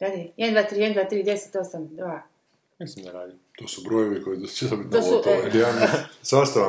Radi. 0.00 0.32
1, 0.36 0.52
2, 0.52 0.62
3, 0.70 0.76
1, 0.76 0.94
2, 0.94 1.08
3, 1.10 1.24
10, 1.24 1.58
8, 1.58 1.88
2. 1.88 2.20
Mislim 2.78 3.04
da 3.04 3.12
radi. 3.12 3.32
To 3.58 3.68
su 3.68 3.82
brojevi 3.82 4.22
koji 4.22 4.46
će 4.46 4.66
dobiti 4.68 4.90
To 4.90 4.96
na 4.96 5.02
su, 5.02 5.14
loto. 5.14 5.30
e. 5.30 5.50
Jedan 5.54 5.74
sastav. 6.22 6.64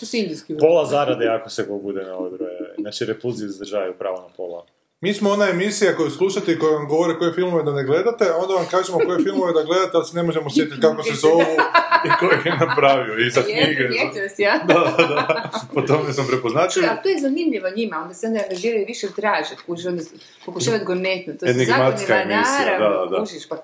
To 0.00 0.06
su 0.06 0.16
indijski. 0.16 0.56
Pola 0.58 0.86
zarade 0.86 1.28
ako 1.28 1.50
se 1.50 1.68
ko 1.68 1.78
bude 1.78 2.02
na 2.02 2.16
ove 2.16 2.30
brojeve. 2.30 2.74
Znači 2.78 3.04
repulziju 3.04 3.48
zadržavaju 3.48 3.94
pravo 3.98 4.16
na 4.28 4.28
pola. 4.36 4.66
Mi 5.02 5.14
smo 5.14 5.30
ona 5.30 5.48
emisija 5.48 5.96
koju 5.96 6.10
slušate 6.10 6.52
i 6.52 6.58
koja 6.58 6.72
vam 6.72 6.88
govore 6.88 7.18
koje 7.18 7.32
filmove 7.32 7.62
da 7.62 7.72
ne 7.72 7.84
gledate, 7.84 8.24
a 8.24 8.36
onda 8.36 8.54
vam 8.54 8.66
kažemo 8.70 8.98
koje 8.98 9.22
filmove 9.26 9.52
da 9.52 9.62
gledate, 9.62 9.90
ali 9.94 10.04
se 10.04 10.16
ne 10.16 10.22
možemo 10.22 10.50
sjetiti 10.50 10.80
kako 10.80 11.02
se 11.02 11.14
zovu 11.14 11.40
i 12.06 12.08
ko 12.20 12.26
ih 12.26 12.46
je 12.46 12.56
napravio. 12.66 13.26
I 13.26 13.30
za 13.30 13.42
knjige. 13.42 13.88
Prijetio 13.88 14.28
si, 14.36 14.42
ja? 14.42 14.58
Da, 14.68 14.94
da, 14.98 15.06
da. 15.06 15.50
Po 15.74 15.82
tome 15.82 16.12
sam 16.12 16.26
prepoznačio. 16.26 16.82
A 16.90 17.02
to 17.02 17.08
je 17.08 17.20
zanimljivo 17.20 17.68
njima, 17.76 17.96
onda 18.02 18.14
se 18.14 18.26
onda 18.26 18.40
angažiraju 18.42 18.84
više 18.88 19.06
traže, 19.16 19.54
kuži, 19.66 19.88
onda 19.88 20.02
pokušavaju 20.46 20.84
gonetnu. 20.84 21.34
To 21.40 21.46
Enigmatska 21.46 22.06
zakoni 22.06 22.34
emisija, 22.34 22.78
naravno, 22.78 23.06
da, 23.06 23.10
da. 23.10 23.24
kužiš, 23.24 23.48
pa 23.48 23.56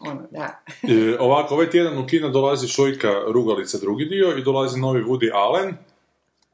ono, 0.00 0.22
da. 0.30 0.62
E, 0.82 1.16
ovako, 1.18 1.54
ovaj 1.54 1.70
tjedan 1.70 1.98
u 1.98 2.06
kino 2.06 2.28
dolazi 2.28 2.68
Šojka 2.68 3.12
Rugalica 3.26 3.78
drugi 3.78 4.04
dio 4.04 4.36
i 4.38 4.42
dolazi 4.42 4.80
novi 4.80 5.02
Woody 5.02 5.30
Allen, 5.34 5.76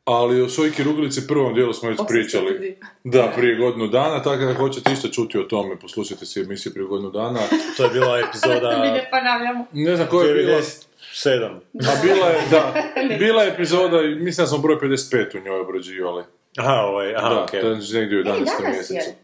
ali 0.04 0.42
o 0.42 0.48
Šojki 0.48 0.82
Rugalici 0.82 1.26
prvom 1.26 1.54
dijelu 1.54 1.72
smo 1.72 1.88
već 1.88 1.98
pričali. 2.08 2.78
Da, 3.04 3.32
prije 3.36 3.56
godinu 3.56 3.86
dana, 3.88 4.22
tako 4.22 4.44
da 4.44 4.54
hoćete 4.54 4.92
isto 4.92 5.08
čuti 5.08 5.38
o 5.38 5.42
tome, 5.42 5.78
poslušajte 5.78 6.26
si 6.26 6.40
emisiju 6.40 6.72
prije 6.72 6.86
godinu 6.86 7.10
dana. 7.10 7.40
To 7.76 7.84
je 7.84 7.90
bila 7.90 8.16
Mi 8.16 8.22
epizoda 8.22 8.78
ne 8.78 9.08
ponavljamo. 9.10 9.66
Ne 9.72 9.96
znam 9.96 10.08
koja 10.08 10.28
je 10.28 10.34
bila, 10.34 10.58
97. 10.58 11.58
a 11.74 12.02
bila 12.02 12.26
je, 12.28 12.42
da, 12.50 12.74
bila 13.26 13.42
je 13.42 13.48
epizoda, 13.52 14.02
i 14.02 14.14
mislim 14.14 14.44
da 14.44 14.48
smo 14.48 14.58
broj 14.58 14.76
55 14.76 15.38
u 15.40 15.44
njoj 15.44 15.60
obrađivali. 15.60 16.24
Aha, 16.56 16.74
ovaj, 16.74 17.14
aha, 17.16 17.28
Da, 17.28 17.42
okej. 17.42 17.60
to 17.60 17.68
je 17.68 17.74
negdje 17.74 18.18
u 18.18 18.20
E, 18.20 18.24
11. 18.24 18.24
danas 18.24 18.50
mjesecu. 18.60 18.94
je. 18.94 19.14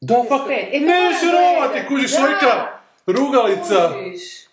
Da, 0.00 0.14
55. 0.14 0.50
E, 0.72 0.80
ne 0.80 0.96
žerovati, 1.22 1.80
da, 1.82 1.88
kužiš 1.88 2.10
da. 2.10 2.16
Šojka, 2.18 2.75
Rugalica 3.06 3.90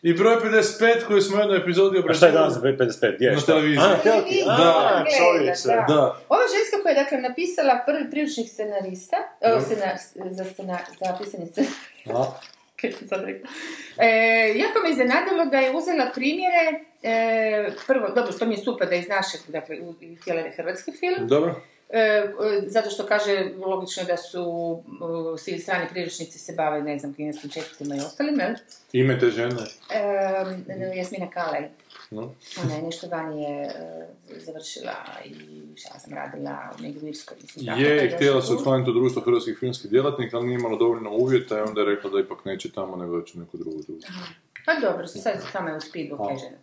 i 0.01 0.13
broj 0.13 0.35
55 0.35 0.73
koji 1.07 1.21
smo 1.21 1.37
u 1.37 1.39
jednoj 1.39 1.57
epizodi 1.57 1.97
A 1.99 2.13
šta 2.13 2.25
je 2.25 2.31
obrađivali. 2.31 2.53
danas 2.75 2.99
55? 2.99 3.15
Gdje? 3.15 3.31
Na 3.31 3.41
televiziji. 3.41 3.79
A, 3.83 3.97
televiziji. 4.03 4.43
Da, 4.47 4.53
A, 4.53 5.03
gleda, 5.03 5.17
čovječe. 5.17 5.61
da. 5.65 5.85
Da, 5.87 6.01
Ova 6.29 6.41
ženska 6.49 6.77
koja 6.83 6.91
je 6.91 7.03
dakle 7.03 7.17
napisala 7.19 7.83
prvi 7.85 8.09
priručnik 8.11 8.49
scenarista, 8.49 9.17
o, 9.41 9.61
scenar, 9.61 9.95
za, 10.29 10.43
scenar, 10.45 10.79
za 10.99 11.17
pisanje 11.17 11.45
scenarista. 11.47 11.83
E, 13.97 14.07
jako 14.55 14.79
me 14.83 14.89
iznenadilo 14.89 15.45
da 15.45 15.57
je 15.57 15.71
uzela 15.71 16.05
primjere, 16.15 16.63
e, 17.03 17.15
prvo, 17.87 18.07
dobro, 18.09 18.31
što 18.31 18.45
mi 18.45 18.53
je 18.53 18.57
super 18.57 18.87
da 18.87 18.95
je 18.95 19.01
iz 19.01 19.07
našeg, 19.09 19.41
dakle, 19.47 19.79
u- 19.81 19.95
i 20.01 20.15
htjela 20.15 20.39
je 20.39 20.51
hrvatski 20.51 20.91
film, 20.91 21.27
dobro. 21.27 21.55
E, 21.93 21.99
e, 21.99 22.33
zato 22.67 22.89
što 22.89 23.05
kaže, 23.05 23.51
logično 23.65 24.03
da 24.03 24.17
su 24.17 24.43
uh, 24.43 25.39
svi 25.39 25.59
strani 25.59 25.85
priručnici 25.89 26.39
se 26.39 26.53
bave, 26.53 26.81
ne 26.81 26.99
znam, 26.99 27.13
kineskim 27.13 27.49
četvrtima 27.49 27.95
i 27.95 27.99
ostalim, 27.99 28.39
jel? 28.39 28.53
Ime 28.93 29.19
te 29.19 29.29
žene. 29.29 29.61
E, 29.89 30.97
Jasmina 30.97 31.29
Kalej. 31.29 31.69
No. 32.11 32.33
Ona 32.63 32.75
je 32.75 32.81
nešto 32.81 33.07
vani 33.07 33.43
je 33.43 33.61
e, 33.61 34.39
završila 34.39 34.95
i 35.25 35.61
šta 35.75 35.99
sam 35.99 36.13
radila 36.13 36.71
negdje 36.79 37.01
u 37.03 37.07
Irskoj. 37.07 37.37
tako 37.37 37.65
da 37.65 37.71
Je, 37.71 38.05
i 38.05 38.09
htjela 38.15 38.41
se 38.41 38.47
tu. 38.47 38.59
učlaniti 38.61 38.89
u 38.89 38.93
društvo 38.93 39.21
hrvatskih 39.21 39.57
filmskih 39.59 39.91
djelatnika, 39.91 40.37
ali 40.37 40.47
nije 40.47 40.55
imala 40.55 40.77
dovoljno 40.77 41.11
uvjeta 41.11 41.57
i 41.57 41.61
onda 41.61 41.81
je 41.81 41.95
rekla 41.95 42.09
da 42.09 42.19
ipak 42.19 42.45
neće 42.45 42.71
tamo, 42.71 42.95
nego 42.95 43.21
će 43.21 43.39
neku 43.39 43.57
drugu 43.57 43.81
društvo. 43.87 44.15
Pa 44.65 44.87
dobro, 44.87 45.07
sad 45.07 45.33
sama 45.51 45.69
je 45.69 45.75
u 45.75 45.81
speedu, 45.81 46.15
A. 46.15 46.23
ok, 46.23 46.39
žena. 46.39 46.57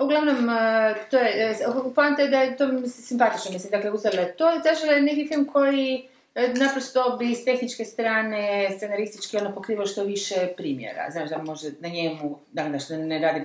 Uglavnom, 0.00 0.50
e, 0.50 0.94
to 1.10 1.16
je, 1.18 1.50
e, 1.50 1.56
poanta 1.94 2.22
je 2.22 2.28
da 2.28 2.40
je 2.40 2.56
to 2.56 2.68
simpatično, 2.86 3.50
mislim, 3.52 3.70
dakle, 3.70 3.90
uzela 3.90 4.20
je 4.20 4.36
to 4.36 4.56
i 4.56 4.62
tražila 4.62 4.92
je 4.92 5.02
neki 5.02 5.28
film 5.28 5.46
koji 5.52 6.08
e, 6.34 6.54
naprosto 6.54 7.16
bi 7.18 7.34
s 7.34 7.44
tehničke 7.44 7.84
strane, 7.84 8.70
scenaristički, 8.76 9.36
ono 9.36 9.54
pokrivao 9.54 9.86
što 9.86 10.04
više 10.04 10.48
primjera. 10.56 11.10
Znaš, 11.10 11.30
da 11.30 11.42
može 11.42 11.68
na 11.80 11.88
njemu, 11.88 12.38
da, 12.52 12.68
da 12.68 12.78
što 12.78 12.96
ne 12.96 13.18
radi 13.18 13.44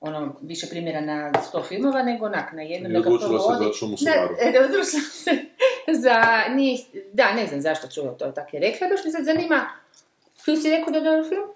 ono, 0.00 0.36
više 0.42 0.66
primjera 0.70 1.00
na 1.00 1.32
sto 1.42 1.62
filmova, 1.62 2.02
nego 2.02 2.26
onak, 2.26 2.52
na 2.52 2.62
jednom. 2.62 2.92
I 2.92 2.94
ga 2.94 3.00
odlučila 3.00 3.40
se 3.40 3.64
za 3.64 3.72
šumu 3.72 3.96
da, 4.00 4.60
odlučila 4.64 5.02
se 5.02 5.30
za 5.92 6.42
njih, 6.54 6.80
da, 7.12 7.32
ne 7.32 7.46
znam 7.46 7.60
zašto 7.60 7.88
ću 7.88 8.00
to 8.18 8.32
tako 8.32 8.56
je 8.56 8.60
rekla, 8.60 8.88
baš 8.88 9.04
me 9.04 9.10
sad 9.10 9.24
zanima, 9.24 9.68
ti 10.44 10.56
si 10.56 10.70
rekao 10.70 10.90
da 10.90 10.98
je 10.98 11.04
dobar 11.04 11.28
film? 11.28 11.48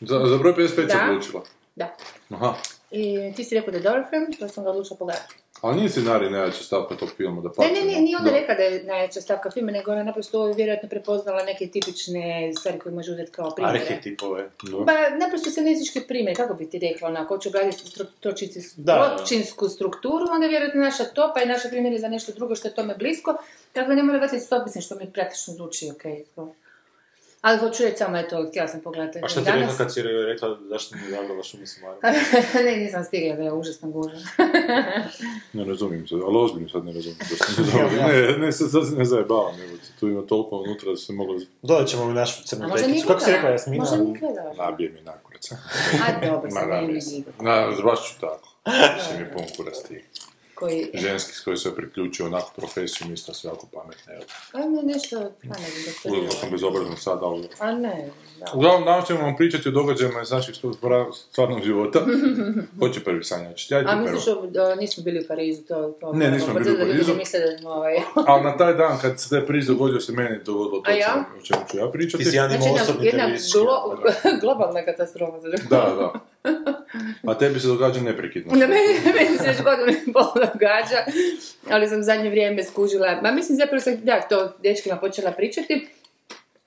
Za, 0.00 0.26
za 0.26 0.38
broj 0.38 0.54
55 0.54 0.90
se 0.90 0.98
odlučila. 1.08 1.42
Da. 1.76 1.96
Aha. 2.30 2.54
I 2.90 3.32
ti 3.36 3.44
si 3.44 3.54
rekao 3.54 3.70
da 3.70 3.76
je 3.76 3.82
dobar 3.82 4.04
film, 4.10 4.32
to 4.38 4.48
sam 4.48 4.64
ga 4.64 4.70
odlučila 4.70 4.96
pogledati. 4.96 5.34
Ali 5.60 5.76
nije 5.76 5.88
scenarij 5.88 6.30
najjača 6.30 6.62
stavka 6.62 6.96
tog 6.96 7.08
filma, 7.16 7.42
da 7.42 7.50
Ne, 7.58 7.70
ne, 7.72 7.80
ne, 7.80 7.94
no. 7.94 8.00
nije 8.00 8.16
ona 8.16 8.30
rekla 8.30 8.54
da 8.54 8.62
je 8.62 8.84
najjača 8.84 9.20
stavka 9.20 9.50
filma, 9.50 9.72
nego 9.72 9.92
ona 9.92 10.02
naprosto 10.02 10.44
vjerojatno 10.52 10.88
prepoznala 10.88 11.44
neke 11.44 11.66
tipične 11.66 12.52
stvari 12.58 12.78
koje 12.78 12.94
može 12.94 13.12
uzeti 13.12 13.32
kao 13.32 13.50
primjere. 13.50 13.78
Arhetipove. 13.78 14.50
Pa, 14.86 15.16
naprosto 15.16 15.50
scenaristički 15.50 16.00
primjer, 16.08 16.36
kako 16.36 16.54
bi 16.54 16.70
ti 16.70 16.78
rekla, 16.78 17.08
onako, 17.08 17.34
hoću 17.34 17.50
da. 18.76 19.16
tročinsku 19.16 19.68
strukturu, 19.68 20.26
onda 20.30 20.46
je 20.46 20.50
vjerojatno 20.50 20.80
naša 20.80 21.04
to, 21.04 21.32
pa 21.34 21.42
i 21.42 21.46
naša 21.46 21.68
primjer 21.68 21.92
je 21.92 21.98
za 21.98 22.08
nešto 22.08 22.32
drugo 22.32 22.54
što 22.54 22.68
je 22.68 22.74
tome 22.74 22.94
blisko, 22.94 23.36
tako 23.72 23.88
da 23.88 23.94
ne 23.94 24.02
mora 24.02 24.18
gledati 24.18 24.40
stop, 24.40 24.66
mislim, 24.66 24.82
što 24.82 24.94
mi 24.94 25.12
praktično 25.12 25.54
zvuči, 25.54 25.90
okej. 25.90 26.24
to. 26.34 26.54
Ali 27.46 27.58
hoću 27.58 27.82
reći 27.82 27.96
samo, 27.96 28.16
eto, 28.16 28.46
htjela 28.48 28.68
sam 28.68 28.80
pogledati. 28.80 29.18
A 29.22 29.28
šta 29.28 29.44
ti 29.44 29.50
rekla 29.50 29.76
kad 29.76 29.94
si 29.94 30.02
rekla 30.02 30.58
zašto 30.68 30.96
mi 30.96 31.02
je 31.02 31.08
gledala 31.08 31.42
šumu 31.42 31.66
Subaru? 31.66 31.96
ne, 32.66 32.76
nisam 32.76 33.04
stigla 33.04 33.36
da 33.36 33.42
je 33.42 33.52
užasno 33.52 33.90
gužva. 33.90 34.18
Ne 35.52 35.64
razumijem 35.64 36.08
se, 36.08 36.14
ali 36.14 36.38
ozbiljno 36.38 36.68
sad 36.68 36.84
ne 36.84 36.92
razumijem. 36.92 37.18
Da 37.18 37.36
se 37.36 37.62
ne, 37.62 38.28
ne, 38.28 38.38
ne, 38.38 38.52
sad, 38.52 38.70
sad 38.70 38.88
se 38.88 38.94
ne 38.94 39.04
zajebavam, 39.04 39.54
evo, 39.60 39.76
tu 40.00 40.08
ima 40.08 40.22
toliko 40.22 40.56
unutra 40.56 40.90
da 40.90 40.96
se 40.96 41.12
moglo... 41.12 41.40
Dodat 41.62 41.88
ćemo 41.88 42.04
u 42.04 42.12
našu 42.12 42.40
A 42.42 42.46
crnu 42.46 42.74
tekicu. 42.76 43.08
Kako 43.08 43.20
si 43.20 43.32
rekla, 43.32 43.50
Jasmina? 43.50 43.80
Možda 43.80 43.96
nije 43.96 44.18
gledala. 44.18 44.54
Nabije 44.54 44.90
mi 44.90 45.02
nakurac. 45.02 45.52
a? 45.52 46.26
Dobro, 46.26 46.50
sad 46.60 46.68
ne 46.68 46.86
vidim. 46.86 47.24
Na, 47.40 47.66
baš 47.84 48.08
ću 48.08 48.20
tako. 48.20 48.48
Mislim 48.96 49.20
je 49.20 49.32
pun 49.32 49.44
kurac 49.56 49.82
ti. 49.88 50.04
Koji... 50.56 50.90
Ženski 50.94 51.32
s 51.32 51.40
koji 51.40 51.56
se 51.56 51.76
priključio 51.76 52.26
onako 52.26 52.52
profesiju, 52.56 53.08
misle 53.08 53.34
sve 53.34 53.48
jako 53.48 53.66
pametne. 53.74 54.18
Ajme 54.52 54.82
nešto, 54.84 55.16
pa 55.42 55.48
ne 55.48 55.66
znam, 55.66 55.70
Uzelo 55.70 55.86
doktorirala. 55.86 56.30
sam 56.30 56.50
bezobrazno 56.50 56.96
sad, 56.96 57.18
ali... 57.22 57.48
A 57.58 57.72
ne, 57.72 58.10
da. 58.38 58.46
Uglavnom, 58.54 58.84
danas 58.84 59.06
ćemo 59.06 59.20
vam 59.20 59.36
pričati 59.36 59.68
o 59.68 59.72
događajima 59.72 60.20
iz 60.20 60.28
stu- 60.52 60.74
stvarnog 61.22 61.62
života. 61.64 62.00
Ko 62.80 62.88
će 62.88 63.00
prvi 63.00 63.24
sanjač? 63.24 63.70
Ja 63.70 63.78
A 63.78 63.82
prvo. 63.82 64.00
misliš, 64.02 64.24
da 64.48 64.74
nismo 64.74 65.02
bili 65.04 65.20
u 65.20 65.28
Parizu, 65.28 65.62
to... 65.62 65.96
to 66.00 66.12
Ne, 66.12 66.30
nismo 66.30 66.54
bili 66.54 66.72
u 66.72 66.78
Parizu. 66.78 67.12
ne 67.12 67.18
misle 67.18 67.40
da 67.40 67.58
smo 67.58 67.70
ovaj... 67.70 67.94
Ali 68.28 68.44
na 68.44 68.56
taj 68.56 68.74
dan 68.74 68.98
kad 68.98 69.20
se 69.20 69.28
taj 69.30 69.46
priz 69.46 69.66
dogodio 69.66 70.00
se 70.00 70.12
meni 70.12 70.38
dogodilo 70.38 70.80
to 70.80 70.90
A 70.90 70.94
ja? 70.94 71.24
o 71.38 71.42
čemu 71.42 71.60
ću 71.70 71.76
ja 71.76 71.90
pričati. 71.90 72.24
Ti 72.24 72.30
si 72.30 72.36
jedan 72.36 72.50
Znači, 72.52 72.82
osobni 72.82 73.06
jedna 73.06 73.28
glo, 73.54 73.96
globalna 74.40 74.84
katastrofa. 74.84 75.40
za 75.40 75.48
Da, 75.70 75.94
da. 75.96 76.12
A 77.24 77.34
tebi 77.34 77.60
se 77.60 77.66
događa 77.66 78.00
neprekidno. 78.00 78.52
Na 78.52 78.66
meni, 78.66 78.82
meni 79.16 79.38
se 79.38 79.44
već 79.46 79.62
godinu 79.62 79.92
i 80.00 80.12
pol 80.12 80.45
događa, 80.52 81.04
ali 81.70 81.88
sam 81.88 82.02
zadnje 82.02 82.30
vrijeme 82.30 82.64
skužila, 82.64 83.20
ma 83.22 83.30
mislim 83.30 83.58
zapravo 83.58 83.80
sam, 83.80 83.96
da, 84.02 84.20
to 84.20 84.52
dečkima 84.62 84.96
počela 84.96 85.30
pričati, 85.30 85.88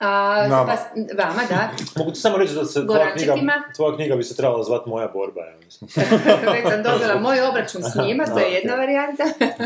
a, 0.00 0.46
Nama. 0.48 0.66
pa, 0.66 1.24
vama, 1.24 1.42
da, 1.48 1.70
Mogu 1.96 2.12
ti 2.12 2.20
samo 2.20 2.36
reći 2.36 2.54
da 2.54 2.64
se 2.64 2.86
tvoja 2.86 3.14
knjiga, 3.14 3.34
tvoja 3.76 3.96
knjiga 3.96 4.16
bi 4.16 4.22
se 4.22 4.36
trebala 4.36 4.64
zvati 4.64 4.88
Moja 4.88 5.08
borba, 5.08 5.40
ja 5.40 5.56
mislim. 5.64 5.90
već 6.54 6.62
sam 6.72 6.82
dobila 6.82 7.20
moj 7.20 7.40
obračun 7.40 7.82
s 7.82 7.94
njima, 7.94 8.26
to 8.26 8.38
je 8.38 8.52
jedna 8.52 8.74
varijanta, 8.74 9.24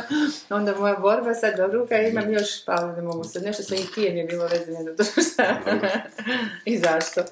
onda 0.56 0.74
moja 0.78 0.96
borba, 0.96 1.34
sad 1.34 1.56
do 1.56 1.66
ruka 1.66 1.98
imam 1.98 2.32
još, 2.32 2.64
pa 2.64 2.86
ne 2.86 3.02
mogu 3.02 3.24
sad, 3.24 3.42
nešto 3.42 3.62
sa 3.62 3.74
IT-em 3.74 4.16
je 4.16 4.24
bilo 4.24 4.46
vezano 4.46 4.78
za 4.84 4.96
to 4.96 5.04
šta 5.04 5.56
i 6.72 6.78
zašto. 6.78 7.22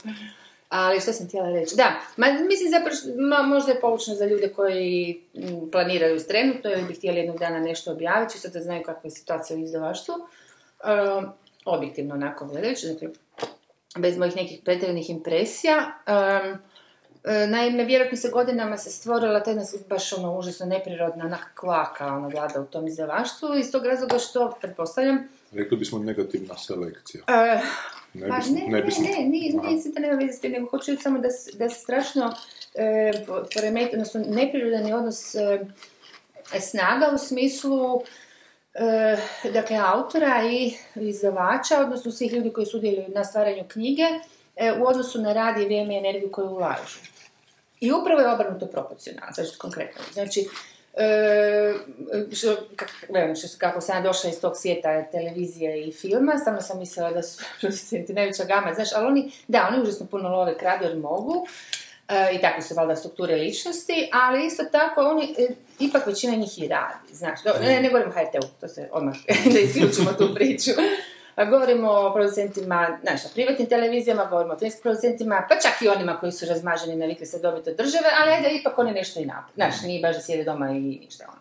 Ali 0.72 1.00
što 1.00 1.12
sam 1.12 1.26
htjela 1.26 1.50
reći? 1.50 1.76
Da, 1.76 1.92
ma, 2.16 2.26
mislim 2.26 2.70
zapravo, 2.70 2.96
ma, 3.28 3.42
možda 3.42 3.72
je 3.72 3.80
poučno 3.80 4.14
za 4.14 4.26
ljude 4.26 4.48
koji 4.48 5.20
m, 5.34 5.70
planiraju 5.70 6.20
trenutno 6.28 6.70
ili 6.70 6.84
bi 6.84 6.94
htjeli 6.94 7.18
jednog 7.18 7.38
dana 7.38 7.60
nešto 7.60 7.92
objaviti, 7.92 8.32
čisto 8.32 8.48
da 8.48 8.60
znaju 8.60 8.82
kakva 8.82 9.00
je 9.04 9.10
situacija 9.10 9.56
u 9.56 9.62
izdavaštvu. 9.62 10.14
Um, 10.14 11.26
objektivno 11.64 12.14
onako 12.14 12.46
gledajući, 12.46 12.86
dakle, 12.86 13.08
bez 13.98 14.18
mojih 14.18 14.36
nekih 14.36 14.60
pretjeranih 14.64 15.10
impresija. 15.10 16.02
Um, 16.06 16.58
e, 17.24 17.46
naime, 17.46 17.84
vjerojatno 17.84 18.18
se 18.18 18.28
godinama 18.28 18.76
se 18.76 18.90
stvorila 18.90 19.42
ta 19.42 19.50
jedna 19.50 19.64
baš 19.88 20.12
ono 20.12 20.38
užasno 20.38 20.66
neprirodna 20.66 21.24
onak 21.24 21.50
kvaka 21.54 22.06
ono 22.06 22.28
vlada 22.28 22.60
u 22.60 22.66
tom 22.66 22.86
izdavaštvu 22.86 23.54
iz 23.54 23.72
tog 23.72 23.86
razloga 23.86 24.18
što, 24.18 24.54
pretpostavljam, 24.60 25.28
Rekli 25.52 25.76
bismo 25.76 25.98
negativna 25.98 26.56
selekcija. 26.56 27.24
E, 27.28 27.60
Ne 28.14 28.28
Pa 28.28 28.38
ne, 28.38 28.66
ne 28.68 28.80
ne, 28.80 29.28
nije, 29.28 29.54
nije 29.54 29.92
to 29.94 30.00
nema 30.00 30.14
veze 30.14 30.32
s 30.32 30.40
tim, 30.40 30.52
nego 30.52 30.66
hoću 30.66 30.96
samo 31.02 31.18
da, 31.18 31.28
da 31.58 31.68
se 31.68 31.80
strašno 31.80 32.34
e, 32.74 33.12
po- 33.26 33.44
poremeti, 33.54 33.96
odnosno 33.96 34.24
neprirodan 34.28 34.86
je 34.86 34.96
odnos 34.96 35.34
e, 35.34 35.60
snaga 36.60 37.10
u 37.14 37.18
smislu 37.18 38.02
e, 38.74 39.16
dakle, 39.52 39.76
autora 39.76 40.42
i 40.50 40.74
izdavača, 40.94 41.80
odnosno 41.80 42.10
svih 42.10 42.32
ljudi 42.32 42.52
koji 42.52 42.66
sudjeluju 42.66 43.08
na 43.08 43.24
stvaranju 43.24 43.64
knjige, 43.68 44.06
e, 44.56 44.72
u 44.72 44.86
odnosu 44.86 45.20
na 45.20 45.32
rad 45.32 45.60
i 45.60 45.64
vrijeme 45.64 45.94
i 45.94 45.98
energiju 45.98 46.32
koju 46.32 46.48
ulažu. 46.48 46.98
I 47.80 47.92
upravo 47.92 48.20
je 48.20 48.32
obrnuto 48.32 48.66
proporcionalno, 48.66 49.32
znači 49.34 49.58
konkretno. 49.58 50.02
Znači, 50.12 50.48
e, 50.94 51.74
što, 52.32 52.56
velim, 53.08 53.36
što, 53.36 53.48
kako 53.58 53.80
sam 53.80 54.02
došla 54.02 54.30
iz 54.30 54.40
tog 54.40 54.56
svijeta 54.56 55.02
televizije 55.02 55.88
i 55.88 55.92
filma, 55.92 56.38
stalno 56.38 56.60
sam 56.60 56.78
mislila 56.78 57.10
da 57.10 57.22
su 57.22 57.44
producenti 57.60 58.12
najveća 58.12 58.44
gama, 58.44 58.74
znaš, 58.74 58.88
ali 58.94 59.06
oni, 59.06 59.32
da, 59.48 59.68
oni 59.72 59.82
užasno 59.82 60.06
puno 60.06 60.28
love 60.28 60.58
kradu 60.58 60.84
jer 60.84 60.96
mogu, 60.96 61.46
e, 62.08 62.34
i 62.34 62.40
takve 62.40 62.62
su 62.62 62.74
valjda 62.74 62.96
strukture 62.96 63.34
ličnosti, 63.34 64.08
ali 64.12 64.46
isto 64.46 64.64
tako 64.72 65.00
oni, 65.00 65.34
e, 65.38 65.48
ipak 65.78 66.06
većina 66.06 66.36
njih 66.36 66.62
i 66.62 66.68
radi, 66.68 67.14
znaš, 67.14 67.42
Do, 67.42 67.50
ne, 67.60 67.80
ne 67.80 67.88
govorim 67.88 68.12
HRT-u, 68.12 68.48
to 68.60 68.68
se 68.68 68.88
odmah, 68.92 69.14
da 69.52 69.58
isključimo 69.58 70.12
tu 70.12 70.34
priču. 70.34 70.70
A 71.34 71.44
govorimo 71.44 71.90
o 71.90 72.14
producentima, 72.14 72.98
znaš, 73.02 73.24
na 73.24 73.30
privatnim 73.34 73.68
televizijama, 73.68 74.24
govorimo 74.24 74.54
o 74.54 74.58
filmskim 74.58 74.82
producentima, 74.82 75.46
pa 75.48 75.54
čak 75.54 75.82
i 75.82 75.88
onima 75.88 76.16
koji 76.20 76.32
su 76.32 76.46
razmaženi 76.46 76.96
navikli 76.96 77.26
se 77.26 77.38
dobiti 77.38 77.70
od 77.70 77.76
države, 77.76 78.08
ali 78.20 78.32
ajde, 78.32 78.48
ipak 78.50 78.78
oni 78.78 78.92
nešto 78.92 79.20
i 79.20 79.26
naprave. 79.26 79.52
Znaš, 79.54 79.82
nije 79.82 80.00
baš 80.00 80.16
da 80.16 80.22
sjede 80.22 80.44
doma 80.44 80.70
i 80.70 80.80
ništa 80.80 81.24
ono. 81.28 81.40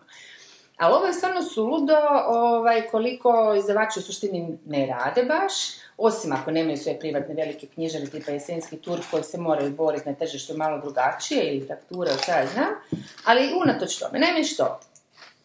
Ali 0.76 0.94
ovo 0.94 1.06
je 1.06 1.12
stvarno 1.12 1.42
suludo 1.42 1.96
ovaj, 2.26 2.82
koliko 2.90 3.54
izdavači 3.58 3.98
u 3.98 4.02
suštini 4.02 4.58
ne 4.66 4.86
rade 4.86 5.24
baš, 5.24 5.52
osim 5.96 6.32
ako 6.32 6.50
nemaju 6.50 6.76
svoje 6.76 6.98
privatne 6.98 7.34
velike 7.34 7.66
knjižare 7.66 8.06
tipa 8.06 8.30
Jesenski 8.30 8.76
tur 8.76 9.00
koji 9.10 9.22
se 9.22 9.38
moraju 9.38 9.70
boriti 9.70 10.08
na 10.08 10.14
tržištu 10.14 10.56
malo 10.56 10.78
drugačije 10.78 11.44
ili 11.44 11.66
frakture, 11.66 12.10
šta 12.22 12.38
ja 12.40 12.46
znam, 12.46 12.68
ali 13.24 13.52
unatoč 13.64 13.98
tome. 13.98 14.18
Naime 14.18 14.44
što? 14.44 14.80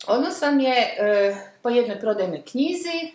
Odnos 0.07 0.41
vam 0.41 0.59
je 0.59 0.75
e, 0.75 1.35
po 1.61 1.69
jednoj 1.69 1.99
prodajnoj 1.99 2.41
knjizi, 2.51 3.11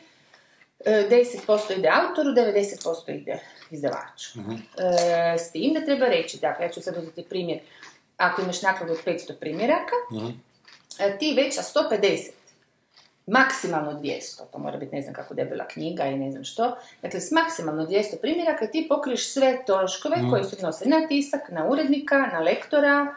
10% 0.86 1.78
ide 1.78 1.88
autoru, 1.88 2.30
90% 2.30 3.20
ide 3.20 3.38
izdavaču. 3.70 4.30
E, 4.78 5.38
s 5.38 5.52
tim 5.52 5.74
da 5.74 5.84
treba 5.84 6.06
reći, 6.06 6.38
dakle, 6.38 6.64
ja 6.64 6.72
ću 6.72 6.82
sad 6.82 6.96
uzeti 6.96 7.24
primjer, 7.28 7.58
ako 8.16 8.42
imaš 8.42 8.62
nakladu 8.62 8.92
od 8.92 8.98
500 9.06 9.32
primjeraka, 9.40 9.94
e, 10.98 11.18
ti 11.18 11.34
već 11.36 11.54
sa 11.54 11.80
150, 11.80 12.30
maksimalno 13.26 14.00
200, 14.00 14.42
to 14.52 14.58
mora 14.58 14.76
biti 14.76 14.96
ne 14.96 15.02
znam 15.02 15.14
kako 15.14 15.34
debela 15.34 15.68
knjiga 15.68 16.04
i 16.04 16.18
ne 16.18 16.30
znam 16.30 16.44
što, 16.44 16.76
dakle 17.02 17.20
s 17.20 17.30
maksimalno 17.30 17.86
200 17.86 18.16
primjeraka 18.20 18.66
ti 18.66 18.86
pokriješ 18.88 19.32
sve 19.32 19.58
troškove 19.66 20.16
koji 20.30 20.44
se 20.44 20.56
odnose 20.56 20.88
na 20.88 21.08
tisak, 21.08 21.40
na 21.48 21.68
urednika, 21.68 22.18
na 22.18 22.40
lektora, 22.40 23.14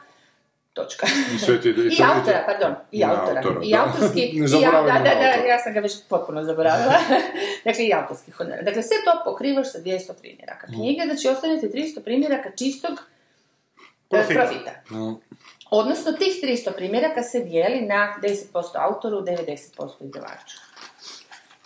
točka. 0.76 1.08
I 1.36 1.40
sve 1.40 1.62
ti- 1.62 1.70
i 1.70 2.04
autora, 2.16 2.44
pardon, 2.46 2.76
i 2.92 3.04
autora. 3.04 3.38
autora, 3.38 3.60
I 3.64 3.72
da. 3.72 3.84
autorski, 3.84 4.22
Ne 4.34 4.46
i 4.46 4.48
zaboravimo 4.48 4.88
da, 4.90 5.00
da, 5.00 5.16
da, 5.16 5.46
ja 5.46 5.60
sam 5.60 5.74
ga 5.74 5.80
već 5.80 5.94
potpuno 6.10 6.44
zaboravila. 6.44 6.94
dakle, 7.66 7.84
i 7.84 7.94
autorski 7.94 8.32
honorar. 8.32 8.64
Dakle, 8.64 8.84
sve 8.84 8.98
to 9.06 9.22
pokrivaš 9.26 9.72
sa 9.72 9.80
200 9.80 10.12
primjeraka 10.14 10.68
knjige, 10.68 11.02
znači 11.06 11.28
ostane 11.28 11.60
ti 11.60 11.68
300 11.70 12.00
primjeraka 12.02 12.50
čistog 12.52 12.92
e, 12.92 13.00
Profita. 14.10 14.34
profita. 14.36 14.72
Odnosno, 15.72 16.12
tih 16.12 16.34
300 16.44 16.72
primjeraka 16.72 17.24
se 17.24 17.40
dijeli 17.42 17.82
na 17.82 18.16
10% 18.22 18.36
autoru, 18.76 19.18
90% 19.18 19.38
izdavaču. 20.02 20.58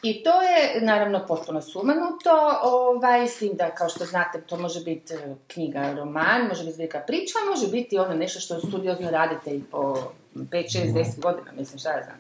I 0.03 0.23
to 0.23 0.41
je, 0.41 0.81
naravno, 0.81 1.25
potpuno 1.27 1.61
sumanuto, 1.61 2.59
ovaj, 2.63 3.27
s 3.27 3.37
tim 3.37 3.51
da, 3.53 3.69
kao 3.69 3.89
što 3.89 4.05
znate, 4.05 4.41
to 4.41 4.57
može 4.57 4.79
biti 4.79 5.13
e, 5.13 5.35
knjiga, 5.47 5.93
roman, 5.93 6.47
može 6.47 6.63
biti 6.63 6.73
zbirka 6.73 6.99
priča, 6.99 7.33
može 7.49 7.67
biti 7.67 7.97
ono 7.97 8.13
nešto 8.13 8.39
što 8.39 8.59
studiozno 8.59 9.11
radite 9.11 9.55
i 9.55 9.63
po 9.71 10.11
5, 10.35 10.47
6, 10.51 10.93
10 10.93 11.19
godina, 11.19 11.51
mislim, 11.51 11.79
šta 11.79 11.89
ja 11.89 12.03
znam, 12.03 12.17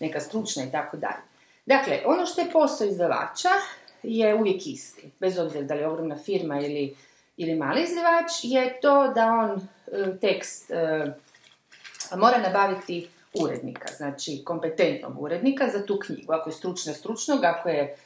neka 0.00 0.20
stručna 0.20 0.64
i 0.64 0.70
tako 0.72 0.96
dalje. 0.96 1.22
Dakle, 1.66 2.00
ono 2.06 2.26
što 2.26 2.40
je 2.40 2.50
posao 2.52 2.86
izdavača 2.86 3.48
je 4.02 4.34
uvijek 4.34 4.66
isti, 4.66 5.10
bez 5.20 5.38
obzira 5.38 5.64
da 5.64 5.74
li 5.74 5.80
je 5.80 5.88
ogromna 5.88 6.16
firma 6.16 6.60
ili, 6.60 6.96
ili 7.36 7.54
mali 7.54 7.82
izdavač, 7.82 8.30
je 8.42 8.80
to 8.80 9.08
da 9.08 9.26
on 9.26 9.68
e, 9.92 10.16
tekst 10.20 10.70
e, 10.70 11.06
mora 12.16 12.38
nabaviti 12.38 13.08
urednika, 13.34 13.88
znači 13.96 14.42
kompetentnog 14.44 15.22
urednika 15.22 15.68
za 15.68 15.86
tu 15.86 15.98
knjigu. 16.06 16.32
Ako 16.32 16.50
je 16.50 16.54
stručna, 16.54 16.94
stručnog, 16.94 17.44
ako 17.44 17.68
je 17.68 17.96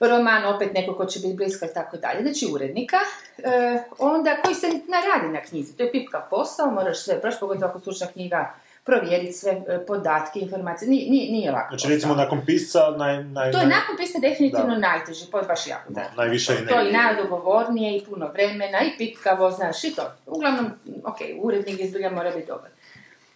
roman 0.00 0.54
opet 0.54 0.74
neko 0.74 0.94
ko 0.94 1.06
će 1.06 1.20
biti 1.20 1.34
blisko 1.34 1.64
i 1.64 1.74
tako 1.74 1.96
dalje. 1.96 2.22
Znači 2.22 2.46
urednika, 2.54 2.96
e, 3.38 3.82
onda 3.98 4.36
koji 4.44 4.54
se 4.54 4.66
naradi 4.66 5.32
na 5.32 5.42
knjizi. 5.42 5.76
To 5.76 5.82
je 5.82 5.92
pipkav 5.92 6.20
posao, 6.30 6.70
moraš 6.70 7.04
sve 7.04 7.20
proći, 7.20 7.36
pogotovo 7.40 7.66
ako 7.66 7.80
stručna 7.80 8.06
knjiga, 8.06 8.54
provjeriti 8.84 9.32
sve 9.32 9.52
e, 9.52 9.86
podatke, 9.86 10.40
informacije. 10.40 10.88
Nije, 10.88 11.10
nije, 11.10 11.32
nije 11.32 11.50
lako. 11.50 11.68
Znači, 11.76 11.94
recimo, 11.94 12.14
nakon 12.14 12.42
pisca, 12.46 12.80
naj, 12.96 13.24
naj, 13.24 13.52
To 13.52 13.58
je 13.58 13.66
nakon 13.66 13.96
pisa 13.96 14.18
definitivno 14.18 14.74
Da. 14.74 14.78
najteži, 14.78 15.30
to 15.30 15.38
je 15.38 15.44
baš 15.44 15.66
jako 15.66 15.92
da, 15.92 16.02
najviše 16.16 16.66
To 16.66 16.78
je 16.78 16.92
najdogovornije 16.92 17.96
i 17.96 18.04
puno 18.04 18.28
vremena 18.32 18.80
i 18.80 18.98
pitkavo, 18.98 19.50
znaš, 19.50 19.84
i 19.84 19.94
to. 19.94 20.12
Uglavnom, 20.26 20.66
ok, 21.04 21.16
urednik 21.42 21.80
izbilja 21.80 22.10
mora 22.10 22.30
biti 22.30 22.46
dobar. 22.46 22.70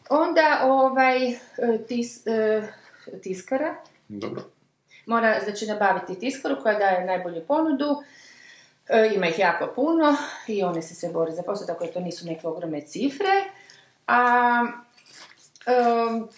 Onda, 0.09 0.61
ovaj, 0.65 1.29
e, 1.29 1.39
tis, 1.89 2.27
e, 2.27 2.63
tiskara 3.23 3.75
Dobro. 4.09 4.43
mora, 5.07 5.41
znači, 5.45 5.67
nabaviti 5.67 6.21
tiskaru 6.21 6.57
koja 6.63 6.79
daje 6.79 7.05
najbolju 7.05 7.47
ponudu, 7.47 8.03
E, 8.89 9.11
ima 9.15 9.27
ih 9.27 9.39
jako 9.39 9.73
puno 9.75 10.17
i 10.47 10.63
one 10.63 10.83
se 10.83 10.95
sve 10.95 11.09
bore 11.09 11.33
za 11.33 11.43
posao, 11.43 11.67
tako 11.67 11.87
da 11.87 11.93
to 11.93 12.01
nisu 12.01 12.27
neke 12.27 12.47
ogromne 12.47 12.81
cifre. 12.81 13.45
A 14.07 14.67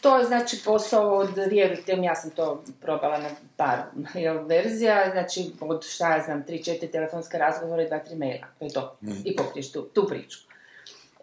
to 0.01 0.19
je 0.19 0.25
znači 0.25 0.61
posao 0.65 1.17
od, 1.17 1.37
vjerujte 1.51 1.97
mi, 1.97 2.07
ja 2.07 2.15
sam 2.15 2.31
to 2.31 2.65
probala 2.81 3.19
na 3.19 3.29
par 3.57 3.79
jel, 4.25 4.45
verzija, 4.47 5.11
znači 5.13 5.53
od 5.61 5.85
šta 5.85 6.17
ja 6.17 6.23
znam, 6.23 6.45
3-4 6.45 6.91
telefonska 6.91 7.39
razgovora 7.39 7.83
i 7.83 7.89
2-3 7.89 8.19
maila, 8.19 8.47
to 8.59 8.65
je 8.65 8.73
to, 8.73 8.97
i 9.25 9.37
pokriješ 9.37 9.73
tu, 9.73 9.83
tu 9.83 10.07
priču. 10.09 10.39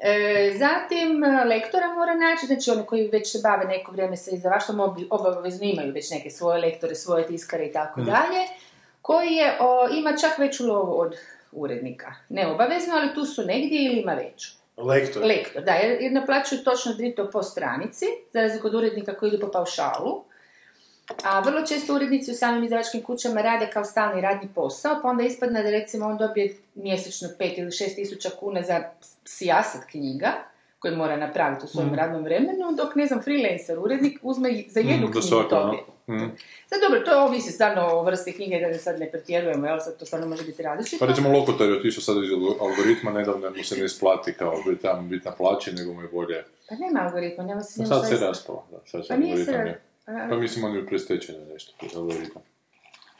E, 0.06 0.54
zatim, 0.58 1.24
e, 1.24 1.44
lektora 1.46 1.88
mora 1.94 2.16
naći, 2.16 2.46
znači 2.46 2.72
oni 2.72 2.86
koji 2.86 3.08
već 3.08 3.32
se 3.32 3.40
bave 3.44 3.66
neko 3.66 3.92
vrijeme 3.92 4.18
sa 4.18 4.32
izdavaštvom, 4.32 4.80
obi- 4.80 5.08
obavezno 5.10 5.66
imaju 5.66 5.94
već 5.94 6.12
neke 6.12 6.30
svoje 6.30 6.62
lektore, 6.62 6.96
svoje 6.96 7.28
tiskare 7.28 7.66
i 7.66 7.72
tako 7.72 8.02
dalje, 8.02 8.42
koji 9.02 9.32
je, 9.34 9.58
o, 9.60 9.90
ima 9.98 10.18
čak 10.18 10.38
veću 10.38 10.68
lovu 10.68 11.00
od 11.00 11.16
urednika. 11.52 12.14
Ne 12.30 12.48
obavezno, 12.48 12.96
ali 12.96 13.14
tu 13.16 13.26
su 13.26 13.42
negdje 13.46 13.86
ili 13.86 14.00
ima 14.02 14.14
veću. 14.14 14.50
Lektor. 14.78 15.26
Lektor, 15.26 15.64
da, 15.64 15.72
jer, 15.72 16.02
jer 16.02 16.12
naplaćuju 16.12 16.64
točno 16.64 16.94
drito 16.94 17.30
po 17.32 17.44
stranici, 17.44 18.06
za 18.34 18.42
razliku 18.42 18.68
od 18.68 18.74
urednika 18.76 19.14
koji 19.14 19.30
idu 19.30 19.40
po 19.40 19.52
paušalu. 19.52 20.24
A 21.24 21.40
vrlo 21.40 21.66
često 21.66 21.96
urednici 21.96 22.32
u 22.32 22.34
samim 22.34 22.64
izdavačkim 22.64 23.04
kućama 23.04 23.42
rade 23.42 23.70
kao 23.74 23.84
stalni 23.84 24.22
radni 24.22 24.50
posao, 24.56 25.00
pa 25.02 25.08
onda 25.08 25.24
ispadne 25.24 25.64
da 25.64 25.70
recimo 25.70 26.06
on 26.06 26.18
dobije 26.18 26.56
mjesečno 26.76 27.30
5 27.40 27.60
ili 27.60 27.72
6 27.72 27.96
tisuća 27.96 28.30
kuna 28.40 28.62
za 28.62 28.84
sijasat 29.26 29.84
knjiga, 29.92 30.34
koji 30.80 30.96
mora 30.96 31.18
napraviti 31.18 31.66
u 31.66 31.68
svojem 31.68 31.94
radnom 31.96 32.24
vremenu, 32.24 32.72
dok, 32.78 32.96
ne 32.96 33.06
znam, 33.06 33.22
freelancer, 33.22 33.80
urednik 33.80 34.20
uzme 34.22 34.64
za 34.68 34.80
jednu 34.80 35.08
Mm, 35.08 35.12
knjigu 35.12 35.50
dobije. 35.50 35.84
Mm. 36.08 36.36
Sad 36.70 36.82
dobro, 36.82 37.00
to 37.06 37.26
ovisi 37.26 37.52
stvarno 37.52 37.82
o 37.82 38.04
vrsti 38.04 38.32
knjige, 38.32 38.60
da 38.60 38.78
sad 38.78 39.00
ne 39.00 39.12
pretjerujemo, 39.12 39.68
jel, 39.68 39.80
sad 39.80 39.98
to 39.98 40.06
stvarno 40.06 40.28
može 40.28 40.44
biti 40.44 40.64
različito. 40.64 41.06
Pa 41.06 41.10
recimo 41.10 41.30
Lokotar 41.30 41.70
je 41.70 41.78
otišao 41.78 42.02
sad 42.02 42.16
iz 42.24 42.30
algoritma, 42.62 43.12
nedavno 43.12 43.50
mu 43.58 43.64
se 43.64 43.78
ne 43.78 43.86
isplati 43.86 44.34
kao 44.34 44.56
biti 44.68 44.82
tamo 44.82 45.02
biti 45.02 45.26
na 45.26 45.32
plaći, 45.32 45.74
nego 45.74 45.94
mu 45.94 46.02
je 46.02 46.08
bolje. 46.08 46.44
Pa 46.70 46.76
nema 46.76 47.00
algoritma, 47.00 47.44
nema 47.44 47.62
se 47.62 47.82
Pa 47.82 47.88
sad 47.88 48.08
se 48.10 48.26
raspala, 48.26 48.64
da, 48.72 48.78
sad 48.86 49.06
se 49.06 49.08
Pa 49.08 49.18
nije 49.18 49.46
a- 50.06 50.28
Pa 50.30 50.36
mislim 50.38 50.66
on 50.66 50.76
je 50.76 50.86
prestečeno 50.86 51.46
nešto, 51.46 51.74
algoritam. 51.96 52.42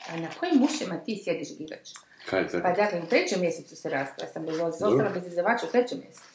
A 0.08 0.16
na 0.16 0.28
kojim 0.30 0.62
ušima 0.62 0.96
ti 0.96 1.20
sjediš 1.24 1.48
gigač? 1.50 1.88
Kaj 2.26 2.40
je 2.40 2.46
Pa 2.46 2.52
tako? 2.52 2.76
dakle, 2.76 3.00
u 3.00 3.06
trećem 3.06 3.40
mjesecu 3.40 3.76
se 3.76 3.90
rasprava, 3.90 4.32
sam 4.32 4.46
bez 4.46 4.60
ostala 4.60 5.10
bez 5.10 5.26
izdavača 5.26 5.66
u 5.66 5.72
trećem 5.72 5.98
mjesecu. 5.98 6.28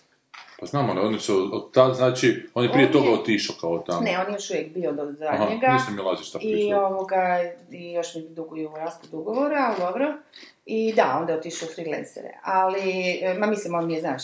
Pa 0.60 0.66
znamo, 0.66 0.92
ali 0.92 1.00
oni 1.02 1.20
su 1.20 1.50
od 1.54 1.72
tad, 1.72 1.96
znači, 1.96 2.48
on 2.54 2.64
je 2.64 2.72
prije 2.72 2.88
On 2.88 2.94
toga 2.94 3.06
je- 3.06 3.14
otišao 3.14 3.56
kao 3.56 3.80
tamo. 3.80 4.02
Ne, 4.02 4.20
on 4.20 4.28
je 4.28 4.34
još 4.34 4.50
uvijek 4.50 4.74
bio 4.74 4.92
do 4.92 5.02
Aha, 5.02 5.12
zadnjega. 5.38 5.68
nisam 5.68 5.96
mi 5.96 6.02
lazi 6.02 6.24
šta 6.24 6.40
I 6.42 6.52
pričao. 6.54 6.86
ovoga, 6.86 7.40
i 7.72 7.92
još 7.92 8.16
mi 8.16 8.22
duguju 8.24 8.72
raspad 8.78 9.14
ugovora, 9.14 9.66
ali 9.68 9.80
dobro. 9.80 10.14
I 10.66 10.94
da, 10.94 11.18
onda 11.20 11.34
je 11.34 11.40
otišao 11.40 11.68
u 11.68 11.74
freelancere. 11.74 12.30
Ali, 12.44 12.84
ma 13.38 13.48
mislim, 13.48 13.74
on 13.74 13.88
mi 13.88 13.94
je, 13.94 14.02
znaš, 14.02 14.24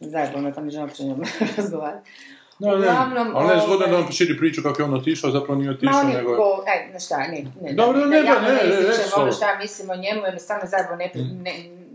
zajebano 0.00 0.52
tamo 0.52 0.70
ne 0.70 0.80
uopće 0.80 1.04
njom 1.04 1.22
razgovarati. 1.56 2.10
No, 2.58 2.68
ne, 2.68 2.76
Uglavnom, 2.76 3.36
ali 3.36 3.48
ne 3.48 3.54
zgodno 3.56 3.74
ovaj- 3.76 3.90
da 3.92 4.06
on 4.06 4.12
širi 4.12 4.38
priču 4.38 4.62
kako 4.62 4.82
je 4.82 4.86
on 4.86 4.94
otišao, 4.94 5.30
zapravo 5.30 5.54
nije 5.54 5.70
otišao, 5.70 6.00
on 6.00 6.06
nego 6.08 6.36
go, 6.36 6.64
aj, 6.66 6.92
na 6.92 6.98
šta, 7.00 7.18
ne, 7.18 7.44
ne, 7.62 7.72
Dobro, 7.72 8.00
ne, 8.00 8.06
ne, 8.08 8.22
ne, 8.22 8.30
ne, 8.42 8.80
ne, 8.80 8.86
ono 9.16 9.32
so- 9.32 9.36
šta 9.36 9.58
mislim 9.58 9.90
o 9.90 9.96
njemu, 9.96 10.22
jednostavno 10.24 10.62
zajebo 10.66 10.96
ne, 10.96 11.10
Mm. 11.16 11.42
ne, 11.42 11.52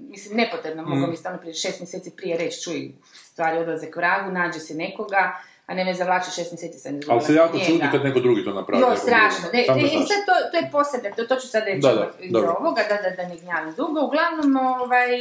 mislim, 0.10 0.38
nepotrebno, 0.38 0.84
mogu 0.86 1.08
mi 1.08 1.18
stvarno 1.18 1.40
prije 1.40 1.54
šest 1.54 1.80
mjeseci 1.80 2.12
prije 2.12 2.38
reći, 2.38 2.62
čuj, 2.62 2.92
stvari 3.14 3.58
odlaze 3.58 3.88
k 3.88 3.96
vragu, 3.96 4.32
nađe 4.32 4.60
se 4.60 4.74
nekoga, 4.76 5.36
a 5.72 5.76
ne 5.76 5.86
me 5.86 5.94
zavlači 5.94 6.32
šest 6.32 6.52
mjeseci 6.52 6.80
sam 6.80 6.92
izgubila 6.92 7.14
Ali 7.14 7.22
se 7.24 7.34
jako 7.36 7.54
njega. 7.54 7.66
čudi 7.68 7.86
kad 7.92 8.04
neko 8.04 8.20
drugi 8.20 8.46
to 8.46 8.52
napravi. 8.52 8.82
Jo, 8.82 8.96
strašno. 8.98 9.46
Ne, 9.54 9.66
ne, 9.76 9.84
i 9.84 9.90
sad 9.90 10.22
to, 10.26 10.52
to 10.52 10.58
je 10.58 10.70
posebno, 10.72 11.10
to, 11.12 11.24
to 11.26 11.36
ću 11.36 11.48
sad 11.48 11.64
reći 11.66 11.80
Da, 11.80 11.94
da, 11.94 12.12
iz 12.20 12.32
dobro. 12.32 12.56
ovoga, 12.60 12.82
da, 12.84 12.96
da, 13.00 13.16
da 13.18 13.30
ne 13.30 13.38
gnjavim 13.38 13.74
dugo. 13.74 14.02
Uglavnom, 14.02 14.50
ovaj... 14.76 15.12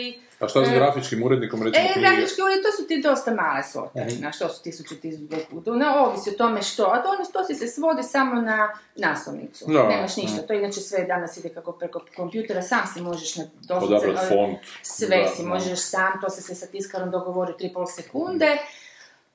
A 0.41 0.49
šta 0.49 0.65
s 0.65 0.69
e, 0.69 0.75
grafičkim 0.75 1.23
urednikom, 1.23 1.63
recimo 1.63 1.85
E, 1.85 1.93
knjige? 1.93 2.01
grafički 2.03 2.43
ured, 2.43 2.59
to 2.59 2.73
su 2.73 2.89
ti 2.89 3.01
dosta 3.01 3.31
male 3.33 3.63
svote, 3.65 4.01
Mhm. 4.03 4.23
na 4.23 4.33
što 4.33 4.49
su 4.49 4.63
tisuću, 4.63 4.95
tisuću, 4.97 5.27
puta, 5.51 5.71
na 5.73 5.89
ovisi 5.99 6.31
o 6.31 6.35
tome 6.35 6.63
što, 6.63 6.83
a 6.85 7.03
to, 7.03 7.09
ono, 7.09 7.25
to 7.27 7.45
se 7.47 7.67
svodi 7.69 8.03
samo 8.05 8.35
na 8.43 8.59
naslovnicu, 8.97 9.65
Da. 9.67 9.89
nemaš 9.89 10.17
ništa, 10.17 10.37
Mhm. 10.37 10.47
to 10.47 10.53
inače 10.55 10.81
sve 10.81 11.05
danas 11.05 11.37
ide 11.37 11.49
kako 11.49 11.73
preko 11.73 12.01
kompjutera, 12.17 12.63
sam 12.63 12.81
si 12.87 13.01
možeš 13.03 13.37
na 13.37 13.45
doslovce, 13.61 13.95
Odabrat 13.97 14.19
ove- 14.21 14.29
font. 14.31 14.59
sve 14.83 15.17
Da, 15.19 15.29
si 15.29 15.43
da. 15.43 15.49
možeš 15.49 15.79
sam, 15.81 16.13
to 16.21 16.31
se 16.31 16.43
se 16.43 16.55
sa 16.55 16.67
tiskarom 16.67 17.11
dogovori 17.11 17.53
3,5 17.55 17.87
sekunde, 17.89 18.59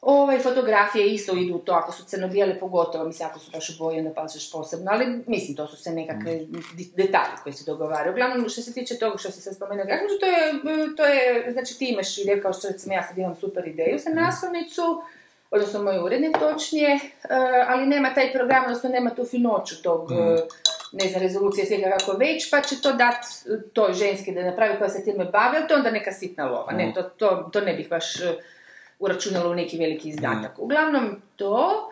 Ove 0.08 0.40
fotografije 0.40 1.14
isto 1.14 1.38
idu 1.38 1.56
u 1.56 1.60
to, 1.60 1.72
ako 1.72 1.92
su 1.92 2.04
crno-bijele 2.04 2.60
pogotovo, 2.60 3.06
mislim 3.06 3.30
ako 3.30 3.40
su 3.40 3.52
baš 3.52 3.70
u 3.70 3.74
boji, 3.80 4.00
onda 4.00 4.14
pašeš 4.14 4.52
posebno, 4.52 4.92
ali 4.92 5.24
mislim 5.28 5.56
to 5.56 5.68
su 5.68 5.76
sve 5.76 5.92
nekakve 5.92 6.40
di- 6.74 6.92
detalji 6.96 7.38
koji 7.44 7.54
se 7.54 7.64
dogovaraju. 7.66 8.12
Uglavnom, 8.12 8.50
što 8.50 8.62
se 8.62 8.74
tiče 8.74 8.98
toga 8.98 9.18
što 9.18 9.32
se 9.32 9.42
sad 9.42 9.56
spomenuo 9.56 9.86
grafički, 9.86 10.20
to 10.20 10.26
je, 10.26 10.54
to 10.98 11.06
je, 11.06 11.52
znači 11.52 11.78
ti 11.78 11.86
imaš 11.86 12.18
ideju 12.18 12.42
kao 12.42 12.54
što 12.54 12.68
recimo 12.68 12.94
ja 12.94 13.04
sad 13.04 13.18
imam 13.18 13.36
super 13.36 13.68
ideju 13.68 14.00
za 14.00 14.10
naslovnicu, 14.10 15.02
odnosno 15.52 15.84
moj 15.84 16.00
urednik 16.00 16.38
točnije, 16.40 16.90
e, 16.94 17.00
ali 17.68 17.86
nema 17.86 18.14
taj 18.14 18.34
program, 18.34 18.64
odnosno 18.64 18.90
nema 18.90 19.10
tu 19.10 19.26
finoću 19.26 19.82
tog, 19.84 20.12
e, 20.12 20.16
ne 20.92 21.10
znam, 21.10 21.22
rezolucije 21.22 21.66
svega 21.66 21.98
kako 21.98 22.18
već, 22.18 22.50
pa 22.52 22.62
će 22.62 22.82
to 22.82 22.94
dat 22.94 23.26
toj 23.74 23.94
ženski 23.94 24.32
da 24.32 24.44
napravi 24.44 24.78
koja 24.78 24.90
se 24.90 25.04
time 25.04 25.26
bavi, 25.26 25.58
ali 25.58 25.68
to 25.68 25.76
onda 25.76 25.92
neka 25.92 26.12
sitna 26.12 26.50
lova, 26.50 26.72
ne, 26.72 26.94
to, 26.96 27.04
to, 27.04 27.50
to 27.54 27.62
ne 27.62 27.74
bih 27.74 27.90
baš 27.90 28.22
e, 28.22 28.36
uračunala 29.00 29.50
u 29.50 29.56
neki 29.56 29.78
veliki 29.78 30.10
izdatak. 30.10 30.60
Uglavnom 30.60 31.22
to, 31.36 31.90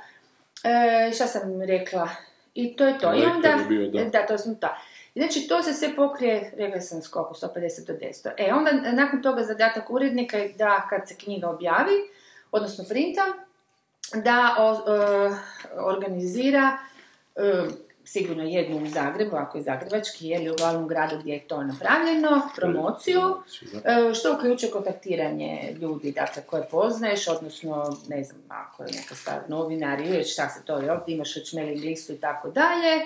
e, 0.64 1.12
šta 1.14 1.28
sam 1.28 1.62
rekla, 1.62 2.10
i 2.54 2.76
to 2.76 2.86
je 2.86 2.98
to. 3.00 3.14
I 3.14 3.26
onda, 3.26 3.60
bio, 3.70 3.90
da. 3.90 4.04
da, 4.06 4.26
to 4.26 4.38
sam 4.38 4.56
ta. 4.56 4.78
Znači, 5.16 5.48
to 5.48 5.64
se 5.64 5.74
sve 5.74 5.96
pokrije, 5.96 6.54
rekla 6.58 6.82
sam 6.82 7.02
skoku, 7.02 7.34
150 7.36 7.50
do 7.88 7.94
200. 7.94 8.32
E, 8.38 8.54
onda 8.54 8.72
nakon 8.72 9.22
toga 9.22 9.44
zadatak 9.44 9.90
urednika 9.90 10.38
je 10.38 10.54
da 10.54 10.88
kad 10.90 11.08
se 11.08 11.16
knjiga 11.16 11.50
objavi, 11.50 11.94
odnosno 12.52 12.86
printa, 12.90 13.22
da 14.16 14.56
o- 14.60 14.94
e, 14.94 15.36
organizira 15.78 16.78
e, 17.36 17.64
sigurno 18.06 18.44
jednu 18.44 18.84
u 18.84 18.88
Zagrebu, 18.88 19.36
ako 19.36 19.58
je 19.58 19.64
zagrebački, 19.64 20.28
ili 20.28 20.52
u 20.52 20.56
glavnom 20.56 20.88
gradu 20.88 21.20
gdje 21.20 21.34
je 21.34 21.48
to 21.48 21.64
napravljeno, 21.64 22.50
promociju, 22.56 23.22
e, 23.74 24.14
što 24.14 24.34
uključuje 24.34 24.72
kontaktiranje 24.72 25.76
ljudi, 25.82 26.12
dakle, 26.12 26.44
koje 26.44 26.64
poznaješ, 26.72 27.28
odnosno, 27.28 27.98
ne 28.08 28.24
znam, 28.24 28.42
ako 28.48 28.84
je 28.84 28.90
neka 28.96 29.16
stvar 29.16 29.40
novinar 29.48 30.02
ili 30.02 30.24
šta 30.24 30.50
se 30.50 30.66
to, 30.66 30.78
jel, 30.78 30.98
ti 31.06 31.12
imaš 31.12 31.36
već 31.36 31.54
mailing 31.54 31.84
listu 31.84 32.14
i 32.14 32.18
tako 32.18 32.52
dalje, 32.52 33.06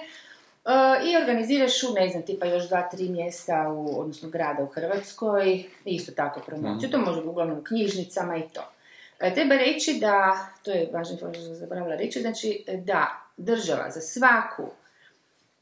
E, 0.67 1.09
i 1.09 1.17
organiziraš 1.17 1.83
u, 1.83 1.93
ne 1.93 2.09
znam, 2.09 2.23
tipa 2.23 2.45
još 2.45 2.67
dva, 2.67 2.89
tri 2.89 3.09
mjesta, 3.09 3.69
u, 3.69 3.99
odnosno 3.99 4.29
grada 4.29 4.63
u 4.63 4.67
Hrvatskoj, 4.67 5.63
isto 5.85 6.11
tako 6.11 6.39
promociju, 6.45 6.89
to 6.89 6.97
može 6.97 7.21
uglavnom 7.21 7.57
u 7.57 7.63
knjižnicama 7.63 8.37
i 8.37 8.43
to. 8.53 8.71
E, 9.19 9.33
Treba 9.33 9.55
reći 9.55 9.97
da, 9.99 10.47
to 10.63 10.71
je 10.71 10.83
informacija 10.83 11.17
što 11.17 11.33
sam 11.33 11.55
zaboravila 11.55 11.95
reći, 11.95 12.21
znači 12.21 12.65
da 12.67 13.07
država 13.37 13.91
za 13.91 14.01
svaku 14.01 14.63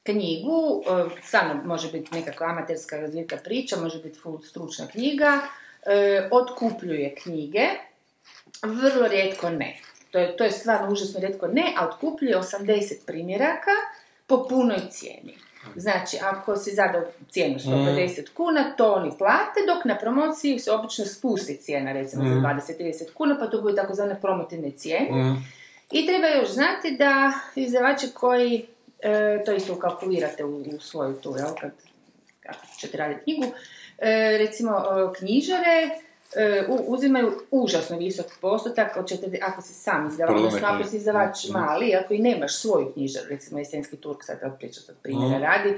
knjigu, 0.05 0.83
e, 0.87 1.21
stvarno 1.23 1.63
može 1.63 1.91
biti 1.91 2.15
nekakva 2.15 2.47
amaterska 2.47 2.97
razvijeka 2.97 3.37
priča, 3.43 3.75
može 3.75 3.99
biti 3.99 4.19
full 4.19 4.41
stručna 4.41 4.87
knjiga, 4.87 5.39
e, 5.85 6.29
otkupljuje 6.31 7.15
knjige, 7.15 7.67
vrlo 8.63 9.07
rijetko 9.07 9.49
ne. 9.49 9.77
To 10.11 10.19
je, 10.19 10.37
to 10.37 10.43
je 10.43 10.51
stvarno 10.51 10.91
užasno 10.91 11.19
rijetko 11.19 11.47
ne, 11.47 11.73
a 11.77 11.87
otkupljuje 11.87 12.37
80 12.37 13.05
primjeraka 13.05 13.71
po 14.27 14.47
punoj 14.47 14.79
cijeni. 14.89 15.37
Znači, 15.75 16.17
ako 16.23 16.55
si 16.55 16.75
zadao 16.75 17.01
cijenu 17.29 17.59
150 17.59 18.33
kuna, 18.33 18.75
to 18.77 18.93
oni 18.93 19.11
plate, 19.17 19.59
dok 19.67 19.85
na 19.85 19.97
promociji 19.97 20.59
se 20.59 20.71
obično 20.71 21.05
spusti 21.05 21.57
cijena, 21.57 21.91
recimo 21.91 22.23
za 22.23 22.35
20-30 22.35 23.13
kuna, 23.13 23.37
pa 23.39 23.47
to 23.47 23.61
budu 23.61 23.75
takozvane 23.75 24.21
promotivne 24.21 24.71
cijene. 24.71 25.35
I 25.91 26.05
treba 26.05 26.27
još 26.27 26.49
znati 26.49 26.97
da 26.97 27.33
izdavači 27.55 28.07
koji 28.13 28.65
e, 29.05 29.43
to 29.45 29.51
isto 29.53 29.73
ukalkulirate 29.73 30.43
u, 30.45 30.57
u 30.57 30.79
svoju 30.79 31.13
tu, 31.13 31.35
jel, 31.37 31.47
kad, 31.61 31.71
kad 32.39 32.55
ćete 32.79 32.97
raditi 32.97 33.23
knjigu, 33.23 33.45
e, 33.97 34.37
recimo 34.37 34.71
e, 34.71 34.83
knjižare 35.19 35.89
e, 36.35 36.63
u- 36.69 36.93
uzimaju 36.93 37.41
užasno 37.51 37.97
visok 37.97 38.25
postotak, 38.41 38.97
od 38.97 39.05
četiri- 39.05 39.39
ako 39.43 39.61
si 39.61 39.73
sam 39.73 40.07
izdavač, 40.07 40.35
odnosno 40.37 40.59
ako 40.67 40.83
si 40.83 40.97
izdavač 40.97 41.49
mali, 41.49 41.95
ako 41.95 42.13
i 42.13 42.19
nemaš 42.19 42.55
svoju 42.55 42.93
knjižaru, 42.93 43.25
recimo 43.29 43.59
Jesenski 43.59 43.97
Turk, 43.97 44.23
sad 44.23 44.57
priča 44.59 44.81
sad 44.81 44.95
primjera 45.03 45.37
radi, 45.39 45.69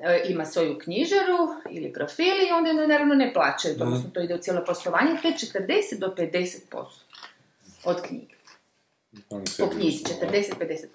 e, 0.00 0.22
ima 0.28 0.44
svoju 0.44 0.78
knjižaru 0.78 1.38
ili 1.70 1.92
profil 1.92 2.26
i 2.48 2.52
onda 2.52 2.70
je 2.70 2.88
naravno 2.88 3.14
ne 3.14 3.32
plaćaju, 3.32 3.74
odnosno 3.80 4.10
to 4.10 4.20
ide 4.20 4.34
u 4.34 4.38
cijelo 4.38 4.64
poslovanje, 4.66 5.10
to 5.22 5.28
je 5.28 5.34
40 5.34 5.98
do 5.98 6.14
50% 6.16 6.84
od 7.84 8.02
knjige. 8.02 8.34
Po 9.58 9.70
knjizi, 9.70 10.02
uzmu, 10.04 10.28
40-50%. 10.28 10.86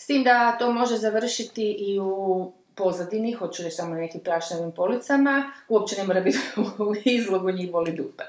S 0.00 0.06
tim 0.06 0.24
da 0.24 0.56
to 0.58 0.72
može 0.72 0.96
završiti 0.96 1.76
i 1.78 2.00
u 2.00 2.52
pozadini, 2.74 3.32
hoću 3.32 3.62
reći 3.62 3.76
samo 3.76 3.94
na 3.94 4.00
nekim 4.00 4.20
prašnjavim 4.20 4.72
policama, 4.72 5.52
uopće 5.68 5.96
ne 5.96 6.04
mora 6.04 6.20
biti 6.20 6.38
u 6.78 6.94
izlogu 7.04 7.50
njih 7.50 7.70
boli 7.70 7.92
dupe. 7.92 8.24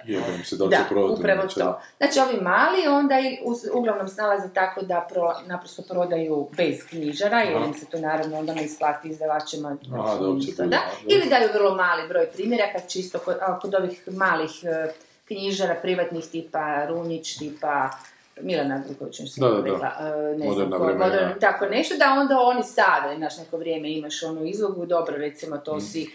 Se 0.46 0.56
da 0.56 0.68
Da, 0.68 0.86
upravo 1.14 1.48
to. 1.48 1.82
Znači 1.98 2.20
ovi 2.20 2.42
mali 2.42 2.88
onda 2.88 3.20
i 3.20 3.38
uglavnom 3.74 4.08
snalaze 4.08 4.54
tako 4.54 4.82
da 4.82 5.08
pro, 5.10 5.34
naprosto 5.46 5.82
prodaju 5.90 6.50
bez 6.58 6.76
knjižara, 6.90 7.40
jer 7.40 7.62
im 7.62 7.74
se 7.74 7.86
to 7.86 8.00
naravno 8.00 8.40
onda 8.40 8.54
ne 8.54 8.64
isplati 8.64 9.10
izdavačima. 9.10 9.78
Aha, 9.94 10.18
da 10.18 10.28
uopće 10.28 10.52
da. 10.58 10.80
Ili 11.08 11.30
daju 11.30 11.50
vrlo 11.54 11.76
mali 11.76 12.08
broj 12.08 12.28
primjeraka, 12.34 12.80
čisto 12.88 13.20
kod, 13.20 13.36
kod 13.62 13.76
ovih 13.76 14.04
malih 14.08 14.52
e, 14.64 14.94
knjižara, 15.28 15.76
privatnih 15.82 16.26
tipa 16.32 16.86
Runić, 16.86 17.38
tipa 17.38 17.90
Milana 18.38 18.76
Andrukovića, 18.76 19.24
što 19.26 19.42
Da, 19.42 19.50
da, 19.52 19.62
da. 19.62 19.62
rekla, 19.64 19.92
e, 20.34 20.38
ne 20.38 20.54
znam, 20.54 20.72
ko, 20.72 20.78
vremena. 20.78 21.06
modern- 21.06 21.40
tako 21.40 21.66
nešto, 21.66 21.98
da 21.98 22.12
onda 22.12 22.40
oni 22.40 22.64
stave, 22.64 23.16
znaš, 23.18 23.38
neko 23.38 23.58
vrijeme 23.58 23.92
imaš 23.92 24.24
onu 24.24 24.46
izlogu, 24.46 24.86
dobro, 24.86 25.18
recimo, 25.18 25.58
to 25.58 25.76
Mm. 25.76 25.82
si, 25.82 26.10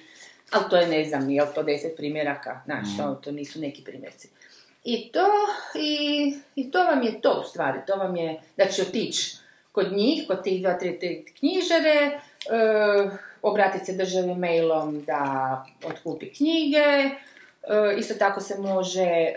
ali 0.51 0.65
to 0.71 0.77
je, 0.77 0.87
ne 0.89 1.05
znam, 1.05 1.31
je 1.31 1.43
li 1.43 1.49
to 1.55 1.63
deset 1.63 1.97
primjeraka, 1.97 2.61
znaš, 2.65 2.87
Mm. 2.89 2.97
to, 2.99 3.15
to 3.15 3.31
nisu 3.31 3.61
neki 3.61 3.85
primjerci. 3.85 4.29
I 4.85 5.13
to, 5.13 5.27
i, 5.75 5.99
i 6.57 6.71
to 6.71 6.79
vam 6.81 7.03
je 7.03 7.21
to 7.21 7.41
u 7.41 7.49
stvari, 7.49 7.79
to 7.87 7.95
vam 7.95 8.17
je 8.17 8.41
da 8.57 8.67
će 8.67 8.83
otići 8.83 9.37
kod 9.73 9.93
njih, 9.93 10.25
kod 10.27 10.43
tih 10.43 10.63
dva, 10.63 10.75
tri, 10.75 10.99
tri 10.99 11.25
knjižare, 11.31 12.21
e, 12.47 13.11
obratiti 13.43 13.85
se 13.85 13.93
državi 13.95 14.35
mailom 14.35 15.03
da 15.03 15.21
otkupi 15.85 16.31
knjige, 16.31 17.11
isto 17.99 18.15
tako 18.15 18.41
se 18.41 18.59
može, 18.59 19.03
e, 19.03 19.35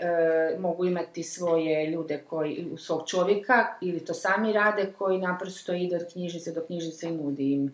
mogu 0.58 0.84
imati 0.84 1.22
svoje 1.22 1.86
ljude 1.86 2.24
koji, 2.28 2.66
svog 2.78 3.08
čovjeka 3.08 3.66
ili 3.80 4.04
to 4.04 4.14
sami 4.14 4.52
rade 4.52 4.92
koji 4.98 5.18
naprosto 5.18 5.72
ide 5.72 5.96
od 5.96 6.12
knjižnice 6.12 6.52
do 6.52 6.64
knjižnice 6.66 7.08
i 7.08 7.16
nudi 7.16 7.52
im 7.52 7.66
e, 7.66 7.70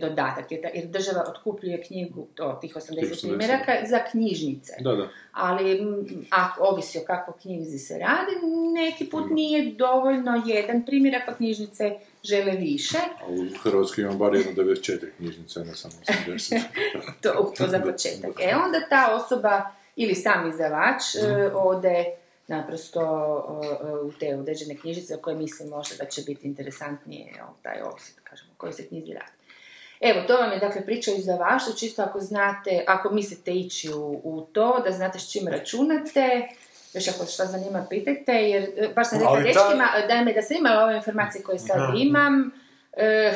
dodatak. 0.00 0.52
Jer, 0.52 0.86
država 0.86 1.24
otkupljuje 1.28 1.82
knjigu, 1.82 2.26
to, 2.34 2.58
tih 2.60 2.76
80 2.76 3.00
Tih 3.00 3.10
80, 3.10 3.28
primjeraka 3.28 3.72
za 3.88 3.98
knjižnice. 4.10 4.72
Da, 4.80 4.94
da. 4.94 5.08
Ali 5.32 5.78
m, 5.78 6.06
ako 6.30 6.64
ovisi 6.64 6.98
o 6.98 7.02
kakvoj 7.06 7.34
knjizi 7.42 7.78
se 7.78 7.98
radi, 7.98 8.32
neki 8.74 9.04
put 9.04 9.30
nije 9.30 9.72
dovoljno 9.72 10.42
jedan 10.46 10.84
primjerak, 10.86 11.22
pa 11.26 11.34
knjižnice 11.34 11.96
žele 12.22 12.52
više. 12.52 12.98
A 12.98 13.26
u 13.28 13.58
Hrvatskoj 13.62 14.04
imam 14.04 14.18
bar 14.18 14.34
jedno 14.34 14.64
94 14.64 15.10
knjižnice, 15.16 15.60
ne 15.60 15.74
samo 15.74 15.94
80. 16.26 16.60
to, 17.22 17.52
to 17.58 17.68
za 17.68 17.78
početak. 17.78 18.30
E 18.40 18.54
onda 18.64 18.88
ta 18.88 19.14
osoba 19.14 19.62
ili 19.96 20.14
sam 20.14 20.50
izdavač 20.50 21.02
e, 21.14 21.50
ode 21.54 22.04
naprosto 22.48 23.00
e, 23.62 23.88
e, 23.88 23.92
u 23.92 24.12
te 24.12 24.36
određene 24.36 24.76
knjižice 24.76 25.14
o 25.14 25.18
koje 25.18 25.36
mislim 25.36 25.68
možda 25.68 25.96
da 25.96 26.04
će 26.04 26.22
biti 26.22 26.46
interesantnije 26.46 27.32
taj 27.62 27.82
opsjet, 27.82 28.20
kažemo, 28.24 28.52
o 28.52 28.56
kojoj 28.56 28.72
se 28.72 28.88
knjizi 28.88 29.12
radi. 29.12 29.35
Evo, 30.00 30.22
to 30.26 30.36
vam 30.36 30.52
je 30.52 30.58
dakle 30.58 30.84
priča 30.86 31.10
o 31.10 31.14
izdavaštvu, 31.14 31.74
čisto 31.74 32.02
ako 32.02 32.20
znate, 32.20 32.84
ako 32.86 33.10
mislite 33.10 33.52
ići 33.52 33.92
u, 33.92 34.20
u 34.24 34.40
to, 34.52 34.82
da 34.84 34.92
znate 34.92 35.18
s 35.18 35.32
čim 35.32 35.48
računate, 35.48 36.48
još 36.94 37.08
ako 37.08 37.26
šta 37.26 37.46
zanima, 37.46 37.86
pitajte, 37.90 38.32
jer 38.32 38.62
e, 38.62 38.88
baš 38.94 39.08
sam 39.08 39.18
rekla 39.18 39.36
ta- 39.36 39.42
dečkima, 39.42 39.88
e, 39.96 40.06
da 40.06 40.22
me 40.22 40.32
da 40.32 40.42
sam 40.42 40.56
imala 40.56 40.84
ove 40.84 40.96
informacije 40.96 41.42
koje 41.42 41.58
sad 41.58 41.94
imam, 41.96 42.50
e, 42.96 43.34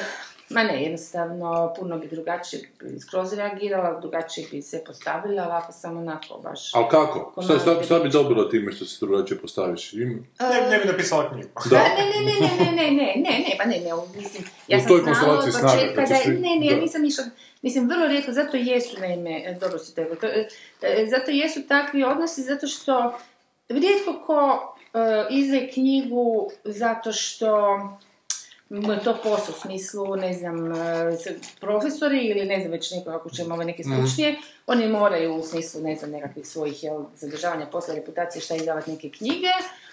Ma 0.50 0.62
ne, 0.62 0.82
jednostavno, 0.82 1.74
puno 1.78 1.98
bi 1.98 2.08
drugačije 2.08 2.62
skroz 3.00 3.32
reagirala, 3.32 4.00
drugačije 4.00 4.46
bi 4.50 4.62
se 4.62 4.82
postavila, 4.86 5.46
ovako 5.46 5.72
sam 5.72 5.96
onako 5.96 6.40
baš... 6.42 6.74
Ali 6.74 6.86
kako? 6.90 7.42
Šta, 7.42 7.58
šta, 7.58 7.82
šta 7.82 7.98
bi 7.98 8.08
dobila 8.08 8.48
time 8.48 8.72
što 8.72 8.84
se 8.84 9.06
drugačije 9.06 9.38
postaviš? 9.38 9.92
Im... 9.92 10.26
Ne, 10.40 10.70
ne 10.70 10.78
bi 10.78 10.88
napisala 10.88 11.30
knjigu. 11.30 11.48
Da. 11.70 11.76
Ne, 11.76 12.04
ne, 12.04 12.20
ne, 12.24 12.40
ne, 12.64 12.72
ne, 12.72 12.90
ne, 12.90 13.14
ne, 13.16 13.38
ne, 13.38 13.56
pa 13.58 13.64
ne, 13.64 13.78
ne, 13.78 13.90
mislim, 14.16 14.44
ja 14.68 14.80
sam 14.80 14.98
znala 15.02 15.38
od 15.38 15.44
početka 15.44 16.02
da, 16.02 16.32
ne, 16.32 16.56
ne, 16.56 16.66
ja 16.66 16.76
nisam 16.76 17.04
išla, 17.04 17.24
mislim, 17.62 17.88
vrlo 17.88 18.06
rijetko, 18.06 18.32
zato 18.32 18.56
jesu, 18.56 19.00
naime, 19.00 19.58
dobro 19.60 19.78
si 19.78 19.94
tako, 19.94 20.14
zato 21.10 21.30
jesu 21.30 21.60
takvi 21.68 22.04
odnosi, 22.04 22.42
zato 22.42 22.66
što 22.66 23.18
rijetko 23.68 24.22
ko 24.26 24.74
uh, 24.94 25.72
knjigu 25.74 26.50
zato 26.64 27.12
što 27.12 27.78
mu 28.70 28.92
je 28.92 29.00
to 29.04 29.18
posao 29.22 29.54
u 29.56 29.60
smislu, 29.60 30.16
ne 30.16 30.32
znam, 30.32 30.72
e, 30.72 30.76
profesori 31.60 32.26
ili 32.26 32.46
ne 32.46 32.60
znam 32.60 32.72
već 32.72 32.90
neko, 32.90 33.10
ako 33.10 33.30
ćemo 33.30 33.54
ove 33.54 33.64
neke 33.64 33.82
stručnije, 33.82 34.36
oni 34.66 34.88
moraju 34.88 35.34
u 35.34 35.42
smislu, 35.42 35.80
ne 35.80 35.96
znam, 35.96 36.10
nekakvih 36.10 36.46
svojih 36.46 36.84
jel, 36.84 37.04
zadržavanja 37.16 37.66
posla, 37.66 37.94
reputacije, 37.94 38.42
šta 38.42 38.54
izdavati 38.54 38.90
neke 38.90 39.10
knjige, 39.10 39.48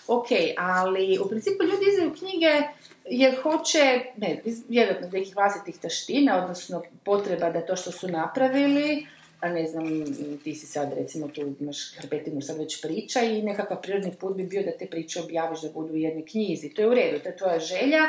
ok, 0.07 0.27
ali 0.57 1.19
u 1.25 1.29
principu 1.29 1.63
ljudi 1.63 1.85
izdaju 1.91 2.13
knjige 2.19 2.67
jer 3.05 3.35
hoće, 3.43 4.01
ne, 4.17 4.41
vjerojatno 4.69 5.07
nekih 5.11 5.35
vlastitih 5.35 5.77
taština, 5.77 6.43
odnosno 6.43 6.83
potreba 7.03 7.49
da 7.49 7.65
to 7.65 7.75
što 7.75 7.91
su 7.91 8.07
napravili, 8.07 9.07
a 9.39 9.49
ne 9.49 9.67
znam, 9.67 10.05
ti 10.43 10.55
si 10.55 10.65
sad 10.65 10.93
recimo 10.97 11.27
tu 11.27 11.55
imaš 11.59 11.95
hrpetinu 11.95 12.41
sad 12.41 12.57
već 12.57 12.81
priča 12.81 13.21
i 13.21 13.41
nekakav 13.41 13.81
prirodni 13.81 14.11
put 14.19 14.35
bi 14.37 14.43
bio 14.43 14.63
da 14.63 14.71
te 14.71 14.85
priče 14.85 15.19
objaviš 15.19 15.61
da 15.61 15.69
budu 15.69 15.93
u 15.93 15.97
jednoj 15.97 16.25
knjizi. 16.25 16.69
To 16.69 16.81
je 16.81 16.87
u 16.87 16.93
redu, 16.93 17.19
to 17.19 17.29
je 17.29 17.37
tvoja 17.37 17.59
želja. 17.59 17.99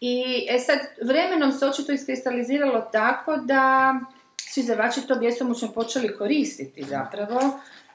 I 0.00 0.46
e 0.50 0.58
sad, 0.58 0.78
vremenom 1.02 1.52
se 1.52 1.66
očito 1.66 1.92
iskristaliziralo 1.92 2.80
tako 2.92 3.36
da 3.36 3.94
su 4.54 4.60
izdavači 4.60 5.06
to 5.06 5.14
bjesomučno 5.14 5.72
počeli 5.72 6.16
koristiti 6.16 6.82
zapravo, 6.82 7.40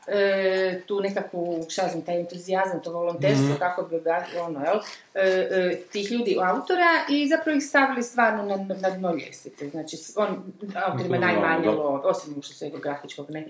e, 0.08 0.82
tu 0.86 1.00
nekakvu, 1.02 1.66
šta 1.70 1.88
znam, 1.88 2.02
taj 2.02 2.20
entuzijazam, 2.20 2.84
to 2.84 2.92
volonterstvo, 2.92 3.56
kako 3.60 3.84
bi 3.84 3.96
ono, 4.42 4.66
jel, 4.66 4.76
e, 5.14 5.48
e, 5.52 5.78
tih 5.92 6.12
ljudi, 6.12 6.38
autora, 6.44 7.06
i 7.10 7.28
zapravo 7.28 7.58
ih 7.58 7.64
stavili 7.64 8.04
stvarno 8.04 8.44
na, 8.44 8.76
na 8.76 8.90
dno 8.90 9.14
ljestvice. 9.14 9.70
Znači, 9.70 9.98
on, 10.16 10.54
autorima 10.86 11.18
To 11.18 11.26
je 11.26 11.32
najmanje 11.34 11.70
osim 12.04 12.42
što 12.42 12.54
svega 12.54 12.78
grafičkog, 12.78 13.30
ne. 13.30 13.48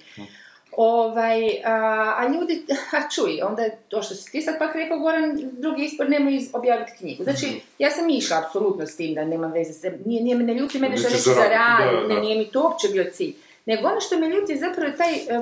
Ovaj, 0.78 1.62
a, 1.66 2.16
a 2.18 2.28
ljudi, 2.28 2.66
a 2.98 3.10
čuj, 3.10 3.42
onda 3.42 3.62
je 3.62 3.78
to 3.88 4.02
što 4.02 4.16
si 4.16 4.32
ti 4.32 4.42
sad 4.42 4.58
pak 4.60 4.76
rekao, 4.76 5.00
Goran, 5.00 5.40
drugi 5.52 5.84
ispod 5.84 6.10
nemoj 6.10 6.40
objaviti 6.54 6.92
knjigu. 6.98 7.24
Znači, 7.24 7.62
ja 7.80 7.92
sam 7.92 8.10
išla 8.10 8.44
apsolutno 8.46 8.88
s 8.88 8.96
tim 8.96 9.14
da 9.14 9.26
nema 9.26 9.48
veze, 9.48 9.74
se, 9.74 9.98
nije, 10.06 10.24
nije 10.24 10.36
me 10.36 10.44
ne 10.44 10.54
ljuti 10.54 10.80
mene 10.80 10.98
što 10.98 11.10
Neće 11.10 11.18
neću 11.18 11.30
zaraditi, 11.30 12.14
ne, 12.14 12.22
nije 12.22 12.38
mi 12.38 12.52
to 12.52 12.64
uopće 12.64 12.88
bio 12.88 13.12
cilj. 13.12 13.34
Nego 13.66 13.88
ono 13.88 14.02
što 14.02 14.20
me 14.20 14.30
ljuti 14.30 14.52
je 14.52 14.58
zapravo 14.58 14.92
taj 14.98 15.14
e, 15.14 15.42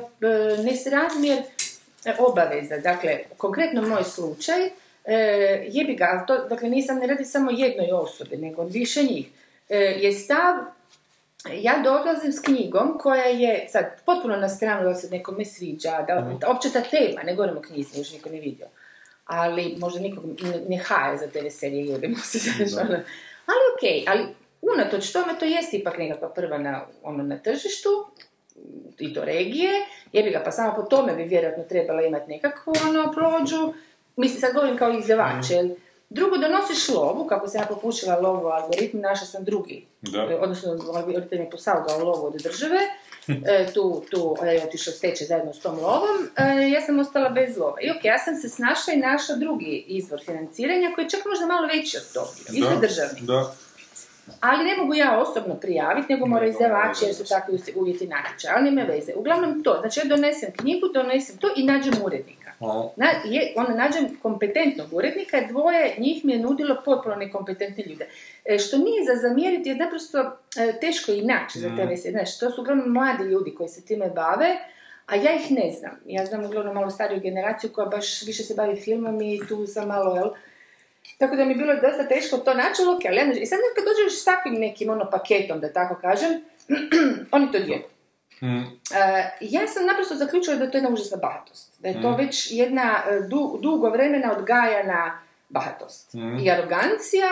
nesrazmjer 0.64 1.44
e, 2.06 2.16
obaveza. 2.20 2.78
Dakle, 2.78 3.20
konkretno 3.38 3.82
moj 3.82 4.04
slučaj, 4.04 4.70
e, 5.06 5.16
jebi 5.68 5.96
ga, 5.96 6.24
to, 6.28 6.38
dakle, 6.38 6.70
nisam, 6.70 7.00
ne 7.00 7.08
radi 7.08 7.26
samo 7.26 7.52
jednoj 7.52 7.92
osobi, 7.92 8.38
nego 8.38 8.64
više 8.64 9.04
njih, 9.04 9.28
e, 9.70 9.78
je 9.78 10.14
stav 10.14 10.56
ja 11.50 11.82
dolazim 11.84 12.32
s 12.32 12.42
knjigom 12.42 12.98
koja 13.00 13.24
je 13.24 13.68
sad 13.70 13.86
potpuno 14.06 14.38
na 14.38 14.50
stranu 14.50 14.84
da 14.84 14.96
se 14.96 15.10
nekome 15.10 15.46
sviđa, 15.46 15.92
da, 16.08 16.38
da 16.42 16.50
opće 16.50 16.70
ta 16.74 16.82
tema, 16.82 17.24
ne 17.24 17.36
govorim 17.36 17.58
o 17.58 17.62
knjizi, 17.62 18.00
još 18.00 18.14
niko 18.14 18.30
ne 18.30 18.40
vidio. 18.40 18.68
Ali 19.26 19.76
možda 19.80 20.00
nikog 20.00 20.24
ne, 20.26 20.62
ne 20.70 20.78
haje 20.78 21.18
za 21.18 21.28
te 21.28 21.50
serije, 21.50 21.86
jebimo 21.86 22.18
se, 22.32 22.40
znaš, 22.40 22.86
ono. 22.86 23.00
Ali 23.46 23.62
okej, 23.78 24.06
ali 24.08 24.26
unatoč 24.62 25.12
tome 25.12 25.34
to 25.40 25.46
jest 25.46 25.74
ipak 25.74 25.98
nekakva 25.98 26.30
prva 26.30 26.58
na, 26.58 26.86
ono, 27.04 27.24
na 27.24 27.38
tržištu, 27.38 27.90
i 29.00 29.14
to 29.14 29.26
regije, 29.26 29.72
jebi 30.14 30.30
ga, 30.30 30.42
pa 30.46 30.52
samo 30.52 30.76
po 30.76 30.82
tome 30.84 31.16
bi 31.16 31.24
vjerojatno 31.24 31.64
trebala 31.64 32.02
imati 32.02 32.32
nekakvu 32.32 32.74
ono, 32.90 33.12
prođu. 33.12 33.74
Mislim, 34.16 34.42
sad 34.42 34.54
govorim 34.54 34.78
kao 34.78 34.92
izdevač, 34.92 35.50
jel? 35.50 35.70
Drugo, 36.14 36.38
donosiš 36.38 36.90
lovu, 36.90 37.26
kako 37.26 37.48
sam 37.48 37.62
ja 37.62 37.68
popušila 37.68 38.20
lovu 38.20 38.46
u 38.46 38.50
algoritmu, 38.50 39.02
našla 39.02 39.28
sam 39.28 39.44
drugi, 39.44 39.86
Da. 40.02 40.20
e, 40.22 40.36
odnosno 40.36 40.78
algoritam 40.96 41.40
je 41.40 41.50
posalgao 41.50 42.04
lovu 42.04 42.26
od 42.28 42.34
države, 42.34 42.78
e, 43.28 43.68
tu, 43.74 44.04
tu 44.10 44.36
on 44.42 44.48
je 44.48 44.64
otišao 44.64 44.94
steče 44.94 45.26
zajedno 45.26 45.54
s 45.54 45.60
tom 45.60 45.80
lovom, 45.80 46.18
e, 46.38 46.70
ja 46.70 46.82
sam 46.82 47.00
ostala 47.00 47.30
bez 47.30 47.58
lova. 47.58 47.76
I 47.82 47.92
ok, 47.92 48.06
ja 48.06 48.18
sam 48.18 48.36
se 48.36 48.50
snašla 48.50 48.94
i 48.94 48.98
našla 48.98 49.36
drugi 49.36 49.84
izvor 49.88 50.20
financiranja 50.26 50.92
koji 50.96 51.06
je 51.06 51.10
čak 51.10 51.22
možda 51.26 51.46
malo 51.46 51.68
veći 51.68 51.98
od 51.98 52.14
toga, 52.14 52.30
isto 52.54 52.76
državni. 52.82 53.22
Da. 53.22 53.54
Ali 54.40 54.64
ne 54.66 54.78
mogu 54.78 54.94
ja 54.94 55.20
osobno 55.20 55.56
prijaviti, 55.56 56.14
nego 56.14 56.26
mora 56.26 56.46
izdavači 56.46 57.06
jer 57.06 57.16
su 57.16 57.24
takvi 57.26 57.60
uvjeti- 57.76 58.08
natječaja, 58.08 58.54
ali 58.58 58.72
nema 58.72 58.88
veze. 58.94 59.14
Uglavnom 59.16 59.64
to, 59.64 59.78
znači 59.82 60.00
ja 60.00 60.06
donesem 60.06 60.50
knjigu, 60.58 60.88
donesem 60.94 61.38
to 61.38 61.48
i 61.56 61.64
nađem 61.66 61.94
urednika. 62.04 62.41
Na, 62.96 63.08
je, 63.26 63.54
onda 63.56 63.74
nađem 63.74 64.18
kompetentnog 64.22 64.94
urednika, 64.94 65.42
dvoje 65.50 65.96
njih 65.98 66.26
mi 66.26 66.32
je 66.34 66.40
nudilo 66.40 66.82
potpuno 66.86 67.16
nekompetentne 67.16 67.84
ljude. 67.84 68.08
E, 68.46 68.60
što 68.60 68.78
nije 68.78 69.04
za 69.06 69.28
zamjeriti, 69.28 69.70
jer 69.70 69.78
naprosto 69.78 70.20
e, 70.20 70.80
teško 70.82 71.12
je 71.12 71.24
naći 71.24 71.60
za 71.60 71.70
te 71.78 71.86
vese. 71.86 72.12
Znaš, 72.12 72.40
to 72.40 72.52
su 72.52 72.62
uglavnom 72.62 72.90
mladi 72.94 73.24
ljudi 73.24 73.56
koji 73.56 73.70
se 73.70 73.86
time 73.86 74.10
bave, 74.10 74.56
a 75.06 75.16
ja 75.16 75.36
ih 75.36 75.52
ne 75.52 75.72
znam. 75.80 76.00
Ja 76.06 76.26
znam 76.26 76.46
uglavnom 76.46 76.76
malo 76.76 76.90
stariju 76.90 77.20
generaciju 77.22 77.70
koja 77.74 77.88
baš 77.88 78.22
više 78.22 78.44
se 78.44 78.54
bavi 78.56 78.76
filmom 78.82 79.22
i 79.22 79.42
tu 79.48 79.68
sam 79.68 79.88
malo, 79.88 80.16
jel, 80.16 80.30
tako 81.18 81.36
da 81.36 81.46
mi 81.46 81.52
je 81.52 81.58
bilo 81.58 81.74
dosta 81.76 82.08
teško 82.08 82.38
to 82.38 82.54
naći, 82.54 82.82
ali 82.82 82.96
ok, 82.96 83.02
ali 83.08 83.18
ja 83.18 83.26
ne- 83.26 83.42
I 83.42 83.46
sad 83.46 83.60
kad 83.76 83.86
dođeš 83.86 84.22
s 84.22 84.26
takvim 84.26 84.54
nekim 84.54 84.90
ono 84.90 85.10
paketom, 85.12 85.60
da 85.60 85.74
tako 85.74 85.96
kažem, 86.02 86.42
oni 87.36 87.52
to 87.52 87.60
dijelu. 87.60 87.84
E, 88.42 88.66
ja 89.42 89.68
sam 89.68 89.86
naprosto 89.86 90.16
zaključila 90.16 90.56
da 90.56 90.64
je 90.64 90.72
to 90.72 90.78
jedna 90.78 90.90
užasna 90.90 91.18
bahatost. 91.18 91.72
Da 91.80 91.88
je 91.88 92.02
to 92.02 92.16
već 92.16 92.48
jedna 92.52 92.82
e, 93.08 93.20
du- 93.22 93.58
dugo 93.60 93.90
vremena 93.90 94.32
odgajana 94.32 95.20
bahatost 95.50 96.12
i 96.40 96.52
arogancija 96.52 97.28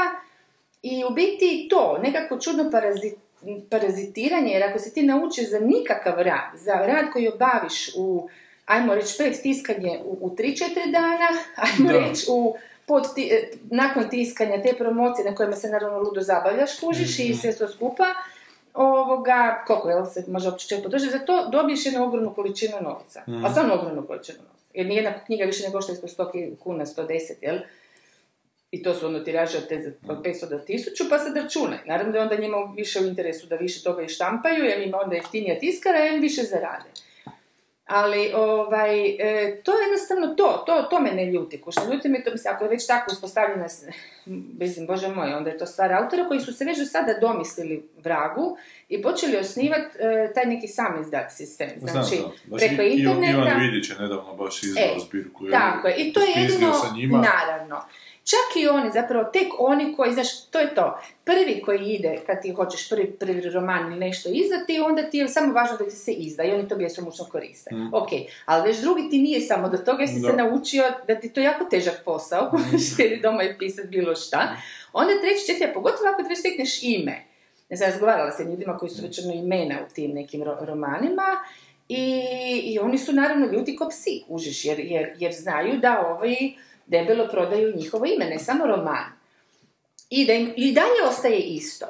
i 0.83 1.03
u 1.05 1.13
biti 1.13 1.67
to, 1.69 1.97
nekako 1.97 2.39
čudno 2.39 2.63
parazi- 2.63 3.15
parazitiranje, 3.69 4.51
jer 4.51 4.63
ako 4.63 4.79
se 4.79 4.93
ti 4.93 5.01
naučiš 5.03 5.49
za 5.49 5.59
nikakav 5.59 6.13
rad, 6.17 6.51
za 6.55 6.73
rad 6.73 7.05
koji 7.13 7.27
obaviš 7.29 7.89
u, 7.97 8.29
ajmo 8.65 8.95
reći, 8.95 9.15
pred 9.17 9.41
tiskanje 9.41 9.99
u, 10.05 10.17
u 10.21 10.29
3-4 10.29 10.55
dana, 10.85 11.27
ajmo 11.65 11.91
Da. 11.91 11.99
reći 11.99 12.25
u 12.29 12.55
pod 12.85 13.15
ti- 13.15 13.29
e, 13.31 13.49
nakon 13.63 14.09
tiskanja 14.09 14.61
te 14.61 14.73
promocije 14.73 15.25
na 15.25 15.35
kojima 15.35 15.55
se 15.55 15.69
naravno 15.69 15.99
ludo 15.99 16.21
zabavljaš, 16.21 16.79
kužiš 16.79 17.19
i 17.19 17.33
sve 17.33 17.55
to 17.55 17.67
skupa, 17.67 18.05
ovoga, 18.73 19.63
koliko 19.67 19.89
jel 19.89 20.05
se 20.05 20.23
može 20.27 20.49
uopće 20.49 20.81
podržati, 20.83 21.11
za 21.11 21.19
to 21.19 21.49
dobiješ 21.51 21.85
jednu 21.85 22.03
ogromnu 22.03 22.33
količinu 22.33 22.75
novca. 22.81 23.23
A 23.45 23.49
stvarno 23.49 23.73
ogromnu 23.73 24.07
količinu 24.07 24.37
novca. 24.37 24.69
Jer 24.73 24.85
nijedna 24.85 25.13
knjiga 25.25 25.45
više 25.45 25.63
ne 25.63 25.71
košta 25.71 25.93
ispod 25.93 26.09
100 26.09 26.55
kuna, 26.57 26.85
110, 26.85 27.33
jel? 27.41 27.57
I 28.71 28.83
to 28.83 28.93
su 28.93 29.05
ono 29.07 29.19
tiraže 29.19 29.57
od 29.57 29.67
te 29.67 29.93
od 30.07 30.23
500 30.23 30.49
do 30.49 30.59
1000, 30.67 31.09
pa 31.09 31.19
sad 31.19 31.37
računaj. 31.37 31.79
Naravno 31.85 32.11
da 32.11 32.17
je 32.17 32.23
onda 32.23 32.35
njima 32.35 32.57
više 32.75 32.99
u 32.99 33.05
interesu 33.05 33.47
da 33.47 33.55
više 33.55 33.83
toga 33.83 34.01
i 34.01 34.09
štampaju, 34.09 34.65
jer 34.65 34.81
im 34.81 34.93
onda 35.03 35.15
jeftinija 35.15 35.59
tiskara, 35.59 35.97
jer 35.97 36.21
više 36.21 36.43
zarade. 36.43 36.89
Ali, 37.89 38.31
ovaj, 38.35 39.05
e, 39.09 39.61
to 39.63 39.71
je 39.71 39.83
jednostavno 39.83 40.27
to, 40.27 40.63
to, 40.65 40.81
to 40.81 40.99
me 40.99 41.11
ne 41.11 41.25
ljuti. 41.25 41.61
Kuš, 41.61 41.75
ne 41.75 41.93
ljuti 41.93 42.09
me 42.09 42.23
to, 42.23 42.31
mislim, 42.31 42.53
ako 42.55 42.63
je 42.63 42.69
već 42.69 42.87
tako 42.87 43.11
uspostavljena, 43.11 43.65
mislim, 44.59 44.87
bože 44.87 45.07
moj, 45.07 45.33
onda 45.33 45.49
je 45.49 45.57
to 45.57 45.65
stvar 45.65 45.93
autora 45.93 46.27
koji 46.27 46.39
su 46.39 46.53
se 46.53 46.65
već 46.65 46.77
do 46.77 46.85
sada 46.85 47.13
domislili 47.21 47.89
vragu 47.97 48.57
i 48.89 49.01
počeli 49.01 49.37
osnivati 49.37 49.97
taj 50.35 50.45
neki 50.45 50.67
sam 50.67 51.01
izdat 51.01 51.31
sistem. 51.31 51.69
Znam, 51.77 51.89
Znači, 51.89 52.15
da. 52.17 52.29
Baš 52.45 52.59
preko 52.59 52.81
i- 52.81 52.89
interneta... 52.89 53.31
Ivan 53.31 53.59
Vidić 53.61 53.89
je 53.89 53.95
nedavno 53.95 54.35
baš 54.35 54.63
izdao 54.63 54.83
E, 54.85 54.99
zbirku. 54.99 55.49
Tako 55.51 55.87
je, 55.87 55.95
i 55.97 56.13
to 56.13 56.19
je 56.19 56.27
jedino, 56.35 56.73
naravno. 57.21 57.81
Čak 58.29 58.63
i 58.63 58.67
oni, 58.67 58.91
zapravo 58.91 59.23
tek 59.33 59.47
oni 59.59 59.95
koji, 59.95 60.13
znaš, 60.13 60.45
to 60.45 60.59
je 60.59 60.75
to. 60.75 60.99
Prvi 61.23 61.61
koji 61.65 61.85
ide, 61.85 62.17
kad 62.25 62.41
ti 62.41 62.51
hoćeš 62.51 62.89
prvi, 62.89 63.11
prvi 63.11 63.41
roman 63.49 63.91
ili 63.91 63.99
nešto 63.99 64.29
izdati, 64.33 64.79
onda 64.79 65.09
ti 65.09 65.17
je 65.17 65.27
samo 65.27 65.53
važno 65.53 65.77
da 65.77 65.83
ti 65.85 65.95
se 65.95 66.11
izda 66.11 66.43
i 66.43 66.51
oni 66.51 66.67
to 66.67 66.75
bjesomučno 66.75 67.25
koriste. 67.25 67.69
Ok, 67.93 68.09
ali 68.45 68.67
već 68.69 68.79
drugi 68.79 69.09
ti 69.09 69.17
nije 69.17 69.41
samo 69.41 69.69
do 69.69 69.77
toga 69.77 69.99
jer 69.99 70.09
si 70.09 70.19
se 70.19 70.33
naučio 70.33 70.83
da 71.07 71.15
ti 71.15 71.33
to 71.33 71.41
jako 71.41 71.65
težak 71.65 72.01
posao, 72.05 72.51
sjedi 72.95 73.19
doma 73.21 73.43
i 73.43 73.57
pisati 73.57 73.87
bilo 73.87 74.15
šta. 74.15 74.55
Onda 74.93 75.13
treći, 75.21 75.47
četiri, 75.47 75.65
a 75.65 75.73
pogotovo 75.73 76.09
ako 76.09 76.23
ti 76.23 76.29
već 76.29 76.39
stekneš 76.39 76.83
ime. 76.83 77.25
Ja 77.69 77.77
sam 77.77 77.87
razgovarala 77.87 78.31
sa 78.31 78.43
ljudima 78.43 78.77
koji 78.77 78.89
su 78.89 79.01
već 79.01 79.19
ono 79.25 79.33
imena 79.33 79.75
u 79.89 79.93
tim 79.93 80.11
nekim 80.11 80.43
ro- 80.43 80.65
romanima 80.65 81.23
i, 81.89 82.21
i 82.63 82.79
oni 82.79 82.97
su 82.97 83.13
naravno 83.13 83.45
ljudi 83.45 83.75
ko 83.75 83.89
psi, 83.89 84.23
kužiš, 84.27 84.65
jer, 84.65 84.79
jer, 84.79 85.13
jer 85.17 85.33
znaju 85.33 85.77
da 85.77 86.15
ovi 86.19 86.55
debelo 86.89 87.27
prodaju 87.31 87.75
njihovo 87.75 88.05
ime, 88.05 88.25
ne 88.25 88.39
samo 88.39 88.65
roman. 88.65 89.05
I 90.09 90.25
da 90.25 90.33
im 90.33 90.53
i 90.57 90.73
dalje 90.73 91.09
ostaje 91.09 91.39
isto. 91.39 91.85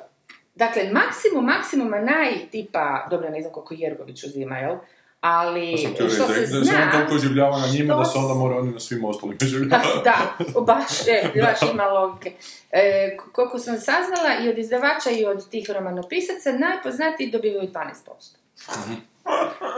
Dakle, 0.56 0.84
maksimum 0.92 1.46
maksimuma 1.46 2.00
naj 2.00 2.50
tipa, 2.52 3.08
dobro, 3.10 3.30
ne 3.30 3.42
znam 3.42 3.54
koliko 3.54 3.76
Jergović 3.78 4.24
uzima, 4.24 4.58
jel? 4.58 4.76
Ali, 5.22 5.72
Pa 5.98 6.10
što 6.10 6.10
se 6.10 6.34
da, 6.34 6.38
da 6.38 6.48
se 6.48 6.58
on 6.58 6.64
zna... 6.64 6.92
toliko 6.92 7.18
življava 7.18 7.60
na 7.60 7.68
njima, 7.68 7.96
da 7.96 8.06
se 8.06 8.18
onda 8.18 8.34
mora 8.34 8.58
oni 8.58 8.72
na 8.72 8.80
svim 8.80 9.06
ostalim 9.06 9.38
da, 9.40 9.46
življavati. 9.46 10.00
da, 10.04 10.16
baš, 10.62 11.08
e, 11.08 11.42
baš 11.42 11.72
ima 11.74 11.84
logike. 11.84 12.32
E, 12.72 13.18
koliko 13.32 13.60
sam 13.60 13.78
saznala, 13.78 14.44
i 14.44 14.50
od 14.50 14.58
izdavača 14.58 15.10
i 15.12 15.26
od 15.26 15.50
tih 15.50 15.70
romanopisaca, 15.72 16.52
najpoznatiji 16.52 17.32
dobivaju 17.32 17.70
12%. 17.70 18.36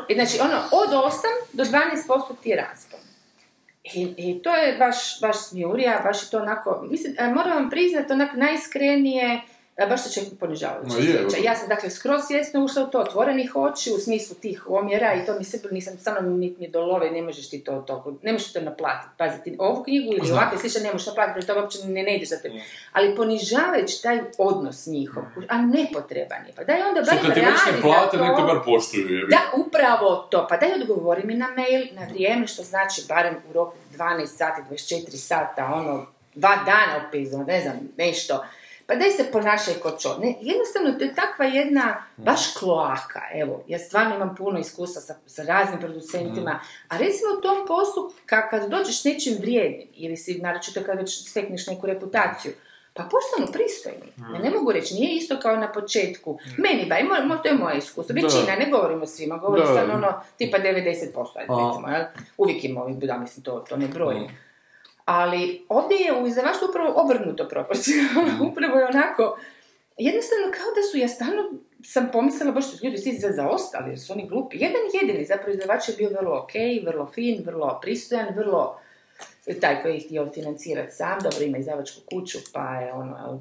I 0.10 0.14
znači, 0.14 0.38
ono, 0.42 0.58
od 0.72 0.90
8 0.90 1.12
do 1.54 1.64
12% 1.64 2.22
ti 2.44 2.50
je 2.50 2.56
raspon. 2.56 3.00
I, 3.84 4.14
I 4.18 4.42
to 4.42 4.56
je 4.56 4.78
baš, 4.78 5.22
baš 5.22 5.48
smjurija, 5.48 6.02
baš 6.04 6.24
je 6.24 6.30
to 6.30 6.40
onako, 6.40 6.88
mislim, 6.90 7.16
e, 7.20 7.28
moram 7.28 7.58
vam 7.58 7.70
priznati, 7.70 8.14
onak 8.14 8.36
najiskrenije, 8.36 9.42
baš 9.86 10.04
se 10.04 10.14
čak 10.14 10.24
ponižavajuće 10.40 10.98
je, 10.98 11.26
osjeća. 11.26 11.44
Ja 11.44 11.56
sam 11.56 11.70
dakle 11.70 11.90
skroz 11.90 12.22
svjesno 12.28 12.64
ušla 12.64 12.84
u 12.84 12.88
to 12.88 13.00
otvorenih 13.00 13.56
očiju, 13.56 13.96
u 13.96 14.00
smislu 14.00 14.36
tih 14.36 14.70
omjera 14.70 15.14
i 15.14 15.26
to 15.26 15.36
mi 15.38 15.44
se 15.44 15.62
nisam 15.72 15.98
stvarno 15.98 16.30
mi, 16.30 16.56
mi 16.60 16.68
do 16.68 16.82
love, 16.82 17.12
ne 17.12 17.22
možeš 17.22 17.50
ti 17.50 17.64
to 17.64 17.84
toliko, 17.88 18.14
ne 18.22 18.32
možeš 18.32 18.48
ti 18.48 18.54
to 18.54 18.62
naplatiti. 18.62 19.14
Pazi, 19.18 19.44
ti 19.44 19.56
ovu 19.60 19.84
knjigu 19.84 20.14
ili 20.14 20.32
ovakve 20.32 20.58
slične 20.60 20.82
ne 20.82 20.92
možeš 20.92 21.08
naplatiti, 21.08 21.48
to 21.48 21.56
uopće 21.56 21.80
ne, 21.88 22.04
ne 22.04 22.16
ideš 22.16 22.30
za 22.30 22.38
te. 22.38 22.52
Ali 22.92 23.16
ponižavajući 23.16 24.04
taj 24.04 24.20
odnos 24.38 24.88
njihov, 24.88 25.24
a 25.48 25.62
nepotreban 25.62 26.46
je. 26.48 26.54
Pa 26.56 26.64
daj 26.64 26.82
onda 26.82 27.04
Što 27.04 27.16
barem 27.16 27.26
kad 27.26 27.34
ti 27.34 27.40
već 27.40 27.76
ne 27.76 27.82
plate, 27.82 28.18
to. 28.18 28.24
nek 28.24 28.36
bar 28.36 28.60
poštuju, 28.66 29.10
jebi. 29.10 29.32
Da, 29.32 29.42
upravo 29.66 30.16
to. 30.16 30.48
Pa 30.50 30.58
daj 30.58 30.74
odgovori 30.82 31.22
mi 31.26 31.36
na 31.36 31.48
mail 31.48 31.88
na 31.92 32.06
vrijeme, 32.14 32.48
što 32.48 32.64
znači 32.64 33.02
barem 33.08 33.36
u 33.50 33.54
roku 33.54 33.76
12 33.98 34.26
sati, 34.26 34.62
24 34.72 35.16
sata, 35.16 35.72
ono, 35.74 36.06
dva 36.36 36.56
dana 36.66 37.08
opisano, 37.08 37.44
ne 37.44 37.62
znam, 37.62 37.80
nešto. 37.98 38.44
Pa 38.92 38.96
daj 38.96 39.12
se 39.12 39.32
ponašaj 39.32 39.74
ko 39.74 39.92
čo. 39.92 40.18
Ne, 40.18 40.36
jednostavno, 40.42 40.92
to 40.92 41.04
je 41.04 41.16
takva 41.16 41.46
jedna, 41.46 42.04
baš 42.18 42.54
kloaka, 42.54 43.22
evo, 43.34 43.64
ja 43.68 43.80
stvarno 43.80 44.16
imam 44.16 44.36
puno 44.36 44.60
iskustva 44.60 45.02
sa, 45.02 45.16
sa 45.26 45.44
raznim 45.44 45.80
producentima, 45.80 46.60
a 46.88 46.98
recimo 46.98 47.30
u 47.38 47.42
tom 47.42 47.68
poslu, 47.68 48.12
ka, 48.26 48.50
kad 48.50 48.70
dođeš 48.70 49.02
s 49.02 49.04
nečim 49.04 49.38
vrijednim, 49.40 49.88
ili 49.94 50.18
si, 50.18 50.40
naročito 50.40 50.82
kad 50.86 50.98
već 50.98 51.30
stekneš 51.30 51.68
neku 51.68 51.88
reputaciju, 51.88 52.52
pa 52.94 53.04
postanu 53.04 53.54
pristojni. 53.54 54.12
Ja 54.34 54.40
ne 54.40 54.50
mogu 54.50 54.72
reći, 54.72 54.94
nije 54.94 55.16
isto 55.16 55.40
kao 55.40 55.56
na 55.56 55.72
početku. 55.72 56.40
Meni 56.58 56.86
ba, 56.90 56.96
mo- 56.96 57.28
mo- 57.28 57.42
to 57.44 57.48
je 57.50 57.56
moje 57.56 57.78
iskustvo. 57.78 58.16
Većina, 58.24 58.56
ne 58.56 58.70
govorimo 58.72 59.06
svima, 59.06 59.38
govorim 59.38 59.66
Da. 59.66 59.72
stvarno 59.72 59.94
ono, 59.94 60.22
tipa 60.38 60.58
90%, 60.58 61.26
ajde, 61.36 61.54
A. 61.54 61.68
recimo, 61.68 61.88
jel? 61.88 62.04
Uvijek 62.38 62.64
ima 62.64 62.82
ovih, 62.84 62.96
da, 62.98 63.18
mislim, 63.18 63.44
to, 63.44 63.66
to 63.70 63.78
ne 63.78 63.88
brojim. 63.88 64.28
Mm. 65.02 65.12
Ali 65.12 65.66
ovdje 65.70 65.98
je 65.98 66.14
u 66.14 66.28
izdavaštvu 66.28 66.68
upravo 66.70 66.94
obrnuto 66.96 67.48
proporcionalno. 67.48 68.34
upravo 68.52 68.80
je 68.80 68.86
onako, 68.86 69.38
jednostavno 69.98 70.46
kao 70.52 70.70
da 70.76 70.82
su, 70.92 70.98
ja 70.98 71.08
stalno 71.08 71.44
sam 71.84 72.10
pomislila 72.14 72.52
baš 72.52 72.72
su 72.72 72.86
ljudi 72.86 72.98
svi 72.98 73.12
za 73.12 73.32
zaostali, 73.32 73.90
jer 73.90 74.00
su 74.00 74.14
oni 74.14 74.28
glupi. 74.28 74.58
Jedan 74.60 74.82
jedini 75.02 75.26
zapravo 75.26 75.52
izdavač 75.52 75.90
je 75.90 75.96
bio 75.98 76.10
vrlo 76.10 76.40
ok, 76.40 76.54
vrlo 76.86 77.12
fin, 77.14 77.44
vrlo 77.46 77.80
pristojan, 77.82 78.36
vrlo 78.36 78.80
taj 79.62 79.82
koji 79.82 79.94
je 79.94 80.00
htio 80.00 80.32
financirati 80.34 80.96
sam, 80.96 81.20
dobro 81.24 81.44
ima 81.44 81.58
izdavačku 81.58 82.02
kuću, 82.12 82.38
pa 82.54 82.76
je 82.76 82.94
ono, 82.94 83.18
jel. 83.18 83.38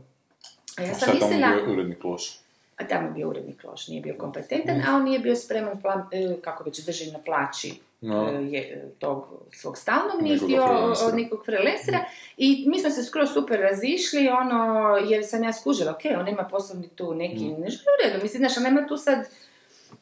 A 0.78 0.82
ja 0.82 0.94
sam 0.94 1.14
mislila, 1.14 1.48
bio 1.48 1.72
urednik 1.72 2.04
loš? 2.04 2.40
a 2.80 2.84
tamo 2.88 3.08
je 3.08 3.12
bio 3.12 3.28
urednik 3.28 3.64
loš, 3.64 3.88
nije 3.88 4.02
bio 4.02 4.14
kompetentan, 4.18 4.82
a 4.88 4.96
on 4.96 5.04
nije 5.04 5.18
bio 5.18 5.36
spreman, 5.36 5.80
plan, 5.82 6.08
e, 6.12 6.36
kako 6.42 6.64
već 6.64 6.84
drži 6.84 7.12
na 7.12 7.18
plaći 7.18 7.80
No. 8.00 8.28
e, 8.28 8.44
je, 8.50 8.94
tog 8.98 9.24
svog 9.52 9.78
stalnog, 9.78 10.22
nije 10.22 10.38
htio 10.38 10.64
od 11.06 11.14
nekog 11.14 11.44
freelancera 11.44 11.98
i 12.36 12.64
mi 12.68 12.80
smo 12.80 12.90
se 12.90 13.04
skroz 13.04 13.28
super 13.32 13.60
razišli, 13.60 14.28
ono, 14.28 14.96
jer 15.08 15.26
sam 15.26 15.44
ja 15.44 15.52
skužila, 15.52 15.90
ok, 15.92 16.20
on 16.20 16.28
ima 16.28 16.44
poslovni 16.44 16.88
tu 16.88 17.14
neki, 17.14 17.44
Mm. 17.44 17.60
nešto 17.60 17.84
u 17.90 18.04
redu, 18.04 18.22
mislim, 18.22 18.38
znaš, 18.40 18.64
nema 18.64 18.86
tu 18.86 18.96
sad, 18.96 19.18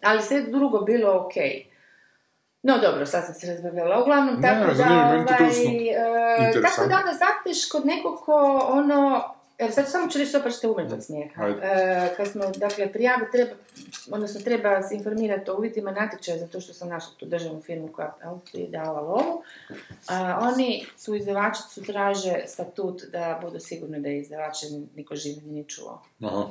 ali 0.02 0.22
sve 0.22 0.40
drugo 0.40 0.80
bilo 0.80 1.12
ok. 1.16 1.34
No 2.62 2.78
dobro, 2.78 3.06
sad 3.06 3.24
sam 3.24 3.34
se 3.34 3.46
razbavljala. 3.46 4.02
Uglavnom, 4.02 4.34
Ne, 4.34 4.42
tako 4.42 4.74
da, 4.74 4.84
ovaj, 4.94 5.18
e, 6.48 6.52
tako 6.62 6.88
da 6.88 6.96
onda 6.96 7.12
zapneš 7.18 7.68
kod 7.68 7.86
nekog 7.86 8.20
ko, 8.24 8.68
ono, 8.68 9.34
Evo 9.58 9.72
sad 9.72 9.90
samo 9.90 10.10
ću 10.10 10.18
reći 10.18 10.28
što 10.28 10.42
pa 10.42 10.50
ćete 10.50 10.68
od 10.68 11.04
smijeha. 11.04 11.46
E, 11.46 12.14
kad 12.16 12.28
smo, 12.28 12.44
dakle, 12.56 12.92
prijavu 12.92 13.22
treba, 13.32 13.50
odnosno 14.10 14.40
treba 14.40 14.82
se 14.82 14.94
informirati 14.94 15.50
o 15.50 15.56
uvjetima 15.56 15.90
natječaja 15.90 16.38
zato 16.38 16.60
što 16.60 16.72
sam 16.72 16.88
našla 16.88 17.12
tu 17.16 17.26
državnu 17.26 17.62
firmu 17.62 17.88
koja 17.92 18.14
je 18.52 18.68
dala 18.68 19.00
lovu. 19.00 19.42
A, 20.08 20.38
oni 20.42 20.86
su 20.96 21.14
izdavačicu 21.14 21.82
traže 21.82 22.34
statut 22.46 23.02
da 23.12 23.40
budu 23.42 23.60
sigurni 23.60 24.00
da 24.00 24.08
je 24.08 24.20
izdavače 24.20 24.66
niko 24.96 25.16
živ 25.16 25.36
nije 25.46 25.64
čuo. 25.64 26.02
Aha. 26.22 26.44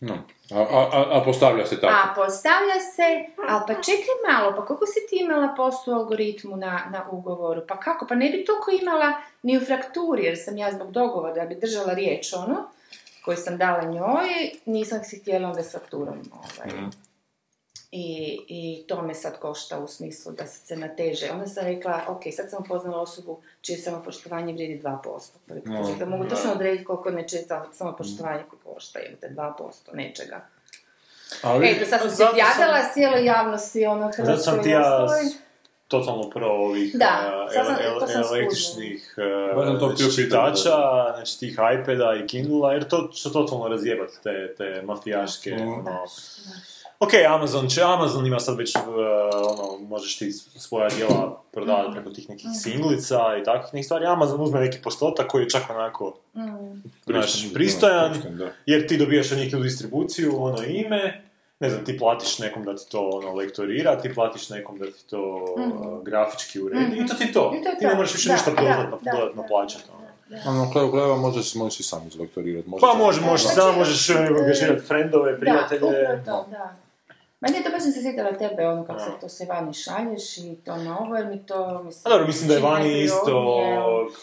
No. 0.00 0.14
A, 0.50 0.60
a, 0.60 1.18
a, 1.18 1.22
postavlja 1.24 1.66
se 1.66 1.80
tako. 1.80 1.94
A 1.94 2.14
postavlja 2.14 2.80
se, 2.94 3.24
a 3.48 3.64
pa 3.66 3.74
čekaj 3.74 4.14
malo, 4.30 4.52
pa 4.56 4.64
koliko 4.64 4.86
si 4.86 5.06
ti 5.10 5.16
imala 5.20 5.54
posto 5.56 5.90
u 5.90 5.94
algoritmu 5.94 6.56
na, 6.56 6.86
na 6.90 7.06
ugovoru? 7.10 7.62
Pa 7.68 7.80
kako? 7.80 8.06
Pa 8.06 8.14
ne 8.14 8.30
bi 8.30 8.44
toliko 8.44 8.70
imala 8.70 9.12
ni 9.42 9.56
u 9.56 9.60
frakturi, 9.60 10.24
jer 10.24 10.36
sam 10.44 10.56
ja 10.56 10.72
zbog 10.72 10.90
dogovora 10.90 11.34
da 11.34 11.44
bi 11.46 11.54
držala 11.54 11.92
riječ 11.92 12.32
ono, 12.32 12.68
koju 13.24 13.36
sam 13.36 13.58
dala 13.58 13.82
njoj, 13.82 14.50
nisam 14.66 15.04
si 15.04 15.18
htjela 15.18 15.48
onda 15.48 15.62
s 15.62 15.72
fakturom. 15.72 16.18
Ovaj. 16.32 16.76
Mhm. 16.76 16.86
I, 17.90 18.06
I 18.48 18.84
to 18.84 19.02
me 19.02 19.14
sad 19.14 19.38
košta 19.38 19.78
u 19.78 19.88
smislu 19.88 20.32
da 20.32 20.46
se 20.46 20.76
nateže. 20.76 21.30
Onda 21.30 21.46
sam 21.46 21.64
rekla, 21.64 22.00
ok, 22.08 22.22
sad 22.32 22.50
sam 22.50 22.62
upoznala 22.62 22.98
osobu 22.98 23.40
čije 23.60 23.78
samopoštovanje 23.78 24.52
vrijedi 24.52 24.82
2%. 24.82 24.98
Prvi 25.46 25.60
put. 25.60 25.70
No, 25.70 25.94
da 25.98 26.06
mogu 26.06 26.24
točno 26.24 26.52
odrediti 26.52 26.84
koliko 26.84 27.10
nečije 27.10 27.44
samopoštovanje 27.72 28.42
košta, 28.64 28.98
ili 29.00 29.16
te 29.16 29.28
2% 29.28 29.52
nečega. 29.92 30.46
Ali, 31.42 31.66
E, 31.66 31.86
sad 31.86 32.00
sam 32.00 32.10
se 32.10 32.16
zato 32.16 32.30
sam- 32.30 32.38
jadala 32.38 32.78
cijeloj 32.84 33.24
javnosti, 33.24 33.86
ono, 33.86 34.10
Hrvatskoj 34.12 34.36
sam 34.38 34.62
ti 34.62 34.70
ja 34.70 35.06
totalno 35.88 36.30
pro 36.30 36.46
ovih 36.46 36.94
Da, 36.94 37.22
eh, 37.50 37.56
ele- 37.56 37.64
sam 37.64 37.76
ele- 37.76 38.28
električnih 38.30 39.14
eh, 39.18 39.78
to 39.78 39.88
htio 39.88 39.96
znači, 39.98 40.14
čitača, 40.16 40.76
znači 41.14 41.38
tih 41.38 41.52
iPada 41.52 42.14
i 42.14 42.28
Kindle-a, 42.28 42.72
jer 42.72 42.88
to 42.88 43.10
će 43.14 43.32
totalno 43.32 43.68
razjebati 43.68 44.12
te, 44.22 44.54
te 44.54 44.82
mafijaške, 44.82 45.50
Mm. 45.52 45.68
ono. 45.68 46.04
Ok, 46.98 47.10
Amazon 47.28 47.68
će, 47.68 47.82
Amazon 47.82 48.26
ima 48.26 48.40
sad 48.40 48.56
već, 48.56 48.74
uh, 48.76 48.82
ono, 49.44 49.78
možeš 49.80 50.18
ti 50.18 50.32
svoja 50.32 50.88
djela 50.88 51.42
prodavati 51.52 51.92
preko 51.94 52.10
tih 52.10 52.28
nekih 52.28 52.46
singlica 52.54 53.16
i 53.36 53.44
takvih 53.44 53.74
nekih 53.74 53.84
stvari. 53.84 54.06
Amazon 54.06 54.40
uzme 54.40 54.60
neki 54.60 54.78
postotak 54.80 55.26
koji 55.26 55.42
je 55.42 55.50
čak 55.50 55.62
onako, 55.70 56.14
Mm. 56.34 56.82
znaš, 57.06 57.52
pristojan, 57.54 58.14
jer 58.66 58.86
ti 58.86 58.96
dobijaš 58.96 59.32
od 59.32 59.38
njih 59.38 59.56
distribuciju, 59.56 60.32
ono 60.36 60.62
ime, 60.64 61.22
ne 61.60 61.70
znam, 61.70 61.84
ti 61.84 61.98
platiš 61.98 62.38
nekom 62.38 62.64
da 62.64 62.76
ti 62.76 62.90
to 62.90 63.10
ono, 63.10 63.32
lektorira, 63.32 63.98
ti 63.98 64.14
platiš 64.14 64.48
nekom 64.50 64.78
da 64.78 64.86
ti 64.86 65.06
to 65.06 65.44
uh, 65.48 66.04
grafički 66.04 66.60
uredi 66.60 66.96
i 66.96 67.06
to 67.06 67.14
ti 67.14 67.32
to. 67.32 67.52
I 67.54 67.64
to 67.64 67.70
Ti 67.70 67.86
ne 67.86 67.94
moraš 67.94 68.14
više 68.14 68.28
Da, 68.28 68.34
ništa 68.34 68.50
da, 68.50 68.60
dodatno, 68.62 68.98
da, 69.02 69.12
dodatno 69.12 69.42
da, 69.42 69.48
plaćati. 69.48 69.84
ono. 69.90 70.06
da. 70.42 70.50
Ono, 70.50 70.64
na 70.64 70.72
kraju 70.72 70.90
krajeva 70.92 71.16
možeš, 71.16 71.54
možeš 71.54 71.80
i 71.80 71.84
sam 71.84 72.06
izlektorirati. 72.06 72.68
Pa 72.80 72.94
može, 72.94 73.20
može, 73.20 73.44
samo 73.44 73.72
će- 73.72 73.78
možeš 73.78 74.10
uh, 74.10 74.16
angažirati 74.16 74.82
frendove, 74.82 75.40
prijatelje. 75.40 75.80
Da, 75.80 75.86
upravo 75.86 76.44
to, 76.44 76.50
da. 76.50 76.76
Ma 77.40 77.48
nije 77.48 77.64
to 77.64 77.70
baš 77.70 77.82
sam 77.82 77.92
se 77.92 78.02
sjetila 78.02 78.32
tebe, 78.32 78.66
ono 78.66 78.84
kako 78.84 78.98
se 78.98 79.10
to 79.20 79.28
se 79.28 79.46
vani 79.48 79.72
šalješ 79.74 80.38
i 80.38 80.56
to 80.64 80.76
na 80.76 80.98
ovo, 80.98 81.16
jer 81.16 81.26
mi 81.26 81.46
to, 81.46 81.82
mislim... 81.82 82.02
A 82.04 82.08
dobro, 82.08 82.26
mislim 82.26 82.48
da 82.48 82.54
je 82.54 82.60
vani 82.60 83.02
isto 83.02 83.66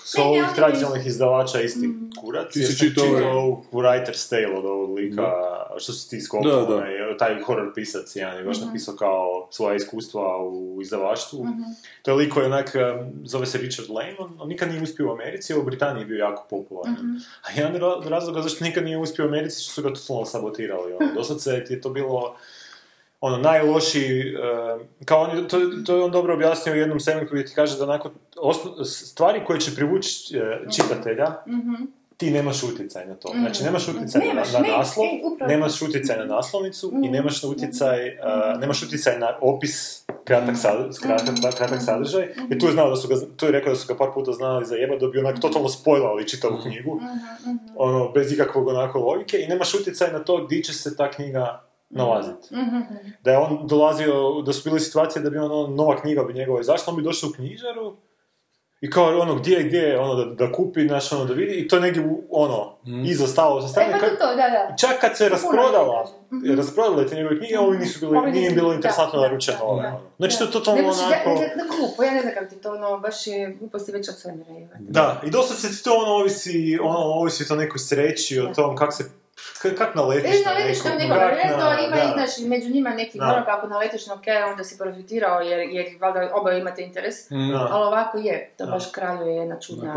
s 0.06 0.18
Ne, 0.18 0.24
ne, 0.24 0.30
ovih 0.30 0.46
tradicionalnih 0.56 1.08
izdavača 1.08 1.62
isti 1.62 1.90
kurac. 2.22 2.54
Ti 2.54 2.64
si 2.64 2.78
čitao 2.78 3.06
ovaj- 3.06 3.22
čitao 3.22 3.64
u 3.72 3.82
Writer's 3.82 4.30
Tale 4.30 4.58
od 4.58 4.66
ovog 4.66 4.94
lika, 4.94 5.32
što 5.78 5.94
si 5.94 6.10
ti 6.10 6.22
skopao, 6.22 6.66
onaj, 6.66 7.18
taj 7.20 7.42
horror 7.42 7.74
pisac 7.76 8.16
jedan 8.16 8.38
je 8.38 8.44
baš 8.44 8.62
napisao 8.62 8.96
kao 8.96 9.48
svoja 9.52 9.76
iskustva 9.76 10.38
u 10.38 10.82
izdavaštvu. 10.82 11.44
Mhm. 11.44 11.62
To 12.02 12.12
je 12.12 12.16
lik 12.16 12.34
koji 12.34 12.46
onak, 12.46 12.76
zove 13.24 13.46
se 13.46 13.58
Richard 13.58 13.90
Lane, 13.90 14.16
on, 14.20 14.38
on 14.40 14.48
nikad 14.48 14.70
nije 14.70 14.84
uspio 14.84 15.08
u 15.08 15.12
Americi, 15.12 15.54
a 15.54 15.58
u 15.58 15.64
Britaniji 15.64 16.02
je 16.02 16.06
bio 16.06 16.18
jako 16.18 16.46
popularan. 16.50 16.94
Mhm. 16.94 17.18
A 17.44 17.60
jedan 17.62 17.82
razloga 18.10 18.42
zašto 18.42 18.64
nikad 18.64 18.84
nije 18.84 18.98
uspio 18.98 19.26
u 19.26 19.28
Americi 19.28 19.64
što 19.64 19.72
su 19.72 19.82
ga 19.82 19.94
totalno 19.94 20.26
sabotirali. 20.26 20.94
Ono. 20.94 21.14
Dosad 21.16 21.66
ti 21.68 21.74
je 21.74 21.82
to 21.82 21.90
bilo 21.90 22.36
ono, 23.26 23.38
najlošiji, 23.40 24.36
uh, 24.36 24.82
kao 25.06 25.22
on, 25.22 25.48
to, 25.48 25.58
to 25.86 25.96
je 25.96 26.04
on 26.04 26.12
dobro 26.12 26.34
objasnio 26.34 26.74
u 26.74 26.78
jednom 26.78 27.00
segmentu 27.00 27.32
gdje 27.32 27.46
ti 27.46 27.54
kaže 27.56 27.78
da 27.78 27.84
onako, 27.84 28.12
osno- 28.38 28.86
stvari 28.86 29.42
koje 29.46 29.60
će 29.60 29.76
privući 29.76 30.38
uh, 30.38 30.44
čitatelja, 30.72 31.28
Mhm. 31.48 31.74
ti 32.18 32.32
nemaš 32.32 32.64
utjecaj 32.64 33.06
na 33.06 33.16
to. 33.16 33.30
Mhm. 33.30 33.40
Znači, 33.40 33.64
nemaš 33.64 33.88
utjecaj 33.88 34.22
na, 34.22 34.28
Nemaš, 34.28 34.54
na 34.54 34.60
ne, 34.60 34.70
naslov, 34.70 35.06
e, 35.06 35.10
upravo. 35.26 35.50
nemaš 35.50 35.82
utjecaj 35.82 36.18
na 36.18 36.26
naslovnicu 36.26 36.92
i 36.94 36.98
Mhm. 36.98 37.12
nemaš 37.12 37.44
utjecaj, 37.44 38.08
uh, 38.10 38.14
nemaš 38.60 38.84
utjecaj 38.84 39.20
na 39.20 39.38
opis 39.42 40.04
kratak, 40.24 40.58
sad, 40.58 41.00
kratak, 41.00 41.36
kratak 41.52 41.82
sadržaj. 41.82 42.24
I 42.50 42.60
tu 42.60 42.66
je 42.66 42.72
znao 42.72 42.90
da 42.90 42.96
su 42.96 43.08
ga, 43.08 43.16
tu 43.38 43.46
je 43.46 43.52
rekao 43.52 43.70
da 43.70 43.80
su 43.80 43.88
ga 43.88 43.96
par 43.96 44.08
puta 44.14 44.32
znali 44.32 44.66
za 44.66 44.76
jeba, 44.76 44.96
da 44.98 45.08
bi 45.08 45.20
onak 45.20 45.40
totalno 45.40 45.70
spojlali 45.70 46.28
čitavu 46.28 46.58
knjigu, 46.60 46.96
Mhm, 46.96 47.56
ono, 47.76 48.10
bez 48.10 48.34
ikakvog 48.34 48.68
onako 48.68 49.00
logike 49.00 49.38
i 49.38 49.48
nemaš 49.48 49.74
utjecaj 49.74 50.12
na 50.12 50.20
to 50.20 50.46
gdje 50.46 50.64
će 50.64 50.74
se 50.74 50.96
ta 50.96 51.12
knjiga 51.12 51.62
nalaziti. 51.94 52.56
Mhm. 52.56 52.78
Da 53.22 53.32
je 53.32 53.38
on 53.38 53.60
dolazio, 53.64 54.14
da 54.42 54.54
su 54.54 54.62
bile 54.64 54.80
situacije 54.80 55.22
da 55.22 55.30
bi 55.30 55.38
ono, 55.38 55.68
nova 55.68 56.02
knjiga 56.02 56.24
bi 56.24 56.34
njegova 56.34 56.62
izašla, 56.62 56.92
on 56.92 56.98
bi 56.98 57.04
došao 57.04 57.30
u 57.30 57.34
knjižaru 57.34 57.96
i 58.82 58.90
kao 58.90 59.20
ono, 59.20 59.36
gdje 59.36 59.54
je, 59.54 59.64
gdje 59.64 59.78
je, 59.80 60.00
ono, 60.00 60.16
da, 60.16 60.46
da 60.46 60.52
kupi, 60.52 60.88
znaš, 60.88 61.12
ono, 61.12 61.26
da 61.26 61.34
vidi, 61.34 61.54
i 61.54 61.68
to 61.68 61.76
je 61.76 61.82
negdje, 61.82 62.04
ono, 62.30 62.76
iza 63.06 63.28
stalo 63.28 63.62
sa 63.62 63.68
E, 63.68 63.70
strane. 63.70 63.92
pa 63.94 64.00
to 64.00 64.06
to, 64.08 64.28
da, 64.28 64.36
da. 64.36 64.76
Čak 64.78 65.02
kad 65.02 65.18
se 65.18 65.24
Puno 65.24 65.36
rasprodala, 65.36 66.00
ne 66.00 66.10
kaže. 66.32 66.44
Mhm. 66.46 66.58
rasprodale 66.58 67.08
te 67.08 67.16
njegove 67.16 67.38
knjige, 67.40 67.60
ovi 67.60 67.78
nisu 67.78 68.00
bili, 68.02 68.32
nije 68.32 68.48
im 68.50 68.56
bilo 68.56 68.74
interesantno 68.74 69.20
da, 69.20 69.28
naručeno 69.28 69.58
da, 69.58 69.64
ove. 69.64 69.82
da. 69.82 69.88
ono. 69.88 70.00
Znači 70.18 70.38
to 70.38 70.44
je 70.44 70.52
totalno 70.52 70.82
Ne 70.82 70.88
onako... 70.88 71.30
da- 71.30 71.64
da 71.64 71.76
glupo, 71.78 72.04
ja 72.04 72.12
ne 72.12 72.22
znam 72.22 72.34
kako 72.34 72.46
ti 72.46 72.62
to, 72.62 72.72
ono, 72.72 73.00
baš 73.00 73.28
je 73.28 73.56
gluposti 73.60 73.92
već 73.92 74.10
od 74.10 74.16
svemira. 74.16 74.50
je. 74.52 74.70
Da, 74.80 75.22
i 75.26 75.30
dosta 75.30 75.54
se 75.54 75.84
to 75.84 75.94
ono 75.96 76.12
ovisi, 76.12 76.80
ono 76.82 76.98
ovisi 77.00 77.54
o 77.54 77.56
nekoj 77.56 77.80
sreći, 77.80 78.40
o 78.40 78.54
tom 78.54 78.76
kako 78.76 78.92
se 78.92 79.04
K- 79.62 79.76
kak 79.76 79.96
naletiš 79.96 80.24
Vidiš, 80.26 80.46
na 80.46 80.52
naletiš 80.52 80.84
na 80.84 80.92
nekog, 80.92 81.18
nekog, 81.36 81.60
na- 81.60 81.80
ima 81.80 81.96
da. 81.96 82.04
i, 82.04 82.14
znaš, 82.14 82.30
među 82.40 82.70
njima 82.70 82.90
neki, 82.92 83.18
Da. 83.20 83.44
kako 83.46 83.68
naletiš 83.68 84.08
na 84.08 84.14
ok, 84.14 84.22
onda 84.52 84.64
si 84.64 84.78
profitirao 84.78 85.40
jer, 85.42 85.60
jer 85.62 85.86
valjda 86.00 86.32
oba 86.34 86.52
imate 86.54 86.82
interes, 86.82 87.16
Da. 87.30 87.68
ali 87.72 87.86
ovako 87.86 88.18
je, 88.18 88.50
to 88.58 88.66
Da. 88.66 88.72
baš 88.72 88.84
kralju 88.92 89.28
je 89.28 89.36
jedna 89.36 89.56
Na 89.56 89.62
čudna. 89.62 89.94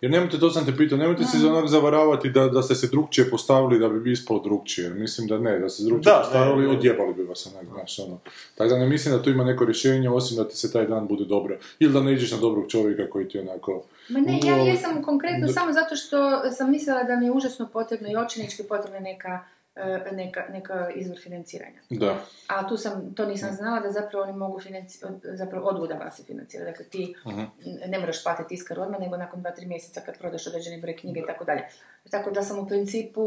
Jer 0.00 0.10
nemojte, 0.10 0.38
to 0.38 0.50
sam 0.50 0.66
te 0.66 0.76
pitao, 0.76 0.98
nemojte 0.98 1.24
se 1.24 1.46
onak 1.48 1.68
zavaravati 1.68 2.30
da, 2.30 2.46
da 2.46 2.62
ste 2.62 2.74
se 2.74 2.86
drugčije 2.86 3.30
postavili 3.30 3.78
da 3.78 3.88
bi 3.88 4.12
ispalo 4.12 4.40
drugčije. 4.40 4.84
Jer 4.84 4.94
mislim 4.94 5.26
da 5.26 5.38
ne, 5.38 5.58
da 5.58 5.68
ste 5.68 5.82
se 5.82 5.88
drugčije 5.88 6.12
Da, 6.12 6.18
postavili, 6.20 6.56
ne, 6.58 6.68
ne. 6.68 6.78
odjebali 6.78 7.14
bi 7.14 7.22
vas 7.22 7.46
onak, 7.46 7.66
znaš, 7.68 7.98
ono. 7.98 8.18
Tako 8.54 8.70
da 8.70 8.78
ne 8.78 8.86
mislim 8.86 9.16
da 9.16 9.22
tu 9.22 9.30
ima 9.30 9.44
neko 9.44 9.64
rješenje, 9.64 10.10
osim 10.10 10.36
da 10.36 10.48
ti 10.48 10.56
se 10.56 10.72
taj 10.72 10.86
dan 10.86 11.06
bude 11.06 11.24
dobro. 11.24 11.56
Ili 11.78 11.92
da 11.92 12.00
ne 12.00 12.12
iđeš 12.12 12.30
na 12.30 12.38
dobrog 12.38 12.64
čovjeka 12.68 13.10
koji 13.10 13.28
ti 13.28 13.38
onako... 13.40 13.82
Ma 14.12 14.20
ne, 14.20 14.38
ja 14.44 14.56
jesam 14.56 15.02
konkretno 15.02 15.48
samo 15.48 15.72
zato 15.72 15.96
što 15.96 16.16
sam 16.50 16.70
mislila 16.70 17.02
da 17.02 17.16
mi 17.16 17.24
je 17.24 17.32
užasno 17.32 17.68
potrebno 17.68 18.08
i 18.10 18.16
očinički 18.16 18.62
potrebna 18.64 19.00
neka, 19.00 19.40
e, 19.76 19.82
neka, 20.12 20.44
neka 20.50 20.90
izvor 20.90 21.18
financiranja. 21.18 21.80
Da. 21.90 22.14
A 22.48 22.68
tu 22.68 22.76
sam, 22.76 23.14
to 23.14 23.26
nisam 23.26 23.50
znala 23.52 23.80
da 23.80 23.90
zapravo 23.90 24.24
oni 24.24 24.32
mogu 24.34 24.60
financirati, 24.60 25.14
zapravo 25.24 25.66
odvuda 25.66 25.94
vas 25.94 26.16
se 26.16 26.22
financira. 26.24 26.64
Dakle, 26.64 26.84
ti 26.86 27.14
Mhm. 27.26 27.40
n- 27.40 27.48
ne 27.86 27.98
moraš 27.98 28.22
platiti 28.24 28.48
tiskar 28.48 28.80
odmah, 28.80 29.00
nego 29.00 29.16
nakon 29.16 29.40
2-3 29.40 29.66
mjeseca 29.66 30.00
kad 30.00 30.18
prodaš 30.18 30.46
određeni 30.46 30.80
broj 30.80 30.96
knjige 30.96 31.20
i 31.20 31.26
tako 31.26 31.44
dalje. 31.44 31.62
Tako 32.10 32.30
da 32.30 32.42
sam 32.42 32.58
u 32.58 32.66
principu 32.66 33.22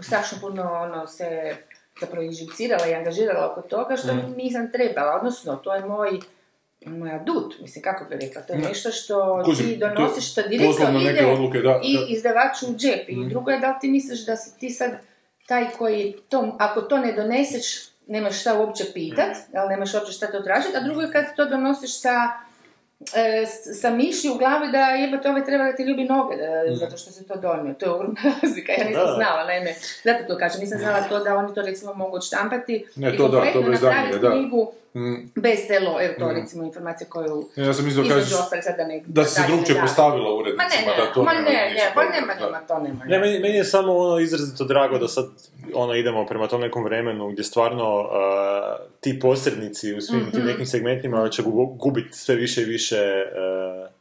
strašno 0.00 0.38
puno 0.40 0.62
ono, 0.64 1.06
se 1.06 1.56
zapravo 2.00 2.22
iživcirala 2.24 2.86
i 2.86 2.94
angažirala 2.94 3.52
oko 3.52 3.62
toga 3.62 3.96
što 3.96 4.14
Mhm. 4.14 4.32
nisam 4.32 4.72
trebala. 4.72 5.16
Odnosno, 5.16 5.56
to 5.56 5.74
je 5.74 5.84
moj 5.84 6.20
moj 6.88 7.10
adut, 7.12 7.54
mislim, 7.60 7.82
kako 7.82 8.04
bi 8.04 8.16
rekla, 8.16 8.42
to 8.42 8.52
je 8.52 8.58
Ne. 8.58 8.68
nešto 8.68 8.90
što 8.90 9.42
Kužim, 9.44 9.66
ti 9.66 9.76
donosiš, 9.76 10.32
što 10.32 10.42
direktno 10.42 11.00
ide 11.02 11.26
odluke, 11.26 11.58
da, 11.58 11.80
i 11.84 11.94
da. 11.94 12.04
izdavaču 12.08 12.66
u 12.66 12.74
džep. 12.74 13.08
I 13.08 13.16
Mhm. 13.16 13.28
drugo 13.28 13.50
je 13.50 13.58
da 13.58 13.68
li 13.68 13.74
ti 13.80 13.88
misliš 13.88 14.26
da 14.26 14.36
si 14.36 14.58
ti 14.58 14.70
sad 14.70 14.90
taj 15.46 15.66
koji, 15.70 16.16
to, 16.28 16.56
ako 16.58 16.80
to 16.82 16.98
ne 16.98 17.12
doneseš, 17.12 17.64
nemaš 18.06 18.40
šta 18.40 18.54
uopće 18.54 18.84
pitat, 18.94 19.36
ali 19.54 19.68
nemaš 19.68 19.94
uopće 19.94 20.12
šta 20.12 20.26
to 20.26 20.40
tražiti, 20.40 20.76
a 20.76 20.80
drugo 20.80 21.00
je 21.00 21.12
kad 21.12 21.36
to 21.36 21.44
donosiš 21.46 22.00
sa 22.00 22.14
e, 23.14 23.46
sa 23.74 23.90
mišlju 23.92 24.32
u 24.32 24.38
glavi 24.38 24.72
da 24.72 24.78
jebate 24.80 25.30
ovaj 25.30 25.44
treba 25.44 25.64
da 25.64 25.72
ti 25.72 25.82
ljubi 25.82 26.04
noge, 26.04 26.36
da, 26.36 26.76
zato 26.76 26.96
što 26.96 27.10
se 27.10 27.26
to 27.26 27.36
donio. 27.36 27.74
To 27.74 27.86
je 27.86 27.92
ogromna 27.92 28.20
razlika, 28.42 28.72
ja 28.72 28.84
nisam 28.84 29.06
Da. 29.06 29.12
znala, 29.14 29.44
naime, 29.44 29.74
zato 30.04 30.24
to 30.24 30.38
kažem, 30.38 30.60
nisam 30.60 30.78
znala 30.78 31.00
to 31.00 31.18
da 31.18 31.36
oni 31.36 31.54
to 31.54 31.62
recimo 31.62 31.94
mogu 31.94 32.16
odštampati 32.16 32.86
Ne, 32.96 33.14
i 33.14 33.16
to 33.16 33.28
da, 33.28 33.52
to 33.52 33.60
napraviti 33.60 34.18
knjigu 34.32 34.72
Mm. 34.94 35.14
bez 35.36 35.58
te 35.68 35.80
lo, 35.80 36.02
evo 36.02 36.14
to 36.18 36.26
Mm. 36.26 36.30
recimo 36.30 36.64
informacija 36.64 37.06
koju 37.08 37.48
Ja 37.56 37.72
sam 37.72 37.88
između 37.88 38.10
sad 38.62 38.76
da 38.76 38.84
ne... 38.84 39.02
da 39.06 39.24
se 39.24 39.40
ne 39.40 39.46
drugčije 39.46 39.66
davim. 39.68 39.82
postavila 39.82 40.24
Ma 40.24 40.36
urednicima, 40.36 40.68
ne, 40.82 40.96
ne, 40.96 40.96
da 40.98 41.12
to 41.12 41.22
ma 41.22 41.32
nema 41.32 41.44
ne, 41.44 41.70
ništa 41.70 41.86
ne, 41.86 41.94
pa 41.94 42.04
nema 42.04 42.34
da. 42.34 42.46
njima, 42.46 42.60
to 42.60 42.78
nema. 42.78 43.04
Ne, 43.04 43.18
meni, 43.18 43.38
meni 43.38 43.56
je 43.56 43.64
samo 43.66 43.92
ono 43.94 44.18
izrazito 44.18 44.64
drago 44.64 44.98
da 44.98 45.08
sad 45.08 45.26
ono 45.74 45.94
idemo 45.94 46.26
prema 46.26 46.46
tom 46.46 46.60
nekom 46.60 46.84
vremenu 46.84 47.28
gdje 47.28 47.44
stvarno 47.44 48.00
uh, 48.00 48.06
ti 49.00 49.20
posrednici 49.20 49.94
u 49.94 50.00
svim 50.00 50.30
tim 50.30 50.38
Mhm. 50.38 50.48
nekim 50.48 50.66
segmentima 50.66 51.28
će 51.28 51.42
gu- 51.42 51.50
gubiti 51.74 52.12
sve 52.14 52.34
više 52.34 52.62
i 52.62 52.66
više 52.66 52.96
uh, 53.82 53.97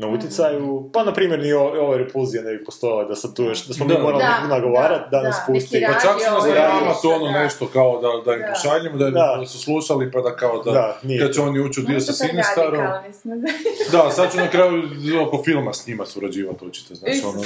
na 0.00 0.08
utjecaju. 0.08 0.90
Pa, 0.92 1.04
na 1.04 1.12
primjer, 1.12 1.40
ni 1.40 1.52
ova 1.52 1.96
repulzija 1.96 2.42
ne 2.42 2.52
bi 2.52 2.64
postojala 2.64 3.04
da 3.04 3.14
sad 3.14 3.36
tu 3.36 3.42
još, 3.42 3.66
da 3.66 3.74
smo 3.74 3.86
mi 3.86 3.98
morali 3.98 4.24
nagovarati 4.48 5.04
da, 5.10 5.16
da, 5.16 5.22
nas 5.22 5.36
pusti. 5.46 5.84
Pa 5.86 5.92
čak 5.92 6.16
nas 6.30 6.44
nešto, 6.44 6.98
to 7.02 7.14
ono 7.14 7.30
nešto 7.30 7.66
kao 7.66 8.00
da, 8.00 8.08
da 8.24 8.34
im 8.34 8.40
Da. 8.40 8.46
pošaljemo, 8.48 8.96
da, 8.96 9.10
Da. 9.10 9.36
da 9.40 9.46
su 9.46 9.58
slušali 9.58 10.10
pa 10.12 10.20
da 10.20 10.36
kao 10.36 10.62
da, 10.62 10.72
Da, 10.72 10.98
nije 11.02 11.20
kad 11.20 11.34
će 11.34 11.40
oni 11.40 11.60
ući 11.60 11.80
u 11.80 11.84
dio 11.84 12.00
sa 12.00 12.12
smo. 12.12 12.26
Da, 13.92 14.10
sad 14.10 14.32
ću 14.32 14.36
na 14.38 14.50
kraju 14.50 14.82
oko 15.26 15.42
filma 15.44 15.72
s 15.72 15.86
njima 15.86 16.06
surađivati, 16.06 16.64
očito, 16.64 16.94
znaš, 16.94 17.16
ono... 17.24 17.40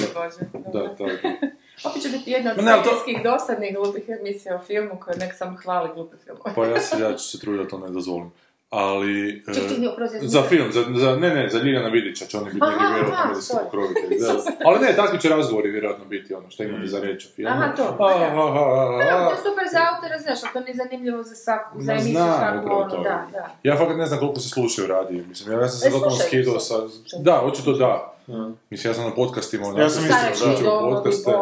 Da, 0.73 0.81
da. 0.81 1.05
Opet 1.91 2.03
će 2.03 2.09
biti 2.09 2.31
jedna 2.31 2.51
od 2.51 2.59
ali 2.59 2.83
to- 2.83 3.31
dosadnih 3.31 3.77
glupih 3.77 4.05
emisija 4.21 4.57
o 4.57 4.59
filmu 4.59 5.01
koje 5.05 5.17
nek 5.17 5.35
sam 5.35 5.57
hvali 5.57 5.89
glupe 5.95 6.17
filmove. 6.25 6.55
Pa 6.55 6.67
ja, 6.67 6.81
se, 6.87 7.01
ja 7.03 7.13
ću 7.13 7.25
se 7.25 7.41
truditi 7.41 7.65
da 7.65 7.71
to 7.71 7.79
ne 7.79 7.91
dozvolim. 7.91 8.31
Ali... 8.75 9.43
e, 9.49 9.55
Ček, 9.55 9.69
ti, 9.69 9.87
oprosti, 9.93 10.17
ja 10.17 10.21
sam 10.21 10.29
za 10.29 10.43
film, 10.43 10.73
za, 10.73 10.85
za, 10.95 11.17
ne, 11.17 11.35
ne, 11.35 11.49
za 11.49 11.59
Ljiljana 11.59 11.89
Vidića 11.89 12.25
će 12.25 12.37
oni 12.37 12.51
biti 12.51 12.67
Aha, 12.67 12.95
vjerojatno 12.95 13.29
medijski 13.29 13.55
sorry. 13.55 13.65
pokrovitelji. 13.65 14.19
Da. 14.21 14.33
Ali 14.67 14.81
ne, 14.81 14.97
takvi 14.97 15.21
će 15.21 15.29
razgovori 15.29 15.71
vjerojatno 15.71 16.05
biti 16.05 16.35
ono 16.35 16.51
što 16.51 16.63
imate 16.63 16.87
za 16.87 17.01
reći 17.01 17.29
o 17.29 17.31
filmu. 17.37 17.51
Aha, 17.51 17.73
to, 17.77 17.83
A, 17.83 17.97
pa 17.99 18.09
da. 18.09 18.15
a, 18.15 18.29
a, 18.29 19.01
a, 19.01 19.05
Da, 19.05 19.17
a. 19.17 19.29
to 19.29 19.31
je 19.31 19.37
super 19.37 19.67
za 19.73 19.81
autora, 19.91 20.19
znaš, 20.19 20.53
to 20.53 20.61
nije 20.61 20.75
zanimljivo 20.75 21.23
za 21.23 21.35
svaku, 21.35 21.81
za 21.81 21.93
emisiju 21.93 22.15
svaku 22.15 22.69
ono, 22.73 22.91
to. 22.91 22.97
da, 23.03 23.29
da. 23.33 23.51
Ja 23.63 23.77
fakat 23.77 23.97
ne 23.97 24.07
znam 24.07 24.19
koliko 24.21 24.41
se 24.41 24.49
slušaju 24.49 24.89
radiji, 24.89 25.25
mislim, 25.29 25.61
ja 25.61 25.69
sam 25.69 25.79
se 25.79 25.89
E, 25.89 25.91
zato 25.91 26.11
slušaju 26.11 26.29
skidao 26.29 26.61
sa... 26.61 26.75
Da, 27.19 27.41
očito 27.43 27.73
da. 27.73 28.14
Mm. 28.29 28.57
Mislim, 28.71 28.91
ja 28.91 28.95
sam 28.95 29.05
na 29.05 29.15
podcastima 29.15 29.67
onako... 29.67 29.81
Ja 29.81 29.91
sam 29.91 30.03
Starački 30.05 30.63
da. 30.65 30.71
domovi, 30.71 30.95
podcaste. 30.95 31.33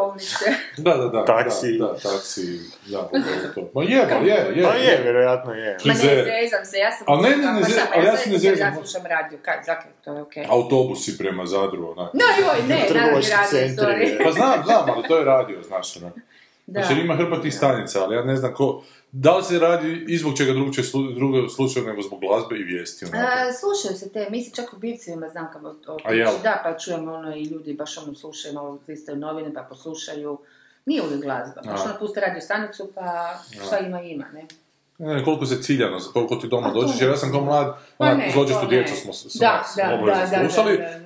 Da, 0.85 0.97
da, 0.97 1.09
da. 1.09 1.25
Taksi. 1.25 1.79
Da, 1.79 1.87
da, 1.87 1.95
taksi, 1.95 2.61
da, 2.87 3.09
to. 3.55 3.71
Ma 3.75 3.83
je, 3.83 4.07
ma 4.11 4.27
je, 4.27 4.53
je. 4.57 4.63
Pa 4.63 4.75
je, 4.75 5.01
vjerojatno 5.03 5.53
je. 5.53 5.77
Ma 5.85 5.93
ne, 5.93 5.99
zezam 5.99 6.65
se, 6.65 6.77
ja 6.79 6.91
sam... 6.93 7.05
Ali 7.09 7.23
ne, 7.23 7.37
ne, 7.37 7.53
ne, 7.53 7.61
Pa 7.61 7.67
ze- 7.69 7.73
šta, 7.73 7.87
pa 7.93 7.99
ali 7.99 8.07
ja 8.07 8.13
ja 8.13 8.17
se 8.17 8.23
sam 8.23 8.33
ne 8.33 8.39
zezam. 8.39 8.69
Ja 8.69 8.75
slušam 8.75 9.03
radio, 9.07 9.39
kaj, 9.43 9.57
dakle, 9.67 9.91
to 10.05 10.13
je 10.15 10.23
okej. 10.23 10.45
Autobusi 10.49 11.19
prema 11.19 11.47
Zadru, 11.47 11.91
onak. 11.97 12.15
No, 12.15 12.25
joj, 12.41 12.69
ne, 12.69 12.87
Trgovački 12.89 13.31
radio, 13.33 13.69
sorry. 13.77 14.25
Pa 14.25 14.31
znam, 14.33 14.63
znam, 14.65 14.91
ali 14.91 15.09
to 15.09 15.19
je 15.19 15.25
radio, 15.25 15.63
znaš, 15.63 15.97
onak. 15.97 16.15
Da. 16.67 16.83
Znači, 16.83 17.01
ima 17.01 17.17
hrpa 17.17 17.41
tih 17.41 17.55
stanica, 17.55 18.05
ali 18.05 18.17
ja 18.17 18.25
ne 18.25 18.37
znam 18.37 18.55
ko... 18.55 18.83
Da 19.13 19.37
li 19.37 19.45
se 19.45 19.59
radi 19.59 20.05
i 20.09 20.19
zbog 20.19 20.37
čega 20.37 20.53
drugčije 20.53 20.85
slu, 20.85 21.03
drugo 21.05 21.49
slušaju 21.49 21.87
nego 21.87 22.03
zbog 22.03 22.21
glazbe 22.21 22.57
i 22.57 22.63
vijesti, 22.63 23.05
onako. 23.05 23.19
A, 23.29 23.53
slušaju 23.53 23.99
se 23.99 24.13
te 24.13 24.25
emisije, 24.29 24.55
čak 24.55 24.73
u 24.73 24.79
bivcima 24.79 25.29
znam 25.29 25.49
kako 25.53 25.67
o, 25.67 25.75
o, 25.89 25.99
A 26.05 26.13
jel? 26.13 26.31
Da, 26.43 26.61
pa 26.65 26.79
čujem 26.79 27.09
ono 27.09 27.37
i 27.37 27.43
ljudi 27.43 27.75
baš 27.75 27.99
ono 27.99 28.15
slušaju, 28.15 28.55
malo 28.55 28.79
listaju 28.89 29.19
novine 29.19 29.55
pa 29.55 29.63
poslušaju. 29.63 30.39
Nije 30.87 31.03
uvijek 31.03 31.23
glazba, 31.23 31.61
baš 31.65 31.81
A. 31.81 31.85
ono 31.85 31.99
puste 31.99 32.21
radio 32.21 32.41
stanicu 32.41 32.91
pa 32.95 33.35
šta 33.67 33.79
ima 33.79 34.01
ima, 34.03 34.25
ne? 34.35 34.47
Ne 34.99 35.25
koliko 35.25 35.47
se 35.47 35.63
ciljano, 35.63 35.99
koliko 36.13 36.37
ti 36.37 36.49
doma 36.49 36.69
A 36.69 36.73
to 36.73 36.81
dođeš, 36.81 37.01
jer 37.01 37.11
ja 37.11 37.17
sam 37.17 37.31
kao 37.31 37.41
mlad, 37.41 37.77
Pa 37.99 38.11
to 38.35 38.67
djecu 38.67 38.95
smo 38.97 39.13
s- 39.13 39.27
s- 39.27 39.35
Da, 39.35 39.65
onak, 39.95 40.31
da, 40.31 40.41
slušali. 40.41 40.75
E, 40.75 41.01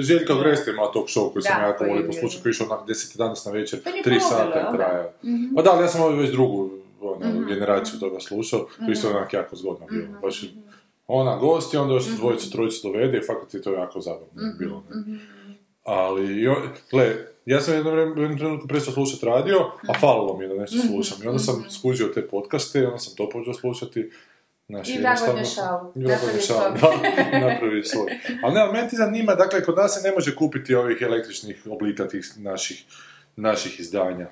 Željka 0.00 0.34
Gresta 0.34 0.70
ima 0.70 0.82
talk 0.82 1.08
show 1.08 1.32
koji 1.32 1.42
sam 1.42 1.62
jako 1.62 1.84
volio 1.84 2.06
poslušati, 2.06 2.42
koji 2.42 2.50
je 2.50 2.52
išao 2.52 2.66
onak 2.66 2.88
10-11 2.88 3.46
na 3.46 3.52
večer, 3.52 3.82
To 3.82 3.88
je 3.88 3.94
3 3.94 4.02
probilo, 4.02 4.20
sata 4.20 4.58
je 4.58 4.66
trajao. 4.76 5.10
Mhm. 5.24 5.54
Pa 5.56 5.62
da, 5.62 5.70
ali 5.72 5.84
ja 5.84 5.88
sam 5.88 6.00
ovo 6.02 6.10
već 6.10 6.30
drugu 6.30 6.70
ono, 7.14 7.30
Mhm. 7.30 7.48
generaciju 7.48 8.00
toga 8.00 8.20
slušao, 8.20 8.60
to 8.78 8.92
isto 8.92 9.08
Mhm. 9.08 9.16
onak 9.16 9.32
jako 9.32 9.56
zgodno 9.56 9.86
bilo. 9.86 10.04
Mhm, 10.04 10.20
Baš 10.22 10.44
ona 11.08 11.36
gost 11.36 11.74
i 11.74 11.78
onda 11.78 11.94
još 11.94 12.06
dvojicu, 12.06 12.50
trojicu 12.50 12.80
dovede 12.82 13.18
i 13.18 13.26
fakat 13.26 13.54
je 13.54 13.62
to 13.62 13.72
jako 13.72 14.00
zabavno 14.00 14.26
Mhm, 14.36 14.58
bilo. 14.58 14.82
ne. 14.90 15.18
Ali, 15.84 16.42
jo, 16.42 16.56
gle, 16.90 17.14
ja 17.46 17.60
sam 17.60 17.74
jedno 17.74 17.90
vrijeme, 17.90 18.12
u 18.12 18.20
jednom 18.20 18.38
trenutku 18.38 18.68
prestao 18.68 18.94
slušati 18.94 19.26
radio, 19.26 19.56
a 19.88 19.94
falilo 19.94 20.36
mi 20.36 20.44
je 20.44 20.48
da 20.48 20.54
nešto 20.54 20.76
Mhm, 20.76 20.86
slušam. 20.88 21.18
I 21.22 21.28
onda 21.28 21.38
sam 21.38 21.58
mhm. 21.58 21.68
skužio 21.70 22.06
te 22.06 22.28
podcaste 22.28 22.80
i 22.80 22.84
onda 22.84 22.98
sam 22.98 23.14
to 23.16 23.28
počeo 23.28 23.54
slušati. 23.54 24.10
Znači, 24.68 24.92
I 24.92 24.94
Drago 24.94 25.08
jednostavno- 25.08 25.40
Dešalu. 25.40 25.92
I 25.96 25.98
Drago 25.98 26.12
Napravio 26.12 26.36
Dešalu, 26.36 26.78
svoj. 26.78 27.00
da, 27.32 27.48
napravio 27.48 27.84
svoj. 27.84 28.06
Ali 28.42 28.54
ne, 28.54 28.60
ali 28.60 28.72
mene 28.72 28.88
ti 28.88 28.96
zanima, 28.96 29.34
dakle, 29.34 29.64
kod 29.64 29.76
nas 29.76 29.94
se 29.94 30.08
ne 30.08 30.14
može 30.14 30.36
kupiti 30.36 30.74
ovih 30.74 30.98
električnih 31.02 31.66
oblika 31.66 32.08
tih 32.08 32.32
naših, 32.36 32.84
naših 33.36 33.80
izdanja. 33.80 34.28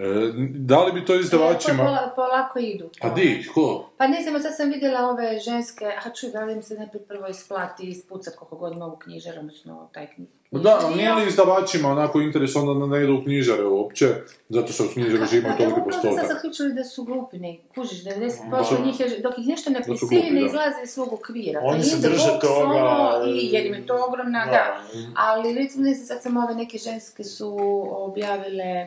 E, 0.00 0.32
da 0.48 0.84
li 0.84 0.92
bi 0.92 1.04
to 1.04 1.14
E, 1.14 1.20
izdavačima... 1.20 1.82
pola- 1.84 2.12
polako 2.16 2.58
idu. 2.58 2.90
A 3.00 3.08
di, 3.10 3.46
ko? 3.54 3.90
Pa 3.96 4.06
ne 4.06 4.22
znam, 4.22 4.42
sad 4.42 4.56
sam 4.56 4.68
vidjela 4.68 5.00
ove 5.02 5.38
ženske, 5.40 5.84
a 5.84 6.10
čuj, 6.10 6.30
da 6.30 6.40
li 6.40 6.52
im 6.52 6.62
se 6.62 6.74
najprije 6.74 7.04
prvo 7.04 7.26
isplati 7.26 7.82
ispucat 7.84 8.34
koliko 8.34 8.56
god 8.56 8.78
mogu 8.78 8.96
knjižar, 8.96 9.38
odnosno 9.38 9.88
taj 9.92 10.06
knjig. 10.06 10.28
Da, 10.52 10.78
ali 10.82 10.94
nije 10.96 11.14
li 11.14 11.28
izdavačima 11.28 11.88
onako 11.88 12.20
interes 12.20 12.56
onda 12.56 12.74
da 12.76 12.86
ne 12.88 13.04
idu 13.04 13.14
u 13.14 13.24
knjižare 13.24 13.64
uopće, 13.64 14.06
zato 14.48 14.72
što 14.72 14.84
u 14.84 14.88
knjižare 14.88 15.14
Evo, 15.14 15.48
upravo 15.48 15.92
sam 15.92 15.92
sad 15.92 16.02
postotak. 16.02 16.26
zaključili 16.28 16.74
da 16.74 16.84
su 16.84 17.04
glupi, 17.04 17.38
ne, 17.38 17.56
kužiš, 17.74 18.04
90% 18.04 18.50
Da. 18.72 18.84
njih 18.84 19.00
je, 19.00 19.18
dok 19.18 19.38
ih 19.38 19.46
nešto 19.46 19.70
ne 19.70 19.78
Da 19.78 19.84
prisili, 19.84 20.30
ne 20.30 20.40
da. 20.40 20.46
izlaze 20.46 20.82
iz 20.84 20.90
svog 20.90 21.12
okvira. 21.12 21.60
Oni 21.64 21.78
Pa 21.78 21.84
se 21.84 21.96
in 21.96 22.02
the 22.02 22.08
drže 22.08 22.26
toga, 22.40 22.54
ono, 22.54 23.24
e, 23.26 23.30
I 23.32 23.48
jer 23.52 23.66
im 23.66 23.74
je 23.74 23.86
to 23.86 24.04
ogromna, 24.08 24.44
da. 24.44 24.50
Da. 24.50 24.80
Ali 25.16 25.54
recimo, 25.54 25.84
ne 25.84 25.94
znam, 25.94 26.06
sad 26.06 26.22
sam 26.22 26.36
ove 26.36 26.54
neke 26.54 26.78
ženske 26.78 27.24
su 27.24 27.56
objavile 27.90 28.86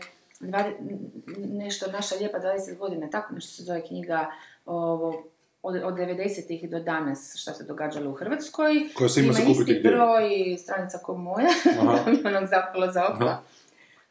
nešto, 1.38 1.92
naša 1.92 2.16
lijepa 2.16 2.40
20 2.40 2.78
godina, 2.78 3.10
tako 3.10 3.34
nešto 3.34 3.52
se 3.52 3.64
zove 3.64 3.88
knjiga 3.88 4.32
ovo, 4.66 5.24
od, 5.64 5.76
od 5.84 5.94
90-ih 5.94 6.70
do 6.70 6.80
danas 6.80 7.36
šta 7.36 7.54
se 7.54 7.64
događalo 7.64 8.12
u 8.12 8.14
Hrvatskoj. 8.14 8.90
Koja 8.96 9.10
se 9.10 9.20
ima 9.20 9.34
se 9.34 9.42
kupiti 9.42 9.62
isti 9.62 9.80
gdje? 9.80 9.90
broj 9.92 10.58
stranica 10.58 10.98
ko 10.98 11.18
moja, 11.18 11.50
mi 12.12 12.28
onog 12.28 12.50
zapalo 12.50 12.92
za 12.92 13.06
oko. 13.08 13.24
Aha. 13.24 13.42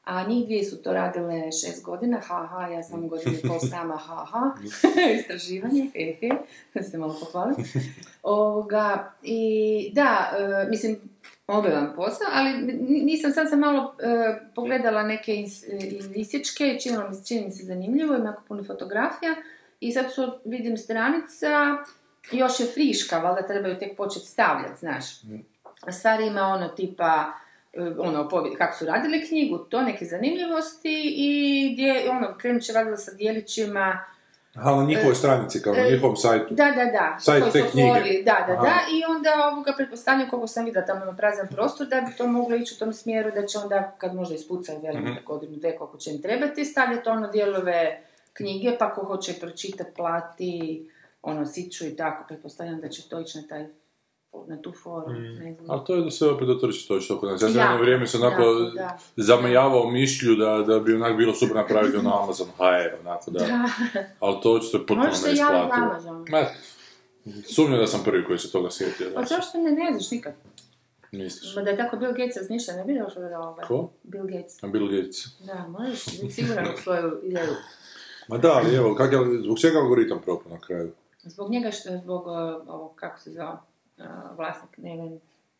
A 0.05 0.25
njih 0.27 0.45
dvije 0.45 0.64
su 0.64 0.83
to 0.83 0.92
radile 0.92 1.53
šest 1.53 1.85
godina, 1.85 2.21
ha 2.21 2.47
ha, 2.51 2.68
ja 2.68 2.83
sam 2.83 3.09
godinu 3.09 3.37
i 3.45 3.49
pol 3.49 3.59
sama, 3.71 3.97
ha 3.97 4.25
ha, 4.25 4.51
istraživanje, 5.18 5.90
he 5.95 6.16
he, 6.21 6.29
da 6.75 6.83
se 6.83 6.99
malo 6.99 7.16
pohvalim. 7.21 7.57
Ovoga, 8.23 9.12
I 9.23 9.90
da, 9.95 10.31
e, 10.38 10.71
mislim, 10.71 11.01
obilan 11.46 11.92
posao, 11.96 12.26
ali 12.33 12.52
nisam, 12.88 13.33
sad 13.33 13.50
sam 13.50 13.61
malo 13.61 13.94
e, 14.02 14.40
pogledala 14.55 15.02
neke 15.02 15.35
is, 15.35 15.64
iz 15.68 16.09
isječke 16.14 16.68
i 16.68 16.81
činilo 16.81 17.09
mi, 17.11 17.26
čini 17.26 17.44
mi 17.44 17.50
se 17.50 17.64
zanimljivo, 17.64 18.14
ima 18.14 18.28
jako 18.28 18.42
puno 18.48 18.64
fotografija 18.64 19.35
i 19.81 19.92
sad 19.92 20.12
su, 20.12 20.33
vidim, 20.44 20.76
stranica, 20.76 21.76
još 22.33 22.61
je 22.61 22.66
friška, 22.66 23.18
valjda 23.18 23.46
trebaju 23.46 23.78
tek 23.78 23.96
početi 23.96 24.26
stavljati, 24.26 24.78
znaš. 24.81 25.05
A 25.81 25.92
stvari 25.92 26.26
ima 26.26 26.42
ono 26.42 26.68
tipa 26.68 27.33
e, 27.72 27.81
ono, 27.98 28.28
povijed, 28.28 28.59
kako 28.59 28.76
su 28.76 28.87
radili 28.87 29.26
knjigu, 29.28 29.59
to 29.59 29.83
neke 29.83 30.05
zanimljivosti 30.05 31.02
i 31.16 31.70
gdje, 31.72 32.11
ono, 32.11 32.35
krenut 32.38 32.62
će 32.62 32.72
radila 32.72 32.96
sa 32.96 33.12
dijelićima, 33.12 34.05
Aha, 34.55 34.71
na 34.73 34.85
njihovoj 34.85 35.15
stranici, 35.15 35.62
kao 35.62 35.73
na 35.73 35.81
e, 35.81 35.91
njihovom 35.91 36.17
sajtu. 36.17 36.55
da, 36.55 36.65
da, 36.67 36.85
da, 36.87 37.17
Sajt 37.21 37.43
koji 37.43 37.53
te 37.55 37.71
knjige. 37.71 37.88
otvorili, 37.88 38.23
da, 38.23 38.45
da, 38.47 38.53
Aha. 38.53 38.62
da, 38.62 38.75
i 38.91 39.05
onda 39.09 39.31
ovoga 39.47 39.73
pretpostavljam 39.77 40.31
koliko 40.31 40.47
sam 40.47 40.65
vidjela 40.65 40.87
tamo 40.87 41.05
ima 41.05 41.12
prazan 41.12 41.49
prostor 41.49 41.87
da 41.87 42.01
bi 42.01 42.17
to 42.17 42.27
moglo 42.29 42.57
ići 42.57 42.75
u 42.75 42.79
tom 42.79 42.93
smjeru 42.93 43.31
da 43.31 43.47
će 43.47 43.59
onda 43.59 43.95
kad 43.99 44.15
možda 44.15 44.35
ispucaju 44.35 44.81
velim 44.81 45.03
Mhm. 45.03 45.12
godinu 45.27 45.57
dve 45.57 45.77
koliko 45.77 45.97
će 45.97 46.11
im 46.11 46.23
trebati 46.23 46.65
stavljati 46.65 47.09
ono 47.09 47.29
dijelove 47.29 48.01
knjige 48.33 48.77
pa 48.79 48.95
ko 48.95 49.03
hoće 49.03 49.33
pročitati 49.35 49.91
plati 49.93 50.88
ono 51.23 51.47
siću 51.47 51.87
i 51.87 51.97
tako 51.97 52.25
pretpostavljam 52.29 52.81
da 52.81 52.88
će 52.88 53.09
to 53.09 53.21
ići 53.21 53.38
na 53.38 53.45
taj 53.49 53.67
na 54.49 54.62
tu 54.62 54.73
foru, 54.73 55.12
ne 55.12 55.55
znam. 55.55 55.71
Ali 55.71 55.81
to 55.87 55.95
je 55.95 56.03
da 56.03 56.11
se 56.11 56.27
opet 56.27 56.47
do 56.47 56.55
tržišta 56.55 56.95
točno 56.95 57.18
kod 57.18 57.31
nas. 57.31 57.42
Ja 57.42 57.49
sam 57.49 57.61
jedno 57.61 57.79
vrijeme 57.79 58.07
se 58.07 58.16
onako 58.16 58.45
da. 58.75 58.99
zamajavao 59.16 59.90
mišlju 59.90 60.37
da, 60.37 60.64
da 60.66 60.81
bi 60.81 60.95
onak 60.95 61.16
bilo 61.16 61.35
super 61.35 61.57
napraviti 61.57 61.97
ono 61.97 62.23
Amazon 62.23 62.47
HR, 62.57 63.01
onako 63.01 63.31
da. 63.31 63.68
Ali 64.21 64.37
to 64.42 64.53
očito 64.53 64.77
je 64.77 64.81
potpuno 64.81 65.01
Možeš 65.01 65.18
se 65.18 65.29
javiti 65.29 65.42
na 65.42 65.53
neisplativo. 65.53 65.90
Amazon. 65.90 66.27
Ma, 66.31 66.45
sumnjam 67.55 67.81
da 67.81 67.87
sam 67.87 68.01
prvi 68.05 68.25
koji 68.25 68.38
se 68.38 68.53
toga 68.53 68.71
sjetio. 68.71 69.11
Pa 69.14 69.23
zašto 69.23 69.59
ne, 69.59 69.71
ne 69.71 69.90
znaš 69.90 70.11
nikad? 70.11 70.35
Misliš? 71.12 71.57
Ma 71.57 71.62
da 71.62 71.71
je 71.71 71.77
tako 71.77 71.97
Bill 71.97 72.12
Gates 72.12 72.37
razmišlja, 72.37 72.75
ne 72.75 72.85
bi 72.85 72.99
došlo 72.99 73.23
do 73.23 73.37
ovoga. 73.37 73.62
Ko? 73.62 73.90
Bill 74.03 74.27
Gates. 74.27 74.64
A 74.64 74.66
Bill 74.66 74.88
Gates. 74.88 75.40
Da, 75.40 75.66
možeš 75.68 76.21
biti 76.21 76.33
siguran 76.33 76.66
u 76.75 76.83
svoju 76.83 77.21
ideju. 77.23 77.55
Ma 78.29 78.38
da, 78.38 78.53
ali 78.53 78.75
evo, 78.75 78.95
kak 78.95 79.12
je, 79.12 79.18
zbog 79.45 79.59
čega 79.59 79.79
algoritam 79.79 80.21
propao 80.25 80.53
na 80.53 80.61
kraju? 80.61 80.92
Zbog 81.23 81.51
njega 81.51 81.71
što 81.71 81.88
je 81.88 81.99
zbog 81.99 82.27
ovog, 82.66 82.95
kako 82.95 83.21
se 83.21 83.31
zvao, 83.31 83.59
vlasnik, 84.37 84.79
ne 84.79 84.97
znam, 84.97 85.19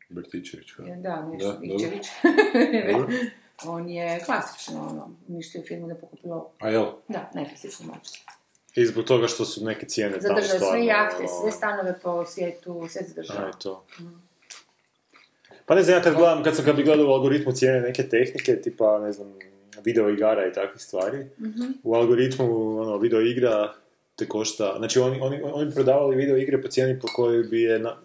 Bertičević, 0.09 0.67
da, 0.97 1.23
nešto. 1.23 1.59
Ikčević. 1.63 2.07
On 3.67 3.89
je 3.89 4.21
klasično, 4.21 4.81
ono, 4.83 5.11
uništio 5.29 5.63
firmu 5.63 5.89
da 5.89 5.95
pokupilo, 5.95 6.51
A 6.61 6.69
jel? 6.69 6.87
da, 7.09 7.31
najklasično 7.35 7.87
moć. 7.87 8.23
I 8.75 8.87
zbog 8.87 9.05
toga 9.05 9.27
što 9.27 9.45
su 9.45 9.65
neke 9.65 9.87
cijene 9.87 10.19
tamo 10.19 10.39
je 10.39 10.45
stvarno... 10.45 10.67
sve 10.69 10.85
jahte, 10.87 11.17
ono, 11.19 11.29
sve 11.41 11.53
stanove 11.53 11.99
po 12.03 12.25
svijetu, 12.25 12.87
sve 12.89 13.01
A, 13.01 13.05
zadržao. 13.05 13.49
i 13.49 13.63
to. 13.63 13.85
Pa 15.67 15.75
ne 15.75 15.83
znam, 15.83 15.97
ja 15.97 16.03
kad 16.03 16.15
gledam, 16.15 16.43
kad 16.43 16.57
sam 16.57 16.65
kad 16.65 16.77
bi 16.77 16.83
gledao 16.83 17.07
u 17.07 17.13
algoritmu 17.13 17.53
cijene 17.53 17.81
neke 17.81 18.03
tehnike, 18.03 18.61
tipa, 18.61 18.99
ne 18.99 19.13
znam, 19.13 19.35
video 19.85 20.09
igara 20.09 20.47
i 20.47 20.53
takvih 20.53 20.83
stvari, 20.83 21.27
Mhm. 21.39 21.63
u 21.83 21.95
algoritmu, 21.95 22.45
ono, 22.79 22.97
video 22.99 23.21
igra 23.21 23.75
te 24.17 24.29
košta, 24.29 24.75
znači 24.79 24.99
oni, 25.01 25.21
oni, 25.21 25.41
oni 25.45 25.71
prodavali 25.71 26.17
video 26.17 26.37
igre 26.37 26.63
po 26.63 26.69
cijeni 26.69 27.01
po 27.01 27.09
kojoj 27.17 27.43
bi 27.43 27.63
je, 27.63 27.79
na, 27.79 27.97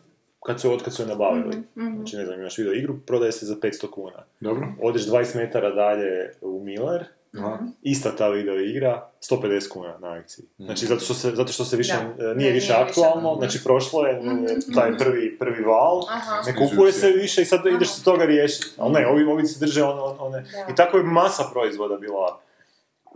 kad 0.47 0.61
su, 0.61 0.73
od 0.73 0.83
kad 0.83 0.93
su 0.93 1.01
je 1.01 1.07
nabavili. 1.07 1.57
Mhm, 1.77 1.95
Znači, 1.95 2.15
ne 2.17 2.25
znam, 2.25 2.39
imaš 2.39 2.57
video 2.57 2.73
igru, 2.73 2.95
prodaje 3.07 3.31
se 3.31 3.45
za 3.45 3.55
500 3.55 3.89
kuna. 3.91 4.23
Dobro. 4.39 4.67
Odeš 4.81 5.05
20 5.07 5.35
metara 5.35 5.69
dalje 5.69 6.31
u 6.41 6.63
Miller, 6.63 7.05
Aha. 7.37 7.57
ista 7.81 8.15
ta 8.15 8.29
video 8.29 8.59
igra, 8.59 9.09
150 9.21 9.69
kuna 9.69 9.97
na 9.99 10.11
akciji. 10.11 10.45
Znači, 10.57 10.85
zato 10.85 11.01
što 11.01 11.13
se, 11.13 11.31
zato 11.31 11.53
što 11.53 11.65
se 11.65 11.77
više, 11.77 11.93
Da. 12.17 12.23
e, 12.23 12.27
Ne, 12.27 12.35
nije 12.35 12.51
više 12.51 12.73
nije 12.73 12.83
više, 12.83 13.01
aktualno, 13.01 13.31
mhm. 13.31 13.39
znači 13.39 13.63
prošlo 13.63 14.05
je 14.07 14.19
Mhm, 14.19 14.45
e, 14.45 14.75
taj 14.75 14.97
prvi, 14.97 15.37
prvi 15.37 15.63
val, 15.63 16.01
Aha. 16.09 16.41
ne 16.45 16.55
kupuje 16.55 16.91
se 16.91 17.07
više 17.11 17.41
i 17.41 17.45
sad 17.45 17.65
ideš 17.65 17.89
se 17.93 18.03
toga 18.03 18.25
riješiti. 18.25 18.65
Ali 18.77 18.93
ne, 18.93 19.07
ovi, 19.07 19.23
ovi 19.23 19.45
se 19.45 19.65
drže 19.65 19.83
on, 19.83 19.99
on, 19.99 20.15
one... 20.19 20.41
Da. 20.41 20.73
I 20.73 20.75
tako 20.75 20.97
je 20.97 21.03
masa 21.03 21.43
proizvoda 21.53 21.97
bila 21.97 22.39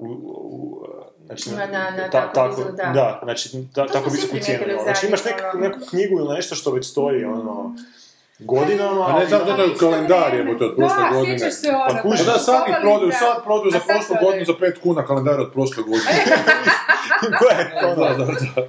u, 0.01 0.07
u, 0.07 0.85
znači, 1.25 1.49
Na- 1.49 1.65
na- 1.67 1.89
na 1.89 2.03
ta- 2.03 2.09
tako 2.11 2.33
tako, 2.33 2.61
vizu- 2.61 2.71
da. 2.71 2.91
da, 2.93 3.19
znači, 3.23 3.49
ta, 3.75 3.87
tako 3.87 4.09
visoku 4.09 4.37
cijenu. 4.39 4.63
Znači 4.83 5.07
imaš 5.07 5.25
neku, 5.25 5.37
ono. 5.53 5.59
neku 5.59 5.79
knjigu 5.89 6.19
ili 6.19 6.35
nešto 6.35 6.55
što 6.55 6.71
već 6.71 6.85
stoji, 6.85 7.25
ono, 7.25 7.75
godinama, 8.41 9.05
A 9.05 9.09
ne 9.09 9.13
ali- 9.15 9.27
zato 9.27 9.53
da 9.53 9.63
je 9.63 9.75
kalendar 9.79 10.33
jebote 10.33 10.65
od 10.65 10.75
prošle 10.75 11.03
Da, 11.03 11.09
godine. 11.09 11.39
sjećaš 11.39 11.53
se 11.53 11.69
ono, 11.69 11.95
Pa 11.95 12.01
kužiš. 12.01 12.25
Pa 12.25 12.31
da, 12.31 12.39
sad 12.39 12.63
ih 12.69 12.75
prodaju, 12.81 13.11
sad 13.13 13.43
prodaju 13.43 13.71
za 13.71 13.79
prošlu 13.79 14.15
godinu 14.21 14.45
za 14.45 14.53
5 14.55 14.79
kuna 14.79 15.05
kalendar 15.05 15.39
od 15.39 15.51
prošle 15.53 15.83
godine. 15.83 16.11
Koja 17.39 17.57
je 17.57 17.71
to, 17.81 17.95
da, 17.95 18.05
ono? 18.05 18.15
da, 18.15 18.25
da. 18.25 18.61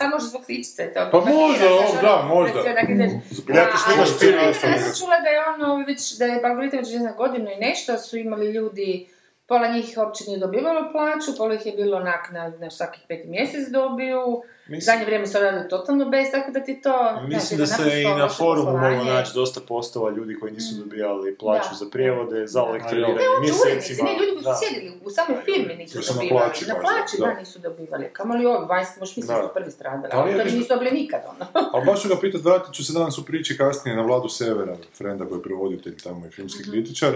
A 0.00 0.08
može 0.08 0.26
zbog 0.26 0.42
sličice 0.44 0.92
to. 0.94 1.08
Pa 1.12 1.18
možda, 1.20 1.66
znaš, 1.68 1.90
o, 1.92 2.02
da, 2.02 2.14
ono, 2.16 2.28
možda. 2.28 2.54
da 2.54 2.62
si 2.62 2.68
onak 2.70 2.88
ideš- 2.88 3.12
Ili 3.48 3.58
ako 3.58 3.74
A, 3.74 3.78
snimaš 3.78 4.08
ali 4.10 4.18
film, 4.20 4.34
ja 4.38 4.54
sam 4.54 4.70
nekako. 4.70 4.98
čula 4.98 5.16
da 5.20 5.28
je 5.28 5.38
ono 5.48 5.84
već, 5.84 6.12
da 6.12 6.24
je 6.24 6.40
već 6.72 6.88
ne 6.88 6.98
znam, 6.98 7.14
godinu 7.16 7.46
i 7.50 7.56
nešto, 7.58 7.98
su 7.98 8.16
imali 8.18 8.46
ljudi, 8.48 9.08
pola 9.46 9.68
njih 9.68 9.94
uopće 9.96 10.24
nije 10.26 10.38
dobivalo 10.38 10.92
plaću, 10.92 11.36
pola 11.36 11.54
ih 11.54 11.66
je 11.66 11.72
bilo 11.74 11.96
onak 11.96 12.30
na, 12.30 12.48
na 12.50 12.70
svakih 12.70 13.02
peti 13.08 13.28
mjesec 13.28 13.68
dobiju, 13.70 14.42
Mislim- 14.66 14.80
zadnje 14.82 15.04
vrijeme 15.04 15.26
su 15.26 15.38
radili 15.38 15.68
totalno 15.68 16.04
bez, 16.06 16.26
tako 16.30 16.50
da 16.50 16.60
ti 16.60 16.80
to... 16.80 17.20
Mislim 17.22 17.56
znaš, 17.58 17.78
da 17.78 17.84
se 17.84 18.02
i 18.02 18.06
na 18.06 18.28
forumu 18.30 18.70
moglo 18.72 19.04
naći 19.06 19.30
dosta 19.34 19.60
postova 19.62 20.10
ljudi 20.10 20.38
koji 20.40 20.52
nisu 20.52 20.74
dobijali 20.74 21.36
plaću 21.36 21.68
Da. 21.70 21.76
za 21.76 21.86
prijevode, 21.90 22.46
za 22.46 22.60
Da. 22.60 22.66
lektoriranje 22.66 23.14
Ne, 23.14 23.28
uopće 23.30 23.52
urednici, 23.54 23.74
mjesecima. 23.74 24.08
ne, 24.08 24.16
ljudi 24.16 24.32
koji 24.34 24.44
su 24.46 24.60
sjedili 24.60 25.00
u 25.04 25.10
samoj 25.10 25.38
firmi 25.44 25.74
nisu 25.74 26.02
su 26.02 26.12
na 26.12 26.14
dobivali. 26.14 26.40
plaći 26.40 26.64
na 26.64 26.74
plaći, 26.74 27.14
da, 27.18 27.26
da. 27.26 27.34
nisu 27.34 27.58
dobivali. 27.58 28.04
Kamoli 28.12 28.46
ovi, 28.46 28.66
vanjski, 28.66 29.00
možeš 29.00 29.16
misliti 29.16 29.34
da 29.34 29.42
su 29.42 29.54
prvi 29.54 29.70
stradali. 29.70 30.10
Ali 30.12 30.36
to 30.38 30.44
nisu 30.46 30.68
dobili 30.68 30.90
nikad, 30.92 31.20
ono. 31.28 31.46
Ali 31.74 31.86
baš 31.86 32.02
ću 32.02 32.08
ga 32.08 32.16
pitat, 32.16 32.40
vratit 32.42 32.74
ću 32.74 32.84
se 32.84 32.92
danas 32.92 33.18
u 33.18 33.24
priči 33.24 33.56
kasnije 33.58 33.96
na 33.96 34.02
Vladu 34.02 34.28
Severa, 34.30 34.76
frenda 34.94 35.24
koji 35.24 35.38
je 35.38 35.42
prevoditelj 35.42 35.96
tamo 35.98 36.26
i 36.26 36.30
filmski 36.30 36.62
Mhm. 36.62 36.70
kritičar, 36.70 37.12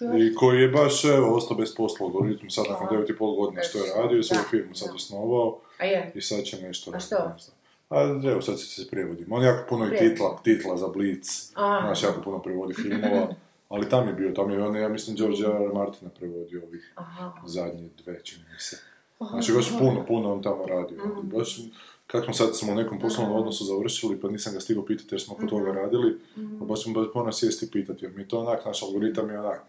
i 0.00 0.34
koji 0.34 0.60
je 0.60 0.68
baš 0.68 1.04
evo, 1.04 1.36
ostao 1.36 1.56
bez 1.56 1.74
posla 1.74 2.06
algoritmu 2.06 2.50
sad 2.50 2.64
nakon 2.70 2.86
Aha. 2.86 2.96
9,5 2.96 3.36
godina 3.36 3.62
što 3.62 3.78
je 3.78 3.92
radio 3.96 4.18
i 4.18 4.22
svoju 4.22 4.42
firmu 4.50 4.74
sad 4.74 4.94
osnovao 4.94 5.58
A 5.78 5.84
je. 5.84 6.12
i 6.14 6.20
sad 6.20 6.42
će 6.44 6.62
nešto 6.62 6.90
A 6.90 6.92
raditi, 6.92 7.06
što? 7.06 7.28
ne 7.28 7.34
znam. 7.38 7.56
A 7.90 8.30
evo 8.30 8.42
sad 8.42 8.60
se 8.60 8.88
prevodim. 8.90 9.32
On 9.32 9.42
jako 9.42 9.68
puno 9.68 9.86
i 9.86 9.98
titla, 9.98 10.40
titla 10.44 10.76
za 10.76 10.88
Blitz, 10.88 11.28
A. 11.54 11.80
znaš, 11.84 12.02
jako 12.02 12.20
puno 12.22 12.38
prevodi 12.38 12.74
filmova, 12.74 13.28
ali 13.68 13.88
tam 13.88 14.08
je 14.08 14.14
bio, 14.14 14.32
tam 14.32 14.50
je 14.50 14.62
on, 14.62 14.76
ja 14.76 14.88
mislim, 14.88 15.16
George 15.16 15.42
R. 15.44 15.62
R. 15.62 15.72
Martina 15.74 16.10
prevodio 16.18 16.62
ovih 16.64 16.92
Aha. 16.94 17.32
zadnje 17.46 17.88
dve, 18.04 18.20
čini 18.22 18.44
mi 18.52 18.58
se. 18.60 18.76
Znači, 19.30 19.52
baš 19.52 19.78
puno, 19.78 20.04
puno 20.06 20.32
on 20.32 20.42
tamo 20.42 20.66
radio. 20.66 21.04
Mhm. 21.06 21.28
Baš, 21.28 21.60
kako 22.06 22.24
smo 22.24 22.34
sad 22.34 22.56
smo 22.56 22.72
u 22.72 22.76
nekom 22.76 22.98
poslovnom 23.00 23.36
odnosu 23.36 23.64
završili, 23.64 24.20
pa 24.20 24.28
nisam 24.28 24.52
ga 24.54 24.60
stigao 24.60 24.84
pitati 24.84 25.08
jer 25.10 25.20
smo 25.20 25.34
oko 25.34 25.46
toga 25.46 25.62
Mhm. 25.64 25.74
radili, 25.74 26.18
pa 26.58 26.64
baš 26.64 26.82
smo 26.82 26.92
baš 26.94 27.06
moram 27.14 27.32
sjesti 27.32 27.66
i 27.66 27.70
pitati, 27.70 28.04
jer 28.04 28.12
mi 28.12 28.22
je 28.22 28.28
to 28.28 28.40
onak, 28.40 28.64
naš 28.66 28.82
algoritam 28.82 29.30
je 29.30 29.40
onak, 29.40 29.60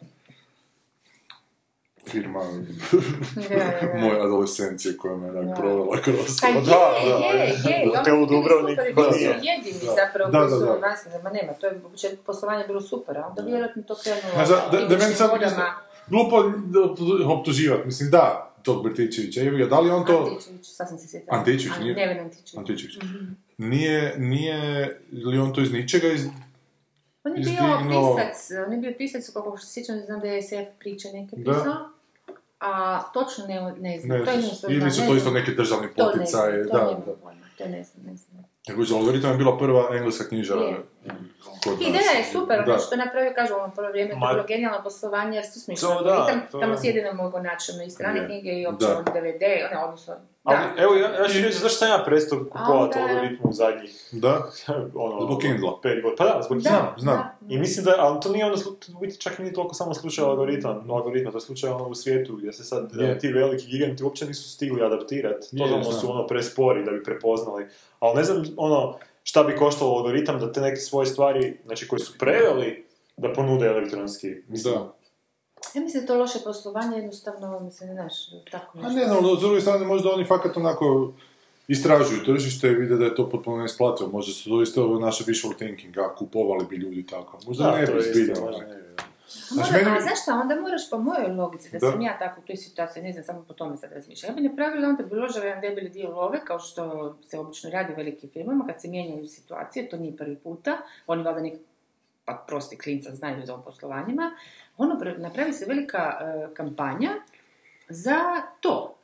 firma 2.03 2.39
Da, 3.49 3.55
da, 3.55 3.87
da. 3.87 3.99
moje 3.99 4.21
adolescencije 4.21 4.97
koja 4.97 5.15
me 5.15 5.29
onak 5.29 5.45
Da. 5.45 5.53
provela 5.53 5.97
kroz... 5.97 6.17
Pa 6.41 6.47
je, 6.47 6.53
da, 6.53 6.61
da, 6.61 7.25
je, 7.25 7.43
je, 7.43 7.83
i 7.83 7.87
u 7.87 7.91
oni 7.91 7.97
hotelu 7.97 8.17
su 8.17 8.29
bili 8.29 8.41
Dubrovnik, 8.41 8.79
super, 8.79 8.95
pa 8.95 9.01
bili 9.01 9.13
su 9.13 9.19
nije. 9.19 9.39
jedini 9.43 9.85
Da. 9.85 9.95
zapravo 9.97 10.31
Da, 10.31 10.39
da, 10.39 10.57
da. 10.57 10.71
vanjski, 10.77 11.09
ma 11.23 11.29
nema, 11.29 11.53
to 11.53 11.67
je 11.67 11.77
u 11.77 11.89
početku 11.89 12.23
poslovanja 12.25 12.67
bilo 12.67 12.81
super, 12.81 13.17
a 13.17 13.27
onda 13.27 13.41
vjerojatno 13.41 13.83
to 13.83 13.95
krenulo 13.95 14.33
da, 14.37 14.45
da, 14.71 14.77
da 14.79 14.87
meni 14.87 14.93
idućim 14.95 15.15
sad 15.15 15.29
vodama. 15.31 15.73
glupo 16.07 16.35
optuživati, 17.29 17.85
mislim 17.85 18.11
da, 18.11 18.54
tog 18.65 18.83
Bertičevića, 18.83 19.41
evo 19.41 19.57
ga, 19.57 19.65
da 19.65 19.79
li 19.79 19.89
on 19.89 20.05
to... 20.05 20.17
Antičević, 20.25 20.65
sad 20.67 20.87
sam 20.89 20.97
se 20.97 21.07
sjetila. 21.07 21.37
Antičević, 21.37 21.77
nije- 21.79 22.19
Antičević. 22.19 22.57
Antičević. 22.57 22.97
Mhm. 22.97 23.25
Nije, 23.59 24.15
nije 24.17 24.57
li 25.13 25.37
on 25.37 25.53
to 25.53 25.61
iz 25.61 25.71
ničega 25.71 26.07
iz... 26.07 26.25
On 27.23 27.31
je 27.31 27.39
bio 27.39 27.51
izdignuo- 27.53 28.15
pisac, 28.17 28.37
on 28.67 28.73
je 28.73 28.79
bio 28.79 28.93
pisac, 28.97 29.29
kako 29.29 29.57
se 29.57 29.67
sjećam, 29.67 29.99
znam 29.99 30.19
da 30.19 30.27
je 30.27 30.41
SF 30.41 30.51
priče 30.79 31.07
neke 31.09 31.35
Da. 31.35 31.51
pisao, 31.53 31.75
a 32.59 32.73
točno 33.03 33.45
ne, 33.45 33.55
ne 33.73 33.99
znam, 33.99 34.17
Ne, 34.19 34.25
to 34.25 34.31
je 34.31 34.37
znam, 34.37 34.49
nešto 34.49 34.67
ili 34.71 34.91
su 34.91 35.01
ne 35.01 35.07
to 35.07 35.15
isto 35.15 35.19
znam. 35.21 35.33
neki 35.33 35.55
državni 35.55 35.87
To 35.89 36.05
ne 36.05 36.11
poticaje, 36.11 36.63
znam, 36.63 36.71
to 36.71 36.77
da, 36.85 37.01
da. 37.05 37.13
pojma, 37.15 37.41
to 37.57 37.65
ne 37.65 37.83
znam, 37.83 38.05
ne 38.05 38.15
znam. 38.15 38.85
Za 38.85 38.95
algoritam 38.95 39.31
je 39.31 39.37
bila 39.37 39.57
prva 39.57 39.87
engleska 39.91 40.23
knjižara 40.23 40.61
Je. 40.61 40.77
Kod 41.63 41.73
nas. 41.73 41.81
Ideja 41.81 42.11
je 42.11 42.23
super, 42.25 42.59
ono 42.59 42.77
što 42.77 42.95
je 42.95 42.99
napravio, 42.99 43.33
kažu, 43.35 43.53
ono 43.55 43.73
prvo 43.73 43.89
vrijeme, 43.89 44.11
to 44.11 44.17
Ma- 44.17 44.29
je 44.29 44.33
bilo 44.33 44.45
genijalno 44.47 44.83
poslovanje, 44.83 45.35
jer 45.37 45.45
su 45.45 45.59
to 46.51 46.59
tamo 46.59 46.77
si 46.77 46.87
jedino 46.87 47.13
mogu 47.13 47.39
naći 47.39 47.71
ono, 47.71 47.83
i 47.83 47.89
strane 47.89 48.19
Je. 48.19 48.25
knjige 48.25 48.49
i 48.51 48.67
opće 48.67 48.85
Da. 48.85 48.93
ono 48.93 49.01
DVD, 49.03 49.43
one, 49.67 49.83
odnosno, 49.83 50.13
Ali, 50.43 50.57
da. 50.75 50.83
evo, 50.83 50.93
ja, 50.93 51.09
ja 51.11 51.27
ću 51.27 51.37
reći 51.37 51.57
zašto 51.57 51.77
sam 51.77 51.89
ja 51.89 52.03
prestao 52.05 52.39
kupovati 52.41 52.99
algoritmu 52.99 53.49
u 53.49 53.53
zadnjih, 53.53 53.91
Da? 54.11 54.41
ono, 55.05 55.21
Zbog 55.21 55.41
Kindla. 55.41 55.79
pet 55.81 56.01
godina. 56.01 56.15
Pa 56.17 56.23
da, 56.25 56.41
zbog 56.41 56.57
Da, 56.57 56.69
Kindla. 56.69 56.93
znam. 56.97 57.17
da. 57.17 57.35
I 57.49 57.59
mislim 57.59 57.85
da, 57.85 57.95
ali 57.99 58.19
to 58.21 58.29
nije 58.29 58.45
ono, 58.45 58.55
u 58.89 58.99
biti 58.99 59.17
čak 59.17 59.39
nije 59.39 59.53
toliko 59.53 59.73
samo 59.73 59.93
slučaj 59.93 60.25
algoritam, 60.25 60.91
algoritma, 60.91 61.31
to 61.31 61.37
je 61.37 61.41
slučaj 61.41 61.69
ono 61.69 61.85
u 61.85 61.95
svijetu 61.95 62.35
gdje 62.35 62.53
se 62.53 62.63
sad 62.63 62.91
e, 63.01 63.17
ti 63.19 63.27
veliki 63.29 63.65
giganti 63.67 64.03
uopće 64.03 64.25
nisu 64.25 64.49
stigli 64.49 64.83
adaptirati, 64.83 65.57
totalno 65.57 65.83
znam. 65.83 65.95
su 65.95 66.11
ono 66.11 66.27
prespori 66.27 66.83
da 66.83 66.91
bi 66.91 67.03
prepoznali, 67.03 67.65
ali 67.99 68.15
ne 68.15 68.23
znam 68.23 68.43
ono 68.57 68.97
šta 69.25 69.43
bi 69.43 69.55
koštalo 69.55 69.91
algoritam 69.91 70.39
da 70.39 70.51
te 70.51 70.61
neke 70.61 70.75
svoje 70.75 71.05
stvari, 71.05 71.57
znači 71.65 71.87
koji 71.87 71.99
su 71.99 72.13
preveli, 72.19 72.85
da 73.17 73.33
ponude 73.33 73.65
elektronski. 73.65 74.27
Mislim, 74.47 74.73
Da. 74.73 74.95
Ja 75.75 75.81
mislim 75.81 75.93
da 75.93 75.99
je 75.99 76.07
to 76.07 76.17
loše 76.17 76.39
poslovanje, 76.43 76.97
jednostavno, 76.97 77.59
mislim, 77.59 77.93
znaš, 77.93 78.13
tako 78.51 78.77
A 78.77 78.81
nešto. 78.81 78.99
ne 78.99 79.05
znam, 79.05 79.37
s 79.37 79.41
druge 79.41 79.61
strane 79.61 79.85
možda 79.85 80.11
oni 80.11 80.25
fakat 80.25 80.57
onako 80.57 81.13
istražuju 81.67 82.23
tržište 82.25 82.67
i 82.67 82.75
vide 82.75 82.95
da 82.95 83.05
je 83.05 83.15
to 83.15 83.29
potpuno 83.29 83.57
neisplativo. 83.57 84.09
Možda 84.09 84.33
su 84.33 84.49
to 84.49 84.61
isto 84.61 84.83
ovo 84.83 84.99
naše 84.99 85.23
visual 85.27 85.53
thinking, 85.53 85.97
a 85.97 86.15
kupovali 86.15 86.65
bi 86.69 86.75
ljudi 86.75 87.05
tako. 87.05 87.39
Možda 87.47 87.63
da, 87.63 87.77
ne 87.77 87.85
to 87.85 87.91
bi 87.91 87.97
je 87.97 88.84
Znači, 89.29 89.71
Mora, 89.73 89.83
meni- 89.85 90.01
znaš 90.01 90.21
šta, 90.21 90.33
onda 90.33 90.55
moraš 90.55 90.89
po 90.89 90.97
mojoj 90.97 91.27
logici, 91.27 91.71
da, 91.71 91.79
Da. 91.79 91.91
sam 91.91 92.01
ja 92.01 92.19
tako 92.19 92.41
u 92.41 92.47
toj 92.47 92.55
situaciji, 92.55 93.03
ne 93.03 93.11
znam, 93.11 93.23
samo 93.23 93.43
po 93.47 93.53
tome 93.53 93.77
sad 93.77 93.91
razmišljam. 93.91 94.31
Ja 94.31 94.41
bi 94.41 94.47
napravila 94.49 94.87
onda 94.89 95.03
bi 95.03 95.15
uložila 95.15 95.45
jedan 95.45 95.61
debeli 95.61 95.89
dio 95.89 96.09
love, 96.09 96.45
kao 96.45 96.59
što 96.59 97.15
se 97.21 97.39
obično 97.39 97.69
radi 97.69 97.93
u 97.93 97.95
velikim 97.95 98.29
firmama, 98.29 98.65
kad 98.67 98.81
se 98.81 98.87
mijenjaju 98.87 99.27
situacije, 99.27 99.89
to 99.89 99.97
nije 99.97 100.17
prvi 100.17 100.35
puta, 100.35 100.77
oni 101.07 101.23
valjda 101.23 101.41
nek 101.41 101.53
pa 102.25 102.43
prosti 102.47 102.77
klinca 102.77 103.15
znaju 103.15 103.43
o 103.53 103.61
poslovanjima, 103.61 104.31
ono 104.77 104.97
napravi 105.17 105.53
se 105.53 105.65
velika 105.65 106.17
e, 106.21 106.53
kampanja 106.53 107.09
za 107.89 108.17
to. 108.59 108.94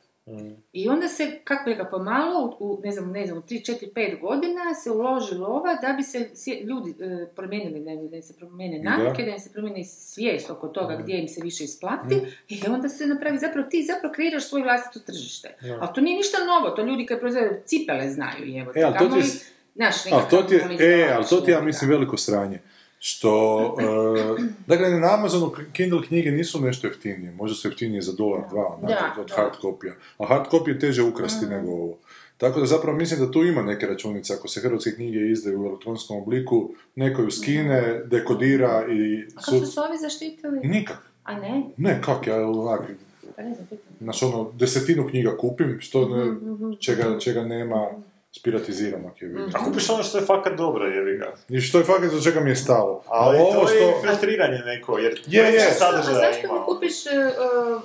I 0.72 0.88
onda 0.88 1.08
se, 1.08 1.38
kako 1.44 1.70
bi 1.70 1.76
ga 1.76 1.84
pomalo, 1.84 2.56
u, 2.60 2.80
ne 2.84 2.92
znam, 2.92 3.10
ne 3.10 3.26
znam, 3.26 3.38
u 3.38 3.42
3, 3.42 3.72
4, 3.72 3.92
5 3.92 4.20
godina 4.20 4.74
se 4.74 4.90
uloži 4.90 5.34
lova 5.34 5.74
da 5.74 5.92
bi 5.92 6.02
se 6.02 6.30
ljudi 6.64 6.90
e, 7.00 7.26
promijenili, 7.36 7.80
da, 7.80 8.08
da 8.08 8.16
im 8.16 8.22
se 8.22 8.36
promijene 8.36 8.78
Da. 8.78 8.90
navike, 8.90 9.22
da 9.22 9.30
im 9.30 9.38
se 9.38 9.52
promijeni 9.52 9.84
svijest 9.84 10.50
oko 10.50 10.68
toga 10.68 10.96
gdje 11.02 11.18
im 11.18 11.28
se 11.28 11.40
više 11.42 11.64
isplati 11.64 12.20
i 12.48 12.60
onda 12.68 12.88
se 12.88 13.06
napravi, 13.06 13.38
zapravo 13.38 13.68
ti 13.68 13.82
zapravo 13.82 14.14
kreiraš 14.14 14.48
svoje 14.48 14.64
vlastito 14.64 15.06
tržište. 15.06 15.56
Ali 15.80 15.90
to 15.94 16.00
nije 16.00 16.16
ništa 16.16 16.38
novo, 16.44 16.70
to 16.76 16.82
ljudi 16.82 17.06
koji 17.06 17.20
proizvode 17.20 17.62
cipele 17.66 18.10
znaju, 18.10 18.44
i 18.46 18.58
evo, 18.58 18.72
E, 18.74 18.82
ali 18.82 18.94
to 18.98 19.08
ti 19.08 19.18
je 19.18 19.24
znaš, 19.74 19.94
Ali 20.12 20.24
to 20.30 20.42
ti 20.42 20.54
je, 20.54 20.60
e, 21.00 21.12
ali 21.12 21.24
to 21.30 21.40
ti 21.40 21.50
ja 21.50 21.60
mislim 21.60 21.90
da. 21.90 21.96
veliko 21.96 22.16
sranje. 22.16 22.58
Što, 23.04 23.76
e, 23.80 24.42
dakle, 24.66 24.90
na 24.90 25.14
Amazonu 25.14 25.52
Kindle 25.72 26.02
knjige 26.02 26.30
nisu 26.30 26.60
nešto 26.60 26.86
jeftinije, 26.86 27.32
možda 27.32 27.54
su 27.54 27.68
jeftinije 27.68 28.02
za 28.02 28.12
dolar, 28.12 28.42
dva, 28.50 28.78
Da, 28.82 29.14
od 29.20 29.26
da. 29.28 29.34
hard 29.34 29.52
kopija. 29.60 29.94
A 30.18 30.26
hard 30.26 30.48
kopije 30.48 30.74
je 30.74 30.78
teže 30.78 31.02
ukrasti 31.02 31.46
nego 31.46 31.70
ovo. 31.70 31.98
Tako 32.38 32.60
da 32.60 32.66
zapravo 32.66 32.98
mislim 32.98 33.20
da 33.20 33.30
tu 33.30 33.44
ima 33.44 33.62
neke 33.62 33.86
računice, 33.86 34.34
ako 34.34 34.48
se 34.48 34.60
hrvatske 34.60 34.90
knjige 34.90 35.18
izdaju 35.18 35.62
u 35.62 35.66
elektronskom 35.66 36.16
obliku, 36.18 36.70
neko 36.96 37.22
ju 37.22 37.30
skine, 37.30 38.00
dekodira 38.04 38.86
i... 38.92 39.22
A 39.36 39.40
kako 39.40 39.56
su 39.58 39.66
se 39.66 39.80
ovi 39.80 39.98
zaštitili? 39.98 40.60
Nikak. 40.68 41.10
A 41.24 41.38
ne? 41.38 41.62
Ne, 41.76 42.00
kak, 42.04 42.26
ja 42.26 42.46
onak, 42.48 42.80
Pa 43.36 43.42
ne 43.42 43.54
znam, 43.54 44.32
ono, 44.34 44.52
desetinu 44.52 45.08
knjiga 45.08 45.36
kupim, 45.36 45.76
što 45.80 46.08
ne, 46.08 46.24
Mhm, 46.24 46.72
čega, 46.80 47.18
čega 47.18 47.44
nema 47.44 47.86
spiratiziranog 48.32 49.12
je 49.20 49.28
vidio. 49.28 49.48
A 49.54 49.64
kupiš 49.64 49.90
ono 49.90 50.02
što 50.02 50.18
je 50.18 50.24
fakat 50.24 50.54
dobro, 50.54 50.86
jebi 50.86 51.18
ga. 51.18 51.32
I 51.48 51.60
što 51.60 51.78
je 51.78 51.84
fakat 51.84 52.10
do 52.10 52.20
čega 52.20 52.40
mi 52.40 52.50
je 52.50 52.56
stalo. 52.56 53.02
Ali 53.06 53.38
A 53.38 53.40
to 53.42 53.72
je 53.72 53.94
filtriranje 54.02 54.58
neko, 54.58 54.98
jer 54.98 55.20
Je, 55.26 55.42
je. 55.44 55.60
A 55.60 55.72
sadržaja 55.72 56.14
zašto 56.14 56.46
ima. 56.46 56.54
ne 56.54 56.64
kupiš 56.64 56.92
uh, 57.06 57.12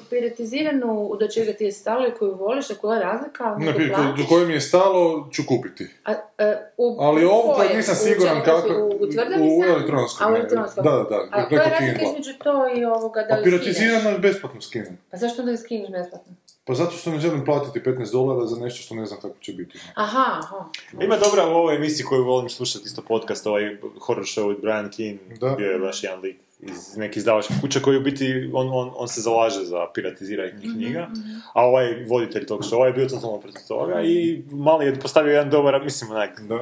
piratiziranu 0.10 0.92
do 1.20 1.28
čega 1.28 1.54
ti 1.54 1.64
je 1.64 1.72
stalo 1.72 2.08
i 2.08 2.12
koju 2.12 2.36
voliš, 2.36 2.70
a 2.70 2.76
koja 2.76 2.98
je 2.98 3.04
razlika? 3.04 3.56
Ne, 3.56 3.74
pi- 3.74 3.90
platiš? 3.90 4.18
do 4.18 4.30
koje 4.30 4.48
mi 4.48 4.54
je 4.54 4.62
stalo, 4.62 5.30
ću 5.34 5.42
kupiti. 5.48 5.88
A, 6.06 6.12
e, 6.38 6.58
u, 6.78 6.98
Ali 7.00 7.22
kad 7.22 7.56
kojem? 7.58 7.78
nisam 7.78 7.96
siguran 7.96 8.42
kako... 8.46 8.68
U, 8.70 8.88
u 9.00 9.08
tvrdom 9.08 9.42
U 9.42 9.64
elektronskom. 9.66 10.28
A 10.28 10.30
u 10.30 10.34
ne. 10.34 10.40
elektronskom? 10.40 10.84
Da, 10.84 10.92
da, 10.92 11.04
da, 11.04 11.28
A 11.32 11.50
koja 11.50 11.62
je 11.64 11.70
razlika 11.70 12.02
između 12.04 12.34
to 12.44 12.68
i 12.76 12.86
ovoga 12.86 13.22
da 13.22 13.28
Pa 13.30 13.38
ju 13.38 13.44
piratizirano 13.44 14.00
skineš? 14.00 14.14
je 14.14 14.20
besplatno 14.20 14.62
skinem. 14.62 14.98
Pa 15.12 15.18
zašto 15.18 15.42
onda 15.42 15.52
ju 15.52 15.58
skineš 15.58 15.90
besplatno? 15.92 16.34
Pa 16.68 16.74
zato 16.74 16.92
što 16.92 17.12
ne 17.12 17.20
želim 17.20 17.46
platiti 17.46 17.80
15 17.80 18.12
dolara 18.12 18.48
za 18.48 18.60
nešto 18.60 18.82
što 18.82 18.96
ne 18.96 19.06
znam 19.06 19.20
kako 19.22 19.36
će 19.42 19.54
biti. 19.54 19.80
Aha, 19.96 20.26
aha. 20.40 20.66
Ima 21.02 21.18
dobra 21.18 21.48
u 21.48 21.52
ovoj 21.52 21.76
emisiji 21.76 22.06
koju 22.06 22.24
volim 22.24 22.50
slušati, 22.50 22.86
isto 22.86 23.02
podcast, 23.02 23.48
ovaj 23.48 23.78
horror 24.00 24.26
show 24.26 24.50
od 24.50 24.62
Brian 24.62 24.92
Keane, 24.98 25.18
Da. 25.40 25.56
bio 25.56 25.72
je 25.72 25.80
baš 25.80 26.04
jedan 26.04 26.20
lik 26.20 26.36
iz 26.60 26.98
neke 26.98 27.20
izdavačke 27.20 27.54
kuće 27.62 27.82
koji 27.82 27.98
u 27.98 28.02
biti, 28.02 28.50
on, 28.54 28.70
on, 28.74 28.92
on 28.96 29.08
se 29.08 29.22
zalaže 29.22 29.64
za 29.64 29.88
piratiziranje 29.94 30.62
knjiga, 30.62 31.08
a 31.54 31.66
ovaj 31.66 32.06
voditelj 32.06 32.46
tog 32.46 32.62
showa 32.62 32.86
je 32.86 32.94
bio 32.94 33.08
totalno 33.08 33.40
protiv 33.40 33.62
toga 33.68 34.02
i 34.02 34.44
mali 34.52 34.86
je 34.86 35.00
postavio 35.00 35.32
jedan 35.32 35.50
dobar, 35.50 35.84
mislim, 35.84 36.12
onak, 36.12 36.42
no, 36.50 36.56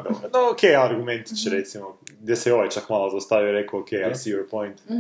ok, 0.51 0.63
argumentić 0.77 1.47
recimo, 1.51 1.97
gdje 2.21 2.35
se 2.35 2.53
ovaj 2.53 2.69
čak 2.69 2.89
malo 2.89 3.09
zaustavio 3.09 3.49
i 3.49 3.51
rekao, 3.51 3.79
ok, 3.79 3.91
I 3.91 4.15
see 4.15 4.33
your 4.33 4.49
point. 4.49 4.75
U 4.89 4.93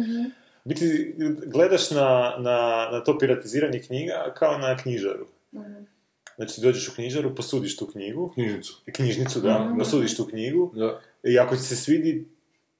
biti, 0.65 1.15
gledaš 1.45 1.91
na, 1.91 2.35
na, 2.39 2.89
na 2.91 3.03
to 3.03 3.17
piratiziranje 3.17 3.79
knjiga 3.79 4.33
kao 4.37 4.57
na 4.57 4.77
knjižaru. 4.77 5.25
Znači, 6.35 6.61
dođeš 6.61 6.89
u 6.89 6.95
knjižaru, 6.95 7.35
posudiš 7.35 7.77
tu 7.77 7.87
knjigu, 7.87 8.31
Knjižnicu. 8.33 8.81
knjižnicu, 8.93 9.39
da, 9.39 9.75
posudiš 9.79 10.17
tu 10.17 10.25
knjigu 10.25 10.71
Da. 10.75 10.99
i 11.23 11.39
ako 11.39 11.55
ti 11.55 11.61
se 11.61 11.75
svidi 11.75 12.27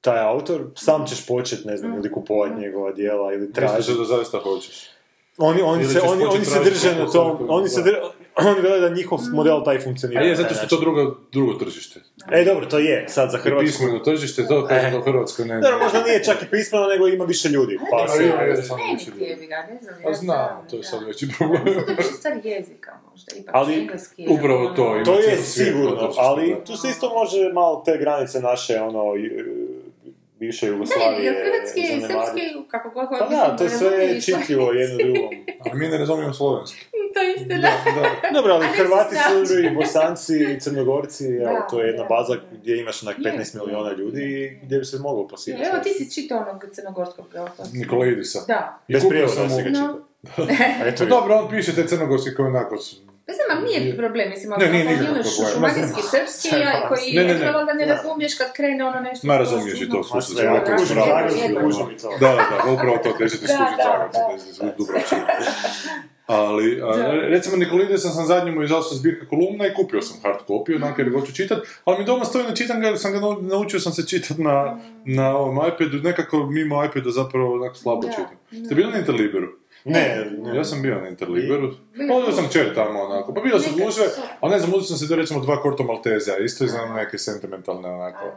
taj 0.00 0.20
autor, 0.20 0.66
sam 0.74 1.06
ćeš 1.06 1.26
počet, 1.26 1.64
ne 1.64 1.76
znam, 1.76 1.94
ili 1.94 2.12
kupovati 2.12 2.60
njegova 2.60 2.92
dijela, 2.92 3.32
ili 3.32 3.52
tražiti. 3.52 3.98
da 3.98 4.04
zaista 4.04 4.38
hoćeš. 4.38 4.90
Oni, 5.38 5.62
oni, 5.62 5.84
Ili 5.84 5.92
se, 5.92 6.00
oni, 6.00 6.24
oni 6.24 6.44
se 6.44 6.60
drže 6.64 6.94
na 6.94 7.10
tom, 7.10 7.36
oni 7.48 7.68
se 7.68 7.82
drže, 7.82 8.00
oni 8.46 8.60
vele 8.60 8.80
da 8.80 8.88
njihov 8.90 9.18
model 9.32 9.64
taj 9.64 9.78
funkcionira. 9.78 10.20
A 10.20 10.24
je, 10.24 10.36
zato 10.36 10.54
što 10.54 10.64
je 10.64 10.68
to 10.68 10.74
način. 10.74 10.80
drugo, 10.82 11.02
drugo 11.32 11.54
tržište. 11.54 12.00
E, 12.32 12.44
dobro, 12.44 12.66
to 12.66 12.78
je, 12.78 13.04
sad 13.08 13.30
za 13.30 13.38
I 13.38 13.40
Hrvatsku. 13.40 13.66
pismeno 13.66 13.98
tržište, 14.00 14.46
to 14.46 14.66
E. 14.70 14.80
kako 14.82 14.98
u 14.98 15.02
Hrvatskoj 15.02 15.44
ne 15.44 15.60
Dobro, 15.60 15.78
možda 15.78 16.02
nije 16.02 16.24
čak 16.24 16.42
i 16.42 16.50
pismeno, 16.50 16.86
nego 16.86 17.08
ima 17.08 17.24
više 17.24 17.48
ljudi. 17.48 17.78
Pa 17.90 18.14
ima, 18.16 18.62
samo 18.62 18.78
više 18.92 19.04
ti 19.04 19.10
ljudi. 19.10 19.24
jebi 19.24 19.46
ga, 19.46 19.56
ne 19.64 19.78
znam. 20.12 20.38
Pa 20.38 20.70
to 20.70 20.76
je 20.76 20.82
sad 20.82 21.02
veći 21.04 21.28
problem. 21.38 21.62
Mislim 21.64 21.84
da 21.86 21.92
je 21.92 21.96
više 21.96 22.08
stvar 22.10 22.34
jezika 22.44 22.92
možda, 23.10 23.32
ipak 23.36 23.54
Ali, 23.54 23.74
engleski 23.74 24.26
upravo 24.30 24.60
ono- 24.60 24.74
to, 24.74 24.94
ima 24.96 25.04
To 25.04 25.14
je 25.14 25.36
sigurno, 25.36 26.12
ali 26.18 26.56
tu 26.66 26.76
se 26.76 26.88
isto 26.88 27.08
može 27.10 27.52
malo 27.52 27.82
te 27.84 27.98
granice 27.98 28.40
naše, 28.40 28.80
ono, 28.80 29.16
i- 29.16 29.30
bivše 30.38 30.66
Ne, 30.66 30.72
Jugoslavije 30.72 31.24
jer 31.24 31.34
hrvatski 31.44 31.80
i 31.80 32.00
srpski, 32.00 32.68
kako 32.70 32.90
god 32.90 33.08
Pa 33.18 33.26
da, 33.28 33.56
to 33.56 33.64
je 33.64 33.70
sve 33.70 34.20
čitljivo 34.20 34.72
jedno 34.72 34.96
drugom. 35.04 35.30
Ali 35.60 35.78
mi 35.78 35.88
ne 35.88 35.98
razumijemo 35.98 36.32
slovenski. 36.34 36.84
To 37.14 37.22
je 37.22 37.34
istina. 37.34 37.58
Da. 37.60 38.30
Dobro, 38.34 38.52
ali 38.54 38.64
A 38.64 38.68
ne 38.70 38.76
Hrvati 38.76 39.16
su 39.46 39.58
i 39.58 39.70
Bosanci 39.70 40.32
i 40.34 40.60
Crnogorci, 40.60 41.24
evo, 41.26 41.52
Da, 41.52 41.66
to 41.70 41.80
je 41.80 41.86
jedna 41.86 42.02
da, 42.02 42.08
baza 42.08 42.34
da. 42.34 42.40
gdje 42.52 42.80
imaš 42.80 43.02
onak 43.02 43.18
15 43.18 43.28
Je, 43.28 43.60
miliona 43.60 43.92
ljudi 43.92 44.22
je. 44.22 44.60
gdje 44.62 44.78
bi 44.78 44.84
se 44.84 44.98
moglo 44.98 45.28
posjetiti. 45.28 45.68
Evo 45.68 45.78
ti 45.84 45.90
si 45.90 46.14
čitao 46.14 46.38
onog 46.38 46.64
crnogorskog 46.72 47.26
autora. 47.36 47.68
Nikolaidisa. 47.72 48.44
Da. 48.48 48.78
I 48.88 48.92
Bez 48.92 49.08
prijevoda 49.08 49.48
si 49.48 49.62
ga 49.62 49.68
čitao. 49.68 49.98
A 50.82 50.86
eto 50.88 51.04
Pa 51.04 51.10
dobro, 51.10 51.34
on 51.36 51.50
piše 51.50 51.74
te 51.74 51.86
crnogorski 51.86 52.34
koji 52.34 52.46
onako 52.46 52.76
su... 52.76 52.96
Ne 53.28 53.34
znam, 53.34 53.46
ali 53.50 53.66
nije 53.68 53.96
problem, 53.96 54.30
mislim, 54.30 54.52
nije 54.72 54.84
ako 54.84 55.04
imaš 55.04 55.36
problem. 55.36 55.52
šumadijski 55.54 56.02
srpski, 56.10 56.48
koji 56.88 57.12
Ne, 57.14 57.24
ne, 57.24 57.34
ne. 57.34 57.44
jedno 57.46 57.64
da 57.64 57.72
ne 57.74 57.86
razumiješ 57.86 58.34
kad 58.38 58.52
krene 58.52 58.84
ono 58.84 59.00
nešto. 59.00 59.26
Ma 59.26 59.34
što 59.34 59.42
razumiješ 59.42 59.80
i 59.82 59.88
to, 59.90 60.02
čudno. 60.02 60.20
sve 60.22 60.46
ako 60.46 60.70
i 61.92 61.96
to. 62.02 62.10
Da, 62.20 62.28
da, 62.28 62.44
da, 62.64 62.72
upravo 62.72 62.96
to, 63.02 63.12
teže 63.18 63.36
ti 63.40 63.46
skužiti 63.46 64.52
znam, 64.52 64.70
Dubrovčan. 64.78 65.18
Ali, 66.26 66.82
a, 66.82 67.12
recimo 67.12 67.56
Nikolide 67.56 67.98
sam 67.98 68.10
sam 68.10 68.26
zadnji 68.26 68.50
mu 68.52 68.62
izašla 68.62 68.96
zbirka 68.96 69.26
kolumna 69.26 69.66
i 69.66 69.74
kupio 69.74 70.02
sam 70.02 70.16
hard 70.22 70.38
kopiju, 70.46 70.76
onak 70.76 70.98
jer 70.98 71.12
hoću 71.12 71.32
čitat, 71.34 71.58
ali 71.84 71.98
mi 71.98 72.04
doma 72.04 72.24
stoji 72.24 72.44
ne 72.48 72.56
čitam 72.56 72.80
ga, 72.80 72.86
jer 72.86 72.98
sam 72.98 73.12
ga 73.12 73.18
nau- 73.18 73.42
naučio 73.42 73.80
sam 73.80 73.92
se 73.92 74.06
čitat 74.06 74.38
na, 74.38 74.78
na 75.04 75.36
ovom 75.36 75.56
iPadu, 75.68 75.96
nekako 75.98 76.46
mimo 76.46 76.84
iPada 76.84 77.10
zapravo 77.10 77.54
onako 77.54 77.74
slabo 77.74 78.02
čitam. 78.08 78.64
Ste 78.66 78.74
bili 78.74 78.92
na 78.92 78.98
Interliberu? 78.98 79.48
Ne, 79.86 80.26
ne. 80.38 80.56
Ja 80.56 80.64
sam 80.64 80.82
bio 80.82 81.00
na 81.00 81.08
Interliberu. 81.08 81.70
Povio 82.08 82.32
sam 82.32 82.48
čer 82.52 82.74
tamo 82.74 83.00
onako. 83.02 83.34
Pa 83.34 83.40
bio 83.40 83.58
sam 83.58 83.72
gužve, 83.72 84.08
su. 84.08 84.20
ali 84.40 84.52
ne 84.52 84.58
znam, 84.58 84.70
uzeo 84.70 84.82
sam 84.82 84.96
se 84.96 85.06
do 85.06 85.16
recimo 85.16 85.40
dva 85.40 85.62
Korto 85.62 85.84
Maltezea, 85.84 86.38
isto 86.38 86.64
iz 86.64 86.72
neke 86.94 87.18
sentimentalne 87.18 87.88
onako 87.88 88.32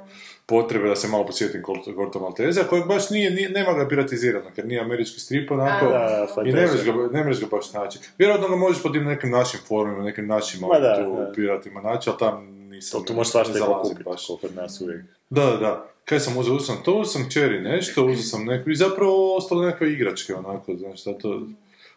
potrebe 0.46 0.90
da 0.90 0.96
se 0.96 1.08
malo 1.08 1.26
posjetim 1.26 1.62
Korto, 1.96 2.20
Maltezea, 2.20 2.64
kojeg 2.64 2.88
baš 2.88 3.10
nije, 3.10 3.32
nije, 3.32 3.50
nema 3.50 3.74
ga 3.74 3.88
piratiziranog, 3.88 4.52
jer 4.58 4.68
nije 4.68 4.82
američki 4.82 5.20
strip 5.20 5.52
onako. 5.52 5.86
A, 5.86 6.28
Da, 6.36 6.42
I 6.46 6.52
ne 6.52 6.62
možeš 6.62 6.86
ga, 6.86 6.92
ne 7.12 7.24
ga 7.24 7.48
baš 7.52 7.74
naći. 7.74 8.00
Vjerojatno 8.18 8.48
ga 8.48 8.56
možeš 8.56 8.84
po 8.84 8.90
tim 8.90 9.04
nekim 9.04 9.32
našim 9.32 9.60
forumima, 9.68 10.04
nekim 10.04 10.28
našim 10.28 10.62
Ma 10.62 10.80
da, 10.80 10.96
tu 10.96 11.34
piratima 11.36 11.82
naći, 11.82 12.10
ali 12.10 12.20
tam 12.20 12.59
nisam. 12.80 13.00
To 13.00 13.06
tu 13.06 13.14
možeš 13.14 13.32
svašta 13.32 13.54
ne 13.54 13.58
i 13.58 13.60
zalazim 13.60 13.82
pokupiti, 13.82 14.10
baš. 14.10 14.28
kao 14.28 14.36
kod 14.38 14.56
nas 14.56 14.82
uvijek. 14.82 15.02
Da, 15.30 15.46
da, 15.46 15.58
da. 15.58 15.86
Kaj 16.06 16.20
sam 16.20 16.38
uzeo? 16.38 16.56
Uzeo 16.56 16.66
sam 16.66 16.84
to, 16.84 16.92
uzeo 16.94 17.06
sam 17.06 17.32
čeri 17.32 17.62
nešto, 17.62 18.06
uzeo 18.06 18.24
sam 18.24 18.46
neku 18.46 18.70
i 18.70 18.76
zapravo 18.76 19.38
ostale 19.38 19.66
neke 19.66 19.86
igračke, 19.86 20.36
onako, 20.36 20.76
znaš, 20.76 21.02
šta 21.02 21.14
to... 21.14 21.42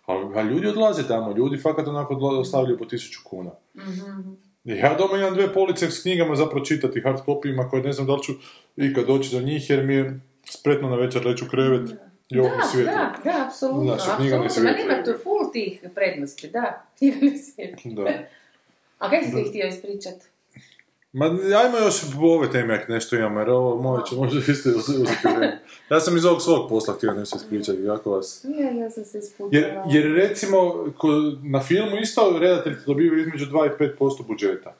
A, 0.06 0.12
a 0.34 0.42
ljudi 0.42 0.66
odlaze 0.66 1.08
tamo, 1.08 1.32
ljudi 1.32 1.58
fakat 1.58 1.86
onako 1.88 2.14
ostavljaju 2.14 2.78
po 2.78 2.84
tisuću 2.84 3.20
kuna. 3.24 3.50
I 4.64 4.70
Ja 4.72 4.94
doma 4.98 5.18
imam 5.18 5.34
dve 5.34 5.52
police 5.54 5.90
s 5.90 6.02
knjigama 6.02 6.36
za 6.36 6.46
pročitati 6.46 7.00
hard 7.00 7.18
copyima 7.26 7.70
koje 7.70 7.82
ne 7.82 7.92
znam 7.92 8.06
da 8.06 8.14
li 8.14 8.22
ću 8.22 8.32
ikad 8.76 9.06
doći 9.06 9.36
do 9.36 9.40
njih 9.42 9.70
jer 9.70 9.84
mi 9.84 9.94
je 9.94 10.20
spretno 10.44 10.88
na 10.88 10.96
večer 10.96 11.26
leću 11.26 11.44
krevet 11.50 11.90
i 12.30 12.38
ovo 12.38 12.48
Da, 12.48 12.66
svijetli. 12.72 12.94
da, 12.94 13.14
da, 13.24 13.46
apsolutno, 13.46 13.82
ne 13.84 13.92
apsolutno. 13.92 14.42
Ma 14.42 14.48
svijetli. 14.48 14.84
nema 14.84 15.04
tu 15.04 15.12
full 15.22 15.52
tih 15.52 15.80
prednosti, 15.94 16.48
da. 16.48 16.82
Knjiga 16.98 17.16
ne 17.22 17.38
svijetli. 17.38 17.94
Da. 17.94 18.08
A 18.98 19.10
kaj 19.10 19.22
si 19.24 19.30
ti 19.34 19.48
htio 19.48 19.66
ispričat? 19.66 20.14
Ma, 21.12 21.26
ajmo 21.64 21.78
još 21.78 22.02
ove 22.20 22.50
teme 22.50 22.74
ako 22.74 22.92
nešto 22.92 23.16
imamo, 23.16 23.40
jer 23.40 23.50
ovo 23.50 23.82
moje 23.82 24.02
će 24.10 24.16
možda 24.16 24.40
isto 24.52 24.70
uzeti 24.70 25.18
vrijeme. 25.24 25.60
Ja 25.90 26.00
sam 26.00 26.16
iz 26.16 26.24
ovog 26.24 26.42
svog 26.42 26.68
posla 26.68 26.94
htio 26.94 27.12
nešto 27.12 27.36
ispričati, 27.36 27.86
kako 27.86 28.10
vas... 28.10 28.44
Ne, 28.44 28.78
ja 28.78 28.90
sam 28.90 29.04
se. 29.04 29.20
Jer, 29.50 29.74
jer 29.90 30.12
recimo, 30.14 30.86
ko, 30.98 31.08
na 31.42 31.60
filmu 31.60 31.96
isto 32.02 32.38
redatelji 32.40 32.76
dobivaju 32.86 33.20
između 33.20 33.46
2 33.46 33.66
i 33.66 33.92
5% 33.98 34.26
budžeta. 34.26 34.74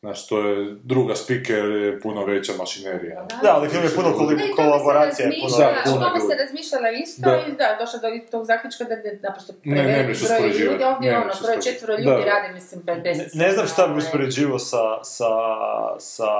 Znaš, 0.00 0.26
to 0.26 0.38
je 0.40 0.54
druga 0.82 1.14
speaker, 1.16 1.64
je 1.66 2.00
puno 2.00 2.24
veća 2.24 2.52
mašinerija. 2.54 3.26
Da, 3.42 3.50
ali 3.50 3.68
film 3.68 3.84
je 3.84 3.90
puno 3.90 4.08
koli- 4.10 4.36
Ne, 4.36 4.44
i 4.44 4.48
tome 4.48 4.68
se 4.68 4.70
kolaboracija, 4.70 5.26
je 5.26 5.32
puno... 5.42 5.56
Da, 5.58 5.82
puno 5.84 5.96
o 5.96 6.00
tome 6.00 6.20
se 6.22 6.34
razmišljala 6.36 6.90
isto 6.92 7.22
Da. 7.22 7.36
i 7.38 7.52
da, 7.52 7.76
došla 7.80 7.98
do 8.00 8.30
tog 8.30 8.44
zaključka 8.44 8.84
da 8.84 8.94
je 8.94 9.20
naprosto 9.22 9.52
možeš 10.02 10.28
broj 10.30 10.48
ljudi, 10.50 10.84
ovdje 10.84 11.10
Ne 11.10 11.16
ono, 11.16 11.30
uspoređivati. 11.30 11.64
četvero 11.64 11.92
ljudi 11.94 12.04
Da. 12.20 12.30
rade, 12.32 12.54
mislim, 12.54 12.80
bez 12.82 12.96
Ne, 12.96 13.02
bez- 13.04 13.34
ne 13.34 13.52
znam 13.52 13.66
šta 13.66 13.82
bi 13.82 13.88
ovaj, 13.88 13.98
uspoređivao 13.98 14.58
sa, 14.60 14.78
sa, 15.04 15.30
sa 16.00 16.30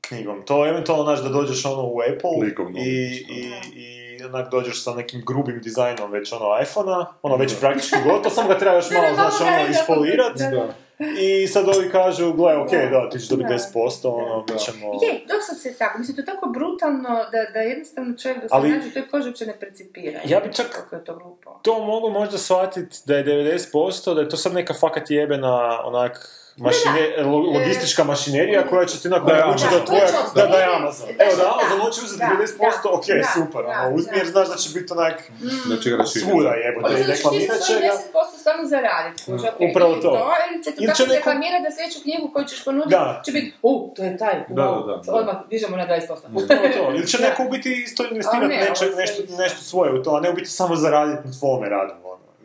knjigom. 0.00 0.42
To 0.42 0.64
je 0.64 0.70
eventualno 0.70 1.04
znaš 1.04 1.20
da 1.20 1.28
dođeš 1.30 1.64
ono 1.64 1.82
u 1.84 1.96
Apple 2.06 2.30
Likovno. 2.42 2.78
i, 2.78 2.90
i, 3.30 3.40
i 3.74 3.88
onak 4.24 4.50
dođeš 4.50 4.84
sa 4.84 4.90
nekim 4.92 5.22
grubim 5.26 5.60
dizajnom 5.60 6.10
već 6.10 6.32
ono 6.32 6.62
iPhone-a, 6.62 7.06
ono 7.22 7.36
već 7.36 7.60
praktički 7.60 7.96
gotovo, 8.04 8.30
samo 8.30 8.48
ga 8.48 8.58
treba 8.58 8.76
još 8.76 8.90
malo, 8.90 9.06
Da, 9.06 9.14
znaš, 9.14 9.40
ono 9.40 9.50
ga- 9.52 9.70
ispolirat. 9.70 10.36
da, 10.36 10.50
da. 10.50 10.74
I 11.20 11.46
sad 11.46 11.68
ovi 11.68 11.90
kažu, 11.90 12.32
gle, 12.32 12.56
ok, 12.56 12.70
da, 12.70 13.08
ti 13.10 13.18
ćeš 13.18 13.28
dobiti 13.28 13.48
Da. 13.48 13.54
10%, 13.54 14.00
ono, 14.04 14.44
mi 14.44 14.58
ćemo... 14.58 14.86
Je, 14.94 15.24
dok 15.28 15.42
sam 15.42 15.56
se 15.56 15.74
tako, 15.74 15.98
mislim, 15.98 16.16
to 16.16 16.22
je 16.22 16.26
tako 16.26 16.48
brutalno 16.48 17.08
da, 17.08 17.50
da 17.54 17.60
jednostavno 17.60 18.16
čovjek 18.16 18.36
dok 18.36 18.50
se 18.50 18.54
Ali- 18.54 18.68
nađe 18.68 18.88
u 18.88 18.92
toj 18.92 19.08
koži 19.08 19.28
uopće 19.28 19.46
ne 19.46 19.56
percipira. 19.60 20.20
Ja 20.24 20.40
bi 20.40 20.48
čak- 20.48 20.72
Kako 20.72 20.96
je 20.96 21.04
to 21.04 21.14
glupo. 21.14 21.60
To 21.62 21.78
mogu 21.80 22.10
možda 22.10 22.38
shvatiti 22.38 22.96
da 23.06 23.16
je 23.16 23.24
90%, 23.24 24.14
da 24.14 24.20
je 24.20 24.28
to 24.28 24.36
sad 24.36 24.52
neka 24.52 24.74
fakat 24.74 25.10
jebena, 25.10 25.52
onak, 25.84 26.28
mašine, 26.58 27.00
lo- 27.24 27.52
logistička 27.54 28.04
mašinerija 28.04 28.66
koja 28.66 28.84
će 28.86 29.00
ti 29.00 29.08
onako 29.08 29.26
Da 29.26 29.34
da 29.70 29.84
tvoja... 29.84 30.06
Da, 30.34 30.46
da 30.46 30.58
je. 30.58 30.66
Amazon. 30.76 31.08
Da, 31.08 31.24
Evo, 31.24 31.32
da 31.32 31.42
da, 31.42 31.52
Amazon 31.54 31.78
hoće 31.80 32.00
uzeti 32.04 32.20
da, 32.20 32.26
90%, 32.26 32.82
da, 32.84 32.90
ok, 32.90 33.06
da, 33.16 33.28
super, 33.36 33.62
da, 33.64 33.70
ono, 33.80 33.96
uzmi 33.96 34.16
jer 34.16 34.26
da. 34.26 34.30
znaš 34.32 34.48
da 34.48 34.56
će 34.56 34.68
biti 34.76 34.92
onak 34.92 35.16
Da 35.70 35.76
će 35.82 35.86
ga 35.90 35.96
raširiti. 35.96 36.30
svuda 36.30 36.50
jebote 36.56 36.88
i 36.92 37.04
da 37.04 37.12
ćeš 37.12 37.22
ti 37.22 37.28
reklamirat 37.28 37.58
za 37.58 37.64
će 37.66 37.74
ga. 37.74 37.86
10% 37.86 38.40
stvarno 38.40 38.64
zaraditi, 38.66 39.18
kuž, 39.26 39.40
ok. 39.44 39.60
Upravo 39.66 39.94
to. 39.96 40.10
Ili 40.46 40.64
će 40.64 40.70
ti 40.72 40.78
Ili 40.78 40.86
tako 40.88 40.98
će 41.00 41.14
reklamirati 41.16 41.62
da 41.66 41.70
sljedeću 41.76 41.98
knjigu 42.02 42.26
koju 42.32 42.44
ćeš 42.44 42.60
ponuditi 42.64 42.90
Da. 42.90 43.22
će 43.26 43.32
biti, 43.32 43.48
u, 43.62 43.72
to 43.94 44.00
je 44.04 44.10
taj, 44.16 44.34
Da, 44.48 44.62
da, 44.88 44.94
da. 45.04 45.12
odmah 45.12 45.36
dižemo 45.50 45.76
na 45.76 45.86
20%. 45.86 46.00
Upravo 46.40 46.66
to. 46.76 46.82
Ili 46.96 47.06
će 47.06 47.18
neko 47.18 47.40
u 47.42 47.50
biti 47.50 47.70
isto 47.86 48.00
investirati 48.06 48.54
nešto, 49.38 49.60
svoje 49.62 49.90
u 49.92 50.02
to, 50.02 50.10
a 50.10 50.20
ne 50.20 50.30
u 50.30 50.34
biti 50.34 50.50
samo 50.50 50.76
zaraditi 50.76 51.22
na 51.24 51.32
tvome 51.34 51.68
radu. 51.68 51.92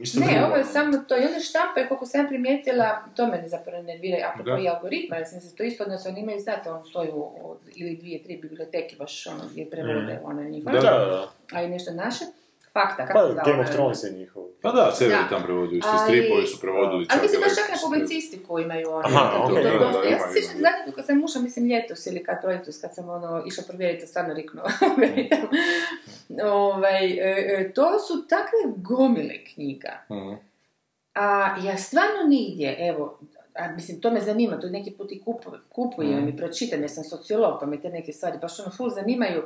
Ono. 0.08 0.26
Ne, 0.26 0.32
drugo. 0.32 0.46
ovo 0.46 0.56
je 0.56 0.64
samo 0.66 0.98
to. 1.00 1.18
I 1.18 1.22
onda 1.22 1.40
štampaju, 1.42 1.88
koliko 1.88 2.06
sam 2.06 2.28
primijetila, 2.28 3.04
to 3.16 3.28
mene 3.28 3.48
zapravo 3.48 3.84
nervira, 3.84 4.18
apropo 4.26 4.58
i 4.58 4.70
algoritma, 4.70 5.16
jer 5.16 5.28
sam 5.28 5.42
se 5.42 5.56
to 5.56 5.64
isto 5.64 5.84
odnosno, 5.84 6.12
oni 6.12 6.20
imaju, 6.20 6.40
znate, 6.40 6.72
on 6.72 6.86
stoji 6.86 7.10
u, 7.10 7.16
u- 7.16 7.56
ili 7.76 7.96
dvije, 7.96 8.24
tri 8.24 8.38
biblioteke, 8.38 8.96
baš 8.96 9.28
ono, 9.28 9.44
gdje 9.52 9.70
prevode, 9.70 9.94
ono 10.24 10.44
njihove, 10.44 10.76
Da, 10.76 10.90
da, 10.90 11.06
da. 11.06 11.32
a 11.52 11.64
i 11.64 11.70
nešto 11.70 11.92
naše. 11.94 12.26
Fakta, 12.74 13.08
kako 13.08 13.20
Pa, 13.36 13.44
Game 13.44 13.62
of? 13.62 13.70
Thrones 13.70 14.04
je 14.04 14.12
njihov. 14.12 14.44
Pa 14.62 14.72
da, 14.72 14.92
severi 14.92 15.18
Da. 15.24 15.30
tam 15.30 15.44
prevodio, 15.44 15.78
isto 15.78 15.98
stripovi 15.98 16.48
su 16.48 16.60
prevodili. 16.62 17.08
Ali 17.10 17.22
mislim 17.22 17.42
i 17.42 17.56
čak 17.56 17.70
na 17.72 17.78
publicistiku 17.84 18.60
imaju 18.60 18.90
oni. 18.90 19.04
Aha, 19.06 19.32
To- 19.32 19.38
to- 19.38 19.44
ok. 19.46 19.50
to- 19.50 19.64
Da, 19.80 19.92
da, 19.92 20.10
Ja 20.10 20.20
se 20.20 20.34
sjećam 20.34 20.52
zadnje 20.56 20.94
kad 20.96 21.06
sam 21.06 21.24
ušla, 21.24 21.42
mislim 21.42 21.66
ljetos 21.66 22.06
ili 22.08 22.24
kad 22.24 22.42
proljetos, 22.42 22.82
kad 22.82 22.96
sam 22.96 23.10
ono 23.10 23.44
išla 23.48 23.64
provjeriti, 23.68 24.08
stvarno 24.08 24.34
riknuo. 24.34 24.66
ovaj, 26.46 27.06
e, 27.08 27.20
e, 27.52 27.72
to 27.72 28.00
su 28.00 28.28
takve 28.28 28.58
gomile 28.78 29.44
knjiga. 29.46 29.92
Mhm. 30.12 30.34
A 31.14 31.28
ja 31.60 31.78
stvarno 31.78 32.24
nigdje, 32.28 32.76
evo, 32.80 33.20
a 33.56 33.68
mislim, 33.68 34.02
to 34.02 34.12
me 34.12 34.22
zanima, 34.22 34.60
to 34.60 34.70
neki 34.70 34.92
put 34.92 35.12
i 35.12 35.22
kupu, 35.22 35.52
kupujem 35.70 36.28
i 36.30 36.38
pročitam, 36.38 36.82
jer 36.82 36.90
sam 36.90 37.04
sociolog, 37.04 37.60
pa 37.60 37.66
me 37.66 37.82
te 37.82 37.90
neke 37.90 38.14
stvari 38.14 38.38
baš 38.38 38.60
ono 38.60 38.72
full 38.72 38.90
zanimaju. 38.90 39.44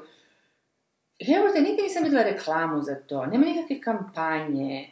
Evo 1.20 1.50
te, 1.54 1.62
nigdje 1.62 1.84
nisam 1.84 2.04
vidjela 2.04 2.24
reklamu 2.24 2.82
za 2.82 2.96
to, 2.96 3.26
nema 3.26 3.46
nikakve 3.46 3.82
kampanje. 3.82 4.90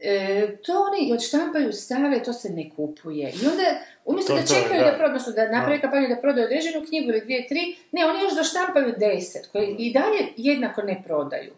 E, 0.00 0.56
to 0.62 0.72
oni 0.72 1.12
odštampaju, 1.12 1.72
stave, 1.72 2.22
to 2.22 2.32
se 2.32 2.50
ne 2.50 2.70
kupuje. 2.76 3.32
I 3.42 3.46
onda, 3.46 3.64
umjesto 4.04 4.32
To- 4.32 4.40
da 4.40 4.46
čekaju 4.46 4.80
da. 4.84 4.90
da, 4.90 4.96
prodaju, 4.96 5.20
da 5.36 5.58
naprave 5.58 5.80
kampanju 5.80 6.08
da 6.08 6.16
prodaju 6.20 6.44
određenu 6.46 6.86
knjigu 6.88 7.08
ili 7.10 7.20
dvije, 7.20 7.46
tri, 7.48 7.76
ne, 7.92 8.06
oni 8.06 8.20
još 8.22 8.34
doštampaju 8.36 8.94
deset, 8.98 9.46
koji 9.52 9.76
i 9.78 9.92
dalje 9.92 10.28
jednako 10.36 10.82
ne 10.82 11.02
prodaju. 11.06 11.52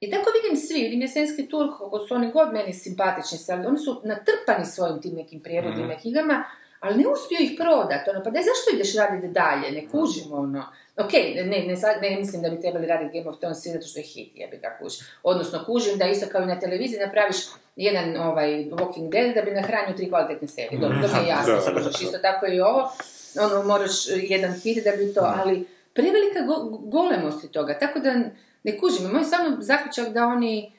I 0.00 0.10
tako 0.10 0.30
vidim 0.42 0.56
svi, 0.56 0.80
vidim 0.82 1.00
jesenski 1.00 1.48
tur, 1.48 1.70
kako 1.78 1.98
su 1.98 2.14
oni 2.14 2.30
god 2.32 2.52
meni 2.52 2.72
simpatični, 2.72 3.38
ali 3.48 3.66
oni 3.66 3.78
su 3.78 4.00
natrpani 4.04 4.66
svojim 4.66 5.00
tim 5.02 5.14
nekim 5.14 5.40
prijevodima 5.40 5.94
i 5.94 6.00
knjigama, 6.00 6.44
ali 6.80 7.02
ne 7.02 7.08
uspiju 7.08 7.38
ih 7.40 7.52
prodati, 7.58 8.10
ono, 8.10 8.22
pa 8.24 8.30
daj, 8.30 8.42
zašto 8.42 8.74
ideš 8.74 8.96
raditi 8.96 9.28
dalje, 9.28 9.70
ne 9.72 9.88
kužim, 9.88 10.32
ono. 10.32 10.64
Ok, 10.96 11.12
ne, 11.36 11.58
ne, 11.60 11.76
sad- 11.76 12.02
ne 12.02 12.10
mislim 12.12 12.42
da 12.42 12.50
bi 12.50 12.60
trebali 12.60 12.86
raditi 12.86 13.18
Game 13.18 13.30
of 13.30 13.38
Thrones 13.38 13.58
zato 13.64 13.86
što 13.86 13.98
je 13.98 14.04
hit, 14.04 14.32
jebi 14.34 14.56
ga 14.58 14.76
kuži. 14.78 14.96
Odnosno, 15.22 15.64
kužim 15.66 15.98
da 15.98 16.06
isto 16.06 16.26
kao 16.28 16.42
i 16.42 16.46
na 16.46 16.60
televiziji 16.60 17.00
napraviš 17.00 17.36
jedan 17.76 18.16
ovaj, 18.18 18.48
Walking 18.50 19.08
Dead 19.08 19.34
da 19.34 19.42
bi 19.42 19.50
nahranio 19.50 19.96
tri 19.96 20.08
kvalitetne 20.08 20.48
serije. 20.48 20.80
Dobro, 20.80 20.96
to 20.98 21.14
mi 21.14 21.22
je 21.22 21.28
jasno, 21.28 21.52
Da, 21.54 21.72
da, 21.72 21.80
da. 21.80 21.90
isto 22.02 22.18
tako 22.18 22.46
i 22.46 22.60
ovo. 22.60 22.92
Ono, 23.40 23.62
moraš 23.64 24.08
eh, 24.08 24.20
jedan 24.22 24.52
hit 24.54 24.84
da 24.84 24.90
bi 24.92 25.14
to, 25.14 25.20
ali 25.36 25.64
prevelika 25.94 26.40
go- 26.40 26.60
golemost 26.82 27.44
je 27.44 27.50
toga, 27.50 27.78
tako 27.78 27.98
da 27.98 28.14
ne 28.62 28.78
kužim. 28.78 29.06
Moj 29.06 29.24
samo 29.24 29.56
zaključak 29.60 30.08
da 30.08 30.26
oni 30.26 30.72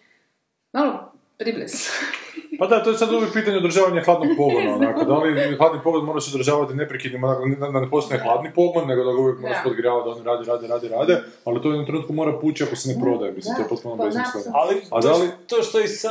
malo 0.73 1.12
pribles. 1.37 1.73
Pa 2.59 2.67
da, 2.67 2.83
to 2.83 2.89
je 2.89 2.97
sad 2.97 3.13
uvijek 3.13 3.33
pitanje 3.33 3.57
održavanja 3.57 4.01
hladnog 4.01 4.27
pogona, 4.37 4.75
onako, 4.77 5.05
da 5.05 5.17
li 5.17 5.57
hladni 5.57 5.79
pogon 5.83 6.05
moraš 6.05 6.27
održavati 6.27 6.73
neprekidnim, 6.73 7.23
onako, 7.23 7.45
ne- 7.45 7.55
da 7.55 7.79
ne 7.79 7.89
postane 7.89 8.21
hladni 8.21 8.51
pogon, 8.51 8.87
nego 8.87 9.03
da 9.03 9.11
ga 9.11 9.17
uvijek 9.17 9.39
moraš 9.39 9.57
Da. 9.57 9.63
podgrijavati, 9.63 10.05
da 10.05 10.11
oni 10.11 10.23
rade, 10.23 10.43
rade, 10.47 10.67
rade, 10.67 10.87
rade, 10.89 11.15
ali 11.45 11.61
to 11.61 11.67
u 11.67 11.71
jednom 11.71 11.85
trenutku 11.85 12.13
mora 12.13 12.39
pući 12.39 12.63
ako 12.63 12.75
se 12.75 12.89
ne 12.89 13.01
prodaje, 13.01 13.31
mislim, 13.31 13.55
to 13.55 13.61
je 13.61 13.67
potpuno 13.69 13.97
pa 13.97 14.03
apsolutno. 14.03 14.51
Ali 14.55 14.81
A 14.91 15.01
da 15.01 15.13
li- 15.13 15.29
to 15.47 15.63
što 15.63 15.79
i 15.79 15.87
sa... 15.87 16.09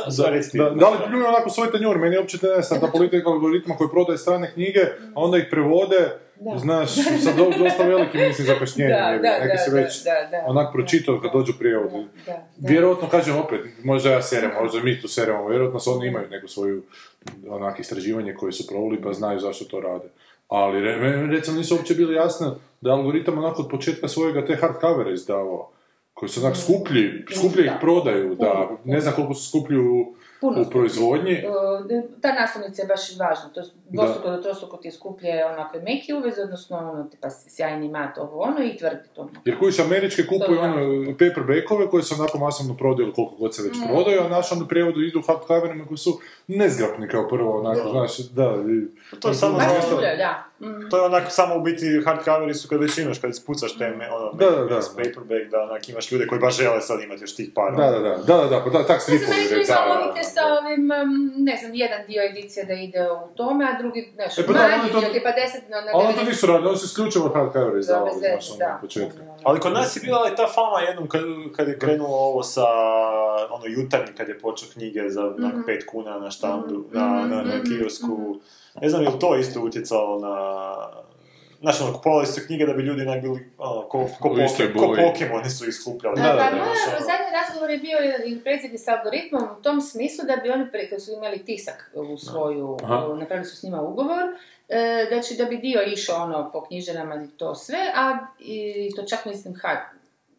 Da, 0.53 0.63
da, 0.63 0.69
da 0.71 0.89
li 0.89 0.97
pljuju 1.07 1.25
onako 1.27 1.49
svoj 1.49 1.71
tanjur, 1.71 1.97
meni 1.97 2.15
je 2.15 2.19
uopće 2.19 2.37
ne 2.55 2.61
znam, 2.61 2.79
ta 2.79 2.87
politika 2.87 3.29
algoritma 3.29 3.75
koji 3.75 3.89
prodaje 3.89 4.17
strane 4.17 4.51
knjige, 4.53 4.79
a 5.15 5.17
onda 5.17 5.37
ih 5.37 5.45
prevode, 5.51 6.19
Da. 6.43 6.57
znaš, 6.57 6.89
sa 7.23 7.31
do, 7.37 7.51
dosta 7.59 7.83
velikim, 7.83 8.21
mislim, 8.27 8.47
zakašnjenjem, 8.47 8.97
Da, 8.97 9.09
jebi, 9.09 9.23
da, 9.27 9.39
neki 9.39 9.71
da, 9.71 9.75
već 9.75 10.03
da, 10.03 10.11
da. 10.31 10.43
onak 10.47 10.73
pročitao 10.73 11.19
kad 11.21 11.31
dođu 11.33 11.53
prijevodi. 11.59 12.05
Vjerojatno, 12.57 13.09
kažem 13.09 13.37
opet, 13.37 13.61
možda 13.83 14.09
ja 14.11 14.21
serem, 14.21 14.51
možda 14.61 14.79
mi 14.83 15.01
tu 15.01 15.07
seremo, 15.07 15.47
vjerojatno 15.47 15.79
se 15.79 15.89
oni 15.89 16.07
imaju 16.07 16.29
neku 16.29 16.47
svoju 16.47 16.83
onak 17.49 17.79
istraživanje 17.79 18.33
koje 18.33 18.51
su 18.51 18.67
proveli 18.67 19.01
pa 19.01 19.13
znaju 19.13 19.39
zašto 19.39 19.65
to 19.65 19.79
rade. 19.79 20.05
Ali 20.47 20.81
recimo 21.31 21.57
nisu 21.57 21.75
uopće 21.75 21.93
bili 21.93 22.15
jasno 22.15 22.55
da 22.81 22.89
je 22.89 22.93
algoritam 22.93 23.37
onako 23.37 23.61
od 23.61 23.69
početka 23.69 24.07
svojega 24.07 24.45
te 24.45 24.55
hardcovere 24.55 25.13
izdavao, 25.13 25.69
koji 26.13 26.29
su 26.29 26.45
onak 26.45 26.57
skuplji, 26.57 27.25
skuplje 27.37 27.65
ih 27.65 27.71
Da. 27.71 27.77
prodaju, 27.81 28.35
da 28.35 28.65
Puno. 28.67 28.79
ne 28.85 29.01
znam 29.01 29.13
koliko 29.15 29.33
su 29.33 29.49
skuplji 29.49 29.77
u, 29.77 30.15
Puno 30.43 30.61
u 30.61 30.65
proizvodnji. 30.65 31.43
Ta 32.21 32.33
naslovnica 32.33 32.81
je 32.81 32.87
baš 32.87 33.01
važna, 33.11 33.49
to 33.49 33.59
je 33.59 33.65
dvostruko 33.89 34.29
do 34.29 34.37
trostruko 34.37 34.77
ti 34.77 34.87
je 34.87 34.91
skuplje 34.91 35.45
onako 35.45 35.77
meki 35.79 36.13
uvez, 36.13 36.33
odnosno 36.39 36.77
ono, 36.79 37.03
tipa 37.03 37.29
sjajni 37.29 37.89
mat, 37.89 38.17
ovo 38.17 38.39
ono 38.39 38.63
i 38.63 38.77
tvrdi 38.77 39.07
to. 39.15 39.29
Jer 39.45 39.59
koji 39.59 39.71
su 39.71 39.81
američke 39.81 40.23
kupuju 40.23 40.59
ono 40.59 40.75
paperbackove 41.11 41.89
koji 41.89 42.03
se 42.03 42.15
onako 42.15 42.37
masovno 42.37 42.77
prodaju 42.77 43.05
ili 43.05 43.13
koliko 43.13 43.35
god 43.35 43.55
se 43.55 43.63
već 43.63 43.75
Mm. 43.75 43.87
prodaju, 43.87 44.21
a 44.21 44.29
naši 44.29 44.53
onda 44.53 44.65
prijevodu 44.65 45.01
idu 45.01 45.21
hardcoverima 45.21 45.85
koji 45.85 45.97
su 45.97 46.19
nezgrapni 46.47 47.07
kao 47.07 47.27
prvo, 47.27 47.59
onako, 47.59 47.89
znaš, 47.89 48.17
da, 48.19 48.43
i- 48.43 49.19
To 49.19 49.27
je 49.27 49.33
samo 49.33 49.53
Baš 49.53 49.67
da. 50.17 50.43
Mm. 50.59 50.89
To 50.89 50.97
je 50.97 51.03
onako 51.03 51.29
samo 51.29 51.55
u 51.55 51.61
biti 51.61 51.85
hardcoveri 52.05 52.53
su 52.53 52.67
kad 52.67 52.81
već 52.81 52.97
imaš, 52.97 53.19
kad 53.19 53.35
spucaš 53.35 53.77
te 53.77 53.89
me, 53.89 54.11
ono, 54.11 54.31
Da, 54.33 54.45
da, 54.47 54.65
da. 54.65 54.79
paperback, 54.89 55.45
da 55.51 55.61
onak 55.61 55.89
imaš 55.89 56.11
ljude 56.11 56.27
koji 56.27 56.41
baš 56.41 56.57
žele 56.57 56.81
sad 56.81 57.01
imati 57.01 57.21
još 57.21 57.35
tih 57.35 57.49
para. 57.55 57.71
Da, 57.73 57.91
da, 57.91 57.99
da, 57.99 58.09
da, 58.09 58.37
da, 58.37 58.45
da, 58.45 58.61
pa 58.63 58.69
da, 58.69 58.83
tak 58.83 58.97
Mislim, 58.99 59.17
stripovi, 59.19 59.37
meni 59.37 59.47
tu 59.49 59.53
ima 59.53 59.59
recimo, 59.59 59.95
logike 59.97 60.23
sa 60.25 60.41
ovim, 60.55 60.83
um, 60.93 61.11
ne 61.39 61.57
znam, 61.57 61.71
jedan 61.75 62.01
dio 62.07 62.21
edicije 62.23 62.65
da 62.65 62.73
ide 62.75 63.01
u 63.03 63.35
tome, 63.35 63.65
a 63.65 63.81
drugi, 63.81 64.11
znaš, 64.13 64.37
E, 64.37 64.45
pa 64.47 64.53
da, 64.53 64.59
manji 64.61 64.73
oni 64.75 64.91
to- 64.91 64.99
dio, 64.99 65.09
tipa 65.09 65.31
deset 65.33 65.63
na, 65.69 65.77
na 65.77 65.89
Ali 65.93 66.05
oni 66.05 66.13
to 66.13 66.19
90. 66.19 66.27
nisu 66.27 66.47
radili, 66.47 66.67
oni 66.67 66.77
su 66.77 66.85
isključivo 66.85 67.29
hardcover 67.29 67.77
izdavali, 67.77 68.11
Za 68.11 68.19
bez 68.21 68.29
znaš, 68.31 68.49
ono, 68.51 68.59
da. 68.59 68.79
Ali 69.43 69.59
kod 69.59 69.73
nas 69.73 69.95
je 69.95 70.01
bila 70.01 70.29
i 70.29 70.35
ta 70.35 70.47
fama 70.49 70.79
jednom 70.81 71.05
kad, 71.07 71.21
kad 71.55 71.67
je 71.67 71.79
krenulo 71.79 72.15
ovo 72.19 72.43
sa 72.45 72.65
ono 73.49 73.65
jutarnji 73.67 74.13
kad 74.17 74.27
je 74.27 74.39
počeo 74.39 74.69
knjige 74.73 75.01
za 75.07 75.23
Mhm. 75.39 75.61
pet 75.65 75.81
kuna 75.85 76.19
na 76.19 76.31
štandu, 76.31 76.85
na, 76.91 77.01
na, 77.01 77.37
na 77.41 77.55
Mhm, 77.55 77.63
kiosku. 77.69 78.39
Ne 78.81 78.89
znam 78.89 79.03
je 79.03 79.09
li 79.09 79.19
to 79.19 79.35
isto 79.35 79.61
utjecalo 79.61 80.19
na... 80.19 80.33
Znaš, 81.59 81.81
ono, 81.81 81.93
kupovali 81.93 82.25
su 82.25 82.41
knjige 82.45 82.65
da 82.65 82.73
bi 82.73 82.83
ljudi 82.83 83.01
onak 83.01 83.21
bili, 83.21 83.51
ono, 83.57 83.81
ko, 83.81 84.07
ko, 84.19 84.29
poke, 84.29 84.73
ko. 84.73 84.95
Pokemoni 84.97 85.49
su 85.49 85.67
ih 85.67 85.75
skupljali. 85.75 86.15
Da, 86.15 86.21
Da, 86.21 86.33
da, 86.33 86.37
pa 86.37 86.49
da, 86.49 86.57
moj 86.57 86.65
znaš, 86.65 86.87
ono. 86.87 86.99
zadnji 86.99 87.31
razgovor 87.41 87.69
je 87.69 87.77
bio 87.77 87.97
i 88.25 88.39
predsjednik 88.43 88.81
sa 88.83 88.91
algoritmom 88.97 89.43
u 89.59 89.61
tom 89.61 89.81
smislu 89.81 90.25
da 90.25 90.35
bi 90.35 90.49
oni, 90.49 90.71
pre, 90.71 90.89
kad 90.89 91.03
su 91.03 91.11
imali 91.11 91.45
tisak 91.45 91.91
u 91.93 92.17
svoju, 92.17 92.77
napravili 93.19 93.45
su 93.45 93.55
s 93.57 93.63
njima 93.63 93.81
ugovor, 93.81 94.23
e, 94.69 95.07
da 95.09 95.21
će 95.21 95.35
da 95.35 95.45
bi 95.45 95.57
dio 95.57 95.81
išao 95.87 96.23
ono 96.23 96.51
po 96.51 96.63
knjižarama 96.63 97.15
i 97.15 97.27
to 97.37 97.55
sve, 97.55 97.91
a 97.95 98.17
i 98.39 98.89
to 98.95 99.03
čak 99.03 99.25
mislim 99.25 99.55
hard, 99.61 99.79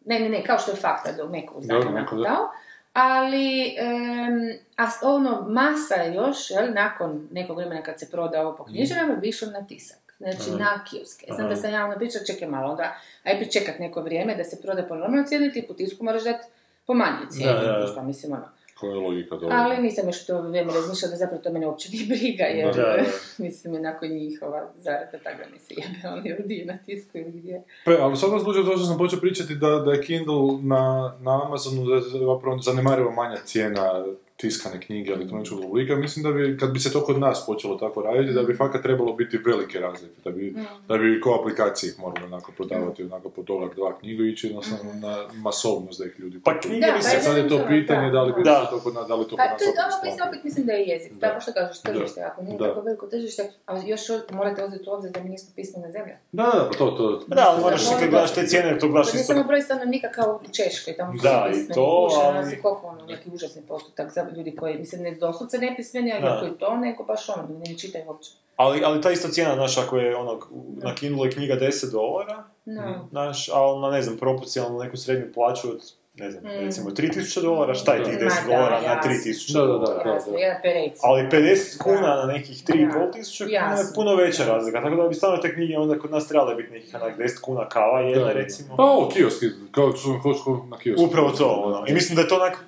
ne, 0.05 0.19
ne, 0.19 0.29
ne, 0.29 0.43
kao 0.43 0.57
što 0.59 0.71
je 0.71 0.77
fakta 0.77 1.11
da 1.11 1.25
u 1.25 1.29
neku 1.29 1.53
Dobro, 1.61 1.81
zakon 1.81 1.93
neko, 1.93 2.15
da. 2.15 2.23
dao, 2.23 2.49
ali 2.95 3.75
em, 3.77 4.39
a 4.77 4.85
ono 5.03 5.45
masa 5.49 6.03
još, 6.03 6.51
jel, 6.51 6.73
nakon 6.73 7.27
nekog 7.31 7.57
vremena 7.57 7.81
kad 7.81 7.99
se 7.99 8.11
proda 8.11 8.41
ovo 8.41 8.57
po 8.57 8.63
Mhm. 8.63 8.71
knjižarama, 8.71 9.15
bi 9.15 9.27
išlo 9.27 9.47
na 9.49 9.61
tisak. 9.63 9.97
Znači 10.17 10.51
na 10.51 10.83
kioske. 10.85 11.25
Znam 11.29 11.49
da 11.49 11.55
sam 11.55 11.71
ja 11.71 11.85
ono 11.85 11.95
pričala, 11.95 12.25
čekaj 12.25 12.47
malo, 12.47 12.71
onda 12.71 12.95
aj 13.23 13.37
pričekat 13.37 13.79
neko 13.79 14.01
vrijeme 14.01 14.35
da 14.35 14.43
se 14.43 14.61
proda 14.61 14.83
po 14.83 14.95
normalnoj 14.95 15.25
cijeni, 15.25 15.51
ti 15.51 15.65
po 15.67 15.73
tisku 15.73 16.03
moraš 16.03 16.23
dati 16.23 16.47
po 16.85 16.93
manjoj 16.93 17.29
cijeni. 17.29 17.53
Da, 17.55 17.61
da, 17.63 17.79
da. 17.79 17.87
Što 17.87 18.03
mislim 18.03 18.31
ono. 18.33 18.45
Koja 18.85 18.95
je 18.95 19.01
logika 19.01 19.35
toga? 19.35 19.53
Ali 19.53 19.81
nisam 19.81 20.07
još 20.07 20.23
u 20.23 20.27
to 20.27 20.41
vrijeme 20.41 20.73
razmišljala 20.73 21.11
da 21.11 21.17
zapravo 21.17 21.43
to 21.43 21.51
mene 21.51 21.67
uopće 21.67 21.89
nije 21.91 22.05
briga, 22.05 22.43
jer 22.43 22.75
Da, 22.75 22.81
da. 22.81 23.03
mislim 23.45 23.75
onako 23.75 24.05
njihova 24.05 24.71
zarada 24.77 25.17
tako 25.23 25.37
da 25.37 25.49
mi 25.53 25.59
se 25.59 25.73
jebe, 25.77 26.17
oni 26.17 26.33
ovdje 26.39 26.65
na 26.65 26.77
tisku 26.85 27.17
ili 27.17 27.31
gdje. 27.31 27.63
Pa, 27.85 27.91
ali 27.91 28.17
sad 28.17 28.29
slučaju 28.43 28.65
to 28.65 28.77
što 28.77 28.85
sam 28.85 28.97
počeo 28.97 29.19
pričati 29.19 29.55
da, 29.55 29.69
da 29.69 29.91
je 29.91 30.01
Kindle 30.01 30.61
na, 30.61 31.13
na 31.21 31.45
Amazonu 31.45 31.85
da 31.85 31.95
je 31.95 32.01
zapravo 32.01 32.57
zanemarivo 32.61 33.11
manja 33.11 33.37
cijena 33.45 34.05
tiskane 34.37 34.81
knjige 34.81 35.11
elektroničkog 35.11 35.59
oblika, 35.61 35.95
mislim 35.97 36.23
da 36.23 36.31
bi, 36.31 36.57
kad 36.57 36.71
bi 36.71 36.79
se 36.79 36.91
to 36.91 37.01
kod 37.01 37.19
nas 37.19 37.43
počelo 37.45 37.75
tako 37.75 38.01
raditi, 38.01 38.33
da 38.33 38.43
bi 38.43 38.55
fakat 38.55 38.81
trebalo 38.81 39.13
biti 39.13 39.37
velike 39.39 39.79
razlike, 39.79 40.15
da 40.23 40.31
bi, 40.31 40.55
da 40.87 40.97
bi 40.97 41.21
ko 41.21 41.29
aplikacije 41.33 41.89
ih 41.89 41.99
morali 41.99 42.25
onako 42.25 42.51
prodavati, 42.51 43.03
onako 43.03 43.29
po 43.29 43.43
dolar 43.43 43.69
dva 43.75 43.99
knjigu 43.99 44.23
i 44.23 44.31
ići 44.31 44.47
jednostavno 44.47 44.93
na 44.95 45.13
masovnost 45.33 45.99
da 45.99 46.05
ih 46.05 46.19
ljudi 46.19 46.39
Pa 46.41 46.59
knjige 46.59 46.79
Da, 46.81 46.87
bi 46.87 46.93
pa 46.93 47.01
se... 47.01 47.15
je 47.17 47.21
Sad 47.21 47.37
je 47.37 47.49
to 47.49 47.57
Da. 47.57 47.67
pitanje 47.67 48.09
da 48.11 48.23
li 48.23 48.33
bi 48.33 48.43
Da. 48.43 48.65
to 48.65 48.79
kod 48.79 48.93
nas, 48.93 49.07
da 49.07 49.15
li 49.15 49.23
to 49.23 49.29
kod 49.29 49.37
Pa 49.37 49.45
nas 49.45 49.57
to 49.57 49.63
je 49.63 49.69
opet 49.69 49.79
ono, 49.79 49.87
mislim, 49.87 50.11
sklapalo. 50.11 50.29
opet 50.29 50.43
mislim 50.43 50.65
da 50.65 50.73
je 50.73 50.83
jezik. 50.83 51.13
Da. 51.13 51.19
Tako 51.19 51.41
što 51.41 51.51
kažeš, 51.53 51.81
tržište, 51.81 52.21
ako 52.21 52.41
nije 52.41 52.57
Da. 52.57 52.67
tako 52.67 52.81
veliko 52.81 53.07
tržište, 53.07 53.43
a 53.65 53.77
još 53.83 54.01
morate 54.31 54.63
uzeti 54.63 54.89
u 54.89 54.93
obzir 54.93 55.11
da 55.11 55.19
mi 55.19 55.29
nismo 55.29 55.49
pismena 55.55 55.91
zemlja. 55.91 56.15
Da, 56.31 56.43
da, 56.43 56.69
pa 56.69 56.77
to, 56.77 56.91
to... 56.91 57.03
Da, 57.29 57.43
ali 57.47 57.61
moraš 57.61 57.81
kad 57.89 57.99
da. 58.01 58.07
gledaš 58.07 58.33
te 58.33 58.43
cijene, 58.43 58.79
to 58.79 58.87
gledaš 58.87 59.11
To 59.11 59.17
isto... 59.17 59.33
samo 59.33 59.43
broj 59.43 59.61
stanovnika 59.61 60.09
kao 60.09 60.39
u 60.43 60.53
Češkoj, 60.53 60.93
tamo 60.95 61.13
su 61.13 61.23
Da, 61.23 61.29
svi 61.43 61.49
i 61.49 61.53
pismeni, 61.53 61.73
to, 61.75 62.07
ali- 62.13 62.61
koliko 62.61 62.87
ono, 62.87 63.05
neki 63.05 63.29
užasni 63.29 63.61
postotak 63.63 64.13
za 64.13 64.24
ljudi 64.31 64.55
koji, 64.55 64.77
mislim, 64.77 65.01
ne 65.01 65.11
doslovce 65.11 65.57
nepismeni, 65.57 66.13
ali 66.13 66.21
Da. 66.21 66.39
koji 66.39 66.51
to, 66.51 66.77
nego 66.77 67.03
baš 67.03 67.29
ono, 67.29 67.47
da 67.47 67.59
ne 67.59 67.77
čitaju 67.77 68.03
uopće. 68.07 68.31
Ali, 68.55 68.81
ali 68.83 69.01
ta 69.01 69.11
ista 69.11 69.27
cijena, 69.27 69.55
znaš, 69.55 69.77
ako 69.77 69.97
je 69.97 70.15
onog, 70.15 70.47
na 70.75 70.95
Kindle 70.95 71.27
je 71.27 71.31
knjiga 71.31 71.55
10 71.55 71.91
dolara, 71.91 72.43
No. 72.65 73.07
znaš, 73.09 73.49
ali 73.49 73.81
na, 73.81 73.89
ne 73.89 74.01
znam, 74.01 74.17
proporcionalno 74.17 74.79
neku 74.79 74.97
srednju 74.97 75.25
plaću 75.33 75.69
od, 75.69 75.81
ne 76.15 76.31
znam, 76.31 76.43
Mm. 76.43 76.47
recimo 76.59 76.89
3000 76.91 77.41
dolara, 77.41 77.73
šta 77.73 77.93
je 77.93 78.03
tih 78.03 78.13
Ma 78.13 78.19
10 78.19 78.23
da, 78.41 78.47
dolara 78.47 78.81
na 78.81 78.87
jasno. 78.87 79.11
3000 79.11 79.53
Da, 79.53 79.65
da, 79.87 80.03
da. 80.03 80.09
Jasno, 80.09 80.37
jedan 80.37 80.57
perec. 80.61 80.99
Ali 81.03 81.21
50 81.23 81.77
kuna 81.77 82.15
na 82.15 82.25
nekih 82.25 82.63
Da. 82.63 82.73
3500 82.73 83.37
kuna 83.37 83.71
je 83.71 83.85
puno 83.95 84.15
veća 84.15 84.45
razlika, 84.45 84.81
tako 84.81 84.95
da 84.95 85.07
bi 85.07 85.15
stvarno 85.15 85.37
te 85.37 85.53
knjige 85.53 85.77
onda 85.77 85.99
kod 85.99 86.11
nas 86.11 86.27
trebale 86.27 86.55
biti 86.55 86.71
nekih 86.71 86.95
onak 86.95 87.17
10 87.17 87.41
kuna 87.41 87.69
kava 87.69 87.99
jedna, 87.99 88.19
Da, 88.19 88.33
da. 88.33 88.33
recimo. 88.33 88.75
Pa 88.77 88.83
ovo, 88.83 89.09
kioski, 89.09 89.45
kao 89.71 89.93
što 89.95 90.65
na 90.65 90.77
kiosku. 90.77 91.05
Upravo 91.05 91.31
to, 91.31 91.47
ono. 91.65 91.85
I 91.87 91.93
mislim 91.93 92.15
da 92.15 92.21
je 92.21 92.27
to 92.27 92.35
onak, 92.35 92.65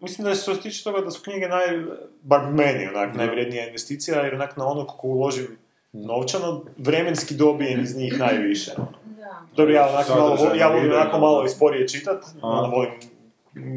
mislim 0.00 0.24
da 0.24 0.30
je 0.30 0.36
što 0.36 0.54
se 0.54 0.60
tiče 0.60 0.84
toga 0.84 1.00
da 1.00 1.10
su 1.10 1.22
knjige 1.22 1.48
naj, 1.48 1.66
bar 2.22 2.40
meni 2.44 2.88
onak, 2.88 3.14
najvrednija 3.14 3.66
investicija, 3.66 4.20
jer 4.20 4.34
onak 4.34 4.56
na 4.56 4.66
ono 4.66 4.86
kako 4.86 5.06
uložim 5.06 5.58
novčano, 5.92 6.64
vremenski 6.76 7.34
dobijem 7.34 7.80
iz 7.80 7.96
njih 7.96 8.18
najviše. 8.18 8.70
Da. 8.76 8.86
Dobro, 9.56 9.74
ja 9.74 9.88
onak 9.88 10.08
malo, 10.08 10.54
ja 10.54 10.68
volim 10.68 10.92
onako 10.92 11.18
malo 11.18 11.44
i 11.44 11.48
sporije 11.48 11.88
čitat, 11.88 12.24
ono 12.42 12.68
volim 12.68 12.90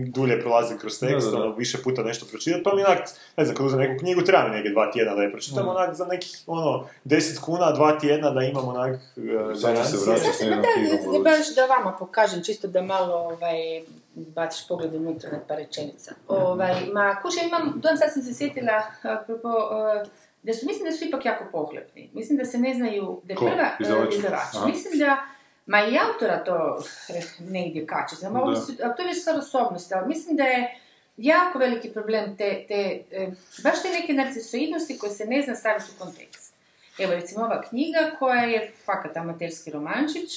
dulje 0.07 0.41
prolazim 0.41 0.77
kroz 0.77 0.99
tekst, 0.99 1.25
Da, 1.25 1.31
da, 1.31 1.37
da. 1.37 1.43
ono, 1.43 1.55
više 1.55 1.77
puta 1.83 2.03
nešto 2.03 2.25
pročitat, 2.25 2.61
pa 2.63 2.75
mi 2.75 2.83
onak, 2.83 2.99
ne 3.37 3.45
znam, 3.45 3.57
kad 3.57 3.65
uzmem 3.65 3.81
neku 3.81 3.99
knjigu, 3.99 4.21
treba 4.21 4.43
mi 4.43 4.55
neke 4.55 4.69
dva 4.69 4.91
tjedna 4.91 5.15
da 5.15 5.21
je 5.21 5.31
pročitam, 5.31 5.65
Mm. 5.65 5.69
onak, 5.69 5.95
za 5.95 6.05
nekih, 6.05 6.37
ono, 6.47 6.87
10 7.05 7.39
kuna, 7.39 7.71
dva 7.71 7.99
tjedna 7.99 8.29
da 8.29 8.41
imam 8.41 8.67
onak, 8.67 8.95
e, 8.95 9.55
Sad 9.55 9.77
će 9.77 9.83
se 9.83 10.05
garancije. 10.05 10.49
ma 10.49 10.55
jednom 10.55 10.61
da, 10.61 10.67
knjigom 10.73 11.13
da, 11.13 11.19
u 11.19 11.23
baš 11.23 11.55
da 11.55 11.65
vama 11.67 11.95
pokažem, 11.99 12.43
čisto 12.43 12.67
da 12.67 12.81
malo 12.81 13.15
ovaj, 13.15 13.81
baciš 14.15 14.67
pogled 14.67 14.95
unutra 14.95 15.31
na 15.31 15.39
par 15.47 15.57
rečenica. 15.57 16.15
Ovaj, 16.27 16.75
ma, 16.93 17.15
kuže, 17.21 17.39
imam, 17.47 17.73
dojam 17.75 17.97
sad 17.97 18.13
sam 18.13 18.21
se 18.21 18.33
sjetila, 18.33 18.83
apropo, 19.01 19.47
uh, 19.49 20.09
da 20.43 20.53
su, 20.53 20.65
mislim 20.65 20.85
da 20.85 20.91
su 20.91 21.05
ipak 21.05 21.25
jako 21.25 21.45
pohlepni. 21.51 22.09
Mislim 22.13 22.37
da 22.37 22.45
se 22.45 22.57
ne 22.57 22.73
znaju, 22.73 23.21
da 23.23 23.33
je 23.33 23.37
Ko? 23.37 23.45
prva 23.45 23.97
uh, 24.03 24.13
izdavač. 24.13 24.65
Mislim 24.65 24.99
da, 24.99 25.17
ma 25.65 25.83
i 25.83 25.97
autora 25.97 26.43
to 26.43 26.83
eh, 27.09 27.21
negdje 27.39 27.87
kače, 27.87 28.15
znam, 28.15 28.35
ali 28.35 28.55
Da. 28.55 28.61
su, 28.61 28.71
a 28.83 28.95
to 28.95 29.01
je 29.01 29.07
već 29.07 29.21
stvar 29.21 29.37
osobnosti, 29.37 29.93
ali 29.93 30.07
mislim 30.07 30.37
da 30.37 30.43
je 30.43 30.79
jako 31.17 31.59
veliki 31.59 31.89
problem 31.89 32.37
te, 32.37 32.65
te 32.67 33.03
eh, 33.11 33.31
baš 33.63 33.81
te 33.81 33.89
neke 33.89 34.13
narcisoidnosti 34.13 34.97
koje 34.97 35.11
se 35.11 35.25
ne 35.25 35.41
zna 35.41 35.55
staviti 35.55 35.85
u 35.95 35.99
kontekst. 36.03 36.53
Evo 36.99 37.13
recimo 37.13 37.45
ova 37.45 37.61
knjiga 37.61 38.11
koja 38.19 38.41
je 38.43 38.71
fakat 38.85 39.17
amaterski 39.17 39.71
romančić, 39.71 40.31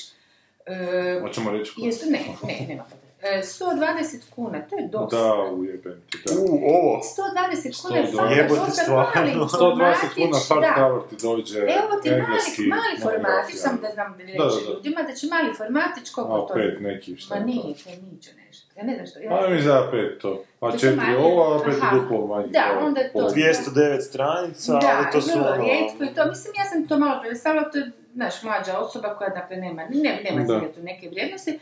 e, 0.67 1.21
Hoćemo 1.23 1.51
reći 1.51 1.75
ko? 1.75 1.81
jesu, 1.85 2.11
ne, 2.11 2.21
ne, 2.43 2.67
nema 2.69 2.85
120 3.35 3.81
kuna, 4.31 4.59
to 4.61 4.77
je 4.77 4.89
dosta. 4.89 5.17
Da, 5.19 5.35
ujebem 5.53 6.03
ti, 6.11 6.19
da. 6.27 6.33
U, 6.35 6.45
ovo, 6.67 7.01
120 7.53 7.83
kuna 7.83 7.97
je 7.97 8.05
120. 8.05 8.17
fakat 8.17 8.37
Jebote, 8.37 8.61
dosta 8.61 8.83
stvarno. 8.83 9.13
mali 9.17 9.31
120 9.33 9.49
formatić, 9.59 10.11
kuna 10.17 10.39
da. 10.61 10.67
hardcover 10.67 11.03
ti 11.11 11.17
dođe 11.23 11.59
Evo 11.59 11.93
ti 12.03 12.11
mali, 12.11 12.21
engleski, 12.21 12.63
mali 12.69 12.95
formatić, 13.03 13.05
monografija. 13.05 13.59
sam 13.59 13.79
da 13.83 13.89
znam 13.95 14.11
da 14.13 14.23
reći 14.25 14.39
Da, 14.39 14.45
da, 14.45 14.51
da. 14.57 14.61
ljudima, 14.69 15.01
znači 15.03 15.25
mali 15.27 15.55
formatić, 15.55 16.11
koliko 16.11 16.35
A, 16.35 16.47
to 16.49 16.55
pet 16.55 16.81
neki, 16.81 17.17
šta 17.17 17.35
Ma 17.35 17.41
je 17.41 17.47
nije, 17.47 17.75
to 17.75 17.91
je 17.91 17.97
niđe 17.99 18.31
nešto. 18.39 18.67
Ja 18.77 18.85
ne 18.85 18.95
znam 18.95 19.07
što. 19.07 19.19
Ja, 19.19 19.31
Pa 19.33 19.49
mi 19.49 19.63
za 19.63 19.89
pet 19.91 20.19
to. 20.21 20.31
A 20.61 20.71
To 20.71 20.79
četiri 20.79 20.97
manje. 20.97 21.17
ovo, 21.19 21.55
a 21.55 21.65
pet 21.65 21.75
je 21.75 21.89
duplo 21.95 22.27
manje. 22.27 22.49
Da, 22.49 22.65
to 22.65 22.73
je 22.73 22.79
onda 22.81 23.01
je 23.01 23.07
to. 23.07 23.13
pola. 23.13 23.31
209 23.31 24.01
stranica, 24.03 24.73
da, 24.75 24.89
ali 24.97 25.07
to 25.13 25.21
su 25.21 25.31
vrlo 25.31 25.47
ono... 25.49 25.63
rijetko 25.65 26.05
i 26.05 26.15
to, 26.15 26.27
mislim, 26.27 26.53
ja 26.57 26.65
sam 26.65 26.87
to 26.89 26.99
malo 26.99 27.21
predstavila, 27.23 27.65
to 27.65 27.79
je, 27.79 27.87
znaš, 28.15 28.43
mlađa 28.43 28.79
osoba 28.79 29.15
koja, 29.15 29.31
dakle, 29.31 29.57
nema, 29.57 29.83
ne, 29.85 30.21
nema 30.25 30.43
Da. 30.45 30.61
tu 30.75 30.83
neke 30.83 31.09
vrijednosti, 31.09 31.59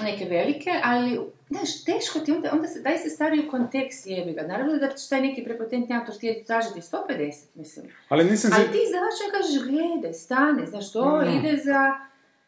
neke 0.00 0.24
velike, 0.26 0.70
ali, 0.84 1.20
znaš, 1.50 1.84
teško 1.84 2.18
ti 2.18 2.32
onda, 2.32 2.50
onda 2.52 2.68
se, 2.68 2.80
daj 2.80 2.98
se 2.98 3.10
stavi 3.10 3.40
u 3.40 3.50
kontekst 3.50 4.06
jebi 4.06 4.32
ga. 4.32 4.42
Naravno 4.42 4.76
da 4.76 4.88
će 4.88 5.08
taj 5.08 5.20
neki 5.20 5.44
prepotentni 5.44 5.96
autor 5.96 6.14
htjeti 6.14 6.44
tražiti 6.44 6.80
150, 6.80 7.32
mislim. 7.54 7.86
Ali 8.08 8.24
nisam, 8.24 8.50
Ali 8.54 8.64
ti 8.64 8.78
izdavača 8.78 9.24
kažeš, 9.32 9.62
gledaj, 9.64 10.12
stane, 10.14 10.66
znaš, 10.66 10.92
to 10.92 11.16
Mm. 11.16 11.38
ide 11.38 11.56
za... 11.56 11.92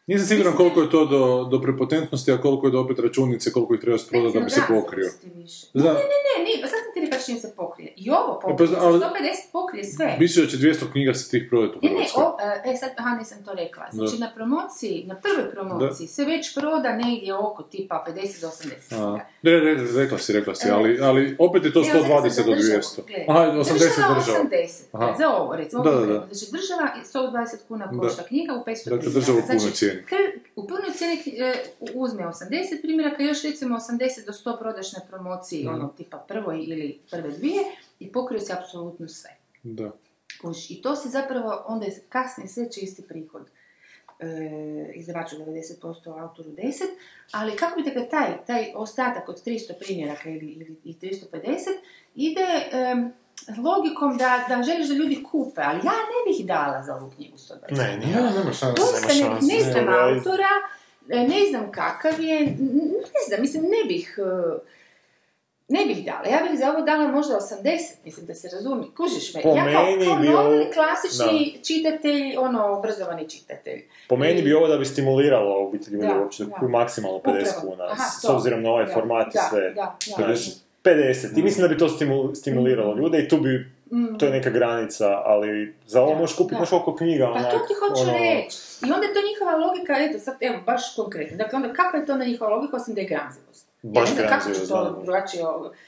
nisam 0.07 0.27
siguran 0.27 0.51
Mislim, 0.51 0.57
koliko 0.57 0.81
je 0.81 0.89
to 0.89 1.05
do, 1.05 1.21
do 1.51 1.61
prepotentnosti, 1.61 2.31
a 2.31 2.41
koliko 2.41 2.67
je 2.67 2.71
do 2.71 2.79
opet 2.79 2.99
računice, 2.99 3.51
koliko 3.51 3.73
ih 3.73 3.81
treba 3.81 3.97
sprodati 3.97 4.37
da 4.39 4.43
bi 4.43 4.49
se 4.49 4.61
pokrio. 4.67 5.09
više. 5.35 5.67
Ne, 5.73 5.83
ne, 5.83 5.89
ne, 5.89 6.43
ne, 6.45 6.61
čim 7.25 7.37
se 7.37 7.53
pokrije. 7.55 7.93
I 7.95 8.09
ovo 8.11 8.31
E, 8.33 8.41
pa 8.41 8.47
pokrije, 8.49 8.77
ali- 8.79 8.99
150 8.99 9.09
pokrije 9.51 9.83
sve. 9.85 10.15
Biće 10.19 10.41
da 10.41 10.47
će 10.47 10.57
200 10.57 10.91
knjiga 10.91 11.13
se 11.13 11.29
tih 11.31 11.43
prodati 11.49 11.77
u 11.77 11.81
Ne, 11.81 11.89
ne, 11.89 11.95
Hrvatskoj. 11.95 12.23
o, 12.23 12.37
e, 12.65 12.77
sad, 12.77 12.89
aha, 12.97 13.09
nisam 13.11 13.37
to 13.45 13.51
rekla. 13.53 13.85
Znači, 13.91 14.13
Da. 14.13 14.25
na 14.25 14.31
promociji, 14.31 15.05
na 15.07 15.15
prvoj 15.17 15.51
promociji 15.51 16.07
se 16.07 16.25
već 16.25 16.55
proda 16.55 16.91
negdje 16.95 17.33
oko 17.35 17.63
tipa 17.63 18.05
50 18.07 18.15
do 18.41 18.47
80 18.47 18.73
A, 18.91 18.95
knjiga. 18.97 19.25
ne, 19.43 19.51
ne, 19.53 19.75
ne, 19.75 19.91
rekla 19.95 20.17
si, 20.17 20.33
rekla 20.33 20.55
si, 20.55 20.67
E. 20.67 20.71
ali, 20.71 20.99
ali 21.01 21.35
opet 21.39 21.65
je 21.65 21.73
to 21.73 21.81
Ne, 21.81 21.85
120 21.87 22.23
do 22.23 22.29
za 22.31 22.43
državu, 22.45 22.59
200. 22.73 23.01
gledaj. 23.03 23.25
Aha, 23.29 23.51
80 23.51 23.73
država. 23.73 24.15
država. 24.15 24.39
80, 24.39 24.83
Aha. 24.93 25.15
za 25.17 25.29
ovo, 25.29 25.55
recimo. 25.55 25.83
Da, 25.83 25.91
da, 25.91 26.05
da. 26.05 26.27
Znači, 26.27 26.45
država 26.51 26.87
120 27.05 27.67
kuna 27.67 27.85
Da. 27.87 27.99
košta 27.99 28.23
knjiga 28.23 28.53
u 28.55 28.63
500 28.63 28.89
Dakle, 28.89 29.09
država 29.11 29.37
u 29.37 29.41
punoj 29.41 29.59
Znači, 29.59 29.75
cijeni. 29.75 30.01
kr- 30.01 30.31
u 30.55 30.67
punoj 30.67 30.91
cijeni 30.93 31.15
e, 31.39 31.53
uzme 31.95 32.23
80 32.23 32.41
primjeraka, 32.81 33.23
još 33.23 33.43
recimo 33.43 33.75
80 33.77 33.91
do 34.25 34.33
100 34.33 34.59
prodaš 34.59 34.93
na 34.93 34.99
promociji, 35.09 35.67
ono, 35.67 35.87
tipa 35.87 36.17
prvoj 36.19 36.63
ili 36.63 36.99
prve 37.15 37.37
dvije, 37.37 37.63
i 37.99 38.11
pokrije 38.11 38.41
se 38.41 38.53
apsolutno 38.53 39.07
sve. 39.07 39.29
Da. 39.63 39.91
I 40.69 40.81
to 40.81 40.95
se 40.95 41.09
zapravo 41.09 41.63
onda 41.67 41.85
je 41.85 42.01
kasnije 42.09 42.47
sve 42.47 42.71
čisti 42.71 43.01
prihod. 43.01 43.49
E, 44.19 44.91
izdavaču 44.93 45.35
90%, 45.35 46.21
autoru 46.21 46.49
10%, 46.49 46.83
ali 47.31 47.55
kako 47.55 47.75
bi 47.75 47.83
dakle 47.83 48.09
taj, 48.09 48.45
taj 48.47 48.71
ostatak 48.75 49.29
od 49.29 49.43
300 49.45 49.73
primjeraka 49.79 50.29
ili, 50.29 50.45
ili 50.45 50.75
i 50.83 50.93
350 50.93 51.15
ide 52.15 52.69
em, 52.71 53.13
logikom 53.63 54.17
da, 54.17 54.45
da 54.49 54.63
želiš 54.63 54.87
da 54.87 54.93
ljudi 54.93 55.23
kupe, 55.31 55.61
ali 55.61 55.77
ja 55.77 55.91
ne 55.91 56.31
bih 56.31 56.45
dala 56.45 56.83
za 56.83 56.95
ovu 56.95 57.11
knjigu 57.15 57.37
120. 57.37 57.77
Ne, 57.77 57.97
nije. 57.97 58.15
Nema 58.15 58.53
šanse. 58.53 58.81
Dosta 58.81 59.07
ne, 59.41 59.71
znam 59.71 59.87
autora, 59.87 60.53
e, 61.09 61.27
ne 61.27 61.49
znam 61.49 61.71
kakav 61.71 62.21
je, 62.21 62.39
ne 63.15 63.21
znam, 63.27 63.41
mislim, 63.41 63.63
ne 63.63 63.87
bih, 63.87 64.19
e, 64.19 64.59
ne 65.67 65.85
bih 65.85 66.05
dala. 66.05 66.25
Ja 66.27 66.43
bih 66.43 66.59
za 66.59 66.69
ovo 66.69 66.81
dala 66.81 67.07
možda 67.07 67.35
80, 67.35 67.63
mislim 68.03 68.25
da 68.25 68.33
se 68.33 68.49
razumi. 68.49 68.85
Kužiš 68.91 69.33
me? 69.33 69.41
Po 69.41 69.49
ja 69.49 69.55
kao, 69.65 69.83
meni 69.85 70.05
kao 70.05 70.15
bi 70.15 70.27
normalni 70.27 70.55
ovo- 70.55 70.71
klasični 70.73 71.59
čitatelj, 71.63 72.37
ono, 72.37 72.65
obrazovani 72.69 73.29
čitatelj. 73.29 73.83
Po 74.09 74.17
meni 74.17 74.41
bi 74.41 74.53
ovo 74.53 74.67
da 74.67 74.77
bi 74.77 74.85
stimuliralo 74.85 75.59
u 75.59 75.71
biti 75.71 75.91
ljude 75.91 76.07
Da, 76.07 76.19
uopće 76.21 76.45
da 76.45 76.57
da. 76.61 76.67
maksimalno 76.69 77.19
50 77.19 77.21
Upravo. 77.49 77.61
kuna, 77.67 77.83
Aha, 77.85 78.03
s 78.21 78.25
obzirom 78.25 78.61
na 78.61 78.69
ovaj 78.69 78.85
Da, 78.85 78.93
format 78.93 79.27
i 79.27 79.33
da, 79.33 79.47
sve. 79.49 79.61
Da, 79.61 79.73
da. 80.17 80.23
50. 80.23 80.51
50. 80.83 81.37
I 81.37 81.43
mislim 81.43 81.61
da 81.61 81.67
bi 81.67 81.77
to 81.77 81.87
stimu- 81.87 82.35
stimuliralo 82.35 82.95
ljude 82.95 83.19
i 83.19 83.27
tu 83.27 83.37
bi, 83.37 83.71
Mm. 83.87 84.17
to 84.17 84.25
je 84.25 84.31
neka 84.31 84.49
granica, 84.49 85.21
ali 85.25 85.75
za 85.85 86.01
ovo 86.01 86.13
Da, 86.13 86.17
možeš 86.17 86.35
kupiti 86.35 86.55
da. 86.55 86.59
baš 86.59 86.73
oko 86.73 86.95
knjiga, 86.95 87.25
Pa 87.25 87.31
onak, 87.31 87.51
to 87.51 87.57
ti 87.59 87.73
hoću 87.81 88.01
ono, 88.01 88.13
reći. 88.13 88.57
I 88.81 88.91
onda 88.91 89.07
je 89.07 89.13
to 89.13 89.19
njihova 89.23 89.55
logika, 89.57 89.93
eto 89.99 90.19
sad, 90.19 90.35
evo, 90.41 90.55
baš 90.65 90.95
konkretno. 90.95 91.37
Dakle, 91.37 91.57
onda 91.57 91.73
kakva 91.73 91.99
je 91.99 92.05
to 92.05 92.15
na 92.15 92.25
njihova 92.25 92.49
logika, 92.51 92.77
osim 92.77 92.95
da 92.95 93.01
je 93.01 93.07
gramzivost? 93.07 93.67
Baš 93.93 94.09
Ja 94.19 94.27
kako 94.27 94.53
će 94.53 94.67
to 94.67 94.91
drugačije, 95.03 95.43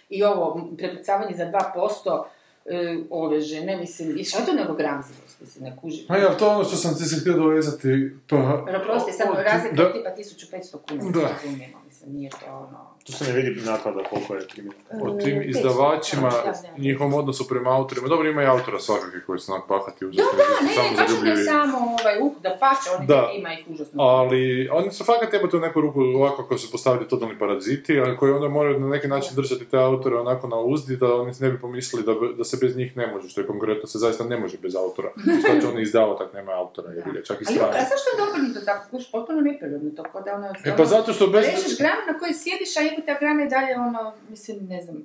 i 0.10 0.24
ovo 0.24 0.70
prepucavanje 0.78 1.38
za 1.38 1.52
2% 1.76 2.24
e, 2.66 2.98
ove 3.10 3.42
žene, 3.42 3.78
mislim, 3.78 4.18
i 4.18 4.24
što 4.24 4.40
je 4.40 4.46
to 4.46 4.54
nego 4.54 4.74
gramzivost, 4.74 5.42
mislim, 5.42 5.64
ne 5.64 5.78
kužim. 5.82 6.06
A 6.10 6.18
ja, 6.18 6.38
to 6.38 6.46
je 6.46 6.56
ono 6.56 6.64
što 6.64 6.76
sam 6.76 6.98
ti 6.98 7.06
se 7.06 7.20
htio 7.22 7.34
dovezati, 7.34 8.12
pa... 8.30 8.64
Jer 8.68 8.76
oprosti, 8.82 9.12
samo 9.12 9.34
razlika 9.34 9.94
tipa 9.94 10.10
1500 10.10 10.78
kuna, 10.90 11.12
Da. 11.12 11.20
da. 11.22 11.28
razumijemo, 11.28 11.78
mislim, 12.08 12.20
nije 12.20 12.30
to 12.30 12.46
ono... 12.48 12.88
Tu 13.06 13.14
se 13.14 13.24
ne 13.24 13.32
vidi 13.32 13.62
naklada 13.66 14.04
koliko 14.10 14.36
je 14.36 14.48
primjer. 14.48 14.76
o 15.02 15.16
e, 15.16 15.24
tim 15.24 15.40
500, 15.40 15.50
izdavačima, 15.50 16.30
da, 16.30 16.52
da. 16.52 16.82
njihovom 16.82 17.14
odnosu 17.14 17.48
prema 17.48 17.76
autorima. 17.78 18.08
Dobro, 18.08 18.30
ima 18.30 18.44
i 18.44 18.46
autora 18.46 18.80
svakakve 18.80 19.26
koji 19.26 19.40
su 19.40 19.54
onak 19.54 19.68
bahati 19.70 20.06
Da, 20.06 20.08
užasno. 20.10 20.32
da, 20.38 20.68
ne, 20.68 20.74
samo 20.76 20.90
ne, 20.90 20.96
baš 20.96 21.08
ne 21.10 21.16
zaljubljivi. 21.16 21.46
samo 21.46 21.78
ovaj, 21.78 22.22
uh, 22.22 22.32
da 22.44 22.58
pače, 22.60 22.90
oni 22.98 23.08
Da. 23.08 23.32
ima 23.38 23.54
ih 23.54 23.66
užasno. 23.68 24.04
Ali 24.04 24.70
oni 24.72 24.92
su 24.92 25.04
fakat 25.04 25.34
jebate 25.34 25.58
u 25.58 25.60
neku 25.60 25.82
ruku 25.82 26.00
ovako 26.02 26.44
kako 26.44 26.58
se 26.58 26.72
postavljaju 26.72 27.08
totalni 27.08 27.40
paraziti, 27.40 28.00
a 28.00 28.18
koji 28.18 28.32
onda 28.32 28.48
moraju 28.48 28.80
na 28.80 28.88
neki 28.88 29.08
način 29.08 29.36
držati 29.36 29.66
te 29.66 29.78
autore 29.78 30.16
onako 30.16 30.48
na 30.48 30.60
uzdi 30.60 30.98
da 30.98 31.16
oni 31.16 31.32
ne 31.40 31.50
bi 31.52 31.60
pomislili 31.60 32.06
da, 32.06 32.14
da 32.38 32.44
se 32.44 32.58
bez 32.62 32.78
njih 32.78 32.98
ne 32.98 33.08
može, 33.08 33.30
što 33.30 33.42
je 33.42 33.48
konkretno 33.48 33.88
se 33.88 33.98
zaista 34.00 34.24
ne 34.24 34.38
može 34.40 34.58
bez 34.58 34.76
autora. 34.76 35.10
Šta 35.44 35.62
će 35.62 35.68
oni 35.68 35.82
izdavati 35.82 36.24
ako 36.24 36.38
nema 36.38 36.52
autora, 36.52 36.90
jebi 36.92 37.12
ga, 37.12 37.24
čak 37.24 37.42
i 37.42 37.46
Ali, 37.48 37.56
strane. 37.56 37.78
a 37.78 37.82
zašto 37.82 38.08
je 38.18 38.30
obrnuto 38.30 38.60
tako? 38.66 38.90
Kuš, 38.92 39.12
potpuno 39.12 39.42
neprirodno 39.42 39.90
to, 39.90 40.04
da 40.26 40.36
ono... 40.36 40.48
E 40.66 40.78
pa 40.78 40.86
zato 40.86 41.14
što 41.14 41.28
bez... 41.28 41.46
Režeš 41.46 41.78
granu 41.98 42.14
na 42.14 42.20
kojoj 42.20 42.34
sjediš, 42.34 42.78
a 42.78 42.82
jebote, 42.82 43.12
a 43.12 43.20
grana 43.20 43.42
je 43.42 43.50
dalje 43.50 43.76
ono, 43.80 44.14
mislim, 44.30 44.58
ne 44.68 44.82
znam, 44.82 44.98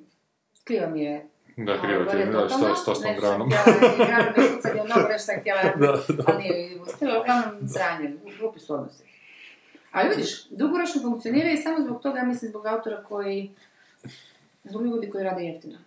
krivo 0.64 0.90
mi 0.90 1.03
je 1.05 1.26
Da, 1.57 1.82
krivo 1.82 2.05
ti 2.05 2.16
da, 2.32 2.49
šta, 2.49 2.74
šta 2.82 2.95
s 2.95 3.03
tom 3.03 3.16
granom? 3.20 3.49
granu 3.49 4.32
me 4.36 4.55
pucati, 4.57 4.78
ono, 4.80 5.09
nešto 5.09 5.26
sam 5.26 5.40
htjela, 5.40 5.61
ali 6.26 6.43
nije 6.43 6.80
uspjela, 6.80 7.20
uglavnom 7.20 7.68
sranje, 7.68 8.16
glupi 8.38 8.61
su 8.61 8.74
odnosi. 8.74 9.03
A 9.93 10.03
vidiš, 10.03 10.49
dugoročno 10.51 11.03
funkcionira 11.03 11.51
i 11.51 11.57
samo 11.57 11.84
zbog 11.84 12.03
toga, 12.03 12.22
mislim, 12.22 12.49
zbog 12.51 12.66
autora 12.66 13.05
koji, 13.05 13.51
zbog 14.64 14.86
ljudi 14.86 15.11
koji 15.11 15.24
rade 15.24 15.45
jeftino. 15.45 15.78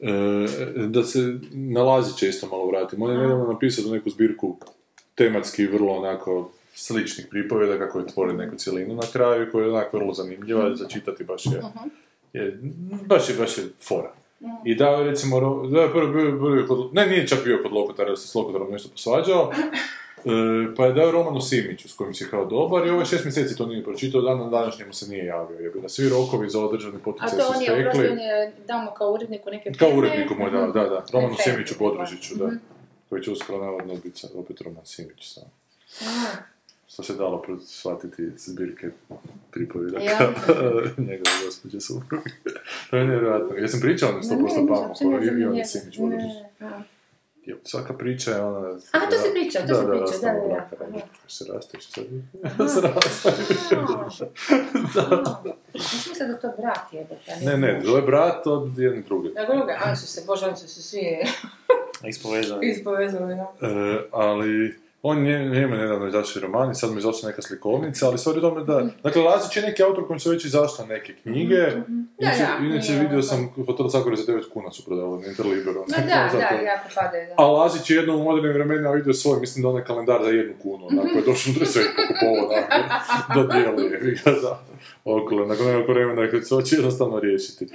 E, 0.00 0.86
da 0.86 1.04
se 1.04 1.18
nalazi 1.52 2.18
često 2.18 2.46
malo 2.46 2.66
vratim. 2.66 3.02
On 3.02 3.10
je 3.10 3.18
nedavno 3.18 3.52
napisao 3.52 3.92
neku 3.92 4.10
zbirku 4.10 4.56
tematski 5.14 5.66
vrlo 5.66 5.92
onako 5.92 6.50
sličnih 6.74 7.26
pripovjeda 7.30 7.78
kako 7.78 7.98
je 7.98 8.06
tvori 8.06 8.32
neku 8.32 8.56
cjelinu 8.56 8.94
na 8.94 9.02
kraju 9.12 9.52
koja 9.52 9.64
je 9.64 9.70
onako 9.72 9.96
vrlo 9.96 10.14
zanimljiva 10.14 10.74
za 10.76 10.88
čitati 10.88 11.24
baš 11.24 11.46
je, 11.46 11.62
je 12.32 12.58
baš 13.06 13.28
je, 13.28 13.34
baš 13.34 13.58
je 13.58 13.64
fora. 13.88 14.12
I 14.64 14.74
dao 14.74 15.00
je 15.00 15.10
recimo, 15.10 15.66
da 15.68 15.80
je 15.80 15.92
prvo 15.92 16.12
bio, 16.12 16.32
bio 16.32 16.66
kod, 16.68 16.94
ne 16.94 17.06
nije 17.06 17.26
čak 17.26 17.44
bio 17.44 17.60
kod 17.62 17.72
Lokotara, 17.72 18.08
jer 18.08 18.18
se 18.18 18.28
s 18.28 18.34
Lokotarom 18.34 18.70
nešto 18.70 18.88
posvađao, 18.88 19.52
E, 20.24 20.74
pa 20.76 20.86
je 20.86 20.92
dao 20.92 21.10
Romanu 21.10 21.40
Simiću 21.40 21.88
s 21.88 21.94
kojim 21.94 22.14
si 22.14 22.28
kao 22.30 22.44
dobar 22.44 22.86
i 22.86 22.90
ovo 22.90 23.04
šest 23.04 23.24
mjeseci 23.24 23.56
to 23.56 23.66
nije 23.66 23.84
pročitao, 23.84 24.20
dan 24.20 24.38
na 24.38 24.92
se 24.92 25.08
nije 25.08 25.24
javio. 25.24 25.58
Je 25.58 25.70
da 25.70 25.88
svi 25.88 26.08
rokovi 26.08 26.48
za 26.48 26.60
održani 26.60 26.96
A 26.96 27.04
poticaj 27.04 27.38
to 27.38 27.44
su 27.44 27.52
on 27.56 27.62
je, 27.62 27.70
oprosti, 27.72 27.98
stekli. 27.98 28.12
on 28.12 28.18
je 28.18 28.52
dao 28.66 28.82
mu 28.82 28.90
kao 28.90 29.12
uredniku 29.12 29.50
neke 29.50 29.72
Kao 29.72 29.88
filme. 29.88 29.98
uredniku 30.06 30.34
moj, 30.34 30.50
da, 30.50 30.60
da, 30.60 30.88
da. 30.88 31.04
Romanu 31.12 31.34
Simiću 31.38 31.74
Podružiću, 31.78 32.34
da. 32.36 32.46
Mhm. 32.46 32.56
Koji 33.08 33.22
će 33.22 33.30
uskoro 33.30 33.64
navodno 33.64 33.94
biti 33.94 34.26
opet 34.34 34.60
Roman 34.60 34.86
Simić 34.86 35.34
sam. 35.34 35.44
Što 36.92 37.02
se 37.02 37.14
dalo 37.14 37.44
shvatiti 37.66 38.30
zbirke 38.36 38.90
pripovjedaka 39.50 40.04
Ja. 40.04 40.18
njegove 41.08 41.30
gospođe 41.44 41.80
supruge. 41.80 42.30
to 42.90 42.96
je 42.96 43.04
nevjerojatno. 43.04 43.56
Jesam 43.56 43.80
pričao 43.80 44.12
na 44.12 44.18
100% 44.18 44.30
ne, 44.36 44.42
nisam, 44.42 44.66
pamu, 44.66 44.94
čini 44.98 45.10
mi 45.10 45.24
se 45.24 45.28
koju 45.28 45.30
da 45.30 45.40
Ivan 45.40 45.52
nije. 45.52 45.64
Simić. 45.64 45.96
Jo, 47.44 47.56
Svaka 47.64 47.94
priča 47.94 48.30
je 48.30 48.40
ona... 48.42 48.68
A, 48.68 49.00
to 49.10 49.16
si 49.18 49.30
pričao, 49.32 49.62
to 49.62 49.68
da, 49.68 49.74
si 49.74 49.86
da, 49.86 49.92
rastamo 49.92 50.32
da, 50.32 50.40
da, 50.40 50.48
da. 50.48 50.54
braka, 50.54 50.76
radi, 50.78 51.02
se 51.28 51.44
će 51.80 51.88
sad... 51.92 52.04
se 52.72 52.80
raste. 52.80 53.30
Mislim 55.74 56.14
se 56.14 56.26
da 56.26 56.36
to 56.38 56.52
brat 56.58 56.92
jebate. 56.92 57.32
a 57.32 57.44
Ne, 57.44 57.56
ne, 57.56 57.82
to 57.84 57.96
je 57.96 58.02
brat 58.02 58.46
od 58.46 58.78
jedne 58.78 59.02
druge. 59.02 59.28
Da, 59.28 59.46
druga, 59.46 59.80
oni 59.86 59.96
su 59.96 60.06
se, 60.06 60.22
bože, 60.26 60.46
oni 60.46 60.56
su 60.56 60.68
se 60.68 60.82
svi 60.82 61.00
Ispovezani. 62.08 62.70
ispovezali, 62.70 63.34
da. 63.34 63.66
E, 63.68 63.98
ali 64.12 64.81
on 65.02 65.22
nje, 65.22 65.38
njemu 65.38 65.74
je 65.74 65.80
nedavno 65.80 66.06
izašao 66.08 66.42
roman 66.42 66.70
i 66.70 66.74
sad 66.74 66.90
mu 66.90 66.96
je 66.96 67.00
izašla 67.00 67.28
neka 67.28 67.42
slikovnica, 67.42 68.06
ali 68.06 68.18
stvar 68.18 68.36
je 68.36 68.38
u 68.38 68.42
tome 68.42 68.64
da... 68.64 68.86
Dakle, 69.02 69.22
Lazić 69.22 69.56
je 69.56 69.62
neki 69.62 69.82
autor 69.82 70.06
kojim 70.06 70.20
su 70.20 70.30
već 70.30 70.44
izašle 70.44 70.86
neke 70.86 71.14
knjige, 71.14 71.56
inače, 72.18 72.38
Da, 72.38 72.56
da, 72.60 72.66
inače 72.66 72.92
nije 72.92 73.00
vidio 73.02 73.14
ono- 73.14 73.22
sam, 73.22 73.52
to 73.76 73.88
Zagore 73.88 74.16
za 74.16 74.32
9 74.32 74.42
kuna 74.52 74.70
su 74.70 74.84
prodavali 74.84 75.22
na 75.22 75.28
Interliberu. 75.28 75.80
Ma 75.80 75.96
da, 75.96 76.30
da, 76.32 76.56
jako 76.62 76.88
padaju, 76.94 77.26
da. 77.28 77.34
A 77.36 77.46
Lazić 77.46 77.90
je 77.90 77.96
jednom 77.96 78.20
u 78.20 78.24
modernim 78.24 78.52
vremenima 78.52 78.90
vidio 78.90 79.12
svoj, 79.14 79.40
mislim 79.40 79.62
da 79.62 79.68
onaj 79.68 79.84
kalendar 79.84 80.20
za 80.24 80.30
jednu 80.30 80.54
kunu, 80.62 80.86
onako 80.86 81.18
je 81.18 81.22
došao 81.26 81.54
do 81.58 81.66
sve 81.66 81.82
pokupovao, 81.96 82.44
onako, 82.48 83.34
dodijeli 83.34 83.82
je, 83.84 84.20
ga, 84.24 84.30
da, 84.42 84.60
okolo, 85.04 85.46
nakon 85.46 85.66
nekog 85.66 85.88
vremena 85.88 86.22
je 86.22 86.44
to 86.48 86.62
će 86.62 86.76
jednostavno 86.76 87.20
riješiti, 87.20 87.66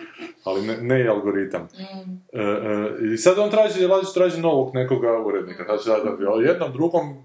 ali 0.43 0.61
ne, 0.61 0.77
ne 0.81 1.03
i 1.03 1.07
algoritam. 1.07 1.61
Mm. 1.61 2.39
E, 2.39 2.41
e, 2.41 3.13
I 3.13 3.17
sad 3.17 3.39
on 3.39 3.49
traži, 3.49 3.79
traži 4.13 4.41
novog 4.41 4.75
nekoga 4.75 5.23
urednika, 5.25 5.63
znači 5.63 5.89
da, 5.89 6.11
da, 6.11 6.49
jednom 6.49 6.73
drugom 6.73 7.15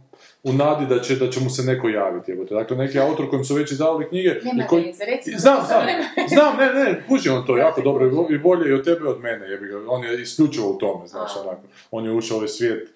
u 0.42 0.52
nadi 0.52 0.86
da 0.86 1.00
će, 1.00 1.16
da 1.16 1.30
će 1.30 1.40
mu 1.40 1.50
se 1.50 1.62
neko 1.62 1.88
javiti. 1.88 2.30
Jebote. 2.30 2.54
Dakle, 2.54 2.76
neki 2.76 3.00
autor 3.00 3.30
kojim 3.30 3.44
su 3.44 3.54
već 3.54 3.72
izdavali 3.72 4.08
knjige... 4.08 4.34
Nema 4.44 4.64
i 4.64 4.66
koji... 4.66 4.84
veze, 4.84 5.04
recimo 5.04 5.38
Znam, 5.38 5.66
znam, 5.66 5.82
znam, 6.28 6.56
ne, 6.56 6.84
ne, 6.84 7.04
kuži 7.08 7.28
on 7.28 7.46
to 7.46 7.56
jako 7.56 7.80
dobro 7.80 8.06
i 8.06 8.10
bo- 8.10 8.26
i 8.30 8.38
bolje 8.38 8.70
i 8.70 8.72
od 8.72 8.84
tebe 8.84 9.00
i 9.04 9.08
od 9.08 9.20
mene, 9.20 9.50
jebi 9.50 9.66
ga. 9.66 9.80
On 9.88 10.04
je 10.04 10.22
isključivo 10.22 10.70
u 10.70 10.78
tome, 10.78 11.06
znaš, 11.06 11.30
onako. 11.36 11.62
On 11.90 12.04
je 12.04 12.12
ušao 12.12 12.34
u 12.34 12.38
ovaj 12.38 12.48
svijet 12.48 12.88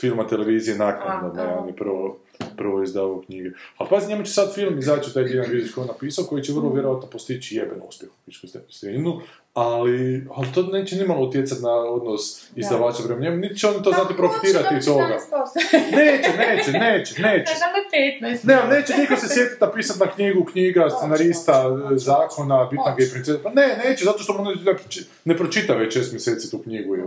filma, 0.00 0.26
televizije 0.26 0.78
naknadno, 0.78 1.32
ne, 1.42 1.54
on 1.54 1.68
je 1.68 1.76
prvo, 1.76 2.18
prvo 2.56 2.82
izdavao 2.82 3.22
knjige. 3.26 3.50
Ali 3.76 3.88
pazi, 3.90 4.08
njemu 4.08 4.24
će 4.24 4.32
sad 4.32 4.54
film 4.54 4.78
izaći, 4.78 5.14
taj 5.14 5.24
Dilan 5.24 5.50
Vidić 5.50 5.72
koji 5.72 5.84
je 5.84 5.88
napisao, 5.88 6.24
koji 6.24 6.42
će 6.42 6.52
vrlo 6.52 6.70
Mm. 6.70 6.74
vjerojatno 6.74 7.08
postići 7.08 7.56
jeben 7.56 7.80
uspjeh 7.88 8.10
u 8.10 8.14
Pičku 8.26 8.46
stepenu, 8.46 9.20
ali, 9.54 10.26
ali 10.34 10.46
to 10.54 10.62
neće 10.62 10.96
nimalo 10.96 11.26
utjecati 11.26 11.62
na 11.62 11.70
odnos 11.70 12.44
izdavača 12.56 13.02
prema 13.06 13.20
njemu, 13.20 13.36
niti 13.36 13.58
će 13.58 13.68
on 13.68 13.82
to 13.82 13.92
znati 13.92 14.14
profitirati 14.16 14.74
iz 14.78 14.84
toga. 14.84 15.18
Neće, 15.92 16.30
neće, 16.38 16.72
neće, 16.72 17.22
neće. 17.28 17.52
Da 17.60 17.66
li 17.72 18.16
15? 18.22 18.46
Ne, 18.46 18.76
neće 18.76 18.92
niko 18.96 19.16
se 19.16 19.34
sjetiti 19.34 19.60
napisati 19.60 20.00
na 20.00 20.10
knjigu, 20.10 20.44
knjiga, 20.44 20.90
scenarista, 20.98 21.64
e, 21.92 21.96
zakona, 21.96 22.68
bitna 22.70 22.94
je 22.98 23.10
princesa. 23.10 23.38
Pa 23.42 23.50
ne, 23.50 23.78
neće, 23.84 24.04
zato 24.04 24.18
što 24.18 24.32
mu 24.32 24.44
ne, 24.44 24.54
ne 24.54 24.74
ne 25.24 25.36
pročita 25.36 25.74
već 25.74 25.94
šest 25.94 26.12
mjeseci 26.12 26.50
tu 26.50 26.58
knjigu. 26.58 26.94
Je, 26.94 27.04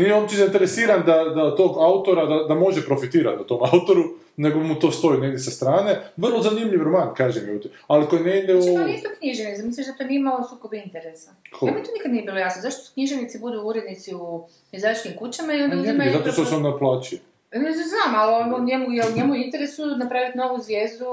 Nije 0.00 0.14
on 0.14 0.28
zainteresiran 0.28 1.02
da, 1.06 1.24
da 1.24 1.56
tog 1.56 1.76
autora, 1.78 2.26
da, 2.26 2.44
da 2.48 2.54
može 2.54 2.86
profitirati 2.86 3.38
na 3.38 3.44
tom 3.44 3.58
autoru, 3.72 4.02
nego 4.36 4.58
mu 4.60 4.74
to 4.74 4.90
stoji 4.90 5.20
negdje 5.20 5.38
sa 5.38 5.50
strane. 5.50 6.00
Vrlo 6.16 6.42
zanimljiv 6.42 6.82
roman, 6.82 7.14
kažem, 7.14 7.48
je, 7.48 7.60
ali 7.86 8.06
koji 8.06 8.22
ne 8.22 8.38
ide 8.42 8.54
u... 8.54 8.62
Znači, 8.62 8.76
to 8.76 8.84
nisu 8.84 9.06
književnici, 9.18 9.62
misliš 9.62 9.86
da 9.86 9.92
to 9.92 10.04
nije 10.04 10.20
imalo 10.20 10.48
sukob 10.48 10.74
interesa? 10.74 11.30
Ko? 11.58 11.66
Ja 11.66 11.72
mi 11.72 11.82
to 11.82 11.90
nikad 11.92 12.12
nije 12.12 12.24
bilo 12.24 12.38
jasno. 12.38 12.62
Zašto 12.62 12.82
su 12.82 12.92
književnici 12.94 13.38
budu 13.38 13.62
urednici 13.62 14.14
u 14.14 14.46
izdavačkim 14.72 15.12
kućama 15.18 15.54
i 15.54 15.62
onda 15.62 15.76
Ne, 15.76 15.82
uzimaju... 15.82 16.12
zato 16.12 16.32
što 16.32 16.44
se 16.44 16.54
on 16.54 16.62
naplaći. 16.62 17.18
Ne 17.52 17.72
znam, 17.72 18.14
ali 18.14 18.54
on, 18.54 18.64
njemu, 18.64 18.92
je 18.92 19.04
njemu 19.16 19.34
interesu 19.34 19.86
napraviti 19.86 20.38
novu 20.38 20.58
zvijezdu 20.62 21.06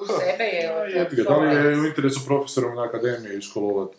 u 0.00 0.06
sebe 0.06 0.44
je... 0.44 0.68
A, 0.68 0.84
jebi 0.84 1.16
ga, 1.16 1.22
da 1.22 1.36
li 1.36 1.56
je 1.56 1.80
u 1.80 1.86
interesu 1.86 2.20
profesorom 2.26 2.74
na 2.76 2.84
akademiji 2.84 3.40
školovati 3.40 3.96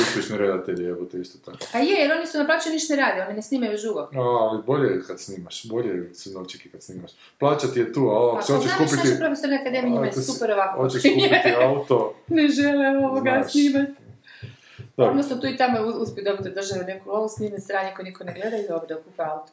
uspješne 0.00 0.38
redatelje, 0.38 0.88
evo 0.88 1.04
te 1.04 1.18
isto 1.18 1.38
tako. 1.44 1.64
A 1.72 1.78
je, 1.78 1.92
jer 1.92 2.12
oni 2.12 2.26
su 2.26 2.38
na 2.38 2.46
plaću 2.46 2.70
ništa 2.70 2.94
ne 2.94 3.02
rade, 3.02 3.22
oni 3.22 3.34
ne 3.34 3.42
snimaju 3.42 3.78
žugo. 3.78 4.00
A, 4.00 4.20
ali 4.20 4.62
bolje 4.62 4.88
je 4.88 5.02
kad 5.02 5.20
snimaš, 5.20 5.64
bolje 5.64 5.88
je 5.88 6.14
su 6.14 6.30
novčiki 6.30 6.70
kad 6.70 6.82
snimaš. 6.82 7.10
Plaća 7.38 7.66
ti 7.66 7.80
je 7.80 7.92
tu, 7.92 8.00
a 8.00 8.12
ovo, 8.12 8.32
Pa 8.32 8.38
ako 8.38 8.52
hoćeš 8.52 8.68
znaš, 8.68 8.78
kupiti... 8.80 9.08
naši 9.08 9.18
profesori 9.20 9.52
na 9.52 9.60
akademiji 9.60 9.98
ako 9.98 10.12
se- 10.12 10.22
super 10.22 10.50
ovako. 10.52 10.82
Hoćeš 10.82 11.02
kupiti 11.02 11.54
auto, 11.64 12.14
ne 12.28 12.48
žele 12.48 12.88
ovoga 12.98 13.20
Znaš. 13.32 13.52
snimati. 13.52 13.92
Odnosno 14.96 15.36
tu 15.36 15.46
i 15.46 15.56
tamo 15.56 15.78
uspiju 15.80 16.24
dobiti 16.24 16.48
od 16.48 16.54
države 16.54 16.84
neku 16.84 17.10
lovu, 17.10 17.28
snime 17.28 17.60
sranje 17.60 17.94
ko 17.96 18.02
niko 18.02 18.24
ne 18.24 18.32
gleda 18.32 18.56
i 18.56 18.68
dobro 18.68 18.86
da 18.86 18.96
kupa 18.96 19.22
auto. 19.24 19.52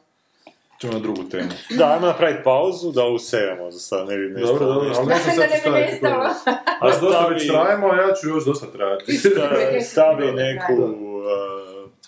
Ćemo 0.80 0.92
na 0.92 0.98
drugu 0.98 1.24
temu. 1.24 1.48
Da, 1.70 1.84
ajmo 1.86 2.06
napraviti 2.06 2.42
pauzu, 2.44 2.92
da 2.92 3.04
usevamo 3.04 3.70
za 3.70 3.78
sad, 3.80 4.08
ne 4.08 4.16
vidim 4.16 4.40
Dobro, 4.40 4.66
dobro, 4.66 4.90
ali 4.96 5.06
Da 5.08 5.14
sad 5.26 5.38
ne 5.38 5.46
bi 5.46 5.58
staviti 5.60 6.00
problem. 6.00 6.32
A 6.80 7.00
dosta 7.00 7.26
već 7.26 7.48
trajemo, 7.48 7.86
a 7.86 7.96
ja 7.96 8.14
ću 8.14 8.28
još 8.28 8.44
dosta 8.44 8.66
trajati. 8.66 9.12
Sta- 9.14 9.80
Stavi 9.90 10.32
neku... 10.32 10.72
uh, 10.74 10.96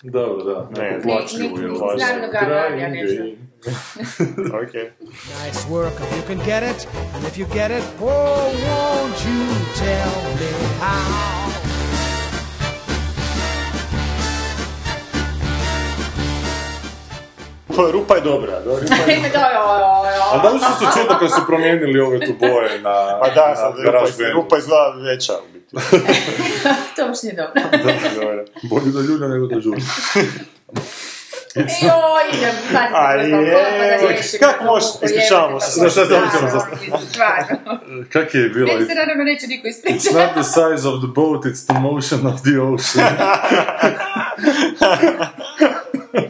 Dobro, 0.03 0.43
da, 0.43 0.69
Ne, 0.77 0.91
neku 0.91 1.03
plačljivu 1.03 1.57
neki 1.57 1.79
plačljivu. 1.79 1.97
znanog 1.97 2.35
Arabija, 2.35 2.87
nešto. 2.89 3.23
Ok. 4.55 4.73
Nice 5.43 5.59
work 5.69 5.91
if 6.01 6.17
you 6.17 6.27
can 6.27 6.37
get 6.45 6.63
it, 6.71 6.87
and 7.15 7.25
if 7.27 7.37
you 7.37 7.45
get 7.53 7.71
it, 7.71 7.83
oh, 8.01 8.07
won't 8.65 9.17
you 9.27 9.39
tell 9.79 10.13
me 10.39 10.49
how? 10.79 11.48
Pa, 17.79 17.91
rupa 17.91 18.15
je 18.15 18.21
dobra, 18.21 18.59
da, 18.59 18.79
rupa 18.79 18.95
je... 19.07 19.17
Ime 19.17 19.29
da, 20.43 20.49
li 20.49 20.59
su 20.59 20.85
čudno 20.99 21.19
kad 21.19 21.29
su 21.31 21.41
promijenili 21.47 21.99
ove 21.99 22.19
tu 22.19 22.33
boje 22.39 22.79
na, 22.81 22.89
A 22.89 23.19
Pa 23.19 23.29
da, 23.29 23.49
na 23.49 23.55
sad 23.55 23.73
garaž 23.83 24.09
rupa, 24.09 24.31
rupa 24.33 24.57
izgleda 24.57 24.93
veća 25.11 25.33
u 25.33 25.53
biti. 25.53 25.75
to 26.95 27.07
baš 27.07 27.23
nije 27.23 27.35
dobro. 27.35 27.61
Dobro. 28.21 28.45
Bolje 28.63 28.91
da 28.91 28.99
ljulja 28.99 29.27
nego 29.27 29.47
da 29.47 29.59
žuri. 29.59 29.81
Joj, 31.55 32.23
idem, 32.33 32.55
pazi 32.73 32.93
A 32.93 33.23
se 33.23 33.29
kroz 33.29 33.45
balkon, 33.45 33.79
da 33.79 33.85
je, 33.85 34.07
riješim 34.07 34.39
kak 34.39 34.61
ovu 34.61 34.69
možeš, 34.69 34.87
muku, 34.93 35.05
ispričavamo 35.05 35.59
se, 35.59 35.89
šta 35.89 36.01
pa. 37.65 37.77
Kak 38.13 38.35
je 38.35 38.49
bilo? 38.49 38.67
Meni 38.67 38.85
se 38.85 38.95
naravno 38.95 39.23
neće 39.23 39.47
niko 39.47 39.67
It's 39.67 40.13
not 40.13 40.31
the 40.33 40.43
size 40.43 40.87
of 40.87 40.95
the 41.03 41.11
boat, 41.15 41.45
it's 41.45 41.65
the 41.65 41.79
motion 41.79 42.27
of 42.27 42.41
the 42.41 42.59
ocean. 42.61 43.15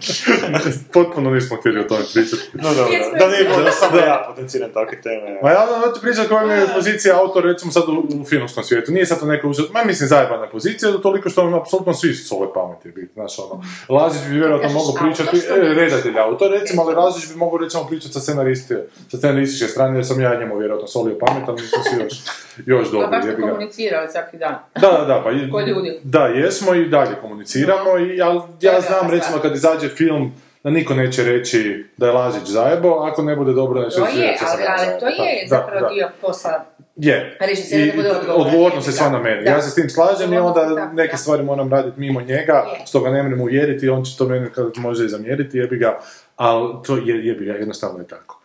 Potpuno 0.94 1.30
nismo 1.32 1.58
htjeli 1.58 1.80
o 1.80 1.84
tome 1.84 2.02
pričati. 2.14 2.44
No 2.54 2.70
dobro, 2.74 2.94
da 3.20 3.28
ne 3.28 3.38
bi 3.38 3.44
jesmo. 3.44 3.64
da 3.64 3.72
samo 3.72 3.98
ja 3.98 4.26
potenciram 4.28 4.70
takve 4.74 5.02
teme. 5.02 5.40
Ma 5.44 5.50
ja 5.50 5.66
vam 5.66 5.94
ti 5.94 6.00
pričam 6.02 6.26
koja 6.30 6.46
mi 6.46 6.54
je 6.54 6.68
pozicija 6.76 7.20
autora, 7.22 7.52
recimo 7.52 7.72
sad 7.72 7.84
u, 7.90 8.22
u 8.22 8.26
filmskom 8.26 8.64
svijetu. 8.64 8.92
Nije 8.92 9.06
sad 9.06 9.20
to 9.20 9.26
neka 9.26 9.48
uzet, 9.48 9.66
ma 9.74 9.84
mislim 9.84 10.10
zajebana 10.10 10.50
pozicija, 10.50 10.92
da 10.92 11.02
toliko 11.02 11.30
što 11.30 11.42
on 11.42 11.56
apsolutno 11.56 11.94
svi 11.94 12.14
su 12.14 12.36
ove 12.38 12.54
pameti 12.54 12.92
biti, 12.92 13.14
znaš 13.14 13.40
ono. 13.40 13.64
Lazić 13.90 14.22
bi 14.30 14.36
vjerojatno 14.36 14.70
mogao 14.70 14.94
pričati, 14.94 15.38
e, 15.38 15.74
redatelj 15.74 16.20
autor 16.20 16.52
recimo, 16.52 16.82
ali 16.82 16.96
Lazić 16.96 17.30
bi 17.30 17.36
mogao 17.36 17.58
recimo 17.58 17.88
pričati 17.88 18.14
sa 18.14 18.20
scenariste, 18.20 18.88
sa 19.12 19.18
scenarističke 19.18 19.68
strane, 19.68 19.98
jer 19.98 20.06
sam 20.06 20.22
ja 20.22 20.40
njemu 20.40 20.58
vjerojatno 20.58 20.88
solio 20.88 21.18
pamet, 21.20 21.44
ali 21.48 21.62
nisu 21.62 21.76
svi 21.90 22.04
još, 22.04 22.14
još 22.78 22.92
Pa 22.92 22.98
dobri, 22.98 23.18
baš 23.18 23.26
ga. 23.26 23.42
komunicirao 23.42 24.08
svaki 24.12 24.38
dan. 24.38 24.56
Da, 24.82 24.92
da, 24.92 25.06
da, 25.06 25.22
pa 25.24 25.32
ljudi. 25.32 26.00
da, 26.04 26.26
jesmo 26.26 26.76
i 26.76 26.90
dalje 26.90 27.16
komuniciramo, 27.22 27.98
i, 28.00 28.22
ali 28.22 28.40
ja 28.62 28.74
da, 28.74 28.82
znam 28.82 29.08
da, 29.08 29.14
recimo 29.14 29.38
kad 29.42 29.56
izađe 29.56 29.89
film 29.90 30.32
da 30.64 30.70
niko 30.70 30.94
neće 30.94 31.24
reći 31.24 31.86
da 31.98 32.06
je 32.06 32.12
Lazić 32.12 32.44
zajebo, 32.44 32.90
ako 32.90 33.22
ne 33.22 33.36
bude 33.36 33.54
dobro, 33.54 33.82
neće 33.82 33.96
To 33.96 34.06
je, 34.06 34.38
da 34.42 34.76
ali, 34.80 35.00
to 35.00 35.08
je 35.08 35.46
Da, 35.50 35.56
zapravo 35.58 35.82
da. 35.82 35.94
dio 35.94 36.10
posla 36.22 36.66
Je. 36.96 37.38
da 37.40 37.46
I 37.78 37.92
bude 37.96 38.12
odgovornost 38.12 38.88
je 38.88 38.94
sva 38.94 39.06
Da. 39.06 39.12
na 39.12 39.20
meni. 39.20 39.44
Da. 39.44 39.50
Ja 39.50 39.62
se 39.62 39.70
s 39.70 39.76
tim 39.76 39.90
slažem 39.90 40.34
i 40.34 40.38
onda 40.38 40.66
da, 40.66 40.86
neke 40.86 41.12
da. 41.12 41.18
stvari 41.18 41.44
moram 41.44 41.72
raditi 41.72 42.00
mimo 42.00 42.22
njega, 42.22 42.66
Je. 42.74 42.86
što 42.86 43.00
ga 43.00 43.10
ne 43.10 43.24
moram 43.24 43.42
uvjeriti, 43.42 43.90
on 43.90 44.04
će 44.04 44.18
to 44.18 44.26
meni 44.26 44.50
kad 44.50 44.72
može 44.78 45.06
i 45.06 45.10
zamjeriti, 45.10 45.58
jebi 45.58 45.78
ga, 45.78 46.00
ali 46.36 46.74
to 46.84 46.98
je, 46.98 47.26
jebi 47.26 47.46
ga, 47.46 47.54
jednostavno 47.54 48.00
je 48.00 48.08
tako. 48.08 48.40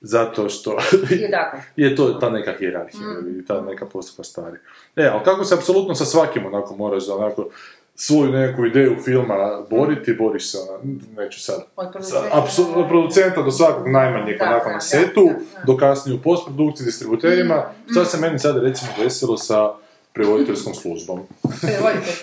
Zato 0.00 0.48
što 0.48 0.70
Je 1.10 1.30
tako. 1.30 1.56
je 1.76 1.96
to 1.96 2.08
ta 2.10 2.30
neka 2.30 2.52
hijerarhija 2.52 3.00
Mm. 3.02 3.40
i 3.40 3.46
ta 3.46 3.60
neka 3.60 3.86
postupa 3.86 4.24
stvari. 4.24 4.56
E, 4.96 5.06
ali 5.06 5.24
kako 5.24 5.44
se 5.44 5.54
apsolutno 5.54 5.94
sa 5.94 6.04
svakim 6.04 6.46
onako 6.46 6.76
moraš 6.76 7.06
za 7.06 7.16
onako 7.16 7.48
svoju 7.96 8.32
neku 8.32 8.64
ideju 8.64 8.96
filma 9.04 9.34
boriti, 9.70 10.14
boriš 10.14 10.50
se, 10.50 10.58
ona, 10.60 10.78
neću 11.16 11.40
sad, 11.40 11.56
Od 11.76 11.86
sa, 11.86 11.90
producenta. 11.92 12.36
apsu- 12.36 12.74
od 12.74 12.88
producenta 12.88 13.42
do 13.42 13.50
svakog 13.50 13.88
najmanjeg 13.88 14.38
Da, 14.38 14.44
onako 14.44 14.68
da, 14.68 14.74
na 14.74 14.80
setu, 14.80 15.24
da, 15.24 15.32
da. 15.32 15.64
do 15.66 15.76
kasnije 15.76 16.16
u 16.16 16.22
postprodukciji, 16.22 16.84
distributerima, 16.84 17.62
što 17.90 18.04
se 18.04 18.18
meni 18.18 18.38
sad 18.38 18.56
recimo 18.58 18.90
desilo 18.98 19.36
sa 19.36 19.72
prevoditeljskom 20.12 20.74
službom. 20.74 21.20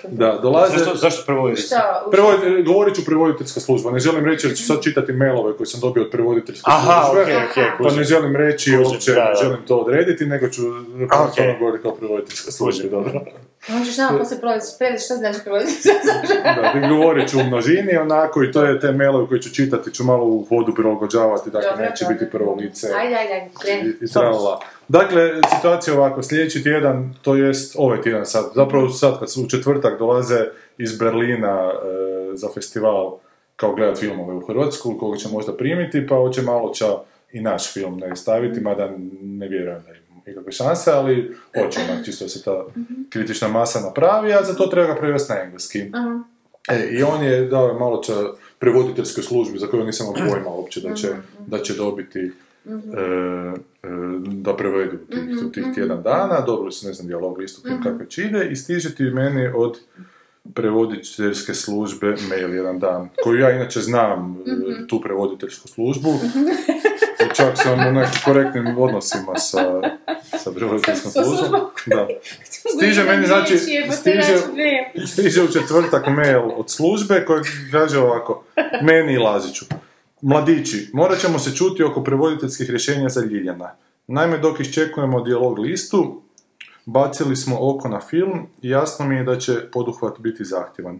Da, 0.08 0.40
dolaze... 0.42 0.78
Zašto, 0.78 0.96
zašto 0.96 1.24
prevodiš? 1.26 1.66
Šta? 1.66 2.04
u- 2.08 2.12
Prevoditelj, 2.12 2.64
govorit 2.64 2.96
ću 2.96 3.06
prevoditeljska 3.06 3.60
služba, 3.60 3.92
ne 3.92 4.00
želim 4.00 4.26
reći 4.26 4.48
jer 4.48 4.58
ću 4.58 4.64
sad 4.64 4.82
čitati 4.82 5.14
mailove 5.14 5.58
koje 5.58 5.68
sam 5.68 5.80
dobio 5.80 6.04
od 6.04 6.10
prevoditeljske 6.12 6.64
Aha, 6.66 7.04
službe, 7.06 7.22
okej, 7.24 7.36
okej, 7.46 7.64
pa 7.80 7.92
ne 7.92 8.04
želim 8.04 8.36
reći 8.36 8.78
uopće, 8.78 9.12
ne 9.12 9.34
želim 9.44 9.58
to 9.68 9.78
odrediti, 9.78 10.26
nego 10.26 10.50
ću 10.50 10.62
okay. 10.62 11.60
govoriti 11.60 11.84
kao 11.84 11.96
prevoditeljska 11.96 12.52
služba, 12.52 12.90
dobro. 12.90 13.22
Možeš 13.68 13.98
nama 13.98 14.18
poslije 14.18 14.42
prevesti 14.80 15.06
što 15.06 15.16
znači 15.16 15.40
prevoditi. 15.44 15.90
Da, 16.44 16.88
govorit 16.88 17.30
ću 17.30 17.40
u 17.40 17.44
množini 17.44 17.98
onako 17.98 18.44
i 18.44 18.52
to 18.52 18.66
je 18.66 18.80
te 18.80 18.92
mailove 18.92 19.28
koje 19.28 19.42
ću 19.42 19.54
čitati, 19.54 19.94
ću 19.94 20.04
malo 20.04 20.26
u 20.26 20.46
hodu 20.50 20.76
prilagođavati, 20.76 21.50
dakle 21.50 21.70
Dobro, 21.70 21.86
neće 21.86 22.04
dobro. 22.04 22.18
biti 22.20 22.32
prvo 22.32 22.56
lice. 22.56 22.88
Ajde, 22.88 23.16
ajde, 23.16 23.34
ajde, 23.34 23.50
kreni. 23.62 24.08
i. 24.08 24.60
Dakle, 24.88 25.30
situacija 25.56 25.94
je 25.94 26.00
ovako, 26.00 26.24
sljedeći 26.24 26.64
tjedan, 26.64 27.14
to 27.22 27.36
jest 27.36 27.76
ovaj 27.78 28.02
tjedan 28.02 28.26
sad, 28.26 28.46
zapravo 28.56 28.90
sad 28.90 29.20
kad 29.20 29.32
su 29.32 29.44
u 29.44 29.50
četvrtak 29.50 30.00
dolaze 30.00 30.46
iz 30.78 30.98
Berlina 30.98 31.72
e, 31.72 32.36
za 32.36 32.48
festival 32.54 33.18
kao 33.56 33.76
gledat 33.76 34.00
filmove 34.00 34.34
u 34.34 34.46
Hrvatsku, 34.48 34.98
koga 35.00 35.18
će 35.18 35.28
možda 35.30 35.58
primiti, 35.58 36.08
pa 36.08 36.16
hoće 36.16 36.42
malo 36.42 36.70
će 36.74 36.86
i 37.32 37.42
naš 37.42 37.74
film 37.74 37.98
ne 37.98 38.16
staviti, 38.16 38.62
mada 38.62 38.90
ne 39.22 39.48
vjerujem 39.48 39.84
da 39.88 40.01
ikakve 40.28 40.52
šanse, 40.52 40.92
ali 40.92 41.36
hoće 41.56 41.80
onak 41.90 42.06
čisto 42.06 42.28
se 42.28 42.44
ta 42.44 42.66
kritična 43.10 43.48
masa 43.48 43.80
napravi, 43.80 44.34
a 44.34 44.44
za 44.44 44.54
to 44.54 44.68
treba 44.68 44.94
ga 44.94 45.00
prevesti 45.00 45.34
na 45.34 45.42
engleski. 45.42 45.92
Aha. 45.94 46.24
E, 46.70 46.90
I 46.92 47.04
on 47.04 47.24
je 47.24 47.46
dao 47.46 47.80
malo 47.80 48.04
će 48.04 48.14
prevoditeljskoj 48.60 49.24
službi 49.24 49.60
za 49.60 49.68
koju 49.68 49.84
nisam 49.84 50.08
pojma 50.14 50.50
uopće 50.58 50.82
da 50.82 50.94
će, 50.94 51.08
da 51.48 51.60
će 51.60 51.74
dobiti 51.74 52.20
e, 52.20 52.70
e, 52.70 53.90
da 54.26 54.56
prevedu 54.56 54.98
tih, 54.98 55.52
tih 55.54 55.66
tjedan 55.76 56.04
dana, 56.04 56.42
dobili 56.42 56.72
su, 56.72 56.88
ne 56.88 56.94
znam, 56.94 57.08
dijalog 57.08 57.38
listu 57.38 57.70
mm 57.70 57.84
kakve 57.84 58.10
će 58.10 58.24
ide 58.24 58.50
i 58.52 58.56
stiže 58.56 58.96
ti 58.96 59.04
meni 59.04 59.48
od 59.56 59.80
prevoditeljske 60.54 61.54
službe 61.54 62.16
mail 62.30 62.56
jedan 62.56 62.80
dan, 62.80 63.10
koju 63.24 63.40
ja 63.40 63.52
inače 63.52 63.80
znam, 63.80 64.38
e, 64.48 64.88
tu 64.88 65.02
prevoditeljsku 65.02 65.68
službu, 65.68 66.10
i 67.26 67.36
čak 67.36 67.58
sam 67.58 67.88
u 67.88 67.92
nekim 67.92 68.20
korektnim 68.26 68.78
odnosima 68.78 69.36
sa, 69.36 69.82
sa 70.44 70.52
prevoditeljskom 70.52 71.12
službom. 71.12 71.62
Da. 71.86 72.08
Stiže 72.78 73.04
meni, 73.04 73.28
znači, 73.28 73.58
stiže, 73.58 73.92
Stiže... 73.92 75.08
stiže 75.08 75.44
u 75.44 75.48
četvrtak 75.48 76.08
mail 76.08 76.50
od 76.56 76.70
službe 76.70 77.26
koji 77.26 77.42
kaže 77.72 78.00
ovako, 78.00 78.44
meni 78.82 79.14
i 79.14 79.18
Laziću. 79.18 79.66
Mladići, 80.22 80.90
morat 80.94 81.20
ćemo 81.20 81.40
se 81.40 81.56
čuti 81.56 81.84
oko 81.84 82.04
prevoditeljskih 82.04 82.70
rješenja 82.70 83.10
za 83.10 83.22
Ljiljana. 83.22 83.76
Naime, 84.08 84.38
dok 84.38 84.60
iščekujemo 84.60 85.22
dijalog 85.22 85.60
listu, 85.60 86.22
bacili 86.86 87.36
smo 87.36 87.58
oko 87.60 87.88
na 87.88 88.00
film 88.00 88.48
i 88.62 88.70
jasno 88.70 89.06
mi 89.06 89.16
je 89.16 89.24
da 89.24 89.38
će 89.40 89.72
poduhvat 89.72 90.20
biti 90.20 90.46
zahtjevan. 90.46 91.00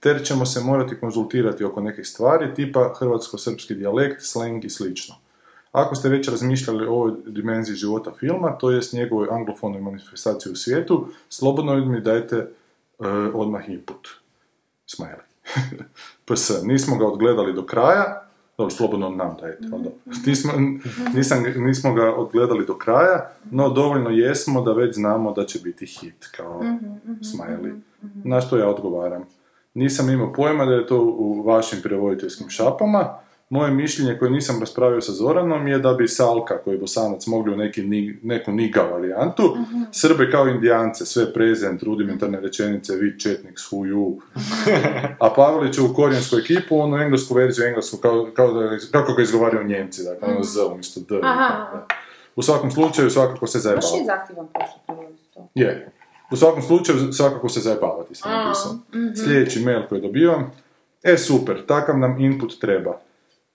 Ter 0.00 0.24
ćemo 0.24 0.46
se 0.46 0.60
morati 0.60 1.00
konzultirati 1.00 1.64
oko 1.64 1.80
nekih 1.80 2.06
stvari, 2.06 2.54
tipa 2.54 2.94
hrvatsko-srpski 2.98 3.74
dijalekt, 3.74 4.22
slang 4.22 4.64
i 4.64 4.70
slično. 4.70 5.14
Ako 5.72 5.94
ste 5.94 6.08
već 6.08 6.28
razmišljali 6.28 6.86
o 6.86 6.92
ovoj 6.92 7.12
dimenziji 7.26 7.76
života 7.76 8.12
filma, 8.20 8.58
to 8.58 8.70
jest 8.70 8.92
njegovoj 8.92 9.28
anglofonoj 9.30 9.80
manifestaciji 9.80 10.52
u 10.52 10.56
svijetu, 10.56 11.08
slobodno 11.28 11.76
mi 11.76 12.00
dajte 12.00 12.36
e, 12.36 12.48
odmah 13.34 13.68
input. 13.68 14.08
Smiley. 14.86 15.22
PS, 16.26 16.50
nismo 16.62 16.96
ga 16.96 17.06
odgledali 17.06 17.52
do 17.52 17.66
kraja, 17.66 18.21
dobro, 18.62 18.76
slobodno 18.76 19.10
nam 19.10 19.36
ali 19.42 19.52
dobro. 19.60 19.90
Nismo, 20.26 20.52
nisam, 21.14 21.44
nismo 21.56 21.94
ga 21.94 22.14
odgledali 22.14 22.66
do 22.66 22.74
kraja, 22.74 23.30
no 23.50 23.68
dovoljno 23.68 24.10
jesmo 24.10 24.62
da 24.62 24.72
već 24.72 24.94
znamo 24.94 25.32
da 25.32 25.44
će 25.44 25.58
biti 25.64 25.86
hit, 25.86 26.28
kao 26.36 26.62
smiley. 27.20 27.80
Na 28.24 28.40
što 28.40 28.56
ja 28.56 28.68
odgovaram. 28.68 29.24
Nisam 29.74 30.10
imao 30.10 30.32
pojma 30.32 30.64
da 30.64 30.72
je 30.74 30.86
to 30.86 31.00
u 31.02 31.42
vašim 31.42 31.78
prevoditeljskim 31.82 32.50
šapama. 32.50 33.18
Moje 33.52 33.70
mišljenje 33.70 34.18
koje 34.18 34.30
nisam 34.30 34.60
raspravio 34.60 35.00
sa 35.00 35.12
Zoranom 35.12 35.68
je 35.68 35.78
da 35.78 35.92
bi 35.92 36.08
Salka, 36.08 36.58
koji 36.58 36.74
je 36.74 36.78
bosanac, 36.78 37.26
mogli 37.26 37.52
u 37.52 37.56
neki, 37.56 37.82
ni- 37.82 38.18
neku 38.22 38.52
niga 38.52 38.80
varijantu, 38.82 39.56
Srbe 39.92 40.30
kao 40.30 40.48
indijance, 40.48 41.06
sve 41.06 41.32
prezent, 41.32 41.82
rudimentarne 41.82 42.40
rečenice, 42.40 42.96
vi 42.96 43.18
četnik, 43.20 43.58
who 43.58 43.76
you, 43.84 44.16
a 45.18 45.30
Pavelić 45.30 45.78
u 45.78 45.94
korijensku 45.94 46.36
ekipu, 46.36 46.78
onu 46.78 46.96
englesku 46.96 47.34
verziju 47.34 47.66
englesku, 47.66 47.96
kao, 47.96 48.28
kao 48.34 48.52
da, 48.52 48.70
kako 48.92 49.12
ga 49.14 49.22
izgovaraju 49.22 49.68
Njemci, 49.68 50.04
dakle, 50.04 50.28
ono 50.28 50.42
Z 50.42 50.60
umjesto 50.72 51.00
D. 51.00 51.20
U 52.36 52.42
svakom 52.42 52.70
slučaju, 52.70 53.10
svakako 53.10 53.46
se 53.46 53.58
Baš 53.58 53.62
zajebava. 53.62 53.96
je 53.98 54.04
zahtjevan 54.06 54.46
posao 54.52 55.04
to. 55.34 55.48
Je. 55.54 55.90
U 56.30 56.36
svakom 56.36 56.62
slučaju, 56.62 57.12
svakako 57.12 57.48
se 57.48 57.60
zajebavati, 57.60 58.14
sam 58.14 58.32
napisao. 58.32 58.72
mhm. 58.94 59.14
Sljedeći 59.14 59.60
mail 59.60 59.82
koji 59.88 60.00
dobivam. 60.00 60.50
E, 61.02 61.16
super, 61.16 61.66
takav 61.66 61.98
nam 61.98 62.20
input 62.20 62.60
treba. 62.60 62.98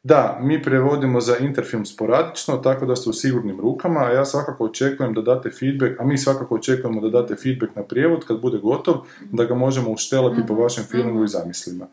Da, 0.08 0.40
mi 0.42 0.64
prevodimo 0.64 1.22
za 1.22 1.38
Interfilm 1.38 1.86
sporadično, 1.86 2.58
tako 2.58 2.86
da 2.86 2.96
ste 2.96 3.10
u 3.10 3.14
sigurnim 3.14 3.60
rukama, 3.60 4.00
a 4.00 4.12
ja 4.12 4.26
svakako 4.26 4.66
očekujem 4.66 5.14
da 5.14 5.22
date 5.22 5.50
feedback, 5.50 6.00
a 6.00 6.06
mi 6.06 6.18
svakako 6.18 6.56
očekujemo 6.56 7.02
da 7.02 7.10
date 7.10 7.36
feedback 7.36 7.76
na 7.76 7.84
prijevod 7.84 8.26
kad 8.28 8.42
bude 8.42 8.58
gotov, 8.58 8.96
da 9.32 9.46
ga 9.46 9.56
možemo 9.56 9.92
uštelati 9.92 10.42
po 10.48 10.54
vašem 10.54 10.84
feelingu 10.92 11.24
i 11.24 11.28
zamislima. 11.28 11.88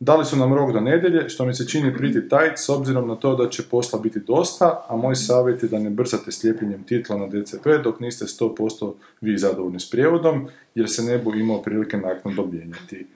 Dali 0.00 0.24
su 0.24 0.36
nam 0.36 0.54
rok 0.54 0.72
do 0.72 0.80
nedjelje, 0.80 1.28
što 1.28 1.44
mi 1.44 1.54
se 1.54 1.68
čini 1.68 1.94
pretty 1.94 2.20
tight 2.20 2.58
s 2.58 2.68
obzirom 2.68 3.08
na 3.08 3.16
to 3.16 3.34
da 3.36 3.48
će 3.48 3.62
posla 3.70 3.98
biti 4.00 4.20
dosta, 4.20 4.84
a 4.88 4.96
moj 4.96 5.14
savjet 5.14 5.62
je 5.62 5.68
da 5.68 5.78
ne 5.78 5.90
brzate 5.90 6.32
s 6.32 6.42
lijepljenjem 6.42 6.84
titla 6.84 7.16
na 7.16 7.26
DCP 7.26 7.66
dok 7.84 8.00
niste 8.00 8.24
100% 8.24 8.92
vi 9.20 9.38
zadovoljni 9.38 9.80
s 9.80 9.90
prijevodom, 9.90 10.48
jer 10.74 10.90
se 10.90 11.02
ne 11.02 11.18
bu 11.18 11.34
imao 11.34 11.62
prilike 11.62 11.96
naknadno 11.96 12.46
mijenjati. 12.46 13.06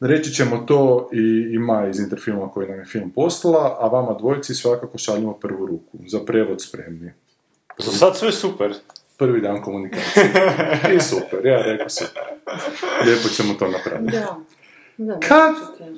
Reći 0.00 0.32
ćemo 0.32 0.58
to 0.58 1.08
i, 1.12 1.54
i 1.54 1.58
Maja 1.58 1.88
iz 1.88 2.00
Interfilma 2.00 2.48
koji 2.48 2.68
nam 2.68 2.78
je 2.78 2.84
film 2.84 3.10
poslala, 3.10 3.76
a 3.80 3.86
vama 3.86 4.18
dvojici 4.18 4.54
svakako 4.54 4.98
šaljemo 4.98 5.32
prvu 5.32 5.66
ruku. 5.66 5.98
Za 6.06 6.20
prevod 6.26 6.62
spremni. 6.62 7.12
Za 7.78 7.92
sad 7.92 8.16
sve 8.16 8.32
super. 8.32 8.74
Prvi 9.18 9.40
dan 9.40 9.62
komunikacije. 9.62 10.24
I 10.96 11.00
super, 11.00 11.46
ja 11.46 11.62
rekao 11.62 11.88
super. 11.88 12.22
Lijepo 13.06 13.28
ćemo 13.28 13.54
to 13.54 13.68
napraviti. 13.68 14.12
Da. 14.12 14.40
Da, 14.96 15.18
Kad 15.20 15.54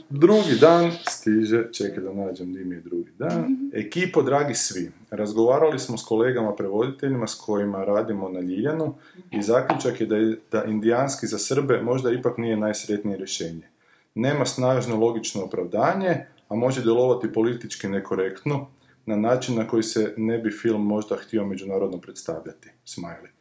drugi 0.09 0.55
dan 0.61 0.92
stiže, 1.09 1.72
čekaj 1.72 2.05
da 2.05 2.12
nađem 2.12 2.53
di 2.55 2.64
mi 2.64 2.74
je 2.74 2.80
drugi 2.80 3.11
dan, 3.18 3.70
ekipo, 3.72 4.22
dragi 4.22 4.55
svi, 4.55 4.90
razgovarali 5.11 5.78
smo 5.78 5.98
s 5.98 6.05
kolegama 6.05 6.55
prevoditeljima 6.55 7.26
s 7.26 7.34
kojima 7.34 7.84
radimo 7.84 8.28
na 8.28 8.40
Ljiljanu 8.40 8.94
i 9.30 9.42
zaključak 9.42 10.00
je 10.00 10.07
da, 10.07 10.16
je 10.16 10.36
da 10.53 10.64
indijanski 10.64 11.26
za 11.26 11.38
Srbe 11.38 11.82
možda 11.82 12.11
ipak 12.11 12.38
nije 12.38 12.57
najsretnije 12.57 13.16
rješenje. 13.16 13.71
Nema 14.14 14.46
snažno 14.46 14.96
logično 14.96 15.44
opravdanje, 15.44 16.26
a 16.48 16.54
može 16.54 16.82
djelovati 16.82 17.32
politički 17.32 17.88
nekorektno, 17.88 18.66
na 19.06 19.16
način 19.16 19.56
na 19.56 19.68
koji 19.68 19.82
se 19.82 20.14
ne 20.16 20.38
bi 20.38 20.50
film 20.50 20.86
možda 20.86 21.16
htio 21.16 21.46
međunarodno 21.46 21.98
predstavljati. 21.98 22.68
Smiley. 22.86 23.32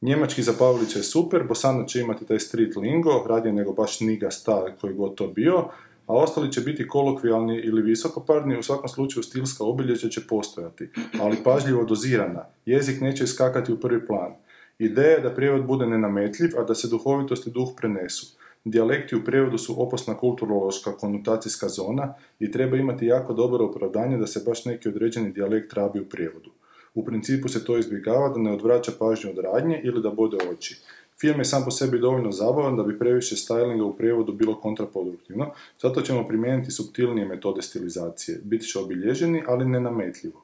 Njemački 0.00 0.42
za 0.42 0.52
Pavlića 0.58 0.98
je 0.98 1.02
super, 1.02 1.44
Bosanac 1.48 1.88
će 1.88 2.00
imati 2.00 2.26
taj 2.26 2.38
street 2.38 2.76
lingo, 2.76 3.24
radije 3.28 3.52
nego 3.52 3.72
baš 3.72 4.00
niga 4.00 4.30
star 4.30 4.72
koji 4.80 4.94
god 4.94 5.14
to 5.14 5.26
bio, 5.26 5.58
a 6.06 6.14
ostali 6.14 6.52
će 6.52 6.60
biti 6.60 6.88
kolokvijalni 6.88 7.56
ili 7.56 7.82
visokoparni, 7.82 8.58
u 8.58 8.62
svakom 8.62 8.88
slučaju 8.88 9.22
stilska 9.22 9.64
obilježja 9.64 10.10
će 10.10 10.26
postojati, 10.26 10.88
ali 11.20 11.42
pažljivo 11.44 11.84
dozirana. 11.84 12.44
Jezik 12.66 13.00
neće 13.00 13.24
iskakati 13.24 13.72
u 13.72 13.80
prvi 13.80 14.06
plan. 14.06 14.34
Ideja 14.78 15.10
je 15.10 15.20
da 15.20 15.34
prijevod 15.34 15.66
bude 15.66 15.86
nenametljiv, 15.86 16.50
a 16.58 16.64
da 16.64 16.74
se 16.74 16.88
duhovitost 16.88 17.46
i 17.46 17.50
duh 17.50 17.68
prenesu. 17.76 18.36
Dijalekti 18.68 19.16
u 19.16 19.24
prijevodu 19.24 19.58
su 19.58 19.82
opasna 19.82 20.14
kulturološka 20.14 20.92
konotacijska 20.92 21.68
zona 21.68 22.14
i 22.38 22.52
treba 22.52 22.76
imati 22.76 23.06
jako 23.06 23.32
dobro 23.32 23.64
opravdanje 23.64 24.18
da 24.18 24.26
se 24.26 24.42
baš 24.46 24.64
neki 24.64 24.88
određeni 24.88 25.32
dijalekt 25.32 25.72
rabi 25.72 26.00
u 26.00 26.04
prijevodu. 26.04 26.50
U 26.94 27.04
principu 27.04 27.48
se 27.48 27.64
to 27.64 27.78
izbjegava 27.78 28.28
da 28.28 28.40
ne 28.40 28.52
odvraća 28.52 28.92
pažnju 28.98 29.30
od 29.30 29.38
radnje 29.38 29.80
ili 29.84 30.02
da 30.02 30.10
bode 30.10 30.36
oči. 30.50 30.80
Film 31.20 31.38
je 31.38 31.44
sam 31.44 31.64
po 31.64 31.70
sebi 31.70 31.98
dovoljno 31.98 32.32
zabavan 32.32 32.76
da 32.76 32.82
bi 32.82 32.98
previše 32.98 33.36
stylinga 33.36 33.82
u 33.82 33.96
prijevodu 33.96 34.32
bilo 34.32 34.60
kontraproduktivno, 34.60 35.50
zato 35.82 36.00
ćemo 36.00 36.28
primijeniti 36.28 36.70
subtilnije 36.70 37.26
metode 37.26 37.62
stilizacije. 37.62 38.40
Bit 38.44 38.72
će 38.72 38.78
obilježeni, 38.78 39.42
ali 39.46 39.64
ne 39.64 39.80
nametljivo. 39.80 40.42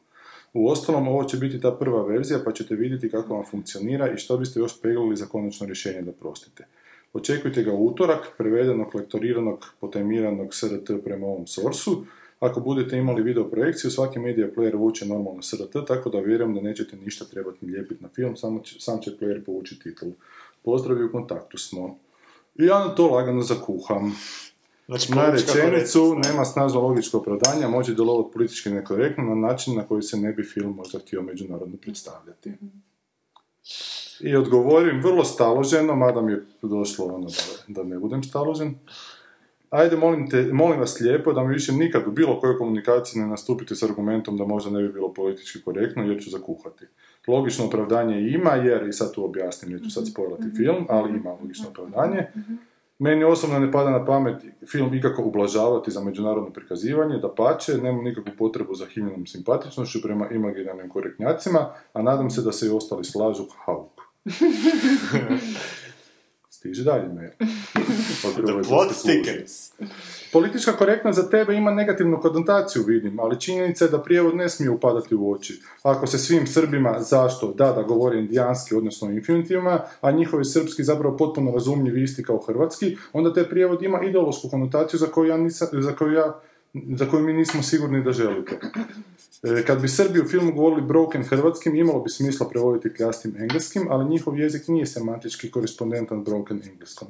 U 0.52 0.68
ostalom, 0.68 1.08
ovo 1.08 1.24
će 1.24 1.36
biti 1.36 1.60
ta 1.60 1.72
prva 1.72 2.06
verzija, 2.06 2.38
pa 2.44 2.52
ćete 2.52 2.74
vidjeti 2.74 3.10
kako 3.10 3.34
vam 3.34 3.44
funkcionira 3.50 4.12
i 4.12 4.16
što 4.16 4.36
biste 4.36 4.60
još 4.60 4.80
peglali 4.82 5.16
za 5.16 5.26
konačno 5.26 5.66
rješenje 5.66 6.02
da 6.02 6.12
prostite. 6.12 6.66
Očekujte 7.12 7.62
ga 7.62 7.72
u 7.72 7.86
utorak, 7.86 8.28
prevedenog, 8.38 8.94
lektoriranog, 8.94 9.66
potajmiranog 9.80 10.54
SRT 10.54 10.90
prema 11.04 11.26
ovom 11.26 11.46
sorsu. 11.46 12.04
Ako 12.40 12.60
budete 12.60 12.96
imali 12.96 13.22
video 13.22 13.50
projekciju, 13.50 13.90
svaki 13.90 14.18
media 14.18 14.50
player 14.56 14.76
vuče 14.76 15.06
normalno 15.06 15.42
SRT, 15.42 15.86
tako 15.86 16.10
da 16.10 16.18
vjerujem 16.18 16.54
da 16.54 16.60
nećete 16.60 16.96
ništa 16.96 17.24
trebati 17.24 17.66
lijepiti 17.66 18.02
na 18.02 18.08
film, 18.08 18.36
samo 18.36 18.60
će, 18.60 18.80
sam 18.80 19.02
će 19.02 19.10
player 19.20 19.44
povući 19.44 19.78
titulu. 19.78 20.12
Pozdrav 20.62 21.00
i 21.00 21.04
u 21.04 21.12
kontaktu 21.12 21.58
smo. 21.58 21.98
I 22.58 22.64
ja 22.64 22.78
na 22.78 22.94
to 22.94 23.06
lagano 23.06 23.42
zakuham. 23.42 24.16
Znači, 24.86 25.12
Na 25.12 25.30
rečenicu 25.30 26.14
nema 26.24 26.44
snažno 26.44 26.80
logičko 26.80 27.18
opravdanja, 27.18 27.68
može 27.68 27.94
djelovati 27.94 28.32
politički 28.32 28.70
nekorektno 28.70 29.24
na 29.24 29.34
način 29.34 29.76
na 29.76 29.82
koji 29.82 30.02
se 30.02 30.16
ne 30.16 30.32
bi 30.32 30.44
film 30.44 30.74
možda 30.74 30.98
htio 30.98 31.22
međunarodno 31.22 31.76
predstavljati. 31.76 32.52
I 34.22 34.36
odgovorim 34.36 35.00
vrlo 35.02 35.24
staloženo, 35.24 35.96
mada 35.96 36.20
mi 36.20 36.32
je 36.32 36.42
došlo 36.62 37.06
ono 37.06 37.26
da, 37.26 37.32
da 37.68 37.82
ne 37.82 37.98
budem 37.98 38.22
staložen. 38.22 38.74
Ajde, 39.70 39.96
molim, 39.96 40.30
te, 40.30 40.48
molim 40.52 40.80
vas 40.80 41.00
lijepo 41.00 41.32
da 41.32 41.44
mi 41.44 41.52
više 41.52 41.72
nikad 41.72 42.02
u 42.06 42.10
bilo 42.10 42.40
kojoj 42.40 42.58
komunikaciji 42.58 43.22
ne 43.22 43.28
nastupite 43.28 43.74
s 43.74 43.82
argumentom 43.82 44.36
da 44.36 44.44
možda 44.44 44.70
ne 44.70 44.82
bi 44.82 44.92
bilo 44.92 45.12
politički 45.12 45.62
korektno 45.62 46.02
jer 46.02 46.22
ću 46.22 46.30
zakuhati. 46.30 46.86
Logično 47.26 47.66
opravdanje 47.66 48.20
ima 48.20 48.50
jer, 48.50 48.88
i 48.88 48.92
sad 48.92 49.14
tu 49.14 49.24
objasnim, 49.24 49.72
neću 49.72 49.90
sad 49.90 50.08
spojlati 50.08 50.56
film, 50.56 50.86
ali 50.88 51.10
ima 51.10 51.30
logično 51.30 51.68
opravdanje. 51.68 52.26
Meni 52.98 53.24
osobno 53.24 53.58
ne 53.58 53.72
pada 53.72 53.90
na 53.90 54.04
pamet 54.04 54.42
film 54.72 54.94
ikako 54.94 55.22
ublažavati 55.22 55.90
za 55.90 56.04
međunarodno 56.04 56.50
prikazivanje, 56.50 57.18
da 57.18 57.34
pače, 57.34 57.72
nemam 57.72 58.04
nikakvu 58.04 58.32
potrebu 58.38 58.74
za 58.74 58.86
hiljenom 58.86 59.26
simpatičnošću 59.26 60.02
prema 60.02 60.28
imaginarnim 60.30 60.88
korektnjacima, 60.88 61.74
a 61.92 62.02
nadam 62.02 62.30
se 62.30 62.42
da 62.42 62.52
se 62.52 62.66
i 62.66 62.70
ostali 62.70 63.04
slažu 63.04 63.42
hauk. 63.66 64.01
Stiže 66.62 66.84
dalje 66.84 67.08
mail. 67.08 67.30
The 68.22 68.68
plot 68.68 68.88
thickens. 69.02 69.72
Politička 70.32 70.72
korektnost 70.72 71.18
za 71.18 71.30
tebe 71.30 71.54
ima 71.54 71.70
negativnu 71.70 72.20
konotaciju, 72.20 72.82
vidim, 72.86 73.20
ali 73.20 73.40
činjenica 73.40 73.84
je 73.84 73.90
da 73.90 74.02
prijevod 74.02 74.36
ne 74.36 74.48
smije 74.48 74.70
upadati 74.70 75.14
u 75.14 75.32
oči. 75.32 75.60
Ako 75.82 76.06
se 76.06 76.18
svim 76.18 76.46
Srbima, 76.46 77.00
zašto, 77.00 77.52
da, 77.52 77.72
da 77.72 77.82
govore 77.82 78.18
indijanski, 78.18 78.74
odnosno 78.74 79.10
infinitivima, 79.10 79.80
a 80.00 80.10
njihovi 80.10 80.44
srpski 80.44 80.84
zapravo 80.84 81.16
potpuno 81.16 81.50
razumljivi 81.50 82.02
isti 82.02 82.22
kao 82.22 82.38
hrvatski, 82.38 82.96
onda 83.12 83.34
taj 83.34 83.48
prijevod 83.48 83.82
ima 83.82 84.02
ideološku 84.02 84.48
konotaciju 84.48 84.98
za 84.98 85.06
koju 85.06 85.28
ja, 85.28 85.36
nisam, 85.36 85.68
za 85.72 85.96
koju 85.96 86.12
ja 86.12 86.40
za 86.74 87.06
koju 87.10 87.22
mi 87.22 87.32
nismo 87.32 87.62
sigurni 87.62 88.04
da 88.04 88.12
želite. 88.12 88.58
E, 89.42 89.64
Kad 89.66 89.80
bi 89.80 89.88
Srbi 89.88 90.20
u 90.20 90.28
filmu 90.28 90.52
govorili 90.52 90.82
broken 90.82 91.22
hrvatskim, 91.22 91.76
imalo 91.76 92.00
bi 92.00 92.10
smisla 92.10 92.48
prevoditi 92.48 92.94
kljastim 92.94 93.36
engleskim, 93.38 93.86
ali 93.90 94.08
njihov 94.08 94.38
jezik 94.38 94.68
nije 94.68 94.86
semantički 94.86 95.50
korespondentan 95.50 96.24
broken 96.24 96.62
engleskom. 96.72 97.08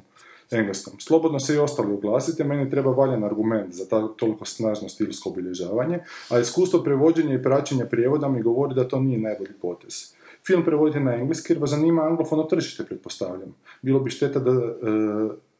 engleskom. 0.51 0.93
Slobodno 0.99 1.39
se 1.39 1.55
i 1.55 1.57
ostali 1.57 1.93
oglasite, 1.93 2.43
meni 2.43 2.69
treba 2.69 2.91
valjan 2.91 3.23
argument 3.23 3.73
za 3.73 3.85
ta, 3.85 4.07
toliko 4.07 4.45
snažno 4.45 4.89
stilsko 4.89 5.29
obilježavanje, 5.29 5.99
a 6.29 6.39
iskustvo 6.39 6.83
prevođenja 6.83 7.33
i 7.33 7.43
praćenja 7.43 7.85
prijevoda 7.85 8.29
mi 8.29 8.41
govori 8.41 8.75
da 8.75 8.87
to 8.87 8.99
nije 8.99 9.19
najbolji 9.19 9.53
potez. 9.61 10.13
Film 10.45 10.65
prevodite 10.65 10.99
na 10.99 11.13
engleski 11.15 11.53
jer 11.53 11.59
vas 11.59 11.69
zanima 11.69 12.03
anglofono 12.03 12.43
tržište, 12.43 12.85
pretpostavljam. 12.85 13.55
Bilo 13.81 13.99
bi 13.99 14.09
šteta 14.09 14.39
da, 14.39 14.51
e, 14.51 14.73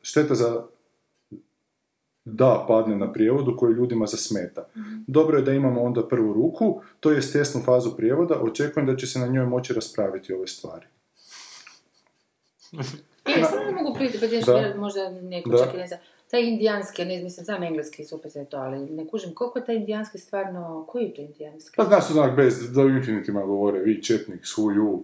šteta 0.01 0.35
za 0.35 0.63
da 2.26 2.65
padne 2.67 2.95
na 2.95 3.13
prijevodu 3.13 3.55
koji 3.57 3.74
ljudima 3.74 4.05
zasmeta. 4.05 4.67
Dobro 5.07 5.38
je 5.38 5.43
da 5.43 5.53
imamo 5.53 5.82
onda 5.82 6.07
prvu 6.07 6.34
ruku, 6.34 6.82
to 6.99 7.11
je 7.11 7.32
tesnu 7.32 7.61
fazu 7.65 7.97
prijevoda, 7.97 8.41
očekujem 8.41 8.88
da 8.88 8.95
će 8.95 9.07
se 9.07 9.19
na 9.19 9.28
njoj 9.28 9.45
moći 9.45 9.74
raspraviti 9.74 10.34
ove 10.34 10.47
stvari. 10.47 10.86
E, 13.26 13.43
samo 13.49 13.63
ne 13.63 13.84
mogu 13.84 13.95
priti, 13.95 14.19
pa 14.19 14.51
Da. 14.51 14.59
da. 14.59 14.76
možda 14.80 15.09
neko 15.09 15.49
Da. 15.49 15.57
čak 15.57 15.74
i 15.74 15.78
ne 15.78 15.88
zna. 15.88 15.97
Taj 16.32 16.43
indijanski, 16.43 17.05
ne 17.05 17.24
mislim, 17.24 17.45
znam 17.45 17.63
engleski, 17.63 18.05
super 18.05 18.32
se 18.32 18.45
to, 18.45 18.57
ali 18.57 18.89
ne 18.89 19.07
kužim, 19.07 19.36
koliko 19.36 19.59
je 19.59 19.65
taj 19.65 19.76
indijanski 19.76 20.17
stvarno, 20.17 20.86
koji 20.88 21.03
je 21.03 21.13
to 21.13 21.21
indijanski? 21.21 21.76
Pa 21.78 21.84
znaš, 21.84 22.11
onak 22.11 22.36
bez, 22.36 22.74
da 22.74 22.82
u 22.82 22.89
infinitima 22.89 23.41
govore, 23.45 23.80
vi, 23.80 24.03
četnik, 24.03 24.45
su, 24.45 24.71
ju, 24.71 25.03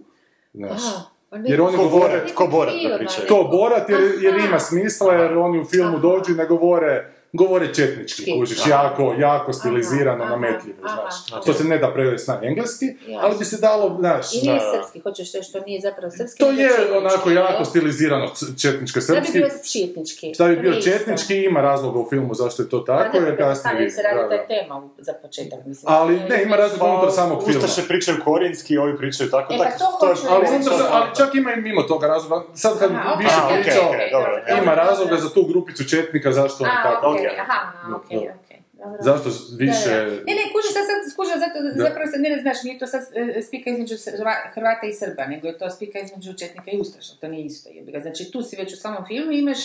znaš. 0.54 0.82
Aha, 0.86 1.04
Jer 1.32 1.60
oni 1.60 1.76
Ko 1.76 1.82
govore, 1.82 2.08
Borat, 2.08 2.34
ko 2.34 2.46
Borat 2.46 2.74
da 2.74 2.96
pričaju. 2.98 3.26
film, 3.26 3.28
to 3.28 3.48
Borat 3.48 3.88
jer, 3.88 4.00
jer 4.20 4.34
ima 4.48 4.58
smisla, 4.58 5.14
jer 5.14 5.38
oni 5.38 5.60
u 5.60 5.64
filmu 5.64 5.98
dođu 5.98 6.32
i 6.32 6.36
ne 6.36 6.46
govore, 6.46 7.12
govore 7.32 7.74
četnički, 7.74 8.22
Čki. 8.22 8.32
kužiš, 8.32 8.58
jako, 8.68 9.14
jako 9.18 9.52
stilizirano, 9.52 10.24
Aha, 10.24 10.30
nametljivo, 10.30 10.78
aha, 10.84 10.94
znaš. 10.96 11.14
aha. 11.32 11.40
To 11.42 11.52
se 11.52 11.64
ne 11.64 11.78
da 11.78 11.92
prevesti 11.92 12.30
na 12.30 12.40
engleski, 12.42 12.86
ali 13.20 13.38
bi 13.38 13.44
se 13.44 13.56
dalo, 13.58 13.96
znaš, 13.98 14.34
I 14.34 14.38
nije 14.38 14.54
Da, 14.54 14.64
da. 14.66 14.72
srpski, 14.72 15.00
hoćeš 15.00 15.32
reći 15.32 15.48
što 15.48 15.60
nije 15.60 15.80
zapravo 15.80 16.10
srpski. 16.10 16.38
to 16.38 16.50
je 16.50 16.68
četnički, 16.68 16.96
onako 16.96 17.30
jako 17.32 17.64
stilizirano 17.64 18.26
četničko 18.58 19.00
Šta 19.00 19.12
bi 19.12 19.18
srpski. 19.18 19.38
bio 19.38 19.48
četnički? 19.66 20.34
Šta 20.34 20.44
bi 20.46 20.56
To 20.56 20.60
bio 20.62 20.74
četnički, 20.74 21.34
ima 21.40 21.60
razloga 21.62 21.98
u 21.98 22.06
filmu 22.08 22.34
zašto 22.34 22.62
je 22.62 22.68
to 22.68 22.78
tako, 22.80 23.10
Pa 23.12 23.20
da, 23.20 23.26
jer 23.26 23.36
kasnije 23.38 23.70
ali 23.70 23.78
vidi, 23.78 23.90
se 23.90 24.02
radi 24.02 24.16
da, 24.18 24.28
ta 24.28 24.36
da. 24.36 24.46
tema 24.46 24.88
za 24.98 25.12
početak, 25.14 25.60
mislim. 25.66 25.84
Ali 25.88 26.20
ne, 26.20 26.42
ima 26.42 26.56
razloga 26.56 26.80
Pa, 26.80 26.90
unutar 26.90 27.10
samog 27.12 27.44
filma. 27.44 27.58
Ustaše 27.58 27.88
pričaju 27.88 28.16
korijenski, 28.24 28.78
ovi 28.78 28.96
pričaju 28.96 29.30
tako, 29.30 29.54
E, 29.54 29.58
pa 29.58 29.64
tako, 29.64 29.78
to 30.00 30.06
hoću 30.06 30.22
Ali, 30.30 30.46
čak 31.16 31.34
ima 31.34 31.52
i 31.52 31.56
mimo 31.58 31.82
toga 31.82 32.06
razloga. 32.06 32.44
Sad 32.54 32.78
kad 32.78 32.90
više 33.18 33.34
pričao, 33.52 33.92
ima 34.62 34.74
razloga 34.74 35.16
za 35.16 35.30
tu 35.30 35.44
grupicu 35.44 35.84
četnika, 35.84 36.32
zašto 36.32 36.64
oni 36.64 36.72
tako. 36.84 37.06
Okej, 37.20 37.40
Ok. 37.40 37.40
aha, 37.40 37.58
okej, 37.96 38.18
Da. 38.18 38.34
okej. 38.44 38.58
Dobro. 38.84 38.98
Zašto 39.02 39.28
više... 39.58 39.90
Da, 39.90 40.04
da. 40.04 40.10
Ne, 40.28 40.32
ne, 40.40 40.44
kuži, 40.52 40.70
sad, 40.76 40.84
sad 40.90 41.00
skuža, 41.12 41.34
zato, 41.44 41.56
zapravo 41.84 42.06
se, 42.10 42.18
ne, 42.18 42.38
znaš, 42.42 42.62
nije 42.62 42.78
to 42.78 42.86
sad 42.86 43.02
e, 43.14 43.42
spika 43.42 43.70
između 43.70 43.94
Hrvata 44.54 44.86
i 44.86 44.92
Srba, 44.92 45.26
nego 45.26 45.46
je 45.48 45.58
to 45.58 45.70
spika 45.70 45.98
između 45.98 46.32
Četnika 46.32 46.70
i 46.70 46.78
Ustaša, 46.78 47.12
to 47.20 47.28
nije 47.28 47.44
isto. 47.46 47.70
Znači, 48.00 48.30
tu 48.32 48.42
si 48.42 48.56
već 48.56 48.72
u 48.72 48.76
samom 48.76 49.06
filmu 49.06 49.32
imaš 49.32 49.58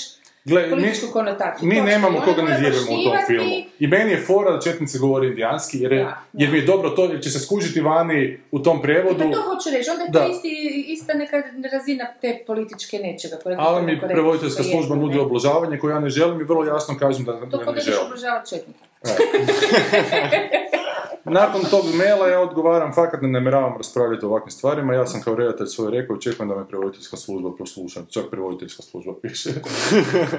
Gle, 0.46 0.64
mi, 0.64 0.70
političku 0.72 1.08
konotaciju. 1.08 1.68
mi 1.70 1.82
nemamo 1.82 2.20
koga 2.20 2.36
ne 2.38 2.42
moraju 2.44 2.60
vjerujemo 2.62 2.92
u 2.92 3.04
tom 3.04 3.18
filmu. 3.28 3.50
I 3.80 3.88
meni 3.88 4.12
je 4.12 4.18
fora 4.20 4.52
da 4.52 4.62
četnici 4.62 5.00
govori 5.00 5.28
indijanski, 5.28 5.78
jer, 5.80 5.92
je, 5.94 6.00
Da, 6.00 6.18
jer 6.34 6.50
da. 6.50 6.54
mi 6.54 6.60
je 6.60 6.66
dobro 6.66 6.90
to, 6.90 7.06
jer 7.06 7.22
će 7.22 7.30
se 7.30 7.40
skužiti 7.40 7.82
vani 7.82 8.40
u 8.52 8.60
tom 8.60 8.78
Pa 8.78 8.82
prijevodu. 8.82 9.20
to 9.32 9.42
hoću 9.44 9.70
reći, 9.72 9.90
onda 9.90 10.04
je 10.04 10.10
Da. 10.10 10.20
to 10.20 10.32
isti, 10.32 10.50
ista 10.88 11.14
neka 11.14 11.38
razina 11.74 12.06
te 12.22 12.44
političke 12.48 12.98
nečega. 13.00 13.38
Ali 13.58 13.86
mi 13.86 14.00
prevoditeljska 14.02 14.64
služba 14.64 14.96
nudi 14.96 15.16
ne. 15.16 15.22
obložavanje 15.22 15.78
koje 15.78 15.92
ja 15.92 16.00
ne 16.00 16.10
želim 16.10 16.42
i 16.42 16.46
vrlo 16.46 16.66
jasno 16.66 16.98
kažem 17.00 17.26
da, 17.26 17.32
To 17.42 17.72
ne 17.72 17.82
želim. 17.82 18.00
obložavati 18.02 18.50
četnika. 18.50 18.80
Nakon 21.26 21.62
tog 21.64 21.86
maila 21.96 22.28
ja 22.28 22.40
odgovaram, 22.42 22.94
fakat 22.94 23.22
ne 23.22 23.28
namjeravam 23.30 23.78
raspravljati 23.78 24.26
o 24.26 24.30
ovakvim 24.30 24.52
stvarima, 24.52 24.94
ja 24.94 25.06
sam 25.06 25.22
kao 25.22 25.36
redatelj 25.36 25.68
svoje 25.68 25.92
rekao, 25.92 26.16
očekujem 26.16 26.50
da 26.50 26.56
me 26.56 26.68
prevoditeljska 26.68 27.18
služba 27.18 27.52
posluša, 27.52 28.02
čak 28.06 28.24
prevoditeljska 28.32 28.84
služba 28.84 29.14
piše. 29.22 29.50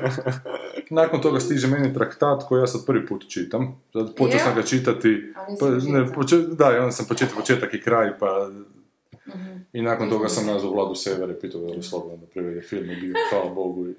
Nakon 0.91 1.20
toga 1.20 1.41
stiže 1.41 1.68
meni 1.68 1.95
traktat 1.95 2.43
koji 2.43 2.61
ja 2.61 2.66
sad 2.66 2.87
prvi 2.87 3.07
put 3.07 3.24
čitam, 3.28 3.80
počeo 4.14 4.39
sam 4.39 4.55
ga 4.55 4.62
čitati, 4.62 5.32
pa, 5.61 5.68
ne, 5.68 6.07
poče- 6.07 6.47
da, 6.49 6.68
onda 6.68 6.91
sam 6.93 7.07
početao 7.07 7.37
početak 7.37 7.74
i 7.74 7.80
kraj, 7.80 8.18
pa 8.18 8.51
Mhm. 9.28 9.57
i 9.72 9.82
nakon 9.82 10.11
toga 10.11 10.28
sam 10.28 10.47
nazvao 10.47 10.72
Vladu 10.72 10.95
Severe, 10.95 11.34
pitao 11.34 11.61
da 11.61 11.66
li 11.66 11.76
je 11.76 11.82
slobodno 11.82 12.16
da 12.16 12.26
prevede 12.26 12.62
film 12.62 12.84
i 12.84 12.97
bio, 12.97 13.14
hvala 13.30 13.51
Bogu. 13.51 13.87
i- 13.87 13.95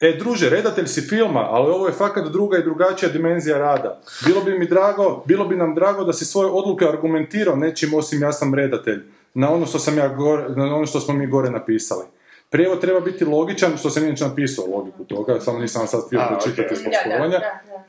E, 0.00 0.16
druže, 0.18 0.50
redatelj 0.50 0.86
si 0.86 1.00
filma, 1.00 1.40
ali 1.40 1.70
ovo 1.70 1.86
je 1.86 1.92
fakat 1.92 2.32
druga 2.32 2.58
i 2.58 2.62
drugačija 2.62 3.12
dimenzija 3.12 3.58
rada. 3.58 4.00
Bilo 4.26 4.40
bi 4.40 4.58
mi 4.58 4.66
drago, 4.66 5.22
bilo 5.26 5.44
bi 5.44 5.56
nam 5.56 5.74
drago 5.74 6.04
da 6.04 6.12
si 6.12 6.24
svoje 6.24 6.50
odluke 6.50 6.84
argumentirao 6.84 7.56
nečim 7.56 7.94
osim 7.94 8.22
ja 8.22 8.32
sam 8.32 8.54
redatelj, 8.54 9.02
na 9.34 9.52
ono 9.52 9.66
što 9.66 9.78
sam 9.78 9.98
ja 9.98 10.08
gore, 10.08 10.48
na 10.48 10.76
ono 10.76 10.86
što 10.86 11.00
smo 11.00 11.14
mi 11.14 11.26
gore 11.26 11.50
napisali. 11.50 12.04
Prijevod 12.50 12.80
treba 12.80 13.00
biti 13.00 13.24
logičan, 13.24 13.76
što 13.76 13.90
sam 13.90 14.04
inače 14.04 14.24
napisao 14.24 14.66
logiku 14.66 15.04
toga, 15.04 15.40
samo 15.40 15.58
nisam 15.58 15.86
sad 15.86 16.06
htio 16.06 16.20
pročitati 16.28 16.76
zbog 16.76 16.92
spolovanja. 17.00 17.38
da, 17.38 17.60
da. 17.66 17.80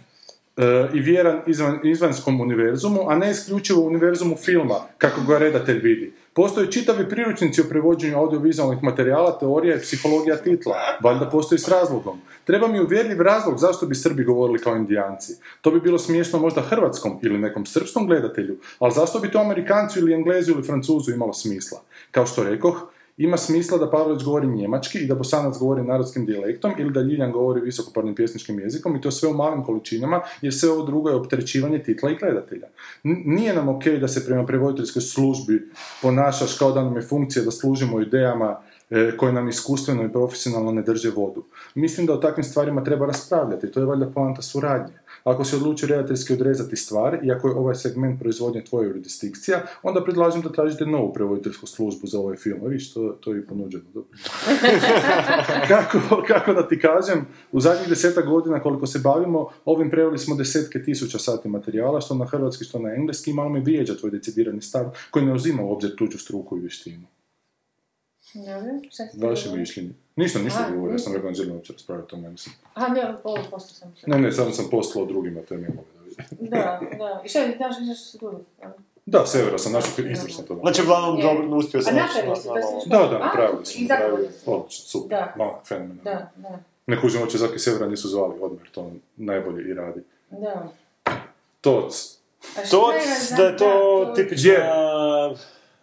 E, 0.58 0.90
i 0.94 1.00
vjeran 1.00 1.42
izvan, 1.48 1.80
izvanskom 1.84 2.42
univerzumu, 2.42 3.10
a 3.10 3.16
ne 3.16 3.32
isključivo 3.32 3.82
univerzumu 3.82 4.36
filma, 4.36 4.76
kako 4.98 5.22
ga 5.22 5.38
redatelj 5.38 5.80
vidi. 5.80 6.14
Postoje 6.34 6.72
čitavi 6.72 7.10
priručnici 7.10 7.62
o 7.62 7.64
prevođenju 7.70 8.18
audiovizualnih 8.18 8.84
materijala, 8.84 9.40
teorija 9.40 9.76
i 9.76 9.80
psihologija 9.80 10.38
titla. 10.38 10.76
Valjda 11.04 11.30
postoji 11.30 11.60
s 11.60 11.68
razlogom. 11.68 12.22
Treba 12.44 12.68
mi 12.68 12.80
uvjerljiv 12.80 13.22
razlog 13.22 13.58
zašto 13.58 13.86
bi 13.86 13.96
Srbi 13.96 14.24
govorili 14.24 14.60
kao 14.60 14.76
indijanci. 14.76 15.34
To 15.62 15.72
bi 15.72 15.82
bilo 15.82 15.98
smiješno 15.98 16.40
možda 16.40 16.62
hrvatskom 16.62 17.20
ili 17.22 17.40
nekom 17.40 17.66
srpskom 17.66 18.08
gledatelju, 18.08 18.58
ali 18.80 18.94
zašto 18.94 19.20
bi 19.20 19.32
to 19.32 19.40
Amerikancu 19.40 20.00
ili 20.00 20.14
Englezu 20.14 20.52
ili 20.52 20.64
Francuzu 20.64 21.12
imalo 21.12 21.34
smisla? 21.34 21.82
Kao 22.12 22.26
što 22.26 22.44
rekoh, 22.44 22.92
ima 23.24 23.38
smisla 23.38 23.78
da 23.78 23.90
Pavlović 23.90 24.24
govori 24.24 24.48
njemački 24.48 25.00
i 25.00 25.08
da 25.08 25.16
Bosanac 25.16 25.58
govori 25.58 25.84
narodskim 25.84 26.26
dijalektom 26.26 26.72
ili 26.78 26.94
da 26.94 27.02
Ljiljan 27.02 27.32
govori 27.32 27.62
visokoparnim 27.62 28.16
pjesničkim 28.16 28.60
jezikom 28.60 28.96
i 28.96 29.02
to 29.02 29.12
sve 29.12 29.30
u 29.30 29.34
malim 29.34 29.64
količinama 29.64 30.22
jer 30.42 30.54
sve 30.54 30.70
ovo 30.70 30.84
drugo 30.84 31.10
je 31.10 31.16
opterećivanje 31.16 31.84
titla 31.84 32.12
i 32.12 32.16
gledatelja. 32.16 32.68
Nije 33.04 33.54
nam 33.54 33.70
ok 33.70 33.86
da 33.86 34.08
se 34.08 34.26
prema 34.26 34.46
prevoditeljskoj 34.46 35.02
službi 35.02 35.70
ponašaš 36.02 36.58
kao 36.58 36.72
da 36.72 36.84
nam 36.84 36.96
je 36.96 37.02
funkcija 37.02 37.46
da 37.46 37.52
služimo 37.52 38.02
idejama 38.02 38.58
e, 38.90 39.12
koji 39.18 39.34
nam 39.34 39.50
iskustveno 39.50 40.04
i 40.04 40.12
profesionalno 40.12 40.72
ne 40.72 40.82
drže 40.82 41.10
vodu. 41.10 41.44
Mislim 41.76 42.08
da 42.08 42.14
o 42.14 42.18
takvim 42.18 42.44
stvarima 42.44 42.84
treba 42.84 43.06
raspravljati, 43.06 43.72
to 43.72 43.80
je 43.80 43.86
valjda 43.86 44.06
poanta 44.06 44.42
suradnje. 44.42 44.94
Ako 45.24 45.44
se 45.44 45.56
odluči 45.56 45.88
redateljski 45.88 46.34
odrezati 46.34 46.76
stvar, 46.76 47.20
i 47.24 47.32
ako 47.32 47.48
je 47.48 47.56
ovaj 47.56 47.76
segment 47.76 48.20
proizvodnje 48.20 48.64
tvoja 48.64 48.88
jurisdikcija, 48.88 49.62
onda 49.84 50.04
predlažem 50.04 50.42
da 50.42 50.52
tražite 50.52 50.86
novu 50.86 51.14
prevoditeljsku 51.14 51.68
službu 51.68 52.08
za 52.08 52.20
ovaj 52.20 52.38
film. 52.38 52.60
A 52.66 52.68
viš, 52.68 52.94
to, 52.94 53.18
to 53.20 53.34
je 53.34 53.40
i 53.40 53.46
ponuđeno. 53.46 53.84
dobro. 53.94 54.10
kako, 55.72 56.24
kako 56.28 56.54
da 56.54 56.68
ti 56.68 56.80
kažem, 56.80 57.26
u 57.52 57.60
zadnjih 57.60 57.90
deseta 57.90 58.22
godina 58.22 58.60
koliko 58.60 58.88
se 58.88 59.00
bavimo, 59.00 59.48
ovim 59.66 59.90
preveli 59.90 60.18
smo 60.18 60.36
desetke 60.36 60.84
tisuća 60.84 61.20
sati 61.20 61.50
materijala, 61.50 62.02
što 62.02 62.16
na 62.16 62.26
hrvatski, 62.26 62.64
što 62.64 62.80
na 62.80 62.94
engleski, 62.94 63.32
i 63.32 63.34
malo 63.34 63.50
me 63.50 63.60
vrijeđa 63.60 63.96
tvoj 63.96 64.12
decidirani 64.12 64.62
stav, 64.62 64.86
koji 65.12 65.26
ne 65.26 65.34
uzima 65.34 65.64
u 65.64 65.72
obzir 65.72 65.96
tuđu 65.96 66.18
struku 66.18 66.58
i 66.58 66.60
vještinu. 66.60 67.08
Vaše 69.18 69.56
mišljenje. 69.56 69.90
Ništa, 70.16 70.40
ništa 70.40 70.66
A, 70.68 70.72
govorio, 70.72 70.94
ja 70.94 71.00
sam 71.00 71.14
rekao, 71.14 71.30
ne 71.30 71.36
želim 71.36 71.56
uopće 71.56 71.74
raspraviti 71.74 72.06
o 72.06 72.10
tome, 72.10 72.30
mislim. 72.30 72.56
A, 72.74 72.88
ne, 72.88 73.16
ovo 73.24 73.38
posto 73.52 73.74
sam. 73.74 73.94
Ne, 74.06 74.20
ne, 74.20 74.32
samo 74.32 74.52
sam 74.52 74.68
poslao 74.72 75.06
drugima 75.06 75.42
te 75.42 75.58
mailove 75.58 75.88
da 75.96 76.02
vidim. 76.04 76.50
Da, 76.50 76.82
da. 76.98 77.22
I 77.26 77.30
šta 77.30 77.40
je, 77.40 77.56
daš 77.58 77.76
nešto 77.80 78.06
su 78.06 78.18
drugi? 78.18 78.44
Da, 79.06 79.26
Severa 79.26 79.58
sam 79.58 79.72
našao, 79.72 80.06
izvrsno 80.12 80.44
to. 80.44 80.56
Znači, 80.62 80.82
uglavnom, 80.82 81.18
Je. 81.18 81.24
dobro, 81.24 81.58
uspio 81.58 81.80
A 81.80 81.82
sam 81.82 81.94
su, 81.94 82.28
pa 82.28 82.36
si 82.36 82.90
Da, 82.90 82.98
da, 82.98 83.20
napravili. 83.20 83.64
I 83.76 83.86
napravili. 83.86 84.30
Odlično, 84.46 84.86
super. 84.86 85.18
Da. 85.18 85.34
No, 85.38 85.60
fenomenalno. 85.68 86.04
Da, 86.04 86.32
da, 86.36 86.60
Ne 86.88 87.02
kužim 87.02 87.22
uopće 87.22 87.38
zaki 87.38 87.60
Severa 87.60 87.88
nisu 87.88 88.08
zvali 88.08 88.34
odmah, 88.42 88.62
jer 88.62 88.72
to 88.72 88.82
on 88.82 89.00
najbolje 89.18 89.70
i 89.70 89.74
radi. 89.74 90.02
da. 90.30 90.70
Toc. 91.62 92.18
To, 92.72 92.92
je, 92.92 93.02
da 93.38 93.44
je 93.44 93.58
to 93.58 94.14
tipična... 94.16 94.52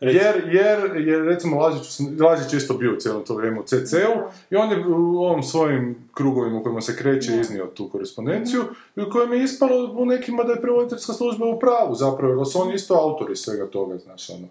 Jer, 0.01 0.49
jer, 0.53 0.96
jer 0.96 1.24
recimo 1.24 1.61
Lazić, 1.61 2.01
Lazić 2.20 2.53
je 2.53 2.57
isto 2.57 2.74
bio 2.74 2.96
cijelo 2.99 3.20
to 3.20 3.34
vrijeme 3.34 3.61
u 3.61 3.62
CC-u 3.62 4.30
i 4.51 4.57
on 4.57 4.70
je 4.70 4.86
u 4.86 5.24
ovim 5.24 5.42
svojim 5.42 6.09
krugovima 6.14 6.59
u 6.59 6.62
kojima 6.62 6.80
se 6.80 6.96
kreće 6.96 7.40
iznio 7.40 7.66
tu 7.66 7.88
korespondenciju 7.88 8.64
i 8.96 9.01
u 9.01 9.11
kojem 9.11 9.32
je 9.32 9.44
ispalo 9.44 9.94
u 9.96 10.07
nekima 10.07 10.44
da 10.44 10.53
je 10.53 10.61
prevoditeljska 10.61 11.12
služba 11.12 11.46
u 11.46 11.59
pravu 11.59 11.94
zapravo, 11.94 12.34
jer 12.34 12.46
su 12.46 12.61
oni 12.61 12.74
isto 12.74 12.94
autori 12.94 13.36
svega 13.36 13.66
toga, 13.66 13.99
znaš, 13.99 14.30
ono. 14.30 14.49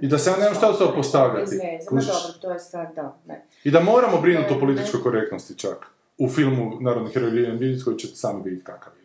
I 0.00 0.08
da 0.08 0.18
se 0.18 0.30
ja 0.30 0.36
nemam 0.36 0.54
šta 0.54 0.72
to 0.72 0.92
postavljati. 0.94 1.40
Bez 1.40 1.52
veze, 1.52 1.90
ma 1.90 2.00
kužiš? 2.00 2.06
dobro, 2.06 2.38
to 2.40 2.50
je 2.50 2.58
sad, 2.58 2.94
da, 2.94 3.16
ne. 3.26 3.44
I 3.64 3.70
da 3.70 3.80
moramo 3.80 4.20
brinuti 4.20 4.54
o 4.54 4.60
političkoj 4.60 5.02
korektnosti 5.02 5.58
čak. 5.58 5.86
U 6.18 6.28
filmu 6.28 6.80
Narodni 6.80 7.10
heroj 7.12 7.30
Lilian 7.30 7.56
Vidic 7.56 7.82
koji 7.82 7.98
ćete 7.98 8.16
sami 8.16 8.42
vidjeti 8.44 8.64
kakav 8.64 8.92
je. 9.02 9.03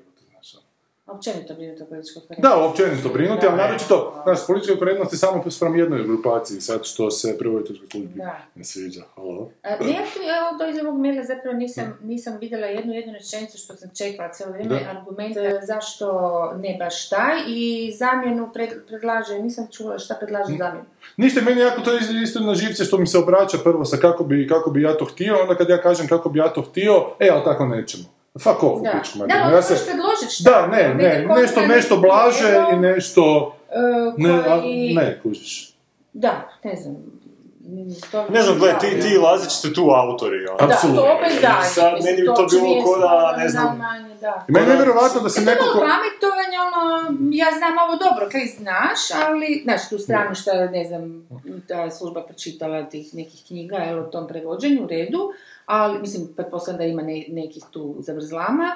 Općenito 1.12 1.54
brinuti 1.54 1.84
o 1.84 1.86
političkoj 1.86 2.22
Da, 2.38 2.66
općenito 2.66 3.10
brinuti, 3.10 3.48
ali 3.48 3.58
naročito, 3.58 4.22
znaš, 4.24 4.40
korektnost 4.80 5.14
je 5.14 5.18
samo 5.18 5.52
sprem 5.52 5.76
jednoj 5.76 6.04
grupaciji, 6.04 6.62
sad 6.62 6.86
što 6.86 7.12
se 7.12 7.38
prevoditeljskoj 7.38 7.88
službi 7.92 8.22
ne 8.56 8.64
sviđa. 8.64 9.04
Halo? 9.16 9.50
A, 9.64 9.70
ja 9.70 10.04
tu, 10.14 10.20
evo, 10.38 10.58
do 10.60 10.68
iz 10.68 10.86
ovog 10.86 11.00
maila 11.00 11.24
zapravo 11.24 11.58
nisam, 11.58 12.00
nisam 12.04 12.38
vidjela 12.42 12.68
jednu 12.68 12.94
jednu 12.94 13.14
rečenicu 13.14 13.58
što 13.58 13.76
sam 13.76 13.90
čekala 13.98 14.30
cijelo 14.34 14.52
vrijeme, 14.52 14.80
argument 14.90 15.38
e, 15.38 15.60
zašto 15.64 16.06
ne 16.58 16.76
baš 16.80 17.10
taj 17.10 17.38
i 17.48 17.92
zamjenu 17.98 18.50
pred, 18.54 18.70
predlaže, 18.88 19.40
nisam 19.40 19.68
čula 19.72 20.00
šta 20.00 20.16
predlaže 20.16 20.58
zamjenu. 20.58 20.86
Ništa, 21.18 21.42
meni 21.42 21.62
jako 21.62 21.82
to 21.82 21.92
je 21.92 22.00
isto 22.24 22.40
na 22.40 22.56
živce 22.56 22.84
što 22.84 22.98
mi 22.98 23.08
se 23.08 23.18
obraća 23.18 23.58
prvo 23.64 23.86
sa 23.86 23.98
kako 23.98 24.24
bi, 24.24 24.48
kako 24.48 24.70
bi 24.70 24.82
ja 24.82 24.98
to 24.98 25.06
htio, 25.06 25.38
onda 25.42 25.56
kad 25.56 25.70
ja 25.70 25.82
kažem 25.82 26.08
kako 26.08 26.30
bi 26.30 26.40
ja 26.40 26.50
to 26.50 26.62
htio, 26.62 26.94
e, 27.20 27.30
ali 27.32 27.44
tako 27.44 27.66
nećemo. 27.66 28.19
Fuck 28.44 28.64
off, 28.64 28.82
Da, 28.84 28.90
u 28.90 29.02
pičku 29.02 29.18
da, 29.18 29.24
materinu. 29.24 29.46
ali 29.46 29.56
Ja 29.56 29.62
se- 29.62 29.76
šta. 30.30 30.52
Da, 30.52 30.68
ne, 30.68 30.94
ne, 30.96 31.26
nešto, 31.42 31.62
nešto 31.66 31.98
blaže 31.98 32.56
i 32.74 32.76
nešto... 32.76 33.56
e, 33.72 33.78
Ne, 34.18 34.30
a, 34.32 34.62
ne, 34.96 35.20
kužiš. 35.24 35.74
Da, 36.14 36.50
ne 36.64 36.76
znam. 36.76 36.96
Mm, 37.70 37.88
Ne 38.30 38.42
znam, 38.42 38.60
gledaj, 38.60 38.80
ti, 38.80 39.00
ti 39.02 39.18
Lazić 39.18 39.52
su 39.54 39.74
tu 39.74 39.82
autori, 39.94 40.48
ono. 40.48 40.58
Da, 40.60 40.66
Apsolutno. 40.66 41.02
to 41.02 41.08
opet 41.14 41.42
da. 41.42 41.62
Sad, 41.66 41.94
meni 42.06 42.18
bi 42.18 42.26
to 42.28 42.46
bilo 42.52 42.84
ko 42.84 42.98
da, 42.98 43.36
ne 43.38 43.50
znam, 43.50 43.78
najmanje, 43.80 44.16
da. 44.16 44.46
I 44.50 44.52
meni 44.52 44.66
je 44.66 44.72
nevjerovatno 44.72 45.22
da 45.22 45.30
se 45.30 45.36
to 45.36 45.50
je 45.50 45.56
neko... 45.56 45.66
malo 45.66 45.74
ko- 45.74 45.80
pametovanje, 45.82 46.58
ono, 46.68 46.82
ja 47.34 47.48
znam 47.58 47.74
ovo 47.80 47.96
dobro, 47.98 48.30
kaj 48.32 48.46
znaš, 48.48 49.00
ali, 49.20 49.62
znaš, 49.64 49.90
tu 49.90 49.98
stranu 49.98 50.36
što 50.36 50.52
je, 50.52 50.70
ne 50.70 50.84
znam, 50.84 51.28
ta 51.68 51.92
služba 51.92 52.24
pročitala 52.24 52.84
tih 52.84 53.16
nekih 53.16 53.42
knjiga, 53.48 53.76
jel, 53.78 54.00
o 54.00 54.06
tom 54.06 54.28
prevođenju, 54.28 54.84
u 54.84 54.88
redu, 54.88 55.32
ali, 55.66 56.00
mislim, 56.00 56.28
pretpostavljam 56.36 56.78
da 56.78 56.86
ima 56.86 57.02
ne- 57.02 57.26
nekih 57.30 57.64
tu 57.72 57.96
zavrzlama, 58.00 58.70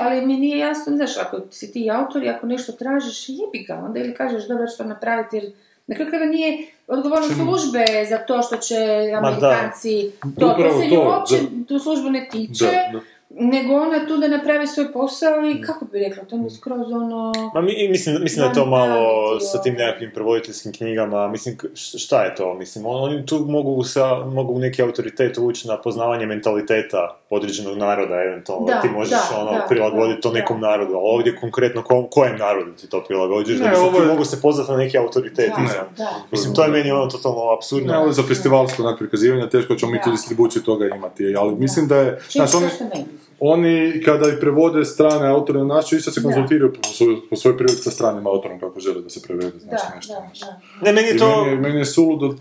ali 0.00 0.26
mi 0.26 0.36
nije 0.36 0.58
jasno, 0.58 0.96
znaš, 0.96 1.16
ako 1.16 1.40
si 1.50 1.72
ti 1.72 1.90
autor 1.90 2.22
i 2.22 2.28
ako 2.28 2.46
nešto 2.46 2.72
tražiš, 2.72 3.28
jebi 3.28 3.64
ga, 3.64 3.74
onda 3.76 4.00
ili 4.00 4.14
kažeš 4.14 4.48
dobro 4.48 4.66
što 4.66 4.84
napraviti, 4.84 5.36
jer 5.36 5.52
na 5.90 5.96
kraju 5.96 6.10
krajeva 6.10 6.32
nije 6.32 6.66
odgovornost 6.86 7.34
službe 7.34 7.84
za 8.08 8.18
to 8.18 8.42
što 8.42 8.56
će 8.56 8.74
da. 9.10 9.18
Amerikanci, 9.18 10.10
to, 10.20 10.40
to 10.40 10.52
Upravo 10.52 10.82
se 10.82 10.88
to, 10.88 11.00
uopće 11.00 11.36
da. 11.50 11.78
službu 11.78 12.10
ne 12.10 12.28
tiče, 12.32 12.64
Da, 12.64 12.98
da. 12.98 13.00
Nego 13.30 13.74
ona 13.74 14.06
tu 14.06 14.16
da 14.16 14.28
napravi 14.28 14.66
svoj 14.66 14.92
posao 14.92 15.50
i 15.50 15.62
kako 15.62 15.84
bi 15.84 15.98
rekla, 15.98 16.24
to 16.24 16.36
mi 16.36 16.44
je 16.44 16.50
skroz 16.50 16.92
ono... 16.92 17.32
Ma 17.54 17.60
mi, 17.60 17.88
mislim, 17.90 18.16
mislim 18.22 18.42
da 18.42 18.48
je 18.48 18.54
to 18.54 18.66
malo 18.66 19.40
sa 19.40 19.62
tim 19.62 19.74
nekakvim 19.74 20.10
prevoditeljskim 20.14 20.72
knjigama, 20.72 21.28
mislim, 21.28 21.56
šta 21.74 22.24
je 22.24 22.34
to? 22.34 22.54
Mislim, 22.54 22.86
on- 22.86 23.02
oni 23.02 23.26
tu 23.26 23.38
mogu, 23.48 23.84
sa, 23.84 24.24
mogu 24.24 24.58
neki 24.58 24.82
autoritet 24.82 25.38
ući 25.38 25.68
na 25.68 25.76
poznavanje 25.76 26.26
mentaliteta 26.26 27.16
određenog 27.30 27.76
naroda, 27.76 28.14
eventualno, 28.22 28.66
da, 28.66 28.80
ti 28.80 28.88
možeš 28.88 29.10
da, 29.10 29.38
ono, 29.40 29.52
da, 29.52 29.66
prilagoditi 29.68 30.16
da, 30.16 30.20
to 30.20 30.30
da. 30.30 30.38
nekom 30.38 30.60
narodu, 30.60 30.94
ali 30.94 31.02
ovdje 31.04 31.36
konkretno 31.36 31.82
ko, 31.82 32.06
kojem 32.10 32.36
narodu 32.38 32.72
ti 32.72 32.88
to 32.88 33.04
prilagodiš, 33.04 33.58
da 33.58 33.64
Ne, 33.64 33.70
mislim, 33.70 33.88
ovo 33.88 34.00
ti 34.00 34.06
mogu 34.06 34.24
se 34.24 34.42
pozvati 34.42 34.70
na 34.70 34.76
neki 34.76 34.98
autoritet. 34.98 35.50
Da, 35.56 35.62
mislim. 35.62 35.82
da. 35.96 36.10
Mislim, 36.30 36.54
to 36.54 36.62
je 36.62 36.68
meni 36.68 36.90
ono 36.90 37.06
totalno 37.06 37.52
apsurdno. 37.56 38.00
Ne, 38.00 38.06
je 38.06 38.12
za 38.12 38.22
festivalsko 38.22 38.82
nadprikazivanje, 38.82 39.48
teško 39.48 39.74
ćemo 39.74 39.92
mi 39.92 40.02
tu 40.04 40.10
distribuciju 40.10 40.62
toga 40.62 40.86
imati, 40.86 41.34
ali 41.38 41.54
mislim 41.54 41.88
da 41.88 41.96
je, 41.96 42.18
Čim 42.28 42.46
znaš, 42.46 42.54
oni, 42.54 42.68
što 42.68 42.84
meni. 42.84 43.19
Oni 43.40 44.02
kada 44.04 44.28
i 44.28 44.40
prevode 44.40 44.84
strane 44.84 45.28
autore 45.28 45.58
na 45.58 45.64
našu, 45.66 45.96
isto 45.96 46.10
se 46.10 46.22
konzultiraju 46.22 46.72
po, 46.72 46.82
svoj, 46.84 47.16
po 47.30 47.36
svojoj 47.36 47.56
prilici 47.56 47.82
sa 47.82 47.90
stranim 47.90 48.26
autorom 48.26 48.60
kako 48.60 48.80
žele 48.80 49.02
da 49.02 49.08
se 49.10 49.22
prevede, 49.22 49.58
znaš, 49.58 49.80
Da, 49.82 49.96
nešto. 49.96 50.14
da, 50.14 50.20
da. 50.40 50.60
Ne, 50.82 50.92
meni 50.92 51.08
je 51.08 51.18
to... 51.18 51.36
meni, 51.36 51.50
je, 51.50 51.56
meni 51.58 51.78
je 51.78 51.84
suludo, 51.86 52.34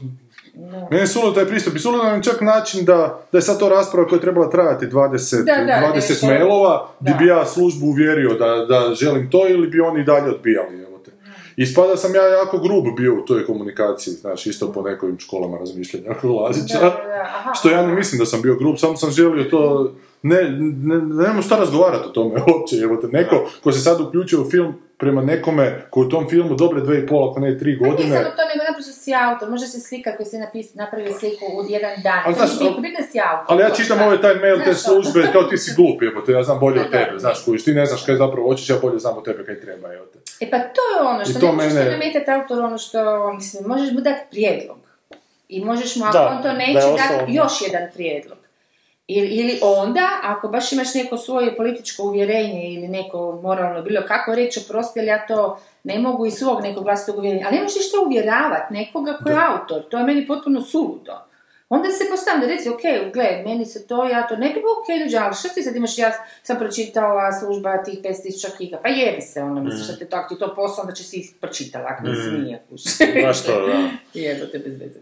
Da. 0.54 0.88
meni 0.92 1.04
je 1.04 1.08
suludo 1.08 1.32
taj 1.32 1.46
pristup. 1.46 1.76
I 1.76 1.80
suludo 1.80 2.04
nam 2.04 2.24
čak 2.24 2.42
način 2.42 2.86
da, 2.86 2.98
da 3.32 3.38
je 3.38 3.42
sad 3.42 3.60
to 3.60 3.70
rasprava 3.70 4.08
koja 4.08 4.18
je 4.18 4.22
trebala 4.22 4.50
trajati 4.50 4.86
20, 4.86 5.38
Da, 5.38 5.54
da, 5.56 5.88
20 5.88 5.96
nešto- 5.96 6.26
mailova, 6.26 6.90
gdje 7.00 7.14
bi 7.14 7.26
ja 7.28 7.46
službu 7.46 7.86
uvjerio 7.86 8.34
da, 8.34 8.66
da 8.66 8.94
želim 8.96 9.30
to 9.30 9.48
ili 9.48 9.68
bi 9.68 9.80
oni 9.80 10.02
i 10.02 10.06
dalje 10.06 10.30
odbijali. 10.30 10.82
Evo 10.82 11.00
te. 11.06 11.12
Ispada 11.58 11.96
sam 11.98 12.16
ja 12.16 12.24
jako 12.24 12.58
grub 12.58 12.86
bio 12.98 13.14
u 13.14 13.26
toj 13.26 13.46
komunikaciji, 13.46 14.14
znaš, 14.14 14.46
isto 14.46 14.72
po 14.72 14.82
nekim 14.82 15.20
školama 15.20 15.58
razmišljanja 15.58 16.10
Lazića. 16.42 16.74
Da, 16.74 16.82
da, 16.82 16.90
da, 16.90 17.22
aha, 17.30 17.54
Što 17.54 17.70
ja 17.70 17.88
ne 17.88 17.94
mislim 17.94 18.20
da 18.20 18.26
sam 18.26 18.42
bio 18.42 18.56
grub, 18.56 18.76
samo 18.78 18.98
sam 18.98 19.12
želio 19.12 19.44
to... 19.44 19.92
Ne, 20.22 20.44
ne, 20.60 20.96
nemam 20.98 21.42
šta 21.42 21.56
razgovarati 21.56 22.06
o 22.06 22.12
tome 22.12 22.36
uopće, 22.48 22.76
evo 22.76 22.96
te, 22.96 23.08
neko 23.08 23.50
ko 23.64 23.72
se 23.72 23.80
sad 23.80 24.02
uključio 24.02 24.42
u 24.42 24.50
film 24.50 24.74
prema 24.98 25.22
nekome 25.22 25.86
koji 25.90 26.06
u 26.06 26.10
tom 26.10 26.30
filmu 26.30 26.56
dobre 26.56 26.82
dve 26.82 27.00
i 27.00 27.08
pol, 27.08 27.30
ako 27.32 27.40
ne 27.40 27.58
tri 27.58 27.78
Pa 27.78 27.84
nije 27.84 27.92
godine, 27.92 28.16
samo 28.18 28.30
to, 28.30 28.44
nego 28.52 28.64
naprosto 28.70 28.92
si 28.94 29.12
autor. 29.16 29.50
Može 29.50 29.68
se 29.68 29.80
slika 29.80 30.16
koji 30.18 30.28
si 30.28 30.38
napis, 30.38 30.74
napravio 30.74 31.14
sliku 31.14 31.46
u 31.46 31.66
jedan 31.70 31.92
dan. 32.04 32.22
Ali 32.26 32.36
znaš, 32.36 32.50
ali- 32.62 32.82
bitno 32.82 33.06
si 33.12 33.18
autor. 33.20 33.46
Ali 33.48 33.62
ja 33.62 33.70
čitam 33.70 34.02
ovaj 34.02 34.22
taj 34.22 34.36
mail 34.36 34.58
te 34.64 34.74
službe, 34.74 35.30
kao 35.34 35.44
ti 35.44 35.58
si 35.58 35.72
glup, 35.76 36.02
jebote, 36.02 36.32
ja 36.32 36.44
znam 36.44 36.60
bolje 36.60 36.82
od 36.82 36.92
tebe, 36.92 37.20
znaš, 37.20 37.46
kojiš, 37.46 37.64
ti 37.64 37.74
ne 37.74 37.86
znaš 37.86 38.06
kaj 38.06 38.16
zapravo 38.16 38.48
hoćeš, 38.50 38.70
ja 38.70 38.76
bolje 38.82 39.00
znam 39.00 39.18
od 39.18 39.26
tebe 39.26 39.46
kaj 39.46 39.60
treba, 39.62 39.94
evo 39.94 40.06
te. 40.06 40.20
E 40.42 40.50
pa 40.52 40.58
to 40.60 40.82
je 40.94 41.08
ono 41.08 41.26
što 41.26 41.38
I 41.38 41.42
to 41.42 41.48
ne 41.48 41.54
možeš 41.54 41.74
mene- 41.74 41.92
nametati 41.92 42.32
autor 42.32 42.60
ono 42.60 42.78
što, 42.78 43.00
mislim, 43.34 43.64
možeš 43.68 43.92
mu 43.92 44.02
dati 44.02 44.22
prijedlog. 44.32 44.78
I 45.50 45.66
možeš 45.66 45.96
mu, 45.96 46.06
ako 46.06 46.18
on 46.18 46.44
to 46.44 46.54
neće, 46.54 46.74
dati 46.98 47.34
još 47.34 47.54
jedan 47.68 47.88
prijedlog. 47.94 48.39
Ili, 49.12 49.28
ili 49.28 49.60
onda, 49.62 50.10
ako 50.24 50.48
baš 50.48 50.72
imaš 50.74 50.94
neko 50.94 51.18
svoje 51.18 51.56
političko 51.58 52.04
uvjerenje 52.04 52.74
ili 52.74 52.88
neko 52.88 53.40
moralno 53.44 53.82
bilo 53.82 54.02
kako 54.08 54.36
reći, 54.36 54.60
oprosti, 54.66 55.00
ali 55.00 55.08
ja 55.08 55.28
to 55.28 55.60
ne 55.84 56.00
mogu 56.00 56.26
iz 56.26 56.34
svog 56.34 56.62
nekog 56.62 56.84
vlastitog 56.84 57.20
uvjerenja. 57.20 57.46
Ali 57.48 57.56
ne 57.56 57.62
možeš 57.64 57.78
ništa 57.78 57.98
uvjeravati 58.06 58.74
nekoga 58.74 59.18
ko 59.24 59.30
je 59.30 59.36
autor. 59.36 59.90
To 59.90 59.98
je 59.98 60.04
meni 60.04 60.28
potpuno 60.28 60.62
suludo. 60.62 61.14
Onda 61.70 61.92
se 61.92 62.04
postavim 62.10 62.42
da 62.42 62.48
reci, 62.48 62.70
ok, 62.70 62.82
gle, 63.14 63.44
meni 63.46 63.66
se 63.66 63.88
to, 63.88 64.08
ja 64.08 64.28
to 64.28 64.36
ne 64.36 64.50
bi, 64.50 64.60
ok, 64.60 65.04
dođe, 65.04 65.18
ali 65.18 65.36
što 65.36 65.50
ti 65.50 65.64
sad 65.64 65.76
imaš, 65.76 65.98
ja 65.98 66.12
sam 66.44 66.58
pročitala 66.58 67.32
služba 67.40 67.84
tih 67.84 68.00
5000 68.04 68.58
knjiga, 68.58 68.80
pa 68.84 68.90
jebi 68.90 69.22
se, 69.22 69.42
ono, 69.42 69.62
misliš 69.64 69.88
da 69.88 69.96
te 69.96 70.06
to, 70.06 70.18
ako 70.18 70.34
ti 70.36 70.40
to 70.40 70.56
posao, 70.56 70.82
onda 70.82 70.94
će 70.94 71.04
si 71.04 71.18
ih 71.18 71.32
pročitala, 71.42 71.86
ako 71.90 72.04
nisi 72.08 72.30
Mm. 72.30 72.44
nije, 72.44 72.62
kuš. 72.70 72.82
Baš 73.26 73.44
to, 73.44 73.68
da. 73.68 73.90
Jebote, 74.20 74.60
bez 74.60 74.80
veze. 74.80 75.00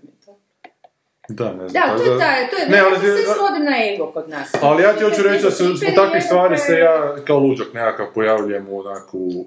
Da, 1.30 1.45
ne 1.45 1.69
znam. 1.69 1.73
Da, 1.73 1.80
tako 1.82 1.97
to 1.97 2.03
je 2.03 2.19
taj, 2.19 2.49
to 2.49 2.55
je, 2.55 2.69
Ne, 2.69 2.80
ali, 2.80 2.95
sve 2.97 3.36
svodim 3.36 3.63
na 3.63 3.93
ego 3.93 4.05
kod 4.07 4.30
nas. 4.30 4.51
ali 4.61 4.84
ja 4.84 4.93
ti 4.93 5.03
hoću 5.03 5.23
reći 5.23 5.43
da 5.43 5.51
se 5.51 5.63
zbog 5.65 5.78
takvih 5.95 6.23
stvari 6.23 6.57
se 6.57 6.73
ja 6.73 7.15
kao 7.17 7.39
luđak 7.39 7.73
nekakav 7.73 8.05
pojavljujem 8.13 8.65
u 8.69 8.80
onako 8.80 9.17
u, 9.17 9.45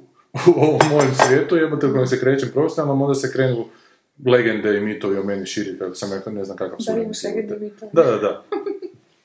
ovom 0.56 0.80
mojem 0.90 1.10
svijetu, 1.16 1.56
jebote 1.56 1.86
u 1.86 1.92
kojem 1.92 2.06
se 2.06 2.20
krećem 2.20 2.48
profesionalno, 2.48 3.04
onda 3.04 3.14
se 3.14 3.32
krenu 3.32 3.64
legende 4.26 4.76
i 4.76 4.80
mitovi 4.80 5.18
o 5.18 5.24
meni 5.24 5.46
širi, 5.46 5.78
kako 5.78 5.94
sam 5.94 6.12
rekao, 6.12 6.32
ne 6.32 6.44
znam 6.44 6.56
kakav 6.56 6.78
su. 6.78 6.92
Da, 6.92 7.00
imaš 7.00 7.24
legende 7.24 7.56
i 7.56 7.58
mitove. 7.58 7.90
Da, 7.94 8.02
da, 8.02 8.16
da. 8.18 8.42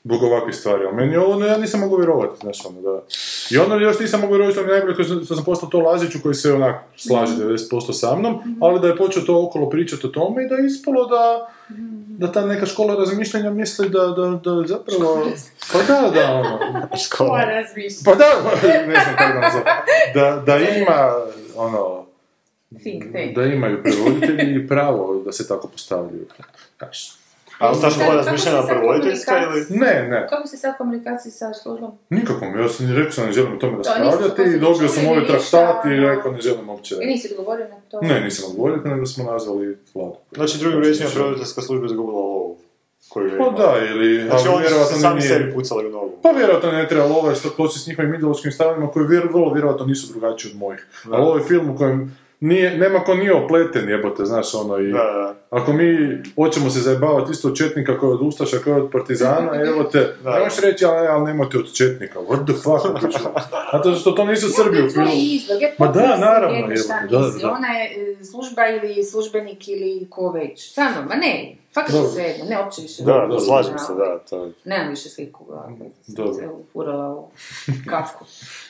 Zbog 0.04 0.22
ovakvih 0.22 0.54
stvari. 0.54 0.84
A 0.86 0.92
meni 0.92 1.16
ovo, 1.16 1.36
ne, 1.36 1.46
ja 1.46 1.58
nisam 1.58 1.80
mogao 1.80 1.96
vjerovati, 1.96 2.40
znaš, 2.40 2.66
ono, 2.66 2.80
da. 2.82 3.02
I 3.50 3.58
onda 3.58 3.76
još 3.76 3.98
nisam 3.98 4.20
mogao 4.20 4.32
vjerovati 4.32 4.54
što 4.54 4.62
mi 4.62 4.68
je 4.68 4.74
najbolje, 4.74 4.94
što 4.94 5.04
sam- 5.04 5.24
što 5.24 5.34
sam 5.34 5.44
postao 5.44 5.68
to 5.68 5.78
Laziću 5.78 6.18
koji 6.22 6.34
se 6.34 6.52
onak 6.52 6.76
slaže 6.96 7.34
90% 7.34 7.92
sa 7.92 8.16
mnom, 8.16 8.58
ali 8.60 8.80
da 8.80 8.86
je 8.86 8.96
počeo 8.96 9.22
to 9.22 9.44
okolo 9.44 9.70
pričati 9.70 10.06
o 10.06 10.10
tome 10.10 10.44
i 10.44 10.48
da 10.48 10.54
je 10.54 10.66
ispalo 10.66 11.06
da, 11.06 11.48
da 12.18 12.32
ta 12.32 12.46
neka 12.46 12.66
škola 12.66 12.94
razmišljanja 12.94 13.50
misli 13.50 13.88
da, 13.88 14.06
da, 14.06 14.40
da 14.44 14.66
zapravo... 14.66 15.26
Pa 15.72 15.78
da, 15.78 16.10
da, 16.10 16.32
ono, 16.32 16.58
Škola 17.04 17.44
razmišlja. 17.44 17.98
Pa 18.04 18.14
da, 18.14 18.26
ne 18.86 19.00
znam 19.04 19.16
kako 19.16 19.40
da. 19.40 19.84
Da, 20.14 20.42
da 20.46 20.58
ima, 20.58 21.12
ono, 21.56 22.06
da 23.34 23.44
imaju 23.44 23.82
prevoditelji 23.82 24.68
pravo 24.68 25.22
da 25.24 25.32
se 25.32 25.48
tako 25.48 25.68
postavljaju. 25.68 26.26
Kaš. 26.76 27.25
Ali 27.58 27.80
ta 27.80 27.90
škola 27.90 28.06
Kako 28.06 28.16
razmišljena 28.16 28.66
prevoditeljska 28.66 29.32
ili... 29.42 29.78
Ne, 29.78 30.08
ne, 30.10 30.26
Kako 30.30 30.46
se 30.48 30.56
sad 30.56 30.76
komunikaciji 30.78 31.32
sa 31.32 31.54
službom? 31.54 31.90
nikakvom. 32.10 32.58
Ja 32.58 32.68
sam 32.68 32.96
rekao 32.96 33.12
sam 33.12 33.26
ne 33.26 33.32
želim 33.32 33.52
o 33.52 33.56
tome 33.56 33.76
raspravljati 33.76 34.42
i 34.42 34.58
dobio 34.58 34.88
sam 34.88 35.06
ove 35.06 35.20
ništa, 35.20 35.32
traktate 35.32 35.88
i 35.94 36.00
rekao 36.00 36.32
ne 36.32 36.40
želim 36.40 36.68
uopće. 36.68 36.94
I 37.02 37.06
nisi 37.06 37.28
odgovorio 37.30 37.68
na 37.68 37.76
to? 37.90 38.00
Ne, 38.00 38.20
nisam 38.20 38.50
odgovorio, 38.50 38.76
nego 38.84 39.06
smo 39.06 39.24
nazvali 39.24 39.78
vladu. 39.94 40.16
Znači, 40.32 40.58
drugim 40.58 40.80
riječima, 40.80 41.08
prevoditeljska 41.14 41.62
služba 41.62 41.86
izgubila 41.86 42.18
lovu. 42.18 42.56
Koju 43.08 43.26
je 43.26 43.38
Pa 43.38 43.50
da, 43.50 43.74
ili... 43.90 44.22
Znači, 44.22 44.48
oni 44.48 44.56
su 44.56 44.60
vjerojatno 44.60 44.96
se 44.96 45.00
sami 45.00 45.20
nije- 45.20 45.28
sebi 45.28 45.54
pucali 45.54 45.86
u 45.86 45.90
nogu. 45.90 46.12
Pa 46.22 46.30
vjerojatno 46.30 46.72
ne 46.72 46.88
treba 46.88 47.06
lova 47.06 47.34
što 47.34 47.50
poslije 47.56 47.80
s 47.82 47.86
njihovim 47.86 48.14
ideološkim 48.14 48.52
stavima 48.52 48.90
koji 48.90 49.06
vjer, 49.06 49.28
vrlo 49.32 49.52
vjerojatno 49.52 49.86
nisu 49.86 50.12
drugačiji 50.12 50.52
od 50.52 50.58
mojih. 50.58 50.86
Ali 51.04 51.22
ovo 51.22 51.36
je 51.36 51.44
film 51.44 51.70
u 51.70 51.76
kojem 51.76 52.16
nije, 52.40 52.78
nema 52.78 52.98
ko 53.04 53.14
nije 53.14 53.34
opleten 53.34 53.88
jebote, 53.88 54.24
znaš 54.24 54.54
ono 54.54 54.78
i... 54.78 54.92
Da, 54.92 54.98
da. 54.98 55.34
Ako 55.50 55.72
mi 55.72 56.18
hoćemo 56.34 56.70
se 56.70 56.80
zajebavati 56.80 57.32
isto 57.32 57.48
od 57.48 57.56
Četnika 57.56 58.00
kao 58.00 58.10
od 58.10 58.22
Ustaša, 58.22 58.58
kao 58.58 58.76
od 58.76 58.90
Partizana, 58.92 59.50
evo 59.68 59.84
te, 59.84 60.14
Da. 60.24 60.38
možeš 60.44 60.60
reći, 60.60 60.84
ali, 60.84 61.06
ali 61.08 61.24
nemojte 61.24 61.58
od 61.58 61.72
Četnika, 61.72 62.18
what 62.18 62.44
the 62.44 62.52
fuck. 62.52 63.12
Zato 63.72 63.94
što 63.94 64.12
to 64.12 64.24
nisu 64.24 64.48
Srbi 64.48 64.82
u 64.86 64.90
filmu. 64.90 65.08
Je 65.60 65.74
Ma 65.78 65.86
da, 65.86 66.16
naravno, 66.16 66.56
jebote, 66.56 66.84
da, 67.10 67.18
misli. 67.20 67.40
da. 67.42 67.50
Ona 67.50 67.68
je 67.68 68.12
e, 68.20 68.24
služba 68.24 68.62
ili 68.66 69.04
službenik 69.04 69.68
ili 69.68 70.06
ko 70.10 70.30
već. 70.30 70.70
Stvarno, 70.70 71.02
ma 71.08 71.14
ne, 71.14 71.56
Dobro. 71.88 72.10
svejedno, 72.10 72.44
ne, 72.44 72.58
uopće 72.58 72.82
više. 72.82 73.02
Da, 73.02 73.26
da, 73.30 73.40
slažem 73.40 73.78
se, 73.78 73.92
da. 73.94 74.18
To... 74.20 74.50
Nemam 74.64 74.88
više 74.88 75.08
sliku 75.08 75.44
sam 76.02 76.14
Dobro. 76.16 76.32
se 76.34 76.48
ufurala 76.50 77.08
u 77.10 77.28
kafku. 77.86 78.24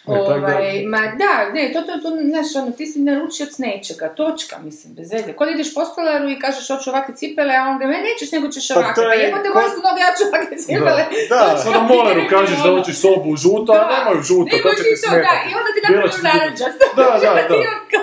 Tako 0.06 0.14
da- 0.40 0.46
ovaj, 0.46 0.82
ma 0.84 0.98
da, 1.14 1.32
ne, 1.52 1.72
to, 1.72 1.80
to, 1.82 1.92
to, 1.94 2.08
znaš, 2.24 2.48
ono, 2.56 2.70
ti 2.70 2.86
si 2.86 2.98
naručioc 3.00 3.58
nečega, 3.58 4.08
točka, 4.10 4.56
mislim, 4.60 4.94
bez 4.94 5.12
veze. 5.12 5.32
Kod 5.32 5.48
ideš 5.50 5.74
po 5.74 5.84
stolaru 5.84 6.28
i 6.30 6.38
kažeš 6.38 6.68
hoću 6.68 6.90
ovakve 6.90 7.14
cipele, 7.16 7.54
a 7.54 7.62
on 7.64 7.78
ga, 7.78 7.86
ne, 7.86 7.98
nećeš, 8.02 8.32
nego 8.32 8.48
ćeš 8.48 8.68
Pa 8.68 8.74
ovakve. 8.74 9.04
Pa 9.04 9.12
je 9.12 9.22
jebote, 9.22 9.48
ko- 9.48 9.54
moji 9.54 9.70
su 9.70 9.80
novi, 9.86 10.00
ja 10.00 10.10
ću 10.16 10.22
ovakve 10.30 10.56
cipele. 10.58 11.02
Da, 11.30 11.38
Točka, 11.42 11.58
Sada 11.64 11.80
moleru 11.84 12.22
kažeš 12.30 12.58
da 12.58 12.64
ono- 12.64 12.78
hoćeš 12.78 12.96
sobu 12.96 13.28
u 13.30 13.36
žuto, 13.36 13.70
a 13.72 13.78
Da. 13.78 13.88
nemaju 13.94 14.22
žuto, 14.22 14.50
to 14.58 14.70
će 14.74 14.82
ti 14.84 14.96
smetati. 14.96 15.26
da, 15.26 15.50
i 15.50 15.54
onda 15.58 15.70
ti 15.74 15.80
biti- 15.82 16.24
narančasto. 16.24 16.84
Da, 16.96 17.02
da, 17.22 17.30
da. 17.50 17.54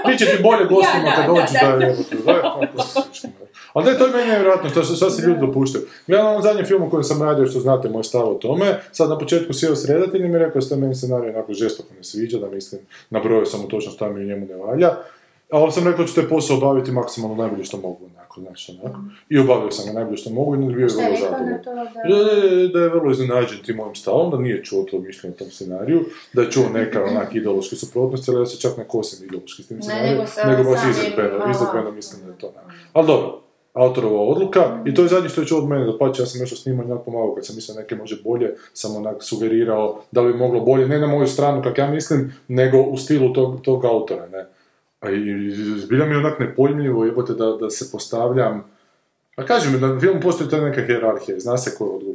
Biće 0.07 0.25
ti 0.27 0.43
bolje 0.43 0.65
gostima 0.65 1.03
Da, 1.05 1.15
kad 1.15 1.25
da, 1.25 1.31
dođu 1.31 1.53
da, 1.53 1.67
da 1.67 1.77
da. 1.77 1.85
je 1.85 1.95
da. 2.73 3.42
Ali 3.73 3.85
da 3.85 3.91
je 3.91 3.97
to 3.97 4.07
meni 4.07 4.31
nevjerojatno, 4.31 4.69
to 4.69 4.83
što, 4.83 4.95
što 4.95 5.09
se 5.09 5.27
ljudi 5.27 5.39
dopuštaju. 5.39 5.85
Gledam 6.07 6.27
ovom 6.27 6.41
zadnjem 6.41 6.65
filmu 6.65 6.89
koji 6.89 7.03
sam 7.03 7.21
radio, 7.21 7.45
što 7.45 7.59
znate 7.59 7.89
moj 7.89 8.03
stav 8.03 8.29
o 8.29 8.33
tome, 8.33 8.79
sad 8.91 9.09
na 9.09 9.17
početku 9.17 9.53
sjeo 9.53 9.75
s 9.75 9.85
redateljem 9.85 10.35
i 10.35 10.37
rekao 10.37 10.61
da 10.69 10.75
meni 10.75 10.95
scenarij 10.95 11.29
onako 11.29 11.53
žestoko 11.53 11.93
ne 11.97 12.03
sviđa, 12.03 12.39
da 12.39 12.49
mislim, 12.49 12.81
nabrojao 13.09 13.45
sam 13.45 13.61
mu 13.61 13.67
točno 13.67 13.91
šta 13.91 14.09
mi 14.09 14.21
u 14.21 14.27
njemu 14.27 14.45
ne 14.45 14.55
valja. 14.55 14.89
Ali 15.51 15.71
sam 15.71 15.87
rekao 15.87 16.03
da 16.03 16.07
ću 16.07 16.15
taj 16.15 16.27
posao 16.27 16.57
obaviti 16.57 16.91
maksimalno 16.91 17.35
najbolje 17.35 17.63
što 17.63 17.77
mogu, 17.77 18.05
onako, 18.15 18.41
znaš, 18.41 18.69
onako. 18.69 18.99
I 19.29 19.39
obavio 19.39 19.71
sam 19.71 19.85
ga 19.85 19.93
najbolje 19.93 20.17
što 20.17 20.29
mogu 20.29 20.55
i 20.55 20.57
bio 20.57 20.67
je 20.67 20.73
vrlo 20.73 20.89
zadovoljan. 20.89 21.63
to 21.63 21.73
da... 21.75 21.83
Da, 21.83 22.67
da 22.73 22.79
je 22.79 22.89
vrlo 22.89 23.11
iznenađen 23.11 23.57
tim 23.65 23.75
mojim 23.75 23.95
stavom, 23.95 24.31
da 24.31 24.37
nije 24.37 24.63
čuo 24.63 24.83
to 24.83 24.99
mišljenje 24.99 25.35
o 25.35 25.39
tom 25.39 25.51
scenariju, 25.51 26.05
da 26.33 26.41
je 26.41 26.51
čuo 26.51 26.63
neka 26.73 27.03
onak 27.03 27.35
ideološke 27.35 27.75
suprotnosti, 27.75 28.31
ali 28.31 28.41
ja 28.41 28.45
se 28.45 28.59
čak 28.59 28.77
ne 28.77 28.87
kosim 28.87 29.25
ideološki 29.25 29.63
s 29.63 29.67
tim 29.67 29.77
Ne, 29.77 29.83
scenarijom, 29.83 30.25
nego 30.45 30.69
baš 30.69 30.79
aha. 30.79 30.89
izvedbeno 30.89 31.91
mislim 31.91 32.21
da 32.21 32.27
je 32.31 32.37
to. 32.37 32.53
Ali 32.93 33.07
dobro, 33.07 33.42
autorova 33.73 34.21
odluka 34.21 34.83
i 34.85 34.93
to 34.93 35.01
je 35.01 35.07
zadnje 35.07 35.29
što 35.29 35.41
je 35.41 35.47
čuo 35.47 35.59
od 35.59 35.69
mene, 35.69 35.85
da 35.85 35.97
pače, 35.97 36.21
ja 36.21 36.25
sam 36.25 36.41
nešto 36.41 36.55
snimao 36.55 36.85
onak 36.85 37.05
pomalo, 37.05 37.35
kad 37.35 37.45
sam 37.45 37.55
mislio 37.55 37.75
neke 37.75 37.95
može 37.95 38.21
bolje, 38.23 38.55
sam 38.73 38.95
onak 38.95 39.23
sugerirao 39.23 40.01
da 40.11 40.21
bi 40.21 40.33
moglo 40.33 40.59
bolje, 40.59 40.87
ne 40.87 40.99
na 40.99 41.07
moju 41.07 41.27
stranu 41.27 41.63
kak 41.63 41.77
ja 41.77 41.87
mislim, 41.87 42.33
nego 42.47 42.81
u 42.81 42.97
stilu 42.97 43.33
tog, 43.33 43.61
tog 43.61 43.85
autora, 43.85 44.27
ne. 44.27 44.45
A 44.99 45.09
i, 45.09 45.51
zbilja 45.77 46.05
mi 46.05 46.11
je 46.11 46.17
onak 46.17 46.39
nepojmljivo, 46.39 47.05
jebote, 47.05 47.33
da, 47.33 47.45
da 47.45 47.69
se 47.69 47.91
postavljam, 47.91 48.63
a 49.35 49.45
kažem, 49.45 49.81
na 49.81 49.99
filmu 49.99 50.21
postoji 50.21 50.49
ta 50.49 50.61
neka 50.61 50.81
hjerarhija, 50.81 51.39
zna 51.39 51.57
se 51.57 51.75
ko 51.77 51.85
je 51.85 52.12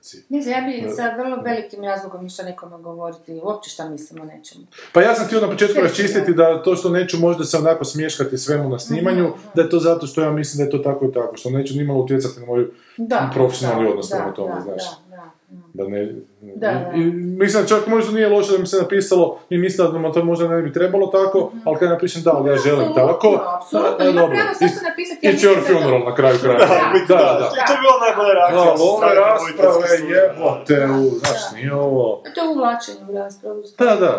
kuraciji. 0.00 0.22
Ne 0.28 0.42
znam, 0.42 0.54
ja 0.54 0.60
bi 0.60 0.94
sa 0.96 1.14
vrlo 1.14 1.42
velikim 1.42 1.84
razlogom 1.84 2.26
išla 2.26 2.44
nekome 2.44 2.78
govoriti 2.78 3.40
uopće 3.42 3.70
šta 3.70 3.88
mislim 3.88 4.22
o 4.22 4.26
nečemu. 4.26 4.64
Pa 4.92 5.02
ja 5.02 5.14
sam 5.14 5.26
htio 5.26 5.40
na 5.40 5.50
početku 5.50 5.80
raščistiti 5.80 6.34
da 6.34 6.62
to 6.62 6.76
što 6.76 6.90
neću 6.90 7.18
možda 7.18 7.44
se 7.44 7.56
onako 7.56 7.84
smješkati 7.84 8.38
svemu 8.38 8.68
na 8.68 8.78
snimanju, 8.78 9.28
Mhm. 9.28 9.38
da 9.54 9.62
je 9.62 9.70
to 9.70 9.78
zato 9.78 10.06
što 10.06 10.20
ja 10.20 10.30
mislim 10.30 10.58
da 10.58 10.64
je 10.64 10.70
to 10.70 10.90
tako 10.90 11.04
i 11.04 11.12
tako, 11.12 11.36
što 11.36 11.50
neću 11.50 11.74
nimalo 11.74 12.00
utjecati 12.00 12.40
na 12.40 12.46
moju 12.46 12.70
Da, 12.96 13.30
profesionalni 13.34 13.84
da, 13.84 13.90
odnos 13.90 14.10
prema 14.10 14.34
tome, 14.34 14.54
da, 14.54 14.60
znaš. 14.60 14.82
Da, 15.09 15.09
da, 15.50 15.56
da. 15.74 15.84
Da 15.84 15.88
ne... 15.88 16.12
Da, 16.40 16.70
da. 16.70 16.92
I, 16.94 17.00
mislim, 17.12 17.66
čak 17.66 17.86
možda 17.86 18.12
nije 18.12 18.28
loše 18.28 18.52
da 18.52 18.58
mi 18.58 18.66
se 18.66 18.76
napisalo 18.76 19.38
i 19.50 19.58
mislila 19.58 19.90
da 19.90 20.12
to 20.12 20.24
možda 20.24 20.48
ne 20.48 20.62
bi 20.62 20.72
trebalo 20.72 21.06
tako, 21.08 21.52
ali 21.64 21.78
kad 21.78 21.88
napišem 21.88 22.22
da, 22.22 22.30
ali 22.30 22.50
ja 22.50 22.56
želim. 22.56 22.80
Apsolutno, 22.80 23.06
tako, 23.06 23.40
apsolutno, 23.56 23.90
da, 23.90 24.04
da, 24.04 24.10
ima 24.10 24.20
dobro. 24.20 24.36
pravo 24.36 24.54
svašta 24.54 24.80
napisati, 24.82 25.20
It's 25.22 25.32
mislim 25.32 25.52
your 25.52 25.56
da 25.56 25.60
to- 25.62 25.72
funeral 25.72 26.00
na 26.00 26.14
kraju 26.14 26.36
kraja. 26.42 26.58
Da, 26.58 26.66
Da, 27.08 27.14
da, 27.14 27.38
da. 27.40 27.50
I 27.54 27.66
to 27.66 27.72
je 27.72 27.78
bila 27.80 27.96
najbolja 28.06 28.32
reakcija. 28.34 28.64
Da, 28.64 28.82
ove 28.84 29.10
rasprave 29.16 29.88
jebote, 30.10 30.74
u, 30.96 31.18
znaš, 31.18 31.52
nije 31.54 31.74
ovo... 31.74 32.22
To 32.34 32.40
je 32.42 32.48
uvlačenje 32.48 33.00
u 33.10 33.14
raspravu. 33.14 33.62
Da, 33.78 33.96
da. 33.96 34.12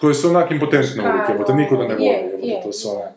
Koji 0.00 0.14
su 0.14 0.28
onak 0.28 0.50
impotentni 0.50 0.88
Škaro, 0.92 1.08
uvijek, 1.10 1.28
jebote, 1.28 1.54
niko 1.54 1.76
da 1.76 1.82
ne 1.82 1.94
voli, 1.94 2.04
je, 2.04 2.12
jebote, 2.22 2.46
je, 2.46 2.62
to 2.62 2.72
su 2.72 2.90
onak. 2.90 3.12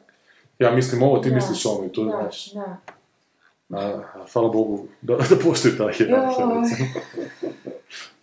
Ja 0.60 0.72
mislim 0.72 1.04
ovo, 1.04 1.18
ti 1.20 1.30
Da, 1.30 1.36
misliš 1.36 1.66
ono 1.66 1.86
i 1.86 1.90
Da, 2.06 2.18
znaš. 2.22 2.54
da. 2.54 2.60
A, 2.62 2.76
a, 3.74 4.02
hvala 4.34 4.50
Bogu 4.50 4.88
da, 5.02 5.16
da 5.30 5.36
postoji 5.44 5.78
ta 5.78 5.92
hierarhija, 5.92 6.48
recimo. 6.62 6.90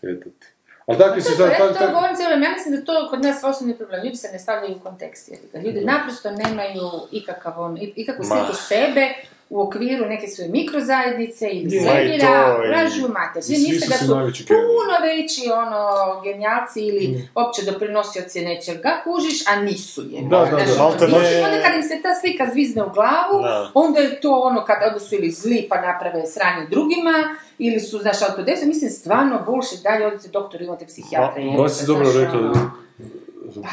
Eto 0.02 0.30
ti. 0.40 0.46
Ali 0.86 0.98
dakle 0.98 1.22
si 1.22 1.36
To, 1.36 1.36
sad... 1.36 1.78
to, 1.78 1.92
govorim 1.92 2.16
cijelo 2.16 2.34
ja 2.34 2.50
mislim 2.50 2.76
da 2.76 2.84
to 2.84 3.08
kod 3.10 3.22
nas 3.22 3.44
osnovni 3.44 3.76
problem. 3.76 4.04
Ljudi 4.04 4.16
se 4.16 4.28
ne 4.32 4.38
stavljaju 4.38 4.76
u 4.76 4.80
kontekst. 4.80 5.30
ga. 5.52 5.58
Ljudi 5.58 5.80
naprosto 5.84 6.30
nemaju 6.30 6.90
ikakav 7.12 7.60
on, 7.60 7.78
ikakvu 7.80 8.24
sliku 8.24 8.52
sebe 8.52 9.14
u 9.50 9.60
okviru 9.62 10.06
neke 10.06 10.26
svoje 10.26 10.50
mikrozajednice 10.50 11.48
ili 11.48 11.74
Je. 11.76 12.16
I- 12.16 12.68
vražu 12.68 13.08
mater. 13.08 13.42
Svi 13.42 13.54
misle 13.54 13.86
da 13.88 13.96
su 13.96 14.06
puno 14.46 14.94
veći 15.02 15.50
ono, 15.52 15.80
genijalci 16.24 16.80
ili 16.80 17.28
opće 17.34 17.62
doprinosioci 17.62 18.40
nečega, 18.42 18.90
kužiš, 19.04 19.46
a 19.46 19.56
nisu 19.56 20.02
je. 20.02 20.22
Da, 20.22 20.38
da, 20.38 20.56
da. 20.56 20.82
Malte 20.82 21.06
ne- 21.08 21.40
I 21.40 21.44
onda 21.44 21.62
kad 21.62 21.74
im 21.76 21.82
se 21.82 22.02
ta 22.02 22.14
slika 22.14 22.46
zvizne 22.52 22.82
u 22.84 22.90
glavu, 22.90 23.42
Da. 23.42 23.70
onda 23.74 24.00
je 24.00 24.20
to 24.20 24.40
ono 24.40 24.64
kad 24.64 24.76
onda 24.88 25.00
su 25.00 25.14
ili 25.14 25.30
zli 25.30 25.66
pa 25.68 25.80
naprave 25.80 26.26
sranje 26.26 26.66
drugima, 26.70 27.12
ili 27.58 27.80
su, 27.80 27.98
znaš, 27.98 28.22
autodesu, 28.22 28.66
mislim, 28.66 28.90
stvarno 28.90 29.42
bullshit, 29.46 29.82
dalje 29.82 30.06
odite 30.06 30.28
doktor, 30.28 30.62
imate 30.62 30.86
psihijatra. 30.86 31.42
Jebote, 31.42 31.62
baš 31.62 31.72
si 31.72 31.86
dobro 31.86 32.12
rekla, 32.14 32.38
ono. 32.40 32.85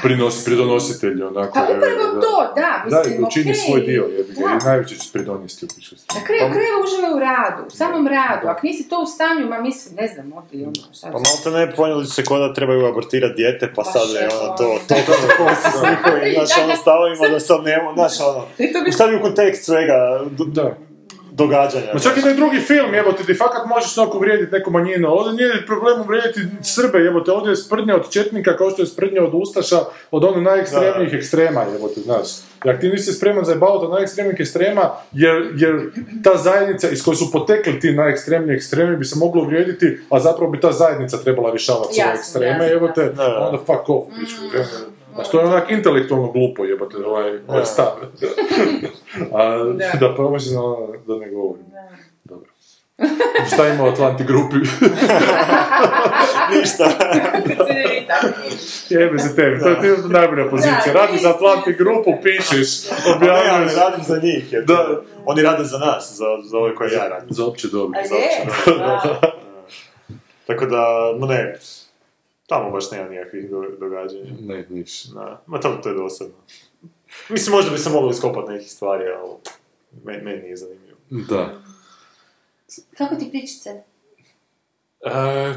Prinos, 0.03 0.45
pridonositelj, 0.45 1.23
onako. 1.23 1.53
Pa 1.53 1.61
upravo 1.63 2.21
to, 2.21 2.53
da, 2.55 2.83
Da, 2.89 2.97
mislim, 2.97 3.21
i 3.21 3.25
učini 3.27 3.51
okej, 3.51 3.61
svoj 3.65 3.81
dio, 3.81 4.03
jebi 4.17 4.33
ga, 4.33 4.41
da. 4.41 4.59
i 4.61 4.65
najveće 4.65 4.95
će 4.95 5.09
pridonijesti 5.13 5.65
u 5.65 5.69
pišu. 5.75 5.95
Na 6.15 6.21
kraju 6.27 6.41
krajeva 6.53 6.77
uživaj 6.85 7.13
u 7.17 7.19
radu, 7.19 7.61
u 7.67 7.69
samom 7.69 8.07
radu. 8.07 8.47
Ako 8.47 8.67
nisi 8.67 8.89
to 8.89 9.01
u 9.01 9.05
stanju, 9.05 9.47
ma 9.47 9.61
mislim, 9.61 9.95
ne 9.95 10.07
znam, 10.07 10.33
odi 10.33 10.63
ono, 10.63 10.93
šta 10.93 11.11
Pa 11.11 11.19
malo 11.19 11.57
ne 11.57 11.75
ponijeli 11.75 12.05
su 12.05 12.13
se 12.13 12.23
ko 12.23 12.37
da 12.37 12.53
trebaju 12.53 12.85
abortirati 12.85 13.33
dijete, 13.33 13.73
pa 13.75 13.83
Pa 13.83 13.91
sad 13.91 14.07
je 14.15 14.29
ono 14.35 14.49
pa. 14.49 14.55
to, 14.55 14.79
to, 14.87 14.95
to, 15.05 15.13
to, 15.21 15.27
to 15.37 15.45
s 15.55 15.81
njihovim, 15.89 16.33
znaš, 16.33 16.63
ono 16.63 16.75
stavovima 16.75 17.27
da 17.27 17.39
sad 17.39 17.63
nemo, 17.63 17.93
znaš, 17.93 18.19
ono, 18.19 18.45
I 18.57 18.73
to 18.73 18.81
bi 18.81 18.91
stavi 18.91 19.15
u 19.15 19.21
kontekst 19.21 19.65
svega 19.65 20.25
Da. 20.47 20.75
Događanja. 21.35 21.85
Ma 21.93 21.99
čak 21.99 22.18
i 22.18 22.22
taj 22.22 22.34
drugi 22.34 22.60
film, 22.60 22.93
jebote, 22.93 23.23
ti 23.23 23.34
fakat 23.34 23.65
možeš 23.65 23.97
onako 23.97 24.18
uvrijediti 24.18 24.51
neku 24.51 24.72
manjinu, 24.72 25.10
ovdje 25.10 25.34
nije 25.34 25.65
problem 25.65 26.01
uvrijediti 26.01 26.39
Srbe, 26.61 26.99
jebote, 26.99 27.31
ovdje 27.31 27.51
je 27.51 27.55
sprdnja 27.55 27.95
od 27.95 28.11
Četnika 28.11 28.57
kao 28.57 28.69
što 28.69 28.81
je 28.81 28.85
sprdnja 28.85 29.23
od 29.23 29.34
Ustaša, 29.34 29.80
od 30.11 30.23
ono 30.23 30.41
najekstremnijih 30.41 31.14
ekstrema, 31.14 31.65
jebote, 31.73 32.01
znaš. 32.01 32.27
I 32.65 32.69
ako 32.69 32.81
ti 32.81 32.89
nisi 32.89 33.14
spreman 33.14 33.45
za 33.45 33.57
od 33.61 33.91
najekstremnijih 33.91 34.39
ekstrema, 34.39 34.91
jer, 35.11 35.51
jer 35.55 35.91
ta 36.23 36.38
zajednica 36.38 36.89
iz 36.89 37.03
koje 37.03 37.15
su 37.15 37.31
potekli 37.31 37.80
ti 37.80 37.91
najekstremniji 37.91 38.55
ekstremi 38.55 38.97
bi 38.97 39.05
se 39.05 39.19
moglo 39.19 39.41
uvrijediti, 39.41 39.99
a 40.10 40.19
zapravo 40.19 40.51
bi 40.51 40.60
ta 40.60 40.72
zajednica 40.72 41.18
trebala 41.18 41.49
rješavati 41.51 41.93
svoje 41.93 42.14
ekstreme, 42.14 42.47
jasno, 42.47 42.64
jebote, 42.65 43.01
jasno. 43.01 43.23
Da. 43.23 43.39
onda 43.39 43.57
fuck 43.57 43.89
off, 43.89 44.07
pičku, 44.19 44.41
A 45.18 45.23
što 45.23 45.40
je 45.40 45.45
onak 45.45 45.72
intelektualno 45.72 46.31
glupo, 46.31 46.65
jebote, 46.65 46.98
ovaj, 46.98 47.40
ovaj 47.48 47.65
stav. 47.65 47.88
A, 49.34 49.57
Da. 49.57 50.07
da, 50.07 50.15
pa 50.15 50.23
možda 50.23 50.52
da 51.07 51.15
ne 51.15 51.30
govorim. 51.30 51.65
Dobro. 52.23 52.49
Šta 53.53 53.68
ima 53.68 53.84
u 53.84 53.88
Atlanti 53.88 54.23
grupi? 54.23 54.56
Ništa. 56.53 56.84
Jebe 58.90 59.19
se 59.19 59.35
tebi, 59.35 59.60
to 59.60 59.69
je 59.69 59.81
ti 59.81 59.88
najbolja 60.10 60.49
pozicija. 60.49 60.94
Radi 60.94 61.18
za 61.18 61.30
Atlanti 61.30 61.73
grupu, 61.73 62.11
pišeš, 62.23 62.90
Pa 62.90 63.15
objavljuješ 63.15 63.76
radim 63.76 64.03
za 64.03 64.19
njih, 64.23 64.53
jer 64.53 64.64
Da. 64.65 65.02
oni 65.26 65.41
rade 65.41 65.64
za 65.64 65.77
nas, 65.77 66.15
za, 66.18 66.26
za 66.44 66.57
ove 66.57 66.76
koje 66.76 66.94
ja 66.94 67.07
radim. 67.07 67.27
za 67.30 67.45
opće 67.45 67.68
dobro. 67.68 67.99
Za 68.10 68.15
opće 68.15 68.73
da. 68.77 69.19
Tako 70.48 70.65
da, 70.65 70.85
ne, 71.27 71.56
tamo 72.47 72.71
baš 72.71 72.91
nema 72.91 73.09
nikakvih 73.09 73.49
do- 73.49 73.75
događanja. 73.79 74.31
Ne, 74.41 74.65
niš. 74.69 75.03
Da, 75.03 75.43
ma 75.45 75.59
tamo 75.59 75.75
to 75.77 75.89
je 75.89 75.95
dosadno. 75.95 76.33
Mislim, 77.29 77.55
možda 77.55 77.71
bi 77.71 77.77
se 77.77 77.89
moglo 77.89 78.09
iskopati 78.09 78.51
nekih 78.51 78.71
stvari, 78.71 79.03
ali 79.09 79.31
meni, 80.03 80.23
meni 80.23 80.41
nije 80.41 80.57
zanimljivo. 80.57 80.97
Da. 81.09 81.49
Kako 82.97 83.15
ti 83.15 83.29
pričice? 83.29 83.83
E, 85.01 85.11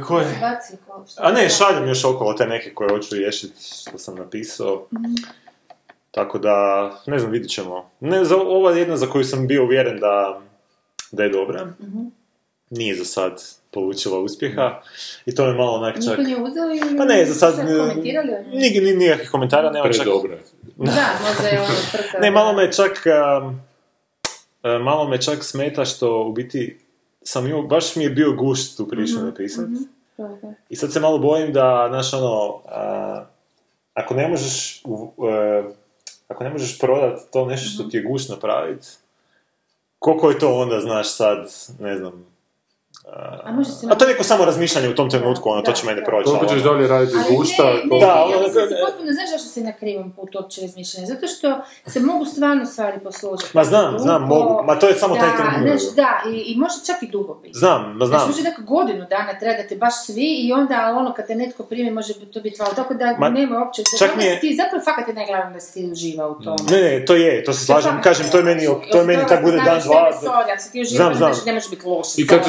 ko 0.07 0.19
je? 0.19 0.25
Si 0.25 0.41
bacio 0.41 0.77
ko? 0.87 1.05
Šta 1.09 1.23
A 1.25 1.33
ne, 1.33 1.49
šaljem 1.49 1.89
još 1.89 2.05
okolo 2.05 2.33
te 2.33 2.47
neke 2.47 2.75
koje 2.75 2.91
hoću 2.91 3.15
riješiti 3.15 3.55
što 3.63 3.99
sam 3.99 4.15
napisao. 4.15 4.87
Mhm. 4.93 5.15
Tako 6.11 6.39
da, 6.39 6.57
ne 7.07 7.19
znam, 7.19 7.33
vidit 7.33 7.51
ćemo. 7.51 7.91
Ne, 8.01 8.25
za, 8.25 8.37
ova 8.37 8.71
je 8.73 8.79
jedna 8.79 8.97
za 8.97 9.07
koju 9.07 9.25
sam 9.25 9.47
bio 9.47 9.65
uvjeren 9.65 10.01
da, 10.01 10.41
da 11.13 11.23
je 11.23 11.29
dobra. 11.31 11.65
Mhm. 11.65 11.99
Nije 12.71 12.95
za 12.95 13.05
sad 13.05 13.43
polučila 13.77 14.19
uspjeha. 14.19 14.81
I 15.27 15.35
to 15.35 15.47
je 15.47 15.55
malo 15.55 15.73
onak 15.73 15.95
čak... 15.95 16.19
Niko 16.19 16.23
nije 16.23 16.43
uzeo 16.43 16.71
ili... 16.71 16.97
Pa 16.99 17.05
ne, 17.05 17.25
za 17.27 17.35
sad... 17.35 17.55
Komentirali 17.57 18.33
o 18.33 18.43
njoj? 18.43 18.61
Ni, 18.61 18.81
ni, 18.81 18.97
nikakvih 18.97 19.31
komentara, 19.31 19.71
nema 19.71 19.93
čak... 19.93 20.03
Predobro 20.03 20.33
je. 20.33 20.43
Da, 20.77 21.09
možda 21.29 21.49
je 21.49 21.61
ono 21.61 21.79
frka. 21.91 22.19
Ne, 22.19 22.31
malo 22.31 22.53
me 22.53 22.73
čak... 22.73 23.05
um, 23.07 23.47
uh, 23.47 24.83
malo 24.83 25.09
me 25.09 25.21
čak 25.23 25.45
smeta 25.45 25.85
što 25.85 26.25
u 26.25 26.33
biti 26.33 26.79
sam 27.23 27.47
imao, 27.47 27.63
baš 27.63 27.97
mi 27.97 28.05
je 28.05 28.11
bio 28.11 28.33
gušt 28.33 28.77
tu 28.77 28.89
priču 28.89 29.19
napisat. 29.19 29.67
Dobro. 30.19 30.53
I 30.69 30.77
sad 30.77 30.93
se 30.93 31.01
malo 31.01 31.19
bojim 31.19 31.53
da, 31.53 31.87
znaš, 31.91 32.15
ono, 32.15 32.61
a, 32.69 33.25
ako 33.95 34.15
ne 34.15 34.29
možeš, 34.29 34.81
u- 34.85 35.13
e, 35.29 35.63
ako 36.29 36.45
ne 36.45 36.51
možeš 36.51 36.79
prodat 36.79 37.21
to 37.33 37.47
nešto 37.47 37.69
što 37.71 37.91
ti 37.91 37.97
je 37.97 38.03
gušt 38.03 38.29
napraviti, 38.29 38.87
koliko 39.99 40.31
je 40.31 40.39
to 40.39 40.55
onda, 40.55 40.81
znaš, 40.81 41.13
sad, 41.13 41.39
ne 41.81 41.99
znam, 41.99 42.27
A 43.45 43.53
može 43.53 43.71
se... 43.71 43.87
a 43.91 43.95
to 43.95 44.05
je 44.05 44.13
neko 44.13 44.25
samo 44.25 44.45
razmišljanje 44.45 44.89
u 44.89 44.95
tom 44.95 45.11
trenutku, 45.11 45.49
ono, 45.51 45.63
to 45.63 45.73
će 45.73 45.87
mene 45.87 46.05
proći. 46.05 46.25
Koliko 46.25 46.45
ali 46.45 46.49
ćeš 46.51 46.63
ono- 46.63 46.73
dalje 46.73 46.89
raditi 46.89 47.17
iz 47.21 47.37
gušta? 47.37 47.63
ne, 47.65 47.73
ne, 47.73 47.81
koliko- 47.81 48.07
Da, 48.07 48.25
ono- 48.27 48.49
se 48.49 48.61
potpuno, 48.87 49.13
znaš 49.13 49.31
zašto 49.31 49.49
si 49.49 49.61
na 49.63 49.73
krivom 49.73 50.13
putu 50.13 50.39
uopće 50.39 50.61
razmišljanja? 50.61 51.07
Zato 51.07 51.27
što 51.27 51.59
se 51.87 52.01
mogu 52.01 52.25
stvarno 52.25 52.67
stvari 52.67 52.99
posložiti. 53.01 53.51
Ma 53.55 53.65
znam, 53.65 53.99
znam, 53.99 54.23
mogu, 54.25 54.63
ma 54.65 54.79
to 54.79 54.89
je 54.89 54.95
samo 54.95 55.15
taj 55.17 55.29
da, 55.29 55.37
trenutak. 55.37 55.63
Znaš, 55.81 55.95
da, 55.95 56.31
i, 56.31 56.37
i 56.43 56.57
može 56.57 56.75
čak 56.87 57.03
i 57.03 57.09
dugo 57.09 57.35
biti. 57.35 57.59
Znam, 57.59 57.83
ma 57.91 58.07
znam. 58.07 58.09
Znači, 58.09 58.27
može 58.27 58.43
neka 58.43 58.63
godinu 58.65 59.07
dana 59.11 59.39
treba 59.41 59.63
da 59.63 59.69
te 59.69 59.77
baš 59.77 60.07
svi 60.07 60.37
i 60.39 60.53
onda 60.53 60.95
ono 60.99 61.15
kad 61.15 61.27
te 61.27 61.35
netko 61.35 61.63
primi 61.63 61.91
može 61.91 62.13
to 62.27 62.41
biti 62.41 62.57
hvala. 62.57 62.75
Tako 62.75 62.95
da 62.95 63.17
Ma, 63.19 63.29
nema 63.31 63.59
uopće. 63.59 63.83
čak 63.99 64.17
mi 64.17 64.25
je- 64.25 64.41
ti, 64.41 64.57
zapravo 64.57 64.85
fakat 64.85 65.09
je 65.09 65.15
najglavnije 65.15 65.55
da 65.55 65.61
si 65.61 65.75
ti 65.75 65.91
uživa 65.93 66.29
u 66.29 66.35
tom. 66.35 66.57
Ne, 66.71 66.83
ne, 66.83 67.05
to 67.05 67.15
je, 67.15 67.45
to 67.45 67.53
se 67.53 67.65
slažem, 67.65 68.03
kažem, 68.03 68.27
to 68.31 68.37
je 68.37 68.45
meni, 68.45 68.65
znači, 68.65 68.91
to 68.93 68.99
je 68.99 69.05
meni 69.05 69.23
tak 69.29 69.43
bude 69.43 69.57
dan, 69.57 69.81
dva, 69.81 70.11
Znam, 70.87 71.15
znam. 71.15 71.15
znači 71.15 71.47
ne 71.47 71.53
može 71.53 71.69
biti 71.71 71.87
loše. 71.87 72.13
I 72.17 72.27
kad 72.27 72.41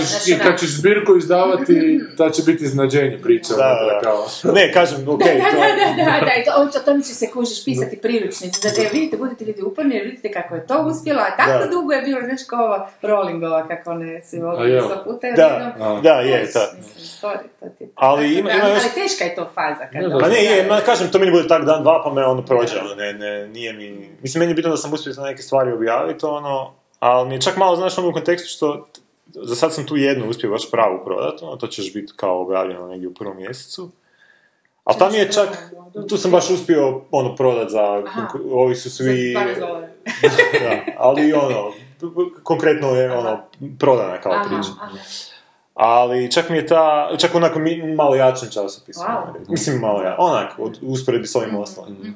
kad 0.47 0.59
ćeš 0.59 0.69
zbirku 0.71 1.17
izdavati, 1.17 1.75
ta 2.17 2.29
će 2.29 2.41
biti 2.43 2.63
iznadženje 2.63 3.17
priča. 3.17 3.53
Da, 3.53 3.67
unutra, 3.71 3.95
da. 3.95 4.01
kao. 4.01 4.53
ne, 4.53 4.71
kažem, 4.73 4.99
okej, 5.09 5.33
Da, 5.35 5.43
to 5.43 5.57
da, 5.57 5.67
da, 5.97 6.03
da, 6.03 6.19
da, 6.19 6.71
to, 6.71 6.79
o 6.79 6.85
tome 6.85 7.03
će 7.03 7.13
se 7.13 7.27
kužiš 7.27 7.65
pisati 7.65 7.97
priručnici, 7.97 8.61
da 8.63 8.83
ga 8.83 8.89
vidite, 8.93 9.17
budete 9.17 9.45
ljudi 9.45 9.61
uporni, 9.61 9.95
jer 9.95 10.05
vidite 10.05 10.31
kako 10.31 10.55
je 10.55 10.67
to 10.67 10.81
uspjelo, 10.81 11.19
a 11.21 11.37
tako 11.37 11.59
Da. 11.59 11.67
dugo 11.67 11.93
je 11.93 12.01
bilo, 12.01 12.19
znaš, 12.21 12.41
kao 12.43 12.65
ova 12.65 12.89
Rollingova, 13.01 13.67
kako 13.67 13.91
one 13.91 14.21
se 14.21 14.37
sto 14.37 15.03
puta, 15.05 15.27
Da, 15.31 15.75
da, 16.03 16.09
je, 16.11 16.49
da. 16.53 16.71
Mislim, 16.77 17.05
sorry, 17.21 17.37
to 17.59 17.65
ti 17.67 17.83
je... 17.83 17.89
Ali 17.95 18.33
ima- 18.33 18.49
da, 18.49 18.55
ima 18.55 18.67
još- 18.67 18.83
Ali 18.83 19.03
teška 19.03 19.23
je 19.23 19.35
to 19.35 19.45
faza. 19.45 19.83
Kad 19.83 20.01
Ne, 20.01 20.07
ono- 20.07 20.19
Pa 20.19 20.27
ne, 20.27 20.43
je, 20.43 20.63
ma, 20.63 20.79
kažem, 20.81 21.11
to 21.11 21.19
meni 21.19 21.31
bude 21.31 21.47
tak 21.47 21.65
dan, 21.65 21.83
dva, 21.83 22.01
pa 22.03 22.13
me 22.13 22.25
ono 22.25 22.41
prođe, 22.43 22.79
ono, 22.79 22.95
ne, 22.95 23.13
ne, 23.13 23.47
nije 23.47 23.73
mi... 23.73 24.09
Mislim, 24.21 24.39
meni 24.39 24.51
je 24.51 24.55
bitno 24.55 24.71
da 24.71 24.77
sam 24.77 24.93
uspio 24.93 25.13
za 25.13 25.23
neke 25.23 25.41
stvari 25.41 25.71
objaviti, 25.71 26.25
ono, 26.25 26.73
ali 26.99 27.29
mi 27.29 27.35
je 27.35 27.41
čak 27.41 27.57
malo, 27.57 27.75
znaš, 27.75 27.97
ono 27.97 28.09
u 28.09 28.13
kontekstu 28.13 28.49
što 28.49 28.87
za 29.33 29.55
sad 29.55 29.73
sam 29.73 29.85
tu 29.85 29.97
jednu 29.97 30.29
uspio 30.29 30.49
baš 30.49 30.71
pravu 30.71 30.99
prodati, 31.05 31.43
ono, 31.43 31.55
to 31.55 31.67
ćeš 31.67 31.93
biti 31.93 32.13
kao 32.15 32.41
objavljeno 32.41 32.87
negdje 32.87 33.07
u 33.07 33.13
prvom 33.13 33.37
mjesecu. 33.37 33.91
Ali 34.83 34.99
tam 34.99 35.13
je 35.13 35.31
čak, 35.31 35.73
tu 36.09 36.17
sam 36.17 36.31
baš 36.31 36.49
uspio, 36.49 37.01
ono, 37.11 37.35
prodat 37.35 37.69
za, 37.69 38.03
Aha. 38.05 38.27
ovi 38.51 38.75
su 38.75 38.89
svi, 38.89 39.33
Za 39.33 39.39
12 39.39 39.59
dolara. 39.59 39.87
da, 40.63 40.93
ali 40.97 41.33
ono, 41.33 41.71
konkretno 42.43 42.87
je, 42.95 43.11
ono, 43.11 43.39
prodana 43.79 44.21
kao 44.21 44.33
priča. 44.47 44.69
Ali 45.73 46.31
čak 46.31 46.49
mi 46.49 46.57
je 46.57 46.65
ta, 46.65 47.09
čak 47.17 47.35
onako 47.35 47.59
mi, 47.59 47.95
malo 47.95 48.15
jačan 48.15 48.49
časopis. 48.49 48.97
Wow. 48.97 49.49
Mislim 49.49 49.79
malo 49.79 50.01
ja, 50.01 50.15
onak, 50.19 50.53
od, 50.59 50.79
usporedbi 50.81 51.27
s 51.27 51.35
ovim 51.35 51.55
ostalim. 51.55 52.15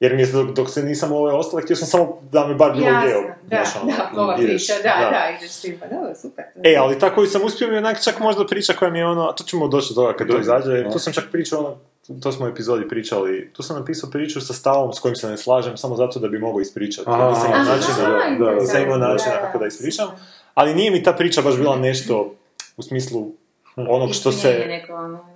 Jer 0.00 0.14
mi 0.14 0.22
je, 0.22 0.26
dok, 0.26 0.50
dok 0.50 0.70
se 0.70 0.82
nisam 0.82 1.12
ove 1.12 1.32
ostale, 1.32 1.62
htio 1.62 1.76
sam 1.76 1.88
samo 1.88 2.18
da 2.32 2.46
mi 2.46 2.54
bar 2.54 2.72
bilo 2.72 2.86
Jasno, 2.86 3.08
gdje. 3.08 3.56
da, 3.56 3.64
znaš, 3.64 3.82
ono, 3.82 3.92
da, 4.14 4.22
ova 4.22 4.36
ideš, 4.38 4.48
priča, 4.48 4.72
da, 4.82 5.10
da, 5.10 5.36
ideš 5.38 5.50
s 5.50 5.60
tim, 5.60 5.76
pa 5.80 5.86
dobro, 5.86 6.14
super. 6.14 6.44
E, 6.62 6.76
ali 6.76 6.98
ta 6.98 7.14
koju 7.14 7.26
sam 7.26 7.44
uspio 7.44 7.68
mi 7.68 7.74
je 7.74 7.78
onak 7.78 8.04
čak 8.04 8.20
možda 8.20 8.46
priča 8.46 8.72
koja 8.72 8.90
mi 8.90 8.98
je 8.98 9.06
ono, 9.06 9.32
to 9.32 9.44
ćemo 9.44 9.68
doći 9.68 9.94
do 9.94 9.94
toga 9.94 10.16
kad 10.16 10.28
to 10.28 10.38
izađe, 10.38 10.90
tu 10.92 10.98
sam 10.98 11.12
čak 11.12 11.24
pričao 11.32 11.60
ono, 11.60 11.76
to 12.20 12.32
smo 12.32 12.46
u 12.46 12.48
epizodi 12.48 12.88
pričali, 12.88 13.50
tu 13.52 13.62
sam 13.62 13.78
napisao 13.78 14.10
priču 14.10 14.40
sa 14.40 14.52
stavom 14.52 14.92
s 14.92 14.98
kojim 14.98 15.16
se 15.16 15.28
ne 15.28 15.36
slažem, 15.36 15.76
samo 15.76 15.96
zato 15.96 16.20
da 16.20 16.28
bi 16.28 16.38
mogao 16.38 16.60
ispričati. 16.60 17.10
Aha, 17.10 17.28
Nisam 17.28 17.50
imao 17.50 17.64
načina, 17.64 17.96
da, 17.98 18.44
da, 18.44 18.50
da. 18.50 18.60
nisam 18.60 18.82
imao 18.82 18.98
načina 18.98 19.34
Da, 19.34 19.40
da. 19.40 19.46
kako 19.46 19.58
da 19.58 19.66
ispričam, 19.66 20.08
ali 20.54 20.74
nije 20.74 20.90
mi 20.90 21.02
ta 21.02 21.12
priča 21.12 21.42
baš 21.42 21.56
bila 21.56 21.76
nešto 21.76 22.34
u 22.76 22.82
smislu 22.82 23.32
onog 23.76 24.14
što 24.14 24.32
se... 24.32 24.80
ono, 24.90 25.34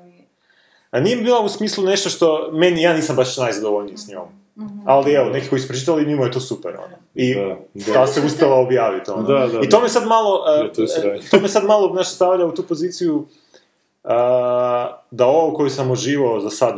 A 0.90 1.01
nije 1.01 1.16
mi 1.16 1.22
bila 1.22 1.40
u 1.40 1.48
smislu 1.48 1.85
nešto 1.85 2.09
što, 2.09 2.51
meni, 2.52 2.82
ja 2.82 2.93
nisam 2.93 3.16
baš 3.16 3.36
najzadovoljniji 3.36 3.97
s 3.97 4.09
njom. 4.09 4.28
Mhm. 4.59 4.78
Ali 4.85 5.12
evo, 5.12 5.30
neki 5.30 5.48
koji 5.48 5.60
su 5.60 5.68
pročitali, 5.68 6.06
njima 6.06 6.24
je 6.24 6.30
to 6.30 6.40
super, 6.40 6.74
ono. 6.76 6.97
I 7.14 7.35
Da, 7.35 7.56
da. 7.74 7.93
ta 7.93 8.06
se 8.06 8.20
uspjela 8.20 8.55
objaviti, 8.56 9.10
ono. 9.10 9.22
Da, 9.22 9.47
da, 9.47 9.60
I 9.60 9.68
to 9.68 9.76
da. 9.76 9.82
me 9.82 9.89
sad 9.89 10.06
malo, 10.06 10.44
uh, 10.64 10.72
to 10.72 10.86
sranje. 10.86 11.20
to 11.30 11.40
me 11.40 11.48
sad 11.48 11.64
malo, 11.64 11.93
znaš, 11.93 12.09
stavlja 12.09 12.47
u 12.47 12.52
tu 12.52 12.62
poziciju 12.62 13.16
uh, 13.16 14.10
da 15.10 15.26
ovo 15.26 15.55
koju 15.55 15.70
sam 15.70 15.90
uživao 15.90 16.40
za 16.40 16.51
sad, 16.51 16.74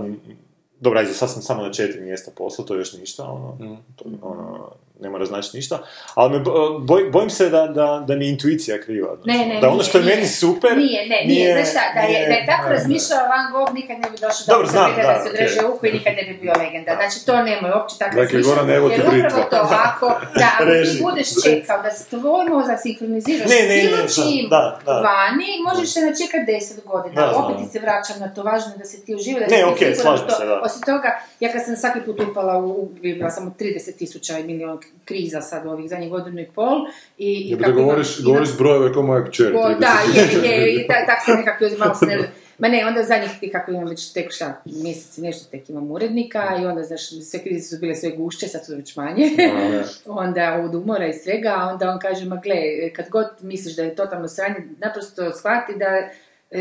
dobra, 0.80 1.02
i 1.02 1.06
za 1.06 1.14
sad 1.14 1.30
sam 1.30 1.42
samo 1.42 1.62
na 1.62 1.72
četiri 1.72 2.00
mjesta 2.00 2.30
poslao, 2.36 2.66
to 2.66 2.74
je 2.74 2.78
još 2.78 2.92
ništa, 2.92 3.24
ono, 3.24 3.56
Mm. 3.60 3.76
to, 3.96 4.04
ono, 4.22 4.70
ne 5.00 5.10
mora 5.10 5.24
znači 5.24 5.48
ništa, 5.52 5.78
ali 6.14 6.30
me 6.30 6.40
bo- 6.40 6.78
boj, 6.80 7.04
bojim 7.04 7.30
se 7.30 7.48
da, 7.48 7.66
da, 7.66 8.04
da 8.06 8.14
mi 8.16 8.24
je 8.24 8.30
intuicija 8.30 8.80
kriva. 8.80 9.16
Ne, 9.24 9.46
ne, 9.46 9.60
da 9.60 9.66
ono 9.66 9.76
nije, 9.76 9.84
što 9.84 9.98
je 9.98 10.04
nije. 10.04 10.14
meni 10.14 10.26
super... 10.28 10.76
Nije, 10.76 11.06
ne, 11.08 11.24
nije, 11.26 11.52
znaš 11.54 11.70
šta, 11.70 11.80
da 11.94 12.00
je, 12.00 12.28
da 12.28 12.34
je 12.34 12.46
tako 12.46 12.68
ne, 12.68 12.74
razmišljao 12.74 13.18
Van 13.28 13.46
Gogh, 13.52 13.74
nikad 13.74 13.96
ne 13.98 14.10
bi 14.10 14.16
došao 14.16 14.44
do 14.46 14.50
Dobro, 14.52 14.58
ovog 14.58 14.70
znam, 14.70 14.90
da, 14.96 15.02
da 15.02 15.22
se 15.22 15.28
odreže 15.30 15.58
okej. 15.60 15.70
uho 15.70 15.86
i 15.86 15.92
nikad 15.92 16.12
ne 16.18 16.24
bi 16.28 16.34
bio 16.42 16.52
legenda. 16.58 16.90
Znači, 17.00 17.26
to 17.26 17.42
nemoj 17.42 17.70
uopće 17.76 17.94
tako 17.98 18.14
Dakle, 18.16 18.22
razmišljati. 18.24 18.48
Goran, 18.48 18.70
evo 18.70 18.86
ti 18.88 18.94
Jer 18.94 19.06
upravo 19.08 19.42
to, 19.52 19.60
ako, 19.88 20.06
da, 20.40 20.48
ako 20.54 20.64
ti 20.84 21.02
budeš 21.06 21.28
čekao 21.44 21.78
da 21.82 21.90
se 21.90 22.02
tvoj 22.12 22.44
mozak 22.54 22.78
sinkroniziraš 22.86 23.48
Ne, 23.52 23.56
s 23.56 23.68
ne, 23.68 23.76
ne, 23.76 23.82
bilo 23.82 23.96
da, 24.02 24.08
čim 24.16 24.42
da, 24.54 24.62
da. 24.86 24.92
vani, 25.08 25.50
možeš 25.68 25.88
se 25.94 26.00
načekati 26.00 26.44
10 26.48 26.84
godina. 26.84 27.14
Da. 27.22 27.36
Opet 27.38 27.56
ti 27.60 27.66
se 27.72 27.78
vraćam 27.78 28.16
na 28.20 28.28
to, 28.34 28.40
važno 28.42 28.70
da 28.80 28.84
se 28.84 28.96
ti 29.04 29.10
uživa, 29.14 29.38
da 29.40 29.46
Ne, 29.46 29.60
si 29.68 29.78
ti 29.78 29.84
u 29.92 30.04
to. 30.04 30.34
se, 30.38 30.44
da. 30.46 30.60
Osim 30.66 30.82
toga, 30.82 31.10
ja 31.40 31.52
kad 31.52 31.64
sam 31.64 31.76
svaki 31.76 32.00
put 32.00 32.20
upala 32.20 32.54
u, 32.58 32.88
bila 33.02 33.30
sam 33.30 33.46
u 33.48 33.50
30 33.50 33.96
tisuća 33.96 34.38
i 34.38 34.44
milion 34.44 34.78
kriza 35.04 35.40
sad 35.40 35.66
ovih 35.66 35.90
zadnjih 35.90 36.10
godinu 36.10 36.40
i 36.40 36.46
pol. 36.54 36.78
I, 37.18 37.32
i 37.32 37.56
kako 37.58 37.70
imam- 37.70 37.84
govoriš, 37.84 38.18
imam- 38.18 38.24
govoriš 38.24 38.56
brojeve 38.58 38.92
kao 38.92 39.02
moja 39.02 39.24
kćer. 39.24 39.52
Go, 39.52 39.58
30. 39.58 39.78
da, 39.78 39.98
je, 40.14 40.50
je, 40.50 40.74
i 40.74 40.86
ta, 40.86 41.06
tak 41.06 41.24
se 41.24 41.32
nekako 41.32 41.64
ljudi 41.64 41.76
malo 41.76 41.94
ne... 42.02 42.18
Ma 42.58 42.68
ne, 42.68 42.86
onda 42.86 43.02
zadnjih 43.02 43.30
ti 43.40 43.50
kako 43.50 43.70
imam 43.70 43.88
već 43.88 44.12
tek 44.12 44.32
šta, 44.32 44.62
mjeseci 44.64 45.22
nešto 45.22 45.50
tek 45.50 45.70
imam 45.70 45.90
urednika 45.90 46.56
i 46.62 46.66
onda, 46.66 46.82
znaš, 46.82 47.08
sve 47.08 47.42
krize 47.42 47.68
su 47.68 47.80
bile 47.80 47.94
sve 47.94 48.10
gušće, 48.10 48.48
sad 48.48 48.66
su 48.66 48.76
već 48.76 48.96
manje. 48.96 49.30
onda 50.06 50.62
od 50.64 50.74
umora 50.74 51.06
i 51.06 51.12
svega, 51.12 51.54
a 51.58 51.68
onda 51.72 51.90
on 51.90 51.98
kaže, 51.98 52.24
ma 52.24 52.36
gle, 52.36 52.56
kad 52.92 53.08
god 53.08 53.26
misliš 53.40 53.76
da 53.76 53.82
je 53.82 53.94
totalno 53.94 54.28
sranje, 54.28 54.56
naprosto 54.78 55.32
shvati 55.32 55.72
da, 55.76 56.08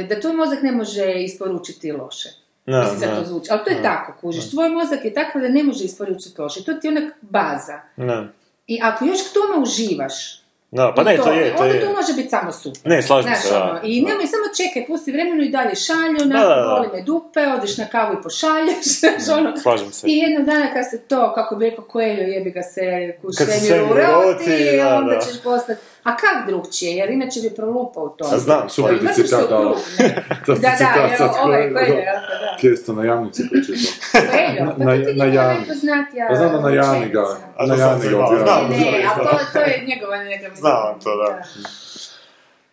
da 0.04 0.20
tvoj 0.20 0.34
mozak 0.34 0.62
ne 0.62 0.72
može 0.72 1.14
isporučiti 1.24 1.92
loše. 1.92 2.30
Da, 2.66 2.82
Mislim, 2.82 3.00
sad 3.00 3.20
to 3.20 3.26
zvuči. 3.30 3.48
Ali 3.52 3.62
to 3.66 3.70
je 3.70 3.84
tako, 3.84 4.14
kužiš. 4.22 4.50
Tvoj 4.52 4.70
mozak 4.70 5.06
je 5.06 5.14
takav 5.14 5.42
da 5.42 5.48
ne 5.50 5.64
može 5.64 5.84
isporučiti 5.84 6.42
loše. 6.42 6.64
To 6.64 6.74
ti 6.74 6.88
je 6.88 6.92
onak 6.92 7.14
baza. 7.22 7.80
Ne. 7.98 8.28
I 8.68 8.80
ako 8.84 9.06
još 9.06 9.20
k 9.30 9.34
tome 9.34 9.62
uživaš, 9.62 10.40
Da, 10.72 10.94
pa 10.96 11.04
ne, 11.04 11.18
to 11.18 11.24
tome, 11.24 11.38
je, 11.38 11.56
to 11.56 11.64
onda 11.64 11.76
je. 11.76 11.82
to 11.82 11.94
može 11.94 12.14
biti 12.14 12.30
samo 12.30 12.52
super. 12.52 12.82
Ne, 12.86 13.02
slažem 13.02 13.32
Znaš, 13.32 13.42
se, 13.44 13.54
da. 13.54 13.64
ono, 13.64 13.80
I 13.84 14.02
nemoj 14.02 14.28
samo 14.28 14.44
čekaj, 14.58 14.88
pusti 14.88 15.12
vremenu 15.12 15.44
i 15.44 15.50
dalje 15.50 15.76
šalju, 15.76 16.18
Da, 16.18 16.26
nakon 16.26 16.50
da, 16.50 16.56
da. 16.56 16.76
boli 16.76 16.90
me 16.98 17.02
dupe, 17.02 17.48
odeš 17.48 17.78
na 17.78 17.86
kavu 17.86 18.14
i 18.20 18.22
pošalješ, 18.24 18.86
znaš, 19.00 19.38
ono. 19.40 19.58
Slažem 19.58 19.92
se. 19.92 20.08
I 20.08 20.18
jednog 20.18 20.46
dana 20.46 20.74
kad 20.74 20.86
se 20.92 21.02
to, 21.02 21.34
kako 21.36 21.56
bi 21.56 21.70
rekao 21.70 21.86
Coelho, 21.92 22.22
jebi 22.22 22.52
ga 22.52 22.62
se 22.62 23.14
u 23.24 23.34
svemiru 23.34 23.60
svemir 23.66 23.92
uroti, 23.92 24.26
uroti, 24.26 24.78
da, 24.78 24.96
onda 24.98 25.14
da. 25.14 25.20
ćeš 25.20 25.44
postati... 25.44 25.82
A 26.04 26.16
kak 26.18 26.48
drugčije, 26.48 26.96
jer 26.96 27.10
inače 27.10 27.40
bi 27.42 27.56
prolupao 27.56 28.04
u 28.04 28.10
tome. 28.10 28.36
A 28.36 28.38
znam, 28.40 28.70
super 28.70 29.00
ti 29.00 29.06
krug, 29.06 29.76
ne. 30.00 30.26
To 30.46 30.54
Da, 30.54 30.60
da, 30.80 31.10
evo, 31.20 31.34
ovaj 31.44 31.70
Coelho, 31.74 32.00
jako, 32.00 32.28
da. 32.42 32.58
Kesto 32.62 32.94
na 32.94 33.04
javnici 33.06 33.44
pročitao. 33.50 33.94
Coelho, 34.32 34.74
pa 34.78 34.84
Na- 34.84 34.98
to 34.98 35.06
ti 35.06 35.14
na 35.14 35.26
njegova 35.26 35.54
najpoznatija 35.54 36.28
Pa 36.30 36.36
znam 36.36 36.52
da 36.52 36.60
na 36.60 36.70
Jani 36.70 37.10
ga. 37.10 37.26
A 37.58 37.66
na 37.66 37.76
to 37.76 37.82
Jani 37.82 38.02
se 38.02 38.10
ga. 38.10 38.16
Ne, 38.16 39.06
ali 39.16 39.28
to, 39.28 39.38
to 39.54 39.60
je 39.60 39.84
njegova 39.88 40.18
neka 40.24 40.56
Znam 40.56 41.00
to, 41.04 41.16
da. 41.16 41.44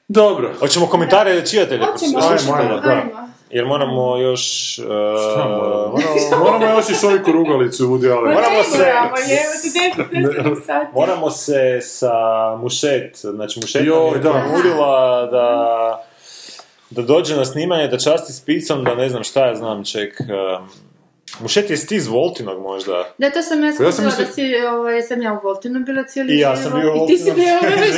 Dobro. 0.08 0.54
Hoćemo 0.58 0.86
komentare 0.86 1.46
čijatelja? 1.46 1.86
Hoćemo, 1.86 2.18
Ajmo, 2.18 2.30
hoćemo, 2.30 2.54
ajmo. 2.84 3.28
Jer 3.50 3.64
moramo 3.66 4.16
još... 4.16 4.42
Uh, 4.78 4.84
Šta 4.84 5.48
moramo? 5.48 5.98
Moramo- 6.30 6.52
Moramo 6.52 6.78
još 6.78 6.88
i 6.90 6.94
šojku 6.94 7.32
rugalicu 7.32 7.84
Woody 7.84 8.12
Allen. 8.12 8.34
Moramo 8.34 8.56
Ne 8.56 8.64
se- 8.64 8.78
moramo, 8.78 9.16
jebote, 9.18 10.12
10, 10.12 10.44
10 10.44 10.64
sati. 10.66 10.86
Moramo 10.94 11.30
se 11.30 11.80
sa 11.82 12.12
Mušet, 12.56 13.16
znači 13.16 13.60
Mušet 13.60 13.82
je 13.82 13.90
da. 14.14 14.32
da, 15.28 16.04
da 16.90 17.02
dođe 17.02 17.36
na 17.36 17.44
snimanje, 17.44 17.88
da 17.88 17.98
časti 17.98 18.32
s 18.32 18.40
picom, 18.40 18.84
da 18.84 18.94
ne 18.94 19.08
znam 19.08 19.24
šta 19.24 19.46
ja 19.46 19.54
znam, 19.54 19.84
ček, 19.84 20.20
um, 20.20 20.68
Mušet 21.40 21.70
je 21.70 21.76
sti 21.76 21.96
iz 21.96 22.06
Voltinog 22.06 22.62
možda. 22.62 23.04
Da, 23.18 23.30
to 23.30 23.42
sam 23.42 23.60
ja 23.60 23.66
ja 23.66 23.72
sam 23.72 23.82
skušala 23.92 24.26
da 24.26 24.32
si, 24.32 24.42
ovaj, 24.72 25.02
sam 25.02 25.22
ja 25.22 25.32
u 25.32 25.46
Voltinu 25.46 25.80
bila 25.80 26.04
cijeli 26.04 26.34
I 26.34 26.38
ja 26.38 26.56
sam 26.56 26.80
bio 26.80 26.92
u 26.92 27.04
I 27.04 27.06
ti 27.06 27.18
si 27.18 27.30
Voltinu 27.30 27.46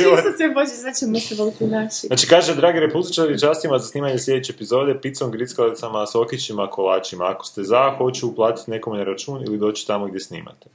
bio, 0.01 0.17
što 0.17 0.31
se 0.37 0.49
bože, 0.53 0.69
sad 0.69 0.97
ćemo 0.99 1.19
se 1.19 1.35
Voltinaši. 1.35 2.07
Znači, 2.07 2.27
kaže, 2.27 2.55
dragi 2.55 2.79
republičari, 2.79 3.39
častim 3.39 3.71
vas 3.71 3.81
za 3.81 3.87
snimanje 3.87 4.19
sljedeće 4.19 4.53
epizode, 4.53 5.01
picom, 5.01 5.31
grickalicama, 5.31 6.07
sokićima, 6.07 6.67
kolačima. 6.67 7.25
Ako 7.25 7.45
ste 7.45 7.63
za, 7.63 7.95
hoću 7.97 8.27
uplatiti 8.27 8.71
nekome 8.71 8.97
na 8.97 9.03
račun 9.03 9.43
ili 9.43 9.57
doći 9.57 9.87
tamo 9.87 10.07
gdje 10.07 10.19
snimate. 10.19 10.69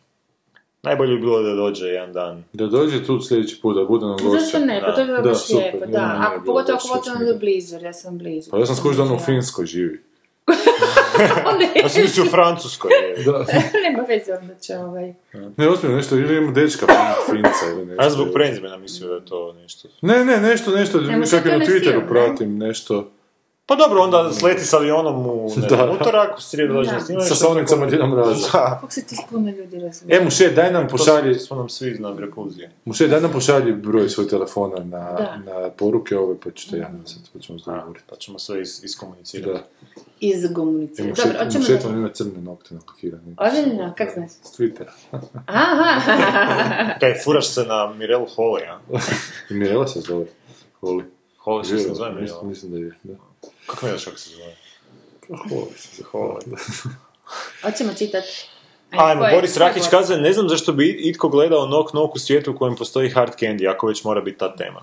Najbolje 0.83 1.15
bi 1.15 1.21
bilo 1.21 1.43
da 1.43 1.55
dođe 1.55 1.87
jedan 1.87 2.13
dan. 2.13 2.45
Da 2.53 2.67
dođe 2.67 3.05
tu 3.07 3.21
sljedeći 3.21 3.61
put, 3.63 3.77
da 3.77 3.85
bude 3.85 4.07
nam 4.07 4.17
gošća. 4.17 4.41
Zašto 4.41 4.59
ne? 4.59 4.81
Pa 4.81 4.95
to 4.95 5.01
bi 5.01 5.07
bilo 5.07 5.23
Da, 5.23 5.29
baš 5.29 5.47
super, 5.47 5.63
lijepo, 5.63 5.87
da. 5.87 6.31
Ako, 6.33 6.45
pogotovo 6.45 6.79
ako 6.95 7.23
je 7.25 7.35
blizu, 7.35 7.75
jer 7.75 7.83
ja 7.83 7.93
sam 7.93 8.19
blizu. 8.19 8.51
Pa 8.51 8.59
ja 8.59 8.67
sam 8.67 8.77
skužio 8.77 9.05
da 9.05 9.11
on 9.11 9.17
u. 9.17 9.19
Finskoj 9.19 9.67
živi. 9.67 10.03
Onda 11.51 11.65
Ja 11.83 11.89
sam 11.89 12.03
mislio 12.03 12.25
u 12.25 12.29
Francuskoj. 12.29 12.91
je. 13.17 13.25
Da. 13.25 13.39
Nema 13.85 14.03
veze, 14.09 14.33
onda 14.35 14.55
će 14.55 14.77
ovaj... 14.77 15.15
Ne, 15.57 15.69
ozbiljno, 15.69 15.97
nešto, 15.97 16.17
ili 16.17 16.37
ima 16.37 16.53
dečka 16.53 16.87
fin- 16.87 17.35
Finca 17.35 17.67
ili 17.73 17.87
nešto. 17.87 18.03
A 18.03 18.05
ja 18.05 18.11
zbog 18.11 18.29
prezimena 18.35 18.77
mislio 18.77 19.09
da 19.09 19.15
je 19.15 19.25
to 19.25 19.53
nešto. 19.53 19.89
Ne, 20.03 20.25
ne, 20.25 20.37
nešto, 20.41 20.71
nešto, 20.71 20.99
čak 21.31 21.45
i 21.47 21.49
na 21.49 21.59
Twitteru 21.59 22.01
ne? 22.03 22.09
pratim 22.09 22.59
nešto. 22.59 23.11
Pa 23.67 23.75
dobro, 23.77 24.03
onda 24.03 24.33
sleti 24.33 24.65
s 24.65 24.73
avionom 24.75 25.27
u 25.27 25.51
Da. 25.57 25.69
znam, 25.69 25.91
utorak, 25.91 26.39
u 26.39 26.41
srijedu 26.41 26.75
dođe 26.75 27.01
snimanje. 27.01 27.29
Sa 27.29 27.49
nam 27.99 28.15
raza. 28.15 28.49
Da. 28.53 28.79
Kako 28.81 28.93
se 28.93 29.07
ti 29.07 29.17
puno 29.31 29.51
ljudi 29.51 29.81
razumije? 29.81 30.19
E, 30.19 30.25
Muše, 30.25 30.49
daj 30.49 30.73
nam 30.73 30.89
pošalji, 30.89 31.33
To 31.35 31.39
smo 31.41 31.57
nam 31.57 31.69
svi 31.69 31.97
na 31.99 32.15
repulzije. 32.19 32.71
Muše, 32.85 33.09
daj 33.09 33.21
nam 33.21 33.33
pošalji 33.33 33.73
broj 33.73 34.09
svoj 34.09 34.29
telefona 34.29 34.79
na, 34.79 35.13
Da. 35.13 35.37
na 35.47 35.71
poruke 35.71 36.19
ove, 36.19 36.37
pa 36.45 36.51
ćete 36.51 36.77
ja 36.77 36.89
nazad, 36.89 37.19
pa 37.33 37.39
ćemo 37.39 37.59
se 37.59 37.71
dogovoriti. 37.71 38.05
Pa 38.11 38.17
ćemo 38.17 38.39
sve 38.39 38.63
is, 38.63 38.83
iskomunicirati. 38.85 39.53
Da. 39.53 39.63
Iz 40.29 40.55
komunicirati. 40.55 41.11
Muše, 41.11 41.23
Dobro, 41.23 41.45
hoćemo 41.45 41.93
da... 41.93 41.99
ima 41.99 42.09
crne 42.09 42.43
nokte 42.43 42.75
nakakirane. 42.75 43.35
Ozbiljno, 43.39 43.95
kak 43.97 44.09
znaš? 44.15 44.31
S 44.31 44.59
Twittera. 44.59 44.91
Aha, 45.47 46.01
Kaj, 47.01 47.15
furaš 47.25 47.49
se 47.49 47.65
na 47.65 47.95
Mirelu 47.95 48.27
Holy, 48.37 48.69
a? 48.69 48.81
I 49.51 49.55
Mirela 49.55 49.87
se 49.87 50.01
zove. 50.01 50.27
Holi. 50.81 51.05
Holy 51.45 51.65
se 51.65 51.95
zove 51.95 52.11
mislim, 52.11 52.25
Mirela. 52.25 52.43
mislim 52.43 52.73
da 52.73 52.79
je, 52.79 52.93
da. 53.03 53.15
Kako 53.67 53.87
ne 53.87 53.93
znaš 53.93 54.05
kako 54.05 54.19
se 54.19 54.31
zove? 54.31 54.55
Holi 55.29 55.73
se 55.77 55.89
zove. 55.97 56.09
Holy. 56.13 56.59
hoćemo 57.63 57.95
čitat. 57.95 58.25
Ajmo, 58.91 59.25
Boris 59.35 59.57
Rakić 59.57 59.83
kaže, 59.91 60.17
ne 60.17 60.33
znam 60.33 60.49
zašto 60.49 60.73
bi 60.73 60.97
itko 61.01 61.29
gledao 61.29 61.67
Knock 61.67 61.91
Knock 61.91 62.15
u 62.15 62.19
svijetu 62.19 62.53
u 62.53 62.57
kojem 62.57 62.77
postoji 62.77 63.11
hard 63.11 63.33
candy, 63.41 63.71
ako 63.71 63.87
već 63.87 64.05
mora 64.05 64.21
biti 64.21 64.39
ta 64.39 64.57
tema. 64.57 64.81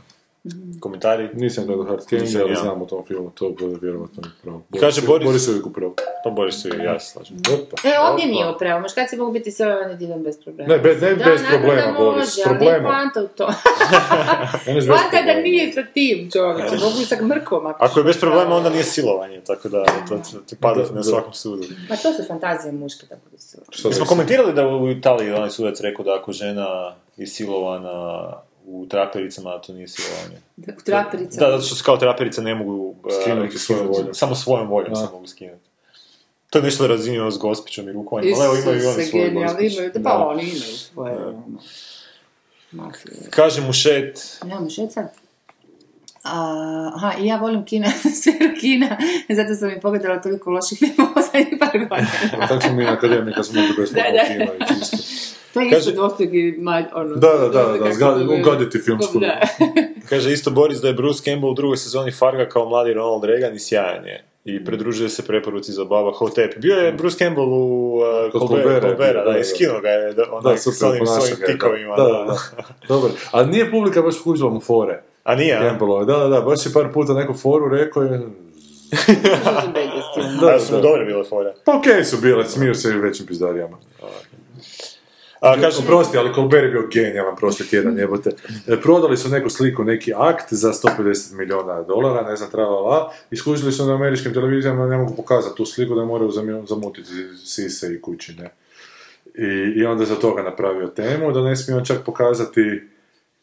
Komentari? 0.79 1.29
Nisam 1.33 1.65
gledao 1.65 1.85
Hard 1.85 1.99
Nisam 2.01 2.17
Candy, 2.19 2.41
ali 2.41 2.51
ja. 2.51 2.55
znam 2.55 2.81
o 2.81 2.85
tom 2.85 3.03
filmu, 3.05 3.31
to 3.31 3.49
bude 3.51 3.77
vjerovatno 3.81 4.23
pravo. 4.43 4.61
Kaže 4.79 5.01
Boris- 5.01 5.25
Boris 5.25 5.47
je 5.47 5.51
uvijek 5.51 5.65
upravo. 5.65 5.93
To 6.23 6.31
Boris 6.31 6.65
i 6.65 6.83
ja 6.83 6.99
se 6.99 7.11
slažem. 7.11 7.37
Opa. 7.37 7.89
E, 7.89 7.99
ovdje 8.01 8.25
nije 8.25 8.49
upravo, 8.49 8.81
muškarci 8.81 9.17
mogu 9.17 9.31
biti 9.31 9.51
sve 9.51 9.75
ovaj 9.75 9.95
diljem 9.95 10.23
bez 10.23 10.39
problema. 10.39 10.73
Ne, 10.73 10.79
bez- 10.79 11.01
ne 11.01 11.09
Da, 11.09 11.25
bez 11.25 11.41
naravno 11.41 11.49
problema, 11.59 11.91
da 11.91 11.99
Boris, 11.99 12.15
može, 12.17 12.31
s 12.31 12.39
ali 12.39 12.57
nije 12.57 12.71
problemom. 12.71 12.91
poanta 12.91 13.21
u 13.21 13.27
to. 13.27 13.47
Ne, 14.67 14.73
ne, 14.73 14.73
bez 14.75 14.87
Poanta 14.87 15.03
je 15.07 15.23
da 15.23 15.25
problema. 15.25 15.41
nije 15.41 15.73
sa 15.73 15.83
tim 15.85 16.29
čovječe, 16.31 16.75
mogu 16.77 17.01
i 17.01 17.05
sa 17.05 17.21
mrkom. 17.23 17.65
Ako 17.67 17.99
je 17.99 18.03
bez 18.03 18.19
problema, 18.19 18.55
onda 18.55 18.69
nije 18.69 18.83
silovanje, 18.85 19.41
tako 19.41 19.69
da 19.69 19.83
to 20.09 20.19
će 20.21 20.37
ti 20.45 20.55
padati 20.57 20.89
Da, 20.89 20.95
na 20.95 20.97
da. 20.97 21.03
svakom 21.03 21.33
sudu. 21.33 21.63
Ma 21.89 21.95
to 21.95 22.13
su 22.13 22.23
fantazije 22.23 22.71
muške 22.73 23.05
da 23.05 23.15
budu. 23.15 23.37
Što 23.69 23.87
Mi 23.87 23.93
smo 23.93 24.05
da 24.05 24.09
komentirali 24.09 24.53
da 24.53 24.67
u 24.67 24.89
Italiji 24.89 25.31
onaj 25.31 25.49
sudac 25.49 25.81
rekao 25.81 26.05
da 26.05 26.15
ako 26.15 26.31
žena 26.31 26.95
je 27.17 27.27
silovana 27.27 28.23
u 28.65 28.85
trapericama, 28.89 29.61
to 29.61 29.73
nije 29.73 29.87
silovanje. 29.87 30.41
U 30.57 30.83
traperica. 30.85 31.39
Da, 31.39 31.51
zato 31.51 31.63
što 31.63 31.75
se 31.75 31.83
kao 31.83 31.97
traperice 31.97 32.41
ne 32.41 32.55
mogu 32.55 32.73
uh, 32.73 32.95
Skinuti 33.21 33.57
svojom 33.57 33.87
voljom. 33.87 34.13
Samo 34.13 34.35
svojom 34.35 34.67
voljom 34.69 34.89
Da. 34.89 34.95
se 34.95 35.11
mogu 35.11 35.27
skinuti. 35.27 35.69
To 36.49 36.59
je 36.59 36.63
nešto 36.63 36.85
ono 37.21 37.31
s 37.31 37.37
gospićom 37.37 37.89
i 37.89 37.91
rukovanjem, 37.91 38.33
ali 38.35 38.45
evo 38.45 38.55
imaju 38.55 38.83
i 38.83 38.85
oni 38.85 39.09
genijalno, 39.11 39.53
gospić. 39.53 39.73
imaju, 39.73 39.91
da, 39.93 39.99
pa 40.03 40.27
oni 40.27 40.43
imaju 40.43 40.61
svoje, 40.77 41.13
ono, 41.27 41.43
mafije. 42.71 43.15
Kaže 43.29 43.61
mu 43.61 43.73
šet, 43.73 44.37
Nemamo 44.43 44.69
šet 44.69 44.91
sad? 44.91 45.13
A, 46.23 46.91
aha, 46.95 47.13
i 47.19 47.25
ja 47.25 47.37
volim 47.37 47.65
Kina, 47.65 47.87
sferu 48.21 48.53
Kina, 48.61 48.97
zato 49.29 49.55
sam 49.55 49.67
mi 49.69 49.81
pogledala 49.81 50.21
toliko 50.21 50.49
loših 50.51 50.77
filmova 50.95 51.21
zadnjih 51.21 51.47
par 51.59 51.71
godina. 51.71 52.07
Pa 52.39 52.47
Tako 52.47 52.61
smo 52.61 52.73
mi 52.75 52.83
na 52.83 52.91
akademiji 52.93 53.33
kad 53.33 53.45
smo 53.45 53.61
mogli 53.61 53.75
Da, 53.91 54.01
da. 54.01 54.23
kino 54.27 54.53
i 54.53 54.67
čisto. 54.67 54.97
To 55.53 55.59
je 55.61 55.69
Kaže- 55.69 55.79
isto 55.79 55.91
dvostruki 55.91 56.55
maj, 56.57 56.83
ono... 56.93 57.15
Da, 57.15 57.27
da, 57.29 57.49
da, 57.49 57.63
da, 57.63 57.77
kako 57.77 57.89
zga- 57.89 58.13
to 58.13 58.19
zove? 58.19 58.41
ugaditi 58.41 58.79
filmsku 58.79 59.19
Da. 59.19 59.39
kaže 60.09 60.31
isto 60.33 60.51
Boris 60.51 60.81
da 60.81 60.87
je 60.87 60.93
Bruce 60.93 61.23
Campbell 61.23 61.51
u 61.51 61.55
drugoj 61.55 61.77
sezoni 61.77 62.11
Farga 62.11 62.45
kao 62.45 62.69
mladi 62.69 62.93
Ronald 62.93 63.23
Reagan 63.23 63.55
i 63.55 63.59
sjajan 63.59 64.05
je. 64.05 64.25
I 64.45 64.65
pridružuje 64.65 65.09
se 65.09 65.23
preporuci 65.23 65.71
za 65.71 65.83
baba 65.85 66.11
Hotep. 66.11 66.57
Bio 66.57 66.75
je 66.75 66.91
Bruce 66.93 67.17
Campbell 67.17 67.47
u 67.47 67.95
uh, 67.95 68.03
Colbert, 68.31 68.49
Colberta, 68.63 68.87
Colberta, 68.87 69.13
da, 69.13 69.23
da, 69.23 69.31
da, 69.31 69.39
i 69.39 69.43
skinuo 69.43 69.79
ga 69.81 69.89
je 69.89 70.13
da, 70.13 70.23
onaj, 70.31 70.53
Da, 70.53 70.57
s 70.57 70.63
super, 70.63 70.89
onim 70.89 71.05
svojim 71.05 71.35
tikovima. 71.47 71.95
Da, 71.95 72.03
da, 72.03 72.09
da. 72.25 72.37
Dobar. 72.87 73.11
A 73.31 73.43
nije 73.43 73.71
publika 73.71 74.01
baš 74.01 74.15
kužila 74.19 74.49
mu 74.49 74.59
fore. 74.59 75.03
A 75.23 75.35
nije, 75.35 75.55
a? 75.57 75.69
Campbellove. 75.69 76.05
Da, 76.05 76.17
da, 76.17 76.27
da, 76.27 76.41
baš 76.41 76.65
je 76.65 76.73
par 76.73 76.91
puta 76.93 77.13
neku 77.13 77.33
foru 77.33 77.69
rekao 77.69 78.03
je... 78.03 78.21
Da, 80.41 80.45
Da, 80.45 80.59
su 80.59 80.73
dobre 80.73 81.05
bile 81.05 81.23
fore. 81.23 81.53
Pa 81.65 81.77
okej 81.77 82.03
su 82.03 82.17
bile, 82.17 82.45
smiju 82.45 82.75
se 82.75 82.89
i 82.89 82.97
većim 82.97 83.25
pizdarijama. 83.25 83.77
A, 85.41 85.61
kaže, 85.61 85.79
Oprosti, 85.83 86.17
ali 86.17 86.33
Colbert 86.33 86.63
je 86.63 86.69
bio 86.69 86.87
genijalan 86.91 87.35
prošli 87.35 87.67
tjedan, 87.67 87.97
jebote. 87.97 88.29
E, 88.67 88.81
Prodali 88.81 89.17
su 89.17 89.29
neku 89.29 89.49
sliku, 89.49 89.83
neki 89.83 90.13
akt 90.15 90.53
za 90.53 90.73
150 90.73 91.37
milijuna 91.37 91.81
dolara, 91.81 92.29
ne 92.29 92.35
znam, 92.35 92.51
tralala, 92.51 93.13
i 93.31 93.35
skužili 93.35 93.71
su 93.71 93.85
na 93.85 93.95
američkim 93.95 94.33
televizijama 94.33 94.87
ne 94.87 94.97
mogu 94.97 95.15
pokazati 95.15 95.57
tu 95.57 95.65
sliku, 95.65 95.95
da 95.95 96.05
moraju 96.05 96.31
zamutiti 96.67 97.09
sise 97.45 97.93
i 97.93 98.01
kućine. 98.01 98.49
I, 99.35 99.73
I 99.75 99.85
onda 99.85 100.05
za 100.05 100.15
toga 100.15 100.41
napravio 100.41 100.87
temu, 100.87 101.31
da 101.31 101.41
ne 101.41 101.55
smije 101.55 101.77
on 101.77 101.85
čak 101.85 101.97
pokazati 102.05 102.81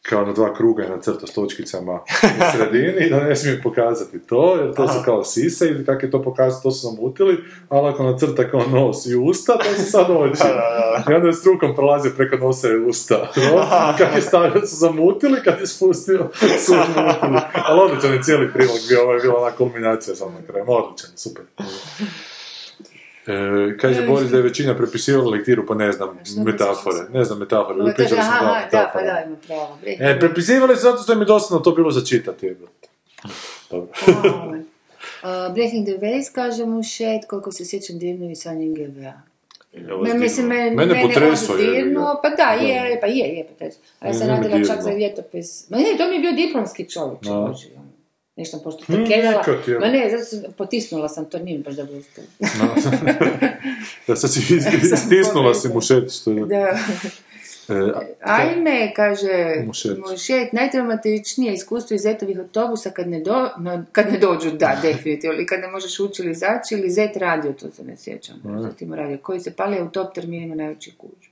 kao 0.09 0.25
na 0.25 0.33
dva 0.33 0.53
kruga 0.53 0.87
na 0.89 1.01
crta 1.01 1.27
s 1.27 1.33
točkicama 1.33 1.93
u 1.93 2.41
sredini, 2.55 3.09
da 3.09 3.19
ne 3.19 3.35
smije 3.35 3.61
pokazati 3.63 4.19
to, 4.19 4.55
jer 4.55 4.75
to 4.75 4.87
su 4.87 4.99
kao 5.05 5.23
sise, 5.23 5.67
ili 5.67 5.85
kako 5.85 6.05
je 6.05 6.11
to 6.11 6.23
pokazati, 6.23 6.63
to 6.63 6.71
su 6.71 6.87
zamutili, 6.87 7.37
ali 7.69 7.89
ako 7.89 8.03
nacrta 8.03 8.49
kao 8.49 8.61
nos 8.67 9.05
i 9.05 9.15
usta, 9.15 9.57
to 9.57 9.83
su 9.83 9.91
sad 9.91 10.05
oči. 10.09 10.43
I 11.11 11.13
onda 11.13 11.27
je 11.27 11.33
strukom 11.33 11.75
prolazio 11.75 12.11
preko 12.17 12.37
nosa 12.37 12.67
i 12.67 12.75
usta. 12.75 13.15
No, 13.49 13.65
kad 13.97 14.07
je 14.15 14.21
stavio, 14.21 14.67
su 14.67 14.75
zamutili, 14.75 15.41
kad 15.43 15.59
je 15.59 15.67
spustio, 15.67 16.29
su 16.65 16.71
zamutili. 16.71 17.41
Ali 17.53 17.81
odličan 17.81 18.13
je 18.13 18.23
cijeli 18.23 18.53
prilog 18.53 18.77
bio, 18.89 19.03
ovo 19.03 19.13
je 19.13 19.19
bila 19.19 19.41
ona 19.41 19.51
kulminacija 19.51 20.15
samo 20.15 20.31
na 20.31 20.47
kraju. 20.47 20.65
Odličan, 20.67 21.09
super. 21.15 21.43
E, 23.29 23.77
kaže 23.77 24.07
Boris 24.07 24.29
da 24.29 24.37
je 24.37 24.43
većina 24.43 24.77
prepisivala 24.77 25.29
lektiru, 25.29 25.65
pa 25.67 25.75
ne 25.75 25.91
znam, 25.91 26.19
Šta 26.23 26.43
metafore. 26.43 26.97
Ne 27.13 27.23
znam 27.23 27.39
metafore, 27.39 27.83
je 27.85 27.93
pričali 27.93 28.21
smo 28.21 28.47
da, 28.47 28.67
da, 28.71 28.91
pa 28.93 29.01
da, 29.01 29.23
ima 29.27 29.35
pravo. 29.47 29.77
E, 29.85 30.19
prepisivali 30.19 30.75
su 30.75 30.81
zato 30.81 31.03
što 31.03 31.13
im 31.13 31.19
je 31.19 31.25
dosadno 31.25 31.59
to 31.59 31.71
bilo 31.71 31.91
za 31.91 32.05
čitati. 32.05 32.45
jebote. 32.45 32.87
Dobro. 33.71 33.89
Uh, 34.11 35.53
Breaking 35.53 35.87
the 35.87 35.97
Waves 35.97 36.33
kaže 36.33 36.65
mu 36.65 36.83
šet, 36.83 37.25
koliko 37.29 37.51
se 37.51 37.65
sjećam 37.65 37.99
dirnuo 37.99 38.29
i 38.29 38.35
Sanja 38.35 38.65
GBA. 38.67 39.29
Me, 40.03 40.13
mislim, 40.13 40.47
me, 40.47 40.55
Mene 40.55 40.93
mene 40.93 41.01
potresao 41.01 41.55
je, 41.55 41.71
dirnuo, 41.71 42.19
pa 42.23 42.29
da, 42.29 42.43
je, 42.43 42.99
pa 43.01 43.07
je, 43.07 43.37
je 43.37 43.47
potresao. 43.47 43.81
A 43.99 44.07
ja 44.07 44.13
sam 44.13 44.27
radila 44.27 44.57
čak 44.67 44.81
za 44.81 44.91
ljetopis. 44.91 45.69
Ma 45.69 45.77
ne, 45.77 45.97
to 45.97 46.09
mi 46.09 46.15
je 46.15 46.19
bio 46.19 46.31
diplomski 46.31 46.89
čovjek, 46.89 47.19
boži, 47.21 47.67
ono. 47.75 47.78
Nešto 48.39 48.57
sam 48.57 48.63
pošto 48.63 48.93
Mm, 48.93 49.01
nikak 49.01 49.67
je. 49.67 49.79
Ma 49.79 49.87
ne, 49.87 50.09
zato 50.11 50.23
sam, 50.23 50.51
potisnula 50.57 51.09
sam, 51.09 51.25
to 51.25 51.39
nije 51.39 51.59
baš 51.59 51.75
dobro 51.75 51.97
uspjelo. 51.97 52.27
Da 54.07 54.15
sad 54.15 54.33
si 54.33 54.39
istisnula 54.93 55.53
si 55.53 55.69
mu 55.69 55.81
šet, 55.81 56.11
što 56.11 56.31
je... 56.31 56.45
Da. 56.45 56.77
E, 57.69 57.93
Ajme, 58.21 58.93
kaže, 58.95 59.63
Mušet. 59.65 59.97
mušet, 60.11 60.53
najtraumatičnije 60.53 61.53
iskustvo 61.53 61.95
iz 61.95 62.01
zetovih 62.01 62.39
autobusa 62.39 62.89
kad 62.89 63.07
ne, 63.07 63.19
do, 63.19 63.49
no, 63.57 63.85
kad 63.91 64.11
ne 64.11 64.17
dođu, 64.17 64.51
da, 64.51 64.79
definitivno, 64.83 65.35
ili 65.35 65.45
kad 65.45 65.59
ne 65.59 65.67
možeš 65.67 65.99
ući 65.99 66.21
ili 66.21 66.31
izaći, 66.31 66.75
ili 66.75 66.89
zet 66.89 67.17
radio, 67.17 67.53
to 67.53 67.71
se 67.71 67.83
ne 67.83 67.97
sjećam, 67.97 68.41
zatim 68.61 68.93
radio, 68.93 69.17
koji 69.17 69.39
se 69.39 69.51
pali 69.51 69.81
u 69.81 69.89
top 69.89 70.15
terminima 70.15 70.55
najveći 70.55 70.91
kuć. 70.97 71.28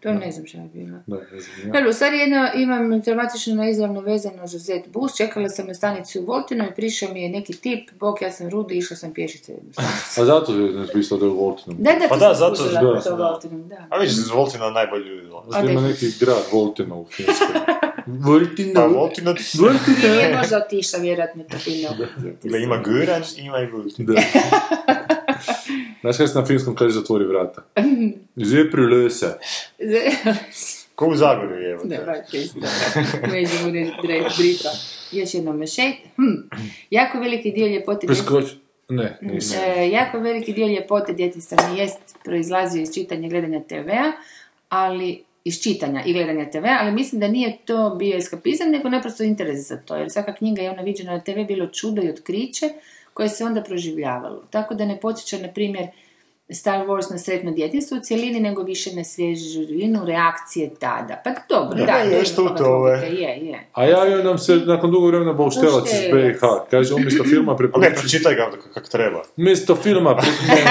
To 0.00 0.12
ne 0.12 0.32
znam 0.32 0.46
šta 0.46 0.58
je 0.58 0.68
bilo. 0.74 0.98
Da, 1.06 1.16
ne 1.16 1.40
znam, 1.40 1.66
ja. 1.66 1.72
Dobro, 1.72 1.90
u 1.90 1.92
stvari 1.92 2.18
jedno, 2.18 2.48
imam 2.54 3.02
traumatično 3.02 3.54
neizravno 3.54 4.00
vezano 4.00 4.46
za 4.46 4.58
Z 4.58 4.72
bus, 4.86 5.16
čekala 5.16 5.48
sam 5.48 5.66
na 5.66 5.74
stanici 5.74 6.18
u 6.18 6.24
Voltinu 6.24 6.64
i 6.64 6.74
prišao 6.76 7.12
mi 7.12 7.22
je 7.22 7.28
neki 7.28 7.52
tip, 7.52 7.90
bok, 7.90 8.22
ja 8.22 8.32
sam 8.32 8.48
rudi, 8.48 8.78
išla 8.78 8.96
sam 8.96 9.14
pješice 9.14 9.52
jednu. 9.52 9.70
A 10.18 10.24
zato 10.24 10.52
je 10.54 10.72
napisao 10.72 11.18
da 11.18 11.24
je 11.24 11.30
u 11.30 11.34
Voltinu. 11.34 11.76
Da, 11.78 11.92
da, 11.92 12.06
Pa 12.08 12.16
da, 12.16 12.34
zato 12.34 12.56
skužila 12.56 12.94
da, 12.94 13.00
to 13.00 13.16
da. 13.16 13.28
Voltinu, 13.28 13.64
da. 13.64 13.86
A 13.90 13.98
vidiš, 13.98 14.14
Voltina 14.34 14.70
najbolji 14.70 15.04
ljudi. 15.04 15.28
dolaze. 15.28 15.46
Možda 15.56 15.70
ima 15.72 15.80
neki 15.80 16.06
grad 16.20 16.42
Voltina 16.52 16.94
u 16.94 17.06
Finskoj. 17.06 17.46
Voltina. 18.26 18.80
Pa 18.80 18.86
Voltina 18.86 19.34
Nije 20.02 20.36
možda 20.36 20.56
otišla, 20.56 20.98
vjerojatno 20.98 21.44
to 21.44 21.56
bilo. 21.64 22.58
Ima 22.58 22.76
Guran, 22.76 23.22
ima 23.38 23.58
i 23.58 23.66
Voltina. 23.66 24.14
Znaš 26.00 26.16
kada 26.16 26.28
se 26.28 26.38
na 26.38 26.46
finskom 26.46 26.74
kaže 26.74 26.94
zatvori 26.94 27.24
vrata? 27.24 27.62
Zepri 28.36 28.82
lese. 28.82 29.38
Ko 30.94 31.06
u 31.06 31.14
Zagorju 31.14 31.56
je, 31.56 31.70
evo. 31.70 31.82
Ne, 31.84 31.98
baš 32.06 32.34
isto. 32.34 32.60
Međimurje, 33.32 33.92
dre- 34.02 34.36
drita. 34.38 34.68
Još 35.12 35.34
jedno 35.34 35.52
mešet. 35.52 35.94
Hm. 36.16 36.48
Jako 36.90 37.18
veliki 37.18 37.50
dio 37.50 37.66
ljepote... 37.66 38.06
Preskoč. 38.06 38.44
Ne, 38.88 39.18
nisam. 39.20 39.58
E, 39.62 39.90
jako 39.90 40.18
veliki 40.18 40.52
dio 40.52 40.66
ljepote 40.66 41.12
djetinstva 41.12 41.68
mi 41.68 41.78
jest 41.78 41.98
proizlazio 42.24 42.82
iz 42.82 42.94
čitanja 42.94 43.26
i 43.26 43.30
gledanja 43.30 43.60
TV-a, 43.60 44.12
ali 44.68 45.24
iz 45.44 45.62
čitanja 45.62 46.02
i 46.06 46.12
gledanja 46.12 46.50
TV, 46.50 46.64
ali 46.80 46.92
mislim 46.92 47.20
da 47.20 47.28
nije 47.28 47.56
to 47.64 47.90
bio 47.90 48.16
eskapizam, 48.16 48.70
nego 48.70 48.88
naprosto 48.88 49.22
interes 49.22 49.68
za 49.68 49.76
to, 49.76 49.96
jer 49.96 50.10
svaka 50.10 50.34
knjiga 50.34 50.62
je 50.62 50.70
ona 50.70 50.82
viđena 50.82 51.12
na 51.12 51.20
TV 51.20 51.44
bilo 51.48 51.66
čudo 51.66 52.02
i 52.02 52.10
otkriće 52.10 52.68
koje 53.14 53.28
se 53.28 53.44
onda 53.44 53.62
proživljavalo. 53.62 54.42
Tako 54.50 54.74
da 54.74 54.84
ne 54.84 55.00
podsjeća, 55.00 55.38
na 55.38 55.52
primjer, 55.52 55.86
Star 56.52 56.86
Wars 56.86 57.10
na 57.10 57.18
sretno 57.18 57.50
djetinstvo 57.50 57.96
u 57.96 58.00
cjelini, 58.00 58.40
nego 58.40 58.62
više 58.62 58.94
na 58.96 59.04
svježinu 59.04 60.04
reakcije 60.04 60.70
tada. 60.78 61.22
Pa 61.24 61.30
dobro, 61.48 61.86
da, 61.86 61.92
je, 61.92 62.18
nešto 62.18 62.44
u 62.44 62.46
toga 62.46 62.58
tome. 62.58 62.90
logike, 62.90 63.06
Je, 63.14 63.46
je. 63.46 63.66
A 63.72 63.84
javio 63.84 64.22
nam 64.22 64.38
se 64.38 64.56
nakon 64.56 64.90
dugo 64.90 65.06
vremena 65.06 65.32
Bauštelac 65.32 65.92
iz. 65.92 66.00
BiH. 66.12 66.40
Kaže, 66.70 66.94
umjesto 66.94 67.24
filma 67.24 67.52
A 67.52 67.54
ne, 67.54 67.58
preporučuje... 67.58 67.94
pročitaj 67.94 68.34
ga 68.34 68.50
kako 68.74 68.88
treba. 68.88 69.22
Umjesto 69.36 69.76
filma... 69.76 70.10
Ne, 70.48 70.64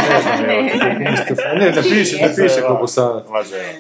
ne 0.48 1.60
ne, 1.60 1.72
ne 1.72 1.82
piše, 1.82 2.18
ne 2.22 2.36
piše 2.36 2.62
kako 2.62 2.88
sam. 2.88 3.22
Važe, 3.30 3.76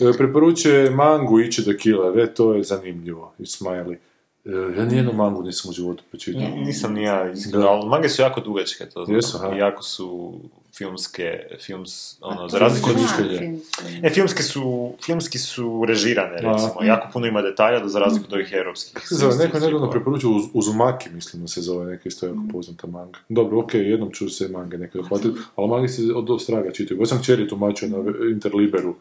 E, 0.00 0.12
Preporučuje 0.18 0.90
mangu 0.90 1.40
ići 1.40 1.62
do 1.62 1.72
killer, 1.78 2.18
e, 2.18 2.34
to 2.34 2.54
je 2.54 2.62
zanimljivo. 2.62 3.34
I 3.38 3.42
smiley. 3.42 3.96
E, 4.44 4.78
Ja 4.78 4.84
nijednu 4.84 5.12
mangu 5.12 5.42
nisam 5.42 5.70
u 5.70 5.72
životu 5.72 6.04
pročitao. 6.10 6.42
Nisam 6.56 6.94
ni 6.94 7.02
ja 7.02 7.30
iskreno, 7.30 7.66
ali 7.66 7.88
mange 7.88 8.08
su 8.08 8.22
jako 8.22 8.40
dugačke, 8.40 8.86
to 8.86 9.04
znam. 9.04 9.16
Jesu. 9.16 9.38
I 9.54 9.58
jako 9.58 9.82
su 9.82 10.32
filmske, 10.76 11.46
films, 11.60 12.16
ono, 12.20 12.48
za 12.48 12.58
razliku 12.58 12.90
od... 12.90 12.96
mišljenja. 12.96 13.58
E, 14.02 14.10
filmski 14.10 14.42
su, 14.42 14.92
filmski 15.04 15.38
su 15.38 15.84
režirane, 15.88 16.36
A. 16.36 16.52
recimo. 16.52 16.82
Jako 16.82 17.08
puno 17.12 17.26
ima 17.26 17.42
detalja, 17.42 17.80
da 17.80 17.88
za 17.88 17.98
razliku 17.98 18.26
od 18.28 18.32
ovih 18.32 18.52
europskih. 18.52 18.92
Kako 18.94 19.06
se 19.06 19.14
zove, 19.14 19.36
neko 19.36 19.56
je 19.56 19.60
nedavno 19.60 19.90
preporučio 19.90 20.30
Uz, 20.30 20.44
Uzumaki, 20.52 21.10
mislim 21.10 21.42
da 21.42 21.48
se 21.48 21.60
zove, 21.60 21.86
neka 21.86 22.02
isto 22.08 22.26
jako 22.26 22.40
poznata 22.52 22.86
manga. 22.86 23.18
Dobro, 23.28 23.58
okej, 23.58 23.90
jednom 23.90 24.12
ću 24.12 24.28
se 24.28 24.48
mange 24.48 24.78
neke 24.78 24.98
dohvatiti, 24.98 25.38
ali 25.56 25.68
mangi 25.68 25.88
se 25.88 26.02
od 26.14 26.30
ostraga 26.30 26.72
čitaju. 26.72 27.00
Baš 27.00 27.08
sam 27.08 27.22
čeri 27.22 27.48
tumačio 27.48 27.88
na 27.88 27.96
Interliberu. 28.30 28.94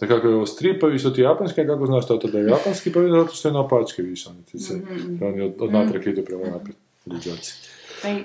Da 0.00 0.06
kako 0.06 0.28
je 0.28 0.34
ovo 0.34 0.46
stripavi, 0.46 0.98
što 0.98 1.10
ti 1.10 1.20
japanski, 1.20 1.60
a 1.60 1.66
kako 1.66 1.86
znaš 1.86 2.08
to 2.08 2.16
da 2.16 2.38
je 2.38 2.46
japanski, 2.46 2.92
pa 2.92 3.00
je 3.00 3.10
zato 3.10 3.34
što 3.34 3.48
je 3.48 3.52
naopačke 3.52 4.02
više, 4.02 4.28
oni 4.28 4.42
ti 4.42 4.58
se, 4.58 4.80
oni 5.20 5.42
od, 5.42 5.52
od 5.58 5.72
natrag 5.72 6.06
idu 6.06 6.24
prema 6.24 6.44
naprijed, 6.46 6.76
luđaci. 7.06 7.54
E, 8.04 8.24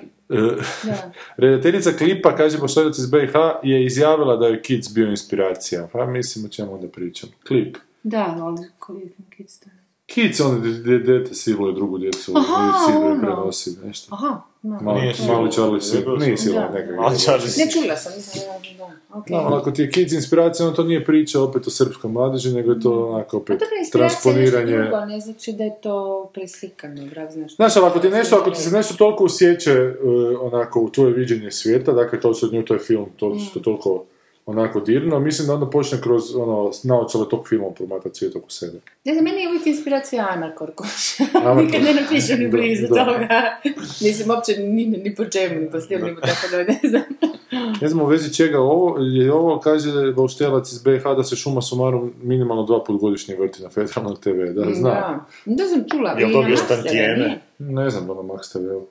da. 0.84 1.12
Redateljica 1.36 1.92
klipa, 1.92 2.36
kaže 2.36 2.58
Boštojac 2.58 2.98
iz 2.98 3.10
BiH, 3.10 3.32
je 3.62 3.84
izjavila 3.84 4.36
da 4.36 4.46
je 4.46 4.62
Kids 4.62 4.94
bio 4.94 5.10
inspiracija. 5.10 5.88
Pa 5.92 6.06
mislim 6.06 6.44
o 6.44 6.48
čemu 6.48 6.74
onda 6.74 6.88
pričam. 6.88 7.30
Klip. 7.46 7.76
Da, 8.02 8.36
ali 8.40 8.66
koji 8.78 9.10
kids 9.36 9.60
to? 9.60 9.70
Kids, 10.06 10.40
ono 10.40 10.58
dete 10.98 11.34
siluje 11.34 11.72
drugu 11.72 11.98
djecu, 11.98 12.32
Aha, 12.36 12.54
i 12.68 12.92
siluje 12.92 13.12
ono. 13.12 13.20
prenosi 13.20 13.76
nešto. 13.84 14.14
Aha, 14.14 14.40
da. 14.62 14.68
Mali, 14.76 15.00
Nije 15.00 15.14
mali. 15.28 15.52
Charlie 15.52 15.80
siluje, 15.82 16.18
nije 16.18 16.36
siluje 16.38 16.60
Da. 16.62 16.70
nekako. 16.70 16.96
Mali 16.96 17.18
Charlie 17.18 17.46
Ne 17.58 17.70
čula 17.72 17.96
sam, 17.96 18.12
nisam 18.16 18.42
ja, 18.42 18.76
da, 18.78 18.84
okej. 19.12 19.30
Da, 19.30 19.36
ali 19.38 19.56
ako 19.56 19.70
ti 19.70 19.82
je 19.82 19.90
Kids 19.90 20.12
inspiracija, 20.12 20.66
onda 20.66 20.76
to 20.76 20.84
nije 20.84 21.04
priča 21.04 21.40
opet 21.40 21.66
o 21.66 21.70
srpskoj 21.70 22.10
mladeži, 22.10 22.52
nego 22.52 22.72
je 22.72 22.80
to 22.80 23.08
onako 23.08 23.30
Pa 23.38 23.54
opet 23.54 23.58
inspiracija 23.78 23.98
je 24.32 24.38
nešto 24.40 24.50
transponiranje. 24.50 24.88
drugo, 24.88 25.04
ne 25.04 25.20
znači 25.20 25.52
da 25.52 25.64
je 25.64 25.80
to 25.80 25.96
preslikano, 26.34 27.04
vrag 27.04 27.30
znaš. 27.30 27.56
Znaš, 27.56 27.76
ali 27.76 27.86
ako 27.86 27.98
ti 27.98 28.08
nešto, 28.10 28.36
ako 28.36 28.50
ti 28.50 28.60
se 28.60 28.70
nešto 28.70 28.94
toliko 28.94 29.24
usjeće 29.24 29.72
e, 29.72 29.96
onako 30.40 30.80
u 30.80 30.90
tvoje 30.90 31.12
viđenje 31.12 31.50
svijeta, 31.50 31.92
dakle 31.92 32.20
to 32.20 32.34
što 32.34 32.48
nju 32.48 32.64
to 32.64 32.74
je 32.74 32.80
film, 32.80 33.06
to 33.16 33.28
Mm. 33.28 33.38
što 33.40 33.60
toliko 33.60 34.04
onako 34.46 34.80
dirno, 34.80 35.20
mislim 35.20 35.46
da 35.46 35.54
onda 35.54 35.70
počne 35.70 36.00
kroz 36.00 36.36
ono, 36.36 36.70
naočale 36.84 37.28
tog 37.28 37.48
filma 37.48 37.70
promatrati 37.70 38.18
svijet 38.18 38.36
oko 38.36 38.50
sebe. 38.50 38.78
Ne 39.04 39.12
znam, 39.12 39.24
meni 39.24 39.40
je 39.40 39.48
uvijek 39.48 39.66
inspiracija 39.66 40.26
Ana 40.30 40.54
Korkoš. 40.54 41.18
Nikad 41.62 41.82
ne 41.82 41.94
napišem 42.02 42.38
ni 42.38 42.48
blizu 42.48 42.86
da. 42.88 43.04
toga. 43.04 43.28
Mislim, 44.00 44.30
uopće 44.30 44.58
ni, 44.58 44.86
ni 44.86 45.14
po 45.14 45.24
čemu, 45.24 45.60
ni 45.60 45.70
po 45.70 45.80
stilu, 45.80 46.06
ni 46.06 46.14
po 46.14 46.20
tako 46.20 46.48
da 46.50 46.56
ne 46.56 46.80
znam. 46.88 47.02
Ne 47.80 47.88
znam 47.88 48.04
u 48.04 48.06
vezi 48.06 48.34
čega 48.34 48.60
ovo, 48.60 48.98
je 48.98 49.32
ovo, 49.32 49.60
kaže 49.60 50.12
Bauštelac 50.16 50.72
iz 50.72 50.82
BiH 50.82 51.02
da 51.16 51.24
se 51.24 51.36
šuma 51.36 51.62
sumarom 51.62 52.12
minimalno 52.22 52.62
dva 52.62 52.84
put 52.84 53.00
godišnje 53.00 53.36
vrti 53.36 53.62
na 53.62 53.68
federalnom 53.68 54.16
TV, 54.16 54.44
da, 54.54 54.74
znam. 54.74 54.82
Da. 54.82 55.26
Da 55.44 55.64
sam 55.66 55.84
čula. 55.90 56.10
Jel 56.10 56.30
i 56.30 56.32
to 56.32 56.40
na 56.40 56.46
bio 56.46 56.56
Maxtv, 56.56 56.64
Stantijene? 56.64 57.40
Ne 57.58 57.90
znam 57.90 58.06
da 58.06 58.14
na 58.14 58.20
Max 58.20 58.52
TV-u. 58.52 58.86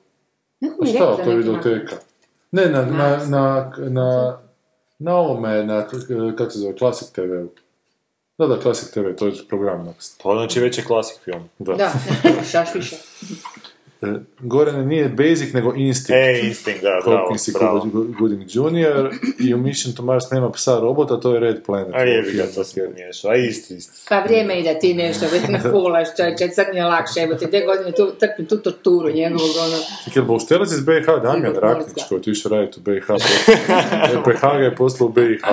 Neko 0.59 0.75
A 0.81 0.83
mi 0.83 0.89
je 0.89 0.95
šta, 0.95 0.99
rekao 0.99 1.17
da 1.17 1.23
to 1.23 1.31
je 1.31 1.37
videoteka. 1.37 1.95
Ne, 2.51 2.65
na, 2.65 2.85
na, 2.85 3.25
na, 3.25 3.71
na, 3.77 4.37
na 4.99 5.15
ovome, 5.15 5.63
na, 5.63 5.87
kako 6.37 6.51
se 6.51 6.59
zove, 6.59 6.77
Classic 6.77 7.11
TV-u. 7.11 7.49
Da, 8.37 8.47
da, 8.47 8.61
Classic 8.61 8.91
TV, 8.91 9.15
to 9.17 9.27
je 9.27 9.33
program. 9.49 9.95
Pa 10.23 10.33
znači 10.33 10.59
već 10.59 10.77
je 10.77 10.83
klasik 10.83 11.21
film. 11.23 11.49
Da. 11.59 11.73
Da, 11.73 11.91
šaš 12.51 12.75
više. 12.75 12.95
E, 14.01 14.07
Gorane 14.39 14.85
nije 14.85 15.09
Basic, 15.09 15.53
nego 15.53 15.73
Instinct. 15.75 16.11
E, 16.11 16.47
Instinct, 16.47 16.81
da, 16.81 17.01
bravo, 17.05 17.35
bravo. 17.59 17.87
Gooding 18.19 18.41
Jr. 18.41 19.09
i 19.39 19.53
u 19.53 19.57
Mission 19.57 19.93
to 19.93 20.03
Mars 20.03 20.31
nema 20.31 20.51
psa 20.51 20.79
robota, 20.79 21.19
to 21.19 21.33
je 21.33 21.39
Red 21.39 21.63
Planet. 21.65 21.93
A 21.93 22.01
jebi 22.01 22.31
ga, 22.31 22.43
to 22.55 22.63
sam 22.63 22.83
pomiješao. 22.85 23.31
A 23.31 23.35
isti, 23.35 23.75
isti. 23.75 24.05
Pa 24.09 24.19
vrijeme 24.19 24.55
je 24.55 24.73
da 24.73 24.79
ti 24.79 24.93
nešto 24.93 25.25
već 25.31 25.43
nafulaš, 25.47 26.07
čovječe, 26.17 26.47
sad 26.47 26.65
mi 26.73 26.79
je 26.79 26.85
lakše, 26.85 27.19
evo 27.19 27.35
ti 27.35 27.45
dvije 27.45 27.65
godine 27.65 27.91
tu 27.91 28.11
trpim 28.19 28.45
tu 28.45 28.57
torturu 28.57 29.11
njegovog, 29.11 29.49
ono, 29.65 29.77
Jel 30.15 30.25
Bauštelac 30.25 30.71
iz 30.71 30.85
BiH, 30.85 31.05
Damjan 31.23 31.55
Raknić, 31.55 32.03
koji 32.09 32.17
je 32.17 32.19
otišao 32.19 32.49
raditi 32.49 32.79
u 32.79 32.83
BiH, 32.83 33.05
EPH 34.13 34.41
ga 34.41 34.63
je 34.63 34.75
poslao 34.75 35.07
u 35.07 35.11
BiH. 35.11 35.43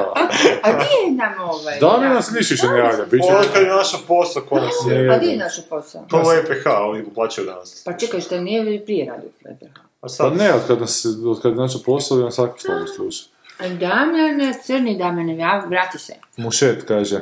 a 0.62 0.73
gdje 0.73 0.97
je 1.06 1.12
nam 1.16 1.48
ovaj? 1.48 1.78
Damjan 1.81 2.12
nas 2.12 2.31
niš 2.31 2.51
više 2.51 2.66
ne 2.66 2.78
javlja, 2.78 3.05
bit 3.10 3.23
će... 3.23 3.32
Ovo 3.32 3.43
kad 3.55 3.62
je 3.62 3.69
našao 3.69 4.01
posao, 4.09 4.43
ko 4.43 4.56
nas 4.56 4.74
je. 4.90 5.09
Pa 5.09 5.16
gdje 5.16 5.28
je 5.28 5.36
naš 5.36 5.52
posao? 5.69 6.05
To 6.10 6.32
je 6.32 6.40
EPH, 6.40 6.66
oni 6.90 7.02
ga 7.02 7.10
plaćaju 7.14 7.47
danas. 7.47 7.82
Pa 7.85 7.93
čekaj, 7.93 8.20
što 8.32 8.40
nije 8.40 8.84
prije 8.84 9.06
radio 9.06 9.28
u 9.44 9.48
EPH? 9.48 9.78
A 9.78 9.82
Pa 10.00 10.09
sad, 10.09 10.36
ne, 10.36 10.54
od 10.54 10.60
kad 10.66 10.80
nas, 10.80 11.06
od 11.24 11.42
kad 11.42 11.52
je 11.52 11.59
našao 11.59 11.80
posao, 11.86 12.24
on 12.24 12.32
svaku 12.32 12.59
slovo 12.59 12.86
sluša. 12.96 13.24
A 13.59 13.68
Damjane, 13.68 14.54
crni 14.64 14.98
Damjane, 14.98 15.36
ja, 15.36 15.64
vrati 15.68 15.98
se. 15.98 16.14
Mušet 16.36 16.84
kaže, 16.88 17.20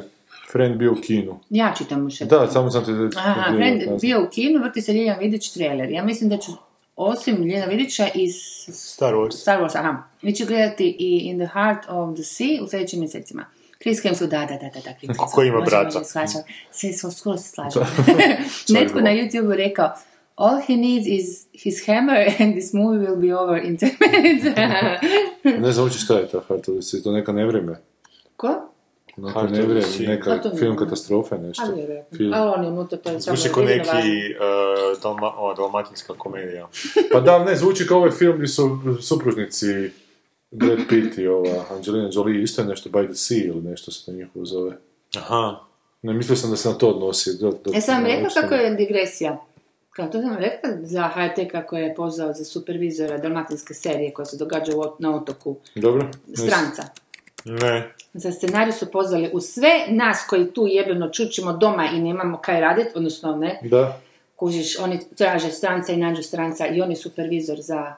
friend 0.52 0.76
bio 0.76 0.92
u 0.92 0.94
kinu. 0.94 1.40
Ja 1.50 1.74
čitam 1.78 2.02
mu 2.02 2.10
še. 2.10 2.24
Da, 2.24 2.50
samo 2.50 2.70
sam 2.70 2.84
te... 2.84 2.90
Aha, 3.16 3.52
friend 3.56 3.82
bio 4.00 4.22
u 4.22 4.28
kinu, 4.30 4.62
vrti 4.62 4.82
se 4.82 4.92
Ljeljan 4.92 5.18
Vidić 5.18 5.52
trailer. 5.52 5.90
Ja 5.90 6.04
mislim 6.04 6.30
da 6.30 6.38
ću, 6.38 6.52
osim 6.96 7.42
Ljeljana 7.42 7.66
Vidića 7.66 8.08
iz 8.14 8.34
Star 8.68 9.14
Wars. 9.14 9.32
Star 9.32 9.62
Wars, 9.62 9.78
aha, 9.78 10.02
vi 10.22 10.34
ću 10.34 10.46
gledati 10.46 10.96
i 10.98 11.18
In 11.18 11.38
the 11.38 11.48
Heart 11.52 11.88
of 11.88 12.14
the 12.14 12.24
Sea 12.24 12.64
u 12.64 12.68
sljedećim 12.68 13.00
mjesecima. 13.00 13.44
Chris 13.82 14.02
Hemsworth, 14.02 14.28
da, 14.28 14.46
da, 14.46 14.56
da, 14.56 14.70
da, 14.74 14.80
da, 14.80 14.94
Chris 14.98 15.10
Hemsworth. 15.16 15.34
Ko 15.34 15.42
ima 15.42 15.60
brata. 15.60 16.04
Sve 16.70 16.92
smo 16.92 17.10
skoro 17.10 17.36
se 17.36 17.48
slažemo. 17.48 17.86
Netko 18.80 19.00
na 19.00 19.10
YouTube 19.10 19.54
rekao, 19.56 19.92
All 20.36 20.60
he 20.68 20.76
needs 20.76 21.06
is 21.06 21.46
his 21.64 21.86
hammer 21.86 22.16
and 22.40 22.52
this 22.54 22.72
movie 22.74 23.06
will 23.06 23.20
be 23.20 23.34
over 23.34 23.64
in 23.64 23.76
10 23.76 23.90
minutes. 24.00 24.44
Ne 25.60 25.72
znam 25.72 25.84
uopće 25.84 25.98
šta 25.98 26.18
je 26.18 26.28
to 26.28 26.40
Heart 26.48 26.68
of 26.68 26.74
the 26.74 26.82
Sea, 26.82 27.00
to 27.04 27.12
neka 27.12 27.32
nevrijeme. 27.32 27.76
Ko? 28.36 28.48
Neka 29.16 29.42
nevrijeme, 29.42 29.86
neka 29.98 30.40
Pa 30.42 30.56
film 30.58 30.76
katastrofe, 30.76 31.38
nešto. 31.38 31.62
A 31.62 31.74
vjerojatno. 31.74 32.16
Film. 32.16 32.34
A 32.34 32.52
on 32.56 32.64
je 32.64 32.70
unutra, 32.70 32.98
to 32.98 33.10
je 33.10 33.20
samo 33.20 33.36
Zvuči 33.36 33.52
ko 33.52 33.60
jedino 33.60 33.92
neki 33.94 34.08
uh, 34.94 35.02
dalma, 35.02 35.32
o, 35.36 35.54
dalmatinska 35.54 36.14
komedija. 36.14 36.68
Pa 37.12 37.20
da, 37.20 37.44
ne, 37.44 37.56
zvuči 37.56 37.86
kao 37.86 37.98
ovaj 37.98 38.10
film 38.10 38.36
gdje 38.36 38.48
su 38.48 38.78
supružnici 39.02 39.66
Brad 40.50 40.78
Pitt 40.88 41.18
i 41.18 41.26
ova 41.26 41.64
Angelina 41.70 42.08
Jolie, 42.12 42.42
isto 42.42 42.62
je 42.62 42.68
nešto 42.68 42.88
By 42.90 43.06
the 43.06 43.14
Sea 43.14 43.38
ili 43.44 43.62
nešto 43.62 43.90
se 43.90 44.06
to 44.06 44.12
njihovo 44.12 44.44
zove. 44.44 44.76
Aha. 45.16 45.60
Ne, 46.02 46.12
mislio 46.12 46.36
sam 46.36 46.50
da 46.50 46.56
se 46.56 46.68
na 46.68 46.74
to 46.74 46.88
odnosi. 46.88 47.38
Do, 47.40 47.50
do, 47.64 47.70
Ja 47.74 47.80
sam 47.80 47.94
vam 47.94 48.02
do- 48.04 48.08
rekla 48.08 48.22
uopšte 48.22 48.40
kako 48.40 48.54
je 48.54 48.74
digresija. 48.74 49.38
Kao 50.00 50.08
to 50.10 50.20
sam 50.20 50.36
rekla 50.36 50.70
za 50.82 51.02
HRT 51.04 51.50
kako 51.50 51.76
je 51.76 51.94
pozvao 51.94 52.32
za 52.32 52.44
supervizora 52.44 53.18
dalmatinske 53.18 53.74
serije 53.74 54.12
koja 54.12 54.26
se 54.26 54.36
događa 54.36 54.72
u 54.74 54.84
na 54.98 55.16
otoku 55.16 55.56
Dobro? 55.74 56.08
Stranca. 56.34 56.82
Ne. 57.44 57.94
Za 58.14 58.32
scenarij 58.32 58.72
su 58.72 58.86
pozvali 58.86 59.30
u 59.32 59.40
sve 59.40 59.68
nas 59.88 60.26
koji 60.28 60.46
tu 60.46 60.66
jebeno 60.66 61.08
čučimo 61.08 61.52
doma 61.52 61.86
i 61.86 62.00
nemamo 62.00 62.38
kaj 62.38 62.60
raditi, 62.60 62.90
odnosno 62.94 63.36
ne, 63.36 63.60
Da. 63.62 64.00
kužiš, 64.36 64.78
oni 64.78 65.00
traže 65.16 65.50
stranca 65.50 65.92
i 65.92 65.96
nađu 65.96 66.22
stranca 66.22 66.66
i 66.66 66.80
on 66.80 66.90
je 66.90 66.96
supervizor 66.96 67.58
za, 67.58 67.94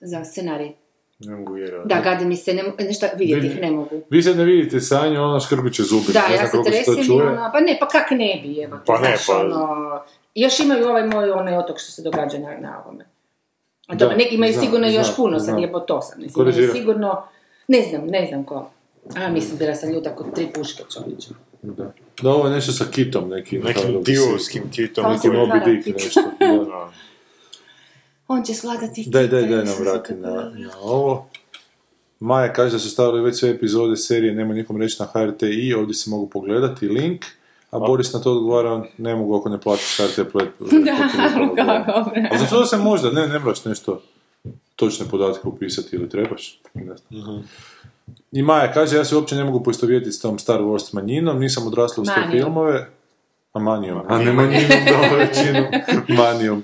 za 0.00 0.24
scenarij. 0.24 0.72
Ne 1.18 1.34
mogu 1.34 1.52
vjerovati. 1.52 1.88
Da, 1.88 2.00
gade 2.00 2.24
mi 2.24 2.36
se, 2.36 2.54
ne, 2.54 2.62
mo- 2.62 2.84
nešto 2.84 3.06
vidjeti 3.16 3.46
ih 3.46 3.60
ne 3.60 3.70
mogu. 3.70 4.00
Vi 4.10 4.22
sad 4.22 4.36
ne 4.36 4.44
vidite 4.44 4.80
Sanju, 4.80 5.22
ona 5.22 5.40
škrbiće 5.40 5.82
zubi. 5.82 6.12
Da, 6.12 6.28
ne 6.28 6.34
ja 6.34 6.38
znam 6.38 6.46
se 6.46 6.52
koliko 6.52 6.70
se 6.70 6.78
to 6.78 6.84
tresim 6.84 7.02
i 7.04 7.06
čuje. 7.08 7.28
ono, 7.28 7.50
pa 7.52 7.60
ne, 7.60 7.76
pa 7.80 7.88
kak 7.88 8.10
ne 8.10 8.40
bi, 8.42 8.60
evo 8.60 8.78
Pa 8.86 8.92
ne, 8.94 8.98
znaš, 9.00 9.26
pa- 9.26 9.36
ono, 9.36 10.00
još 10.34 10.60
imaju 10.60 10.88
ovaj 10.88 11.06
moj 11.06 11.30
onaj 11.30 11.56
otok 11.56 11.78
što 11.78 11.92
se 11.92 12.02
događa 12.02 12.38
na, 12.38 12.58
na 12.58 12.82
ovome. 12.84 13.04
A 13.86 13.94
Da, 13.94 13.98
dobro, 13.98 14.16
neki 14.16 14.34
imaju 14.34 14.52
znam, 14.52 14.64
sigurno 14.64 14.86
još 14.86 15.06
znam, 15.06 15.16
puno, 15.16 15.38
sad 15.38 15.58
znam. 15.58 15.86
to 15.86 16.02
sad, 16.02 16.18
mislim, 16.18 16.34
Ko 16.34 16.40
imaju 16.40 16.56
režira? 16.56 16.72
sigurno, 16.72 17.22
ne 17.68 17.82
znam, 17.82 18.06
ne 18.06 18.26
znam 18.26 18.44
ko. 18.44 18.70
A, 19.16 19.30
mislim 19.30 19.58
da 19.58 19.74
sam 19.74 19.92
ljuta 19.92 20.16
kod 20.16 20.34
tri 20.34 20.46
puške 20.54 20.82
čovječe. 20.92 21.30
Da. 21.62 21.92
da, 22.22 22.30
ovo 22.30 22.46
je 22.46 22.54
nešto 22.54 22.72
sa 22.72 22.84
kitom, 22.90 23.28
neki... 23.28 23.58
Nekim 23.58 24.02
divovskim 24.02 24.70
kitom. 24.70 25.04
Kao 25.04 25.12
Neki 25.12 25.22
se 25.22 25.28
Moby 25.28 25.64
Dick 25.64 26.02
nešto. 26.02 26.20
Da. 26.40 26.64
Da. 26.64 26.92
On 28.28 28.44
će 28.44 28.54
skladati 28.54 29.04
Daj, 29.06 29.28
daj, 29.28 29.42
daj 29.42 29.64
nam 29.64 29.74
vrati 29.80 30.14
na, 30.14 30.28
je. 30.28 30.66
na 30.66 30.78
ovo. 30.82 31.28
Maja 32.20 32.52
kaže 32.52 32.72
da 32.72 32.78
su 32.78 32.90
stavili 32.90 33.24
već 33.24 33.38
sve 33.38 33.50
epizode 33.50 33.96
serije 33.96 34.34
Nema 34.34 34.54
nikom 34.54 34.80
reći 34.80 34.96
na 34.98 35.06
HRT.i, 35.06 35.74
ovdje 35.74 35.94
se 35.94 36.10
mogu 36.10 36.28
pogledati, 36.28 36.88
link. 36.88 37.24
A 37.72 37.78
Boris 37.78 38.12
na 38.12 38.20
to 38.20 38.32
odgovara, 38.32 38.84
ne 38.98 39.14
mogu 39.16 39.36
ako 39.36 39.48
ne 39.48 39.60
platiš 39.60 39.96
HRT 39.98 40.28
plet. 40.32 40.48
Da, 40.60 40.96
kako 41.16 41.56
dobro. 41.56 42.12
A 42.30 42.38
za 42.38 42.46
to 42.46 42.66
se 42.66 42.76
možda, 42.76 43.10
ne, 43.10 43.26
ne 43.28 43.38
moraš 43.38 43.64
nešto. 43.64 44.02
točne 44.76 45.06
podatke 45.10 45.48
upisati 45.48 45.96
ili 45.96 46.08
trebaš. 46.08 46.60
Ne 46.74 46.94
znam. 46.96 47.44
I 48.32 48.42
Maja 48.42 48.72
kaže, 48.72 48.96
ja 48.96 49.04
se 49.04 49.16
uopće 49.16 49.34
ne 49.34 49.44
mogu 49.44 49.62
poistovjetiti 49.62 50.12
s 50.12 50.20
tom 50.20 50.38
Star 50.38 50.60
Wars 50.60 50.94
manjinom, 50.94 51.38
nisam 51.40 51.66
odrasla 51.66 52.02
uz 52.02 52.08
te 52.14 52.20
Manijom. 52.20 52.32
filmove. 52.44 52.90
A 53.52 53.58
manijom, 53.58 54.02
a 54.08 54.18
ne 54.18 54.32
manjinom, 54.32 54.78
dobro 54.86 55.18
većinu, 55.18 55.66
manijom. 56.22 56.62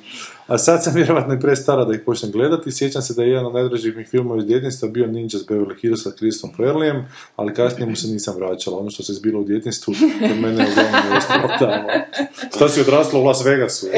A 0.48 0.58
sad 0.58 0.84
sam 0.84 0.94
vjerovatno 0.98 1.34
i 1.34 1.40
prestara 1.40 1.84
da 1.84 1.94
ih 1.94 2.00
počnem 2.06 2.32
gledati. 2.32 2.72
Sjećam 2.72 3.02
se 3.02 3.14
da 3.14 3.22
je 3.22 3.28
jedan 3.28 3.46
od 3.46 3.54
najdražih 3.54 3.96
mi 3.96 4.04
filmova 4.04 4.38
iz 4.38 4.46
djetinjstva 4.46 4.88
bio 4.88 5.06
Ninja 5.06 5.28
s 5.38 5.46
Beverly 5.46 5.80
Hills 5.80 6.02
sa 6.02 6.10
Christom 6.10 6.50
Fairleyem, 6.58 7.02
ali 7.36 7.54
kasnije 7.54 7.86
mu 7.90 7.96
se 7.96 8.08
nisam 8.08 8.34
vraćala. 8.36 8.78
Ono 8.78 8.90
što 8.90 9.02
se 9.02 9.12
zbilo 9.12 9.40
u 9.40 9.44
djetinstvu, 9.44 9.94
kod 10.28 10.38
mene 10.40 10.64
je 10.64 10.70
uglavnom 10.70 11.16
ostalo 11.16 11.48
tamo. 11.58 11.88
Šta 12.56 12.68
si 12.68 12.80
odrasla 12.80 13.20
u 13.20 13.24
Las 13.24 13.44
Vegasu? 13.44 13.86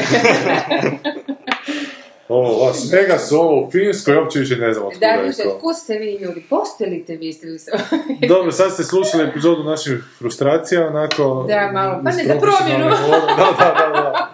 Ovo, 2.30 2.64
Las 2.64 2.92
Vegas, 2.92 3.32
ovo 3.32 3.66
u 3.66 3.70
Finskoj, 3.70 4.16
uopće 4.16 4.38
više 4.38 4.56
ne 4.56 4.72
znam 4.72 4.86
otkuda 4.86 5.06
Da, 5.06 5.12
je 5.12 5.32
to. 5.32 5.56
tko 5.58 5.74
ste 5.74 5.94
vi 5.94 6.12
ljudi? 6.14 6.44
Postelite 6.50 7.16
vi 7.16 7.32
ste 7.32 7.46
li 7.46 7.58
se... 7.58 7.70
Dobro, 8.28 8.52
sad 8.52 8.72
ste 8.72 8.84
slušali 8.84 9.24
epizodu 9.24 9.64
naših 9.64 9.92
frustracija, 10.18 10.86
onako... 10.86 11.44
Da, 11.48 11.70
malo, 11.72 12.00
pa 12.04 12.10
ne, 12.10 12.24
za 12.24 12.34
promjenu. 12.40 12.84
Da, 12.84 13.54
da, 13.58 13.74
da, 13.78 13.92
da. 13.92 14.30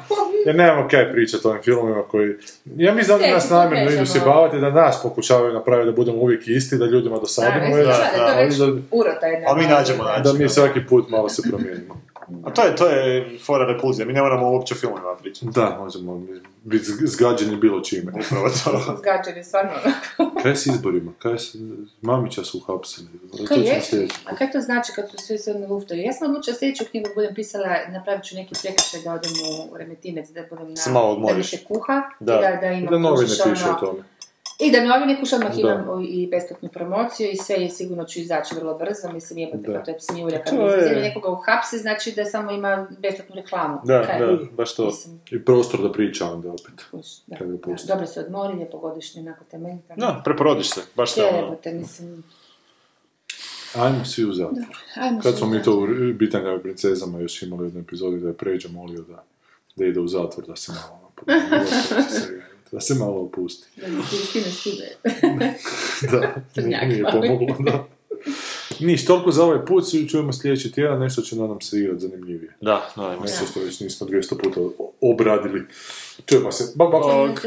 Jer 0.47 0.57
nemamo 0.57 0.89
kaj 0.89 1.13
pričati 1.13 1.47
o 1.47 1.51
ovim 1.51 1.63
filmovima 1.63 2.03
koji... 2.03 2.35
Ja 2.77 2.95
mislim 2.95 3.19
da 3.19 3.27
nas 3.27 3.51
namjerno 3.51 3.91
idu 3.91 4.07
se 4.07 4.21
baviti, 4.25 4.61
da 4.61 4.71
nas 4.71 5.03
pokušavaju 5.03 5.55
napraviti 5.55 5.87
da 5.91 5.97
budemo 5.97 6.19
uvijek 6.19 6.49
isti, 6.49 6.77
da 6.77 6.87
ljudima 6.87 7.19
dosadimo. 7.19 7.77
Da, 7.77 7.83
da, 7.83 7.89
da, 7.89 8.67
da, 8.67 8.73
urota 8.91 9.27
jedna. 9.27 9.51
A 9.51 9.55
mi 9.55 9.67
nađemo 9.67 10.05
način. 10.05 10.23
da 10.23 10.33
mi 10.33 10.49
svaki 10.49 10.81
put 10.89 11.09
malo 11.09 11.29
se 11.29 11.43
promijenimo. 11.51 12.06
A 12.45 12.51
to 12.51 12.63
je, 12.63 12.77
to 12.77 12.89
je 12.89 13.05
fora 13.39 13.65
repulzija, 13.67 14.07
mi 14.07 14.13
ne 14.13 14.23
moramo 14.23 14.51
uopće 14.51 14.75
o 14.75 14.77
filmovima 14.77 15.17
pričati. 15.17 15.47
Da, 15.47 15.77
možemo 15.81 16.23
biti 16.65 16.85
zgađeni 16.87 17.57
bilo 17.57 17.81
čime. 17.81 18.13
Upravo 18.21 18.49
to. 18.49 18.97
Zgađeni, 18.99 19.45
stvarno. 19.45 19.71
Kaj 20.43 20.53
je 20.53 20.57
s 20.57 20.67
izborima? 20.67 21.13
Kaj 21.19 21.33
je 21.33 21.39
s... 21.39 21.57
Mamića 22.03 22.45
su 22.45 22.59
uhapsili. 22.59 23.09
Kaj 23.49 23.59
je? 23.59 23.83
A 24.25 24.37
kaj 24.37 24.51
to 24.53 24.61
znači 24.61 24.93
kad 24.93 25.11
su 25.11 25.17
sve 25.17 25.39
sve 25.39 25.55
na 25.55 25.67
luftaju? 25.67 26.03
Ja 26.03 26.13
sam 26.13 26.29
odlučila 26.29 26.57
sljedeću 26.57 26.85
knjigu 26.91 27.09
budem 27.15 27.35
pisala, 27.35 27.67
napravit 27.89 28.25
ću 28.25 28.35
neki 28.35 28.55
prekršaj 28.63 29.01
da 29.05 29.13
odem 29.13 29.31
u 29.73 29.77
Remetinec, 29.77 30.29
da 30.29 30.43
budem 30.51 30.69
na... 30.69 30.77
Se 30.77 30.91
malo 30.91 31.07
da 31.07 31.21
mi 31.21 31.25
odmoriš. 31.25 31.51
se 31.51 31.65
kuha, 31.65 32.03
Da. 32.21 32.37
da, 32.37 32.59
da 32.61 32.67
imam 32.67 32.91
Da 32.91 32.99
novine 32.99 33.29
piše 33.31 33.43
ono- 33.67 33.77
o 33.77 33.81
tome. 33.81 34.03
I 34.59 34.73
da 34.73 34.85
novine 34.85 35.21
kuš 35.21 35.33
odmah 35.33 35.53
Da. 35.53 35.61
imam 35.61 36.05
i 36.05 36.27
besplatnu 36.27 36.69
promociju 36.69 37.31
i 37.31 37.37
sve 37.37 37.57
je 37.57 37.71
sigurno 37.71 38.05
ću 38.05 38.19
izaći 38.21 38.55
vrlo 38.55 38.75
brzo, 38.75 39.13
mislim 39.13 39.39
jebate 39.39 39.59
Da. 39.63 39.73
kao 39.75 39.85
to 39.85 39.91
je 39.91 40.01
smijulja 40.01 40.43
kad 40.45 40.55
je- 40.55 41.01
nekoga 41.01 41.31
uhapsi, 41.31 41.79
znači 41.79 42.13
da 42.13 42.25
samo 42.25 42.51
ima 42.51 42.89
besplatnu 42.99 43.35
reklamu. 43.35 43.81
Da, 43.85 44.03
Kaj? 44.03 44.21
da, 44.21 44.39
baš 44.53 44.75
to. 44.75 44.87
Mislim. 44.87 45.21
I 45.31 45.45
prostor 45.45 45.83
da 45.83 45.93
priča 45.93 46.27
onda 46.27 46.49
opet. 46.49 46.85
Kuš, 46.91 47.07
da, 47.27 47.37
da. 47.39 47.75
Dobro 47.87 48.07
se 48.07 48.21
odmori, 48.21 48.55
lijepo 48.55 48.79
godišnje, 48.79 49.21
onako 49.23 49.45
temeljita. 49.45 49.95
Da, 49.97 50.23
preporodiš 50.25 50.71
se, 50.71 50.81
baš 50.95 51.15
te 51.15 51.25
ono. 51.25 51.39
Jebote, 51.39 51.73
mislim, 51.73 52.25
Ajmo 53.75 54.05
svi 54.05 54.25
u 54.25 54.33
zatvor. 54.33 54.77
Kad 55.23 55.37
smo 55.39 55.47
mi 55.47 55.63
to 55.63 55.73
u 55.73 55.87
Bitanga 56.15 56.55
i 56.55 56.59
princezama 56.59 57.21
još 57.21 57.43
imali 57.43 57.63
u 57.63 57.67
jednoj 57.67 57.81
epizodi 57.81 58.19
da 58.19 58.29
je 58.29 58.35
Pređa 58.35 58.69
molio 58.69 59.01
da, 59.01 59.25
da 59.77 59.85
ide 59.85 60.01
u 60.01 60.09
zatvor, 60.09 60.47
da 60.47 60.57
se 60.57 60.73
malo 60.73 61.13
da 62.73 62.81
se 62.81 62.95
malo 62.95 63.21
opusti. 63.21 63.81
Da 63.81 63.89
mi 63.89 64.03
ti 64.11 64.17
skine 64.29 64.51
stide. 64.51 64.97
Da, 66.13 66.35
Crnjak 66.55 66.89
nije 66.89 67.05
pomoglo, 67.13 67.57
da. 67.59 67.87
Niš, 68.81 69.05
toliko 69.05 69.31
za 69.31 69.45
ovaj 69.45 69.67
put, 69.67 69.89
svi 69.89 70.09
čujemo 70.09 70.33
sljedeći 70.33 70.73
tjedan, 70.73 70.99
nešto 70.99 71.23
će 71.23 71.37
nadam 71.37 71.61
se 71.61 71.79
igrati 71.79 72.01
zanimljivije. 72.01 72.57
Da, 72.61 72.93
da, 72.97 73.17
Nešto 73.21 73.47
što 73.47 73.61
već 73.61 73.81
nismo 73.81 74.07
200 74.07 74.43
puta 74.43 74.61
obradili. 75.01 75.67
Čujemo 76.27 76.53
se, 76.53 76.73
bak, 76.75 76.89
bak. 76.91 77.45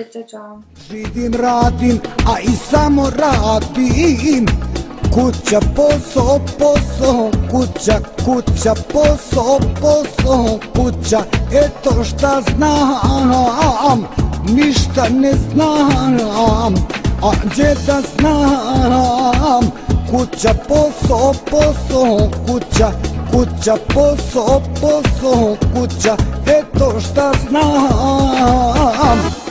Vidim, 0.91 1.33
radim, 1.33 1.99
a 2.27 2.39
i 2.39 2.55
samo 2.71 3.09
radim 3.09 4.45
Kuća, 5.13 5.59
posao, 5.75 6.39
posao, 6.59 7.31
kuća, 7.51 7.99
kuća, 8.25 8.73
posao, 8.93 9.59
posao, 9.81 10.59
kuća 10.75 11.23
Eto 11.51 12.03
šta 12.03 12.41
znam, 12.55 14.28
ništa 14.47 15.09
ne 15.09 15.33
znam 15.33 16.75
A 17.23 17.31
gdje 17.45 17.75
da 17.87 18.01
znam, 18.01 19.71
kuća, 20.11 20.53
posao, 20.67 21.33
posao, 21.51 22.29
kuća 22.47 22.91
Kuća, 23.31 23.75
posao, 23.93 24.61
posao, 24.81 25.55
kuća 25.73 26.15
Eto 26.47 26.99
šta 26.99 27.31
znam 27.49 29.48